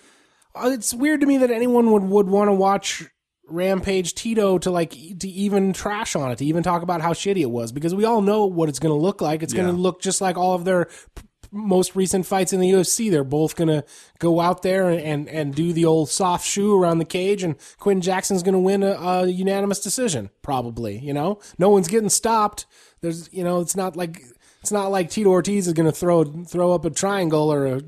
Uh, 0.56 0.72
it's 0.74 0.94
weird 0.94 1.22
to 1.22 1.28
me 1.28 1.38
that 1.38 1.52
anyone 1.52 1.92
would, 1.92 2.04
would 2.04 2.28
want 2.28 2.48
to 2.48 2.54
watch 2.54 3.06
Rampage 3.50 4.14
Tito 4.16 4.58
to 4.60 4.72
like 4.72 4.92
to 4.92 5.28
even 5.28 5.74
trash 5.74 6.16
on 6.16 6.32
it, 6.32 6.38
to 6.40 6.46
even 6.46 6.64
talk 6.64 6.82
about 6.82 7.02
how 7.02 7.14
shitty 7.14 7.42
it 7.42 7.52
was, 7.52 7.72
because 7.72 7.94
we 7.96 8.06
all 8.06 8.22
know 8.22 8.46
what 8.46 8.70
it's 8.70 8.80
going 8.80 8.94
to 8.94 9.02
look 9.02 9.22
like. 9.22 9.44
It's 9.44 9.54
going 9.54 9.68
to 9.68 9.74
look 9.74 10.02
just 10.02 10.22
like 10.22 10.38
all 10.38 10.54
of 10.56 10.66
their 10.66 10.86
p- 10.86 11.24
most 11.52 11.96
recent 11.96 12.26
fights 12.28 12.54
in 12.54 12.60
the 12.60 12.70
UFC. 12.70 13.10
They're 13.10 13.24
both 13.24 13.56
going 13.56 13.70
to 13.70 13.84
go 14.20 14.40
out 14.40 14.62
there 14.62 14.90
and, 14.90 15.02
and, 15.02 15.30
and 15.30 15.56
do 15.56 15.74
the 15.74 15.86
old 15.86 16.10
soft 16.10 16.46
shoe 16.46 16.80
around 16.80 17.00
the 17.00 17.06
cage, 17.06 17.42
and 17.44 17.56
Quinn 17.80 18.02
Jackson's 18.02 18.44
going 18.44 18.54
to 18.54 18.60
win 18.60 18.84
a, 18.84 18.92
a 18.92 19.28
unanimous 19.28 19.80
decision, 19.80 20.30
probably. 20.42 21.00
You 21.00 21.14
know, 21.14 21.40
no 21.58 21.70
one's 21.70 21.88
getting 21.88 22.10
stopped. 22.10 22.66
There's, 23.02 23.34
you 23.34 23.44
know, 23.44 23.62
it's 23.62 23.76
not 23.76 23.96
like 23.96 24.22
It's 24.62 24.72
not 24.72 24.92
like 24.92 25.10
Tito 25.10 25.30
Ortiz 25.30 25.68
is 25.68 25.74
going 25.74 25.86
to 25.90 25.92
throw 25.98 26.24
throw 26.44 26.74
up 26.74 26.86
a 26.86 26.90
triangle 26.90 27.52
or 27.52 27.66
a, 27.66 27.82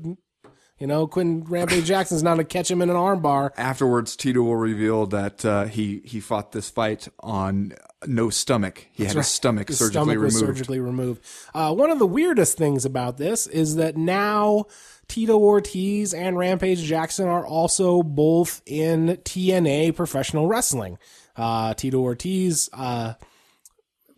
you 0.82 0.88
know, 0.88 1.06
Quinn 1.06 1.44
Rampage 1.44 1.84
Jackson's 1.84 2.24
not 2.24 2.34
going 2.34 2.44
to 2.44 2.52
catch 2.52 2.68
him 2.68 2.82
in 2.82 2.90
an 2.90 2.96
armbar. 2.96 3.50
Afterwards, 3.56 4.16
Tito 4.16 4.42
will 4.42 4.56
reveal 4.56 5.06
that 5.06 5.44
uh, 5.44 5.66
he 5.66 6.02
he 6.04 6.18
fought 6.18 6.50
this 6.50 6.70
fight 6.70 7.06
on 7.20 7.74
no 8.04 8.30
stomach. 8.30 8.88
He 8.90 9.04
had 9.04 9.14
his 9.14 9.28
stomach 9.28 9.68
His 9.68 9.78
surgically 9.78 10.00
stomach 10.02 10.16
removed. 10.16 10.34
surgically 10.34 10.80
removed. 10.80 11.24
Uh, 11.54 11.72
one 11.72 11.90
of 11.92 12.00
the 12.00 12.06
weirdest 12.06 12.58
things 12.58 12.84
about 12.84 13.16
this 13.16 13.46
is 13.46 13.76
that 13.76 13.96
now 13.96 14.64
Tito 15.06 15.38
Ortiz 15.38 16.12
and 16.12 16.36
Rampage 16.36 16.82
Jackson 16.82 17.28
are 17.28 17.46
also 17.46 18.02
both 18.02 18.60
in 18.66 19.18
TNA 19.22 19.94
professional 19.94 20.48
wrestling. 20.48 20.98
Uh, 21.36 21.74
Tito 21.74 22.00
Ortiz 22.00 22.68
uh, 22.72 23.14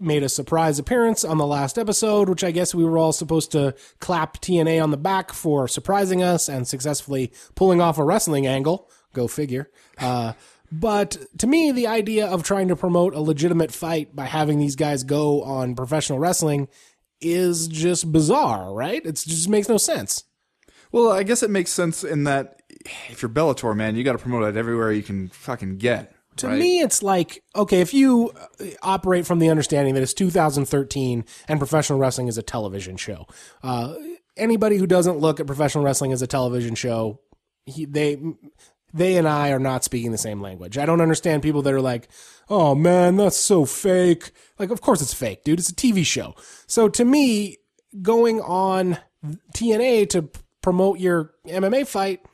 made 0.01 0.23
a 0.23 0.29
surprise 0.29 0.79
appearance 0.79 1.25
on 1.25 1.39
the 1.39 1.47
last 1.47 1.79
episode, 1.79 2.29
which 2.29 2.45
I 2.45 2.51
guess 2.51 2.75
we 2.75 2.85
were 2.85 2.99
all 2.99 3.13
supposed 3.13 3.53
to 3.53 3.75
clap 4.01 4.41
TNA 4.41 4.83
on 4.83 4.91
the 4.91 4.97
back 4.97 5.33
for 5.33 5.69
surprising 5.69 6.23
us 6.23 6.49
and 6.49 6.67
successfully 6.67 7.33
pulling 7.55 7.81
off 7.81 7.99
a 7.99 8.05
wrestling 8.05 8.47
angle. 8.47 8.91
Go 9.13 9.29
figure. 9.29 9.71
Uh, 9.99 10.33
but 10.73 11.17
to 11.39 11.47
me, 11.47 11.71
the 11.71 11.87
idea 11.87 12.27
of 12.27 12.43
trying 12.43 12.69
to 12.69 12.77
promote 12.77 13.15
a 13.15 13.21
legitimate 13.21 13.73
fight 13.73 14.15
by 14.17 14.25
having 14.25 14.59
these 14.59 14.77
guys 14.77 15.05
go 15.05 15.43
on 15.43 15.77
professional 15.77 16.19
wrestling 16.19 16.69
is 17.21 17.69
just 17.69 18.11
bizarre, 18.11 18.73
right? 18.75 19.05
It 19.05 19.15
just 19.15 19.49
makes 19.49 19.69
no 19.69 19.79
sense. 19.79 20.25
Well, 20.91 21.11
I 21.11 21.23
guess 21.23 21.43
it 21.43 21.51
makes 21.51 21.73
sense 21.73 22.05
in 22.05 22.25
that 22.25 22.63
if 23.09 23.23
you're 23.23 23.29
Bellator, 23.29 23.75
man, 23.77 23.97
you 23.97 24.05
got 24.05 24.13
to 24.13 24.19
promote 24.19 24.45
it 24.45 24.57
everywhere 24.57 24.93
you 24.93 25.03
can 25.03 25.29
fucking 25.29 25.79
get. 25.79 26.15
To 26.39 26.49
right? 26.49 26.59
me, 26.59 26.81
it's 26.81 27.03
like, 27.03 27.43
okay, 27.55 27.81
if 27.81 27.95
you 27.95 28.33
uh, 28.61 28.65
operate 28.83 29.27
from 29.27 29.39
the 29.39 29.51
understanding 29.51 29.95
that 29.95 30.03
it's 30.03 30.15
2013 30.15 31.25
and 31.49 31.59
professional 31.61 31.99
wrestling 31.99 32.29
is 32.29 32.39
a 32.39 32.43
television 32.43 32.97
show, 32.97 33.27
uh, 33.63 33.95
anybody 34.37 34.77
who 34.77 34.87
doesn't 34.87 35.19
look 35.19 35.39
at 35.41 35.47
professional 35.47 35.85
wrestling 35.85 36.13
as 36.13 36.23
a 36.23 36.27
television 36.27 36.75
show, 36.75 37.21
he, 37.67 37.85
they, 37.85 38.21
they 38.93 39.17
and 39.17 39.29
I 39.29 39.51
are 39.51 39.59
not 39.59 39.85
speaking 39.85 40.13
the 40.13 40.19
same 40.19 40.41
language. 40.41 40.77
I 40.77 40.87
don't 40.87 41.01
understand 41.01 41.43
people 41.43 41.63
that 41.63 41.75
are 41.75 41.81
like, 41.81 42.09
oh 42.49 42.75
man, 42.75 43.17
that's 43.17 43.37
so 43.37 43.65
fake. 43.65 44.33
Like, 44.59 44.71
of 44.71 44.81
course 44.81 45.03
it's 45.03 45.15
fake, 45.15 45.45
dude. 45.45 45.59
It's 45.59 45.71
a 45.71 45.75
TV 45.75 46.05
show. 46.05 46.35
So 46.67 46.89
to 46.89 47.05
me, 47.05 47.59
going 48.03 48.41
on 48.41 48.99
TNA 49.55 50.11
to 50.11 50.31
promote 50.63 50.99
your 50.99 51.33
MMA 51.47 51.87
fight, 51.87 52.25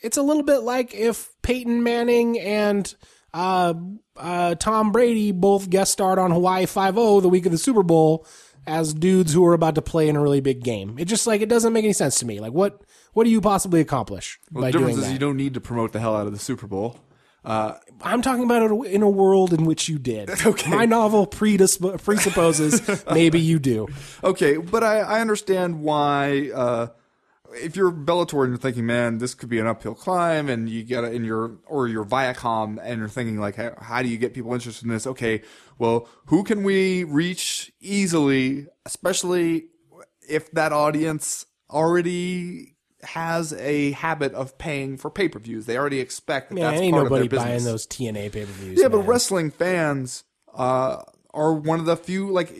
it's 0.00 0.16
a 0.16 0.22
little 0.22 0.42
bit 0.42 0.58
like 0.58 0.94
if 0.94 1.30
Peyton 1.42 1.82
Manning 1.82 2.38
and 2.38 2.94
uh, 3.36 3.74
uh, 4.16 4.54
Tom 4.54 4.92
Brady 4.92 5.30
both 5.32 5.68
guest 5.68 5.92
starred 5.92 6.18
on 6.18 6.30
Hawaii 6.30 6.66
Five 6.66 6.96
O 6.96 7.20
the 7.20 7.28
week 7.28 7.44
of 7.46 7.52
the 7.52 7.58
Super 7.58 7.82
Bowl 7.82 8.26
as 8.66 8.94
dudes 8.94 9.32
who 9.32 9.44
are 9.46 9.52
about 9.52 9.74
to 9.76 9.82
play 9.82 10.08
in 10.08 10.16
a 10.16 10.20
really 10.22 10.40
big 10.40 10.62
game. 10.64 10.96
It 10.98 11.04
just 11.04 11.26
like 11.26 11.40
it 11.42 11.48
doesn't 11.48 11.72
make 11.72 11.84
any 11.84 11.92
sense 11.92 12.18
to 12.20 12.26
me. 12.26 12.40
Like 12.40 12.52
what 12.52 12.82
what 13.12 13.24
do 13.24 13.30
you 13.30 13.40
possibly 13.40 13.80
accomplish 13.80 14.38
Well, 14.50 14.62
by 14.62 14.68
the 14.68 14.78
difference 14.78 14.94
doing 14.96 15.02
is 15.02 15.08
that? 15.08 15.12
you 15.12 15.18
don't 15.18 15.36
need 15.36 15.54
to 15.54 15.60
promote 15.60 15.92
the 15.92 16.00
hell 16.00 16.16
out 16.16 16.26
of 16.26 16.32
the 16.32 16.38
Super 16.38 16.66
Bowl. 16.66 16.98
I'm 17.48 18.22
talking 18.22 18.42
about 18.42 18.62
it 18.62 18.90
in 18.90 19.02
a 19.02 19.08
world 19.08 19.52
in 19.52 19.64
which 19.66 19.88
you 19.88 19.98
did. 19.98 20.30
Okay. 20.46 20.70
My 20.70 20.84
novel 20.84 21.26
predisp- 21.28 22.02
presupposes 22.02 23.04
maybe 23.10 23.38
you 23.40 23.58
do. 23.60 23.86
Okay, 24.24 24.56
but 24.56 24.82
I, 24.82 24.98
I 24.98 25.20
understand 25.20 25.80
why. 25.80 26.50
If 27.56 27.76
you're 27.76 27.90
Bellator 27.90 28.42
and 28.42 28.50
you're 28.52 28.58
thinking, 28.58 28.86
man, 28.86 29.18
this 29.18 29.34
could 29.34 29.48
be 29.48 29.58
an 29.58 29.66
uphill 29.66 29.94
climb, 29.94 30.48
and 30.48 30.68
you 30.68 30.82
get 30.82 31.04
in 31.04 31.24
your 31.24 31.58
or 31.66 31.88
your 31.88 32.04
Viacom, 32.04 32.78
and 32.82 32.98
you're 33.00 33.08
thinking 33.08 33.38
like, 33.38 33.56
how, 33.56 33.74
how 33.80 34.02
do 34.02 34.08
you 34.08 34.18
get 34.18 34.34
people 34.34 34.52
interested 34.54 34.84
in 34.84 34.90
this? 34.90 35.06
Okay, 35.06 35.42
well, 35.78 36.08
who 36.26 36.44
can 36.44 36.62
we 36.64 37.04
reach 37.04 37.72
easily, 37.80 38.66
especially 38.84 39.66
if 40.28 40.50
that 40.52 40.72
audience 40.72 41.46
already 41.70 42.74
has 43.02 43.52
a 43.54 43.92
habit 43.92 44.32
of 44.34 44.58
paying 44.58 44.96
for 44.96 45.10
pay 45.10 45.28
per 45.28 45.38
views? 45.38 45.66
They 45.66 45.78
already 45.78 46.00
expect 46.00 46.50
that 46.50 46.54
Man, 46.56 46.64
that's 46.70 46.80
ain't 46.80 46.92
part 46.92 47.04
nobody 47.04 47.24
of 47.26 47.30
their 47.30 47.40
buying 47.40 47.52
business. 47.56 47.72
those 47.72 47.86
TNA 47.86 48.32
pay 48.32 48.44
per 48.44 48.52
views. 48.52 48.80
Yeah, 48.80 48.88
but 48.88 49.00
wrestling 49.00 49.50
fans 49.50 50.24
uh, 50.54 51.02
are 51.32 51.54
one 51.54 51.80
of 51.80 51.86
the 51.86 51.96
few. 51.96 52.30
Like 52.30 52.52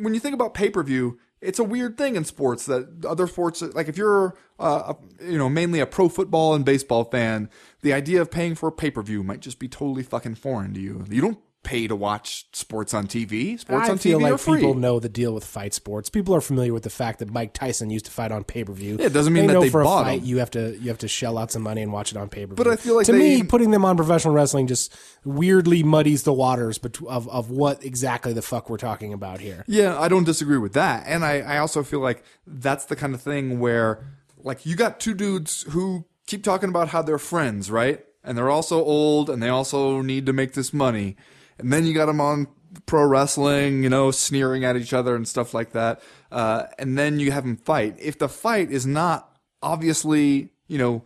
when 0.00 0.14
you 0.14 0.20
think 0.20 0.34
about 0.34 0.54
pay 0.54 0.70
per 0.70 0.82
view, 0.82 1.18
it's 1.42 1.58
a 1.58 1.64
weird 1.64 1.98
thing 1.98 2.16
in 2.16 2.24
sports 2.24 2.66
that 2.66 3.04
other 3.04 3.26
sports, 3.26 3.60
like 3.60 3.88
if 3.88 3.98
you're, 3.98 4.36
uh, 4.58 4.94
you 5.20 5.36
know, 5.36 5.48
mainly 5.48 5.80
a 5.80 5.86
pro 5.86 6.08
football 6.08 6.54
and 6.54 6.64
baseball 6.64 7.04
fan, 7.04 7.50
the 7.82 7.92
idea 7.92 8.22
of 8.22 8.30
paying 8.30 8.54
for 8.54 8.68
a 8.68 8.72
pay 8.72 8.90
per 8.90 9.02
view 9.02 9.22
might 9.22 9.40
just 9.40 9.58
be 9.58 9.68
totally 9.68 10.04
fucking 10.04 10.36
foreign 10.36 10.72
to 10.74 10.80
you. 10.80 11.04
You 11.10 11.20
don't 11.20 11.38
pay 11.62 11.86
to 11.86 11.94
watch 11.94 12.46
sports 12.52 12.92
on 12.92 13.06
TV. 13.06 13.58
Sports 13.58 13.88
I 13.88 13.92
on 13.92 13.98
feel 13.98 14.18
TV 14.18 14.22
like 14.22 14.32
are 14.32 14.38
free. 14.38 14.56
people 14.58 14.74
know 14.74 14.98
the 14.98 15.08
deal 15.08 15.32
with 15.32 15.44
fight 15.44 15.72
sports. 15.72 16.10
People 16.10 16.34
are 16.34 16.40
familiar 16.40 16.72
with 16.72 16.82
the 16.82 16.90
fact 16.90 17.20
that 17.20 17.30
Mike 17.30 17.52
Tyson 17.54 17.88
used 17.90 18.04
to 18.06 18.10
fight 18.10 18.32
on 18.32 18.42
pay 18.42 18.64
per 18.64 18.72
view. 18.72 18.96
Yeah, 18.98 19.06
it 19.06 19.12
doesn't 19.12 19.32
mean 19.32 19.42
they 19.42 19.46
that 19.48 19.52
know 19.54 19.60
they 19.62 19.68
for 19.70 19.82
a 19.82 19.84
fight 19.84 20.20
him. 20.20 20.24
you 20.26 20.38
have 20.38 20.50
to 20.52 20.76
you 20.78 20.88
have 20.88 20.98
to 20.98 21.08
shell 21.08 21.38
out 21.38 21.52
some 21.52 21.62
money 21.62 21.82
and 21.82 21.92
watch 21.92 22.10
it 22.10 22.16
on 22.16 22.28
pay 22.28 22.42
per 22.46 22.54
view. 22.54 22.56
But 22.56 22.66
I 22.66 22.76
feel 22.76 22.96
like 22.96 23.06
to 23.06 23.12
they- 23.12 23.18
me, 23.18 23.42
putting 23.44 23.70
them 23.70 23.84
on 23.84 23.96
professional 23.96 24.34
wrestling 24.34 24.66
just 24.66 24.92
weirdly 25.24 25.82
muddies 25.82 26.24
the 26.24 26.32
waters 26.32 26.78
of 27.08 27.28
of 27.28 27.50
what 27.50 27.84
exactly 27.84 28.32
the 28.32 28.42
fuck 28.42 28.68
we're 28.68 28.76
talking 28.76 29.12
about 29.12 29.40
here. 29.40 29.64
Yeah, 29.68 29.98
I 29.98 30.08
don't 30.08 30.24
disagree 30.24 30.58
with 30.58 30.72
that. 30.72 31.04
And 31.06 31.24
I, 31.24 31.40
I 31.40 31.58
also 31.58 31.82
feel 31.82 32.00
like 32.00 32.24
that's 32.46 32.86
the 32.86 32.96
kind 32.96 33.14
of 33.14 33.22
thing 33.22 33.60
where, 33.60 34.04
like, 34.38 34.66
you 34.66 34.74
got 34.76 34.98
two 34.98 35.14
dudes 35.14 35.62
who 35.70 36.06
keep 36.26 36.42
talking 36.42 36.68
about 36.68 36.88
how 36.88 37.02
they're 37.02 37.18
friends, 37.18 37.70
right? 37.70 38.04
And 38.24 38.36
they're 38.38 38.50
also 38.50 38.82
old 38.82 39.28
and 39.30 39.42
they 39.42 39.48
also 39.48 40.00
need 40.02 40.26
to 40.26 40.32
make 40.32 40.52
this 40.54 40.72
money. 40.72 41.16
And 41.62 41.72
then 41.72 41.86
you 41.86 41.94
got 41.94 42.06
them 42.06 42.20
on 42.20 42.48
pro 42.86 43.04
wrestling, 43.04 43.82
you 43.82 43.88
know, 43.88 44.10
sneering 44.10 44.64
at 44.64 44.76
each 44.76 44.92
other 44.92 45.14
and 45.14 45.26
stuff 45.26 45.54
like 45.54 45.72
that. 45.72 46.02
Uh, 46.30 46.64
and 46.78 46.96
then 46.96 47.20
you 47.20 47.30
have 47.32 47.44
them 47.44 47.56
fight. 47.56 47.96
If 47.98 48.18
the 48.18 48.28
fight 48.28 48.70
is 48.70 48.86
not 48.86 49.36
obviously, 49.62 50.50
you 50.68 50.78
know, 50.78 51.04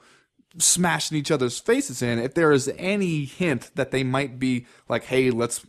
smashing 0.59 1.19
each 1.19 1.31
other's 1.31 1.59
faces 1.59 2.03
in, 2.03 2.19
if 2.19 2.35
there 2.35 2.53
is 2.53 2.71
any 2.77 3.25
hint 3.25 3.71
that 3.75 3.91
they 3.91 4.03
might 4.03 4.39
be 4.39 4.67
like, 4.89 5.05
hey, 5.05 5.31
let's 5.31 5.65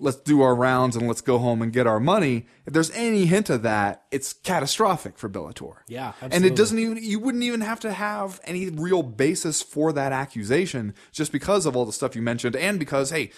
let's 0.00 0.18
do 0.18 0.42
our 0.42 0.54
rounds 0.54 0.94
and 0.94 1.08
let's 1.08 1.20
go 1.20 1.38
home 1.38 1.60
and 1.60 1.72
get 1.72 1.86
our 1.86 1.98
money. 1.98 2.46
If 2.66 2.72
there's 2.72 2.90
any 2.92 3.26
hint 3.26 3.50
of 3.50 3.62
that, 3.62 4.04
it's 4.10 4.32
catastrophic 4.32 5.18
for 5.18 5.28
Bellator. 5.28 5.78
Yeah, 5.88 6.12
and 6.20 6.44
it 6.44 6.54
doesn't 6.54 6.78
even 6.78 6.98
you 7.02 7.18
wouldn't 7.18 7.44
even 7.44 7.62
have 7.62 7.80
to 7.80 7.92
have 7.92 8.40
any 8.44 8.70
real 8.70 9.02
basis 9.02 9.62
for 9.62 9.92
that 9.92 10.12
accusation 10.12 10.94
just 11.12 11.32
because 11.32 11.66
of 11.66 11.76
all 11.76 11.84
the 11.84 11.92
stuff 11.92 12.14
you 12.14 12.22
mentioned 12.22 12.56
and 12.56 12.78
because 12.78 13.10
hey. 13.10 13.30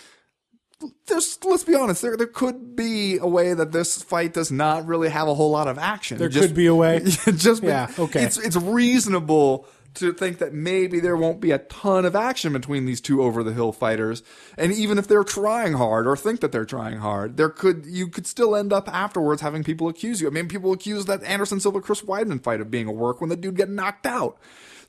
There's, 1.07 1.39
let's 1.45 1.65
be 1.65 1.75
honest, 1.75 2.01
there 2.03 2.17
there 2.17 2.27
could 2.27 2.75
be 2.75 3.19
a 3.19 3.27
way 3.27 3.53
that 3.53 3.73
this 3.73 4.03
fight 4.03 4.33
does 4.33 4.51
not 4.51 4.87
really 4.87 5.11
have 5.11 5.29
a 5.29 5.35
whole 5.35 5.51
lot 5.51 5.69
of 5.69 5.79
action. 5.79 6.19
There 6.19 6.29
Just- 6.29 6.49
could 6.49 6.57
be 6.57 6.67
a 6.67 6.75
way. 6.75 7.01
just 7.05 7.63
Yeah, 7.63 7.89
okay. 7.99 8.23
It's 8.25 8.39
it's 8.39 8.57
reasonable 8.57 9.67
to 9.95 10.13
think 10.13 10.39
that 10.39 10.55
maybe 10.55 11.01
there 11.01 11.17
won't 11.17 11.41
be 11.41 11.51
a 11.51 11.59
ton 11.59 12.05
of 12.05 12.15
action 12.15 12.53
between 12.53 12.87
these 12.87 13.01
two 13.01 13.23
over 13.23 13.43
the 13.43 13.53
hill 13.53 13.73
fighters, 13.73 14.23
and 14.57 14.73
even 14.73 14.99
if 14.99 15.09
they're 15.09 15.25
trying 15.25 15.73
hard 15.73 16.07
or 16.07 16.17
think 16.17 16.41
that 16.41 16.53
they're 16.53 16.65
trying 16.65 16.99
hard, 16.99 17.37
there 17.37 17.51
could 17.51 17.85
you 17.87 18.07
could 18.09 18.27
still 18.27 18.55
end 18.55 18.73
up 18.73 18.89
afterwards 18.89 19.43
having 19.43 19.65
people 19.65 19.89
accuse 19.89 20.21
you. 20.21 20.29
I 20.29 20.31
mean, 20.31 20.49
people 20.49 20.73
accuse 20.73 21.07
that 21.07 21.23
Anderson 21.25 21.61
Silva 21.61 21.81
Chris 21.81 22.03
Weidman 22.03 22.43
fight 22.43 22.61
of 22.61 22.71
being 22.71 22.87
a 22.87 22.93
work 22.93 23.21
when 23.21 23.31
the 23.31 23.37
dude 23.37 23.57
get 23.57 23.69
knocked 23.69 24.07
out. 24.07 24.39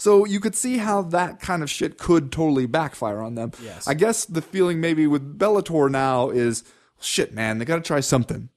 So 0.02 0.26
you 0.26 0.40
could 0.40 0.56
see 0.56 0.78
how 0.78 1.04
that 1.04 1.40
kind 1.40 1.62
of 1.62 1.70
shit 1.70 2.00
could 2.00 2.32
totally 2.32 2.66
backfire 2.66 3.20
on 3.20 3.36
them. 3.36 3.52
Yes. 3.62 3.88
I 3.88 3.94
guess 3.94 4.26
the 4.26 4.42
feeling 4.42 4.82
maybe 4.82 5.06
with 5.06 5.38
Bellator 5.38 5.92
now 5.92 6.32
is 6.32 6.64
shit, 7.00 7.36
man. 7.36 7.60
They 7.60 7.66
got 7.66 7.76
to 7.76 7.84
try 7.84 8.00
something. 8.00 8.50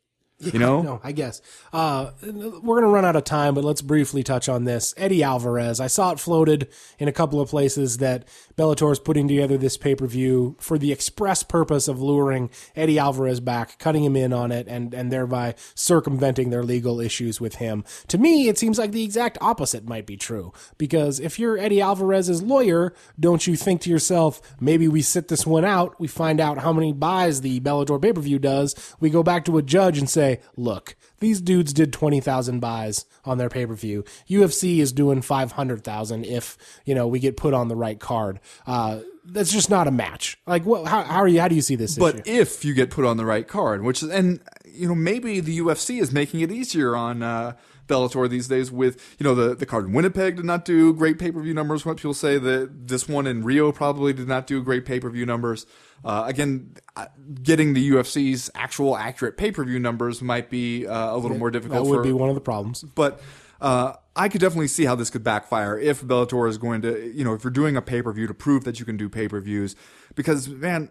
You 0.53 0.59
know? 0.59 0.83
No, 0.83 1.01
I 1.03 1.13
guess. 1.13 1.41
Uh, 1.73 2.11
we're 2.23 2.81
going 2.81 2.83
to 2.83 2.89
run 2.89 3.05
out 3.05 3.17
of 3.17 3.25
time, 3.25 3.55
but 3.55 3.65
let's 3.65 3.83
briefly 3.83 4.23
touch 4.23 4.49
on 4.49 4.65
this. 4.65 4.95
Eddie 4.97 5.23
Alvarez. 5.23 5.81
I 5.81 5.87
saw 5.87 6.13
it 6.13 6.21
floated 6.21 6.69
in 6.99 7.09
a 7.09 7.13
couple 7.13 7.41
of 7.41 7.49
places 7.49 7.99
that 7.99 8.27
Bellator 8.57 8.93
is 8.93 8.99
putting 8.99 9.29
together 9.29 9.57
this 9.57 9.77
pay 9.77 9.95
per 9.95 10.07
view 10.07 10.57
for 10.61 10.79
the 10.79 10.93
express 10.93 11.43
purpose 11.43 11.89
of 11.89 12.01
luring 12.01 12.51
Eddie 12.77 12.99
Alvarez 12.99 13.41
back, 13.41 13.79
cutting 13.79 14.05
him 14.05 14.17
in 14.17 14.33
on 14.33 14.53
it, 14.53 14.67
and, 14.69 14.95
and 14.95 15.11
thereby 15.11 15.55
circumventing 15.75 16.51
their 16.51 16.63
legal 16.63 17.01
issues 17.01 17.41
with 17.41 17.57
him. 17.57 17.85
To 18.09 18.19
me, 18.19 18.49
it 18.49 18.59
seems 18.59 18.79
like 18.79 18.93
the 18.93 19.05
exact 19.05 19.39
opposite 19.41 19.87
might 19.87 20.07
be 20.07 20.17
true. 20.17 20.53
Because 20.79 21.21
if 21.21 21.39
you're 21.39 21.59
Eddie 21.59 21.81
Alvarez's 21.81 22.43
lawyer, 22.43 22.95
don't 23.19 23.47
you 23.47 23.57
think 23.57 23.81
to 23.83 23.91
yourself, 23.91 24.41
maybe 24.61 24.89
we 24.89 25.03
sit 25.03 25.29
this 25.29 25.47
one 25.47 25.65
out, 25.65 25.99
we 26.01 26.07
find 26.07 26.41
out 26.41 26.59
how 26.59 26.73
many 26.73 26.93
buys 26.93 27.41
the 27.41 27.61
Bellator 27.61 28.01
pay 28.01 28.13
per 28.13 28.21
view 28.21 28.39
does, 28.39 28.75
we 29.01 29.11
go 29.11 29.23
back 29.23 29.45
to 29.45 29.59
a 29.59 29.63
judge 29.63 29.99
and 29.99 30.09
say, 30.09 30.34
look, 30.57 30.97
these 31.21 31.41
dudes 31.41 31.73
did 31.73 31.93
20,000 31.93 32.61
buys 32.61 33.07
on 33.25 33.39
their 33.39 33.49
pay 33.49 33.67
per 33.67 33.75
view. 33.75 34.05
UFC 34.29 34.79
is 34.79 34.93
doing 34.93 35.23
500,000 35.23 36.25
if, 36.25 36.57
you 36.85 36.95
know, 36.95 37.07
we 37.07 37.19
get 37.19 37.37
put 37.37 37.55
on 37.55 37.69
the 37.69 37.77
right 37.77 37.99
card. 37.99 38.41
Uh, 38.67 39.01
that's 39.25 39.51
just 39.53 39.71
not 39.71 39.87
a 39.87 39.91
match. 39.91 40.39
Like, 40.47 40.65
what, 40.67 40.87
how, 40.87 41.03
how 41.03 41.21
are 41.21 41.29
you, 41.29 41.41
how 41.41 41.49
do 41.49 41.55
you 41.55 41.63
see 41.63 41.77
this 41.77 41.97
But 41.97 42.17
issue? 42.17 42.23
if 42.27 42.65
you 42.65 42.75
get 42.75 42.91
put 42.91 43.05
on 43.07 43.17
the 43.17 43.25
right 43.25 43.49
card, 43.49 43.83
which 43.83 44.03
is, 44.03 44.11
and 44.11 44.41
you 44.67 44.89
know, 44.89 44.95
maybe 44.95 45.41
the 45.41 45.59
UFC 45.61 46.01
is 46.01 46.13
making 46.13 46.41
it 46.41 46.53
easier 46.53 46.95
on 46.95 47.23
uh, 47.23 47.55
Bellator 47.87 48.29
these 48.29 48.49
days. 48.49 48.71
With 48.73 49.17
you 49.19 49.25
know 49.25 49.35
the 49.35 49.55
the 49.55 49.67
card 49.67 49.87
in 49.87 49.93
Winnipeg 49.93 50.37
did 50.37 50.45
not 50.45 50.65
do 50.65 50.93
great 50.93 51.19
pay 51.19 51.31
per 51.31 51.41
view 51.41 51.55
numbers. 51.55 51.85
What 51.87 51.97
people 51.99 52.15
say 52.15 52.39
that 52.39 52.89
this 52.89 53.09
one 53.09 53.27
in 53.27 53.45
Rio 53.45 53.73
probably 53.73 54.13
did 54.13 54.29
not 54.29 54.47
do 54.47 54.63
great 54.63 54.85
pay 54.85 55.01
per 55.01 55.11
view 55.11 55.27
numbers. 55.27 55.67
Uh, 56.05 56.25
again, 56.27 56.75
uh, 56.97 57.07
getting 57.43 57.75
the 57.75 57.91
UFC's 57.91 58.51
actual 58.55 58.97
accurate 58.97 59.37
pay 59.37 59.51
per 59.51 59.65
view 59.65 59.79
numbers 59.79 60.23
might 60.23 60.51
be 60.51 60.87
uh, 60.87 61.15
a 61.15 61.19
little 61.19 61.39
more 61.39 61.51
difficult. 61.51 61.85
That 61.85 61.91
would 61.91 61.99
for, 61.99 62.03
be 62.03 62.13
one 62.13 62.29
of 62.29 62.35
the 62.35 62.41
problems. 62.41 62.83
but 62.83 63.21
uh, 63.61 63.95
I 64.17 64.29
could 64.29 64.41
definitely 64.41 64.69
see 64.69 64.85
how 64.85 64.95
this 64.95 65.11
could 65.11 65.25
backfire 65.25 65.79
if 65.79 66.03
Bellator 66.03 66.49
is 66.49 66.59
going 66.59 66.83
to, 66.83 67.13
you 67.13 67.25
know, 67.25 67.35
if 67.35 67.45
you're 67.45 67.51
doing 67.51 67.77
a 67.77 67.83
pay 67.83 68.03
per 68.03 68.13
view 68.13 68.27
to 68.27 68.35
prove 68.35 68.65
that 68.65 68.79
you 68.79 68.87
can 68.87 68.97
do 68.97 69.09
pay 69.09 69.29
per 69.29 69.41
views, 69.41 69.75
because 70.15 70.49
man, 70.49 70.91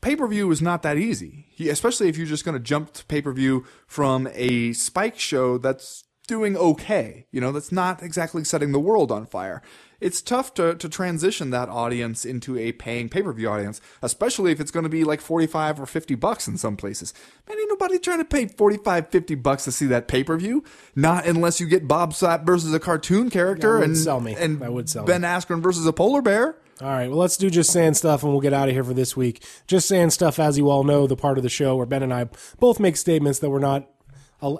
pay 0.00 0.16
per 0.16 0.26
view 0.26 0.50
is 0.50 0.62
not 0.62 0.82
that 0.82 0.96
easy, 0.96 1.46
especially 1.68 2.08
if 2.08 2.16
you're 2.16 2.26
just 2.26 2.44
going 2.44 2.56
to 2.56 2.62
jump 2.62 2.92
to 2.94 3.04
pay 3.06 3.20
per 3.20 3.32
view 3.32 3.64
from 3.86 4.28
a 4.32 4.72
Spike 4.72 5.18
show 5.18 5.58
that's 5.58 6.04
doing 6.26 6.56
okay, 6.56 7.26
you 7.30 7.40
know, 7.40 7.52
that's 7.52 7.70
not 7.70 8.02
exactly 8.02 8.44
setting 8.44 8.72
the 8.72 8.80
world 8.80 9.12
on 9.12 9.26
fire. 9.26 9.62
It's 10.04 10.20
tough 10.20 10.52
to, 10.54 10.74
to 10.74 10.86
transition 10.90 11.48
that 11.48 11.70
audience 11.70 12.26
into 12.26 12.58
a 12.58 12.72
paying 12.72 13.08
pay 13.08 13.22
per 13.22 13.32
view 13.32 13.48
audience, 13.48 13.80
especially 14.02 14.52
if 14.52 14.60
it's 14.60 14.70
going 14.70 14.82
to 14.82 14.90
be 14.90 15.02
like 15.02 15.22
45 15.22 15.80
or 15.80 15.86
50 15.86 16.14
bucks 16.16 16.46
in 16.46 16.58
some 16.58 16.76
places. 16.76 17.14
Man, 17.48 17.58
ain't 17.58 17.70
nobody 17.70 17.98
trying 17.98 18.18
to 18.18 18.26
pay 18.26 18.46
45, 18.46 19.08
50 19.08 19.34
bucks 19.36 19.64
to 19.64 19.72
see 19.72 19.86
that 19.86 20.06
pay 20.06 20.22
per 20.22 20.36
view. 20.36 20.62
Not 20.94 21.24
unless 21.24 21.58
you 21.58 21.66
get 21.66 21.88
Bob 21.88 22.12
Sapp 22.12 22.44
versus 22.44 22.74
a 22.74 22.78
cartoon 22.78 23.30
character 23.30 23.82
and, 23.82 23.96
sell 23.96 24.20
me. 24.20 24.34
and 24.38 24.62
I 24.62 24.68
would 24.68 24.90
sell 24.90 25.06
Ben 25.06 25.22
me. 25.22 25.26
Askren 25.28 25.62
versus 25.62 25.86
a 25.86 25.92
polar 25.94 26.20
bear. 26.20 26.58
All 26.82 26.88
right, 26.88 27.08
well, 27.08 27.20
let's 27.20 27.38
do 27.38 27.48
just 27.48 27.72
saying 27.72 27.94
stuff 27.94 28.22
and 28.22 28.30
we'll 28.30 28.42
get 28.42 28.52
out 28.52 28.68
of 28.68 28.74
here 28.74 28.84
for 28.84 28.92
this 28.92 29.16
week. 29.16 29.42
Just 29.66 29.88
saying 29.88 30.10
stuff, 30.10 30.38
as 30.38 30.58
you 30.58 30.68
all 30.68 30.84
know, 30.84 31.06
the 31.06 31.16
part 31.16 31.38
of 31.38 31.44
the 31.44 31.48
show 31.48 31.76
where 31.76 31.86
Ben 31.86 32.02
and 32.02 32.12
I 32.12 32.28
both 32.58 32.78
make 32.78 32.98
statements 32.98 33.38
that 33.38 33.48
we're 33.48 33.58
not 33.58 33.88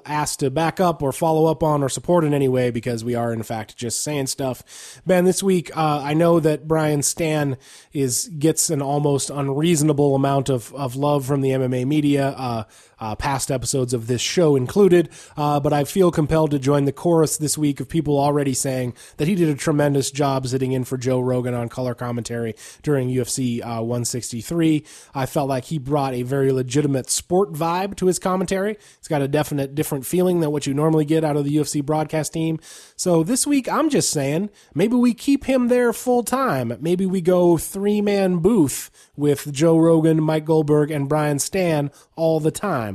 asked 0.07 0.41
to 0.41 0.51
back 0.51 0.81
up 0.81 1.03
or 1.03 1.13
follow 1.13 1.47
up 1.47 1.63
on 1.63 1.83
or 1.83 1.89
support 1.89 2.25
in 2.25 2.35
any 2.35 2.49
way 2.49 2.71
because 2.71 3.05
we 3.05 3.15
are, 3.15 3.33
in 3.33 3.43
fact, 3.43 3.77
just 3.77 4.03
saying 4.03 4.27
stuff. 4.27 5.01
Ben, 5.07 5.25
this 5.25 5.43
week, 5.43 5.77
uh, 5.77 6.01
I 6.03 6.15
know 6.15 6.41
that 6.41 6.67
Brian 6.67 7.01
Stann 7.03 7.57
is 7.93 8.29
gets 8.39 8.71
an 8.71 8.83
almost 8.83 9.31
unreasonable 9.31 10.15
amount 10.15 10.49
of, 10.49 10.75
of 10.75 10.97
love 10.97 11.25
from 11.27 11.41
the 11.41 11.51
MMA 11.51 11.87
media. 11.87 12.29
Uh, 12.31 12.65
uh, 13.05 13.15
past 13.15 13.51
episodes 13.51 13.93
of 13.93 14.07
this 14.07 14.23
show 14.23 14.57
included, 14.57 15.11
uh, 15.37 15.61
but 15.61 15.75
I 15.75 15.85
feel 15.85 16.11
compelled 16.11 16.53
to 16.53 16.59
join 16.59 16.87
the 16.87 16.93
chorus 16.93 17.37
this 17.37 17.59
week 17.59 17.79
of 17.79 17.89
people 17.89 18.19
already 18.19 18.55
saying 18.55 18.95
that 19.19 19.29
he 19.29 19.35
did 19.35 19.51
a 19.51 19.55
tremendous 19.55 20.11
job 20.11 20.47
sitting 20.47 20.73
in 20.73 20.85
for 20.85 20.97
Joe 20.97 21.21
Rogan 21.21 21.53
on 21.53 21.69
color 21.69 21.95
commentary 21.95 22.55
during 22.83 23.11
UFC 23.11 23.61
uh, 23.61 23.83
163. 23.83 24.87
I 25.15 25.27
felt 25.27 25.51
like 25.51 25.65
he 25.67 25.79
brought 25.79 26.15
a 26.15 26.23
very 26.23 26.51
legitimate 26.51 27.11
sport 27.11 27.53
vibe 27.53 27.95
to 27.97 28.07
his 28.07 28.19
commentary. 28.19 28.79
It's 28.99 29.09
got 29.09 29.21
a 29.21 29.29
definite 29.29 29.75
different 29.75 30.07
feeling 30.07 30.41
than 30.41 30.51
what 30.51 30.67
you 30.67 30.73
normally 30.73 31.05
get 31.05 31.25
out 31.25 31.37
of 31.37 31.45
the 31.45 31.55
UFC 31.55 31.85
broadcast 31.85 32.33
team. 32.33 32.59
So 32.97 33.23
this 33.23 33.47
week, 33.47 33.69
I'm 33.69 33.91
just 33.91 34.09
saying 34.09 34.49
maybe 34.75 34.97
we 34.97 35.13
keep 35.13 35.45
him 35.45 35.69
there 35.69 35.93
full 35.93 36.23
time. 36.23 36.79
Maybe 36.81 37.05
we 37.05 37.21
go 37.21 37.59
three 37.59 38.01
man 38.01 38.39
booth 38.39 38.91
with 39.15 39.53
Joe 39.53 39.77
Rogan, 39.77 40.23
Mike 40.23 40.47
Goldberg, 40.47 40.91
and 40.91 41.07
Brian 41.07 41.39
Stann 41.39 41.91
all 42.17 42.41
the 42.41 42.51
time. 42.51 42.94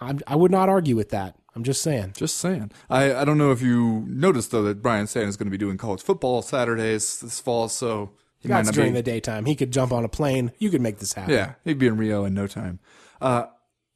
I'm, 0.00 0.20
I 0.26 0.36
would 0.36 0.50
not 0.50 0.68
argue 0.68 0.96
with 0.96 1.10
that. 1.10 1.36
I'm 1.54 1.64
just 1.64 1.82
saying. 1.82 2.12
Just 2.16 2.36
saying. 2.36 2.70
I, 2.88 3.14
I 3.14 3.24
don't 3.24 3.38
know 3.38 3.50
if 3.50 3.60
you 3.60 4.04
noticed 4.06 4.52
though 4.52 4.62
that 4.62 4.80
Brian 4.80 5.06
Stann 5.06 5.26
is 5.26 5.36
going 5.36 5.46
to 5.48 5.50
be 5.50 5.58
doing 5.58 5.76
college 5.76 6.02
football 6.02 6.40
Saturdays 6.42 7.20
this 7.20 7.40
fall, 7.40 7.68
so 7.68 8.12
he 8.38 8.48
might 8.48 8.58
That's 8.58 8.68
not 8.68 8.74
during 8.76 8.92
be. 8.92 8.98
the 8.98 9.02
daytime. 9.02 9.44
He 9.44 9.56
could 9.56 9.72
jump 9.72 9.90
on 9.92 10.04
a 10.04 10.08
plane. 10.08 10.52
You 10.58 10.70
could 10.70 10.80
make 10.80 10.98
this 10.98 11.14
happen. 11.14 11.34
Yeah, 11.34 11.54
he'd 11.64 11.78
be 11.78 11.88
in 11.88 11.96
Rio 11.96 12.24
in 12.24 12.34
no 12.34 12.46
time. 12.46 12.78
Uh, 13.20 13.46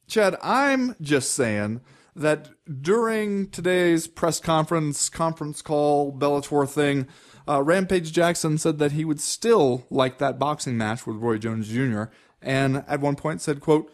Chad, 0.07 0.35
I'm 0.43 0.95
just 0.99 1.31
saying 1.31 1.79
that 2.15 2.49
during 2.81 3.49
today's 3.49 4.07
press 4.07 4.39
conference, 4.41 5.07
conference 5.09 5.61
call, 5.61 6.11
Bellator 6.11 6.69
thing, 6.69 7.07
uh, 7.47 7.63
Rampage 7.63 8.11
Jackson 8.11 8.57
said 8.57 8.77
that 8.79 8.91
he 8.91 9.05
would 9.05 9.21
still 9.21 9.85
like 9.89 10.17
that 10.17 10.37
boxing 10.37 10.77
match 10.77 11.07
with 11.07 11.15
Roy 11.17 11.37
Jones 11.37 11.69
Jr. 11.69 12.03
and 12.41 12.83
at 12.87 12.99
one 12.99 13.15
point 13.15 13.39
said, 13.41 13.61
"quote 13.61 13.89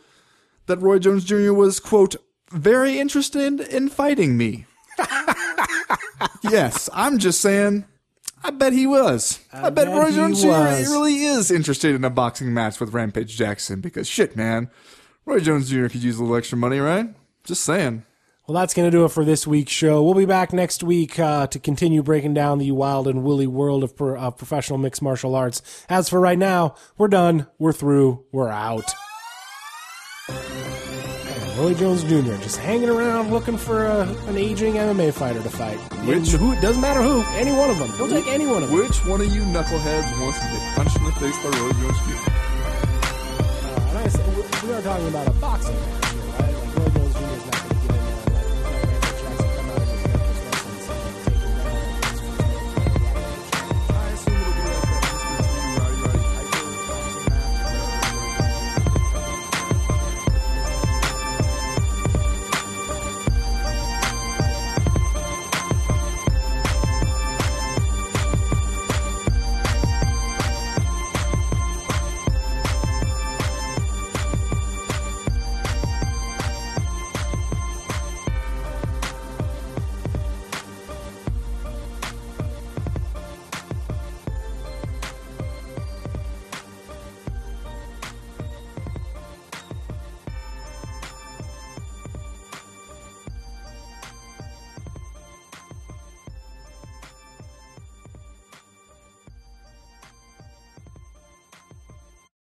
that 0.70 0.82
Roy 0.82 1.00
Jones 1.00 1.26
Jr. 1.26 1.52
was 1.52 1.80
quote 1.80 2.16
very 2.52 2.98
interested 3.00 3.60
in 3.60 3.90
fighting 3.90 4.38
me." 4.38 4.66
yes, 6.44 6.90
I'm 6.94 7.18
just 7.18 7.42
saying. 7.42 7.86
I 8.42 8.52
bet 8.52 8.72
he 8.72 8.88
was. 8.88 9.40
I, 9.52 9.64
bet, 9.70 9.88
bet 9.88 9.88
Roy 9.90 10.12
Jones 10.12 10.42
Jr. 10.42 10.48
was. 10.48 10.90
really 10.90 11.26
is 11.26 11.52
interested 11.52 11.94
in 11.94 12.06
a 12.06 12.10
boxing 12.10 12.54
match 12.54 12.80
with 12.80 12.94
Rampage 12.94 13.36
Jackson 13.36 13.82
because 13.82 14.08
shit, 14.08 14.36
man. 14.38 14.70
Roy 15.26 15.42
Jones 15.42 15.70
Jr. 15.70 15.88
could 15.88 16.04
use 16.04 16.18
a 16.18 16.22
little 16.22 16.38
extra 16.38 16.58
money, 16.58 16.80
right? 16.80 17.14
Just 17.44 17.64
saying. 17.64 18.04
Well, 18.48 18.60
that's 18.60 18.74
going 18.74 18.90
to 18.90 18.98
do 18.98 19.06
it 19.06 19.12
for 19.12 19.24
this 19.24 19.46
week's 19.46 19.72
show. 19.72 20.02
We'll 20.02 20.16
be 20.16 20.26
back 20.26 20.54
next 20.54 20.82
week 20.82 21.20
uh, 21.20 21.46
to 21.48 21.60
continue 21.60 22.02
breaking 22.02 22.34
down 22.34 22.58
the 22.58 22.72
wild 22.72 23.08
and 23.08 23.24
woolly 23.24 23.46
world 23.46 23.84
of, 23.84 23.96
pro- 23.96 24.18
of 24.18 24.38
professional 24.38 24.80
mixed 24.80 25.04
martial 25.04 25.36
arts. 25.36 25.86
As 25.88 26.10
for 26.10 26.20
right 26.20 26.40
now, 26.40 26.74
we're 26.98 27.10
done. 27.10 27.46
We're 27.60 27.74
through. 27.74 28.26
We're 28.32 28.50
out. 28.50 28.92
Man, 30.32 31.58
Roy 31.58 31.74
Jones 31.74 32.04
Jr. 32.04 32.36
just 32.42 32.58
hanging 32.58 32.90
around 32.90 33.32
looking 33.32 33.58
for 33.58 33.86
a, 33.86 34.08
an 34.28 34.38
aging 34.38 34.76
MMA 34.76 35.14
fighter 35.14 35.42
to 35.42 35.50
fight. 35.50 35.78
Which- 36.06 36.32
who? 36.32 36.54
It 36.54 36.62
doesn't 36.62 36.82
matter 36.82 37.02
who. 37.02 37.22
Any 37.34 37.52
one 37.52 37.70
of 37.70 37.78
them. 37.80 37.90
He'll 37.98 38.08
take 38.10 38.28
any 38.28 38.46
one 38.48 38.64
of 38.64 38.70
them. 38.70 38.78
Which 38.80 38.98
one 39.06 39.22
of 39.22 39.28
you 39.28 39.42
knuckleheads 39.42 40.22
wants 40.22 40.40
to 40.40 40.46
get 40.46 40.76
punched 40.76 40.98
in 40.98 41.04
the 41.06 41.12
face 41.14 41.38
by 41.44 41.50
Roy 41.50 41.72
Jones 41.72 42.00
Jr.? 42.08 42.32
Uh, 42.32 43.88
and 43.90 43.98
I 43.98 44.08
said, 44.08 44.28
we- 44.36 44.68
we 44.70 44.74
are 44.74 44.82
talking 44.82 45.08
about 45.08 45.28
a 45.28 45.32
boxing 45.32 45.76
match. 45.76 45.99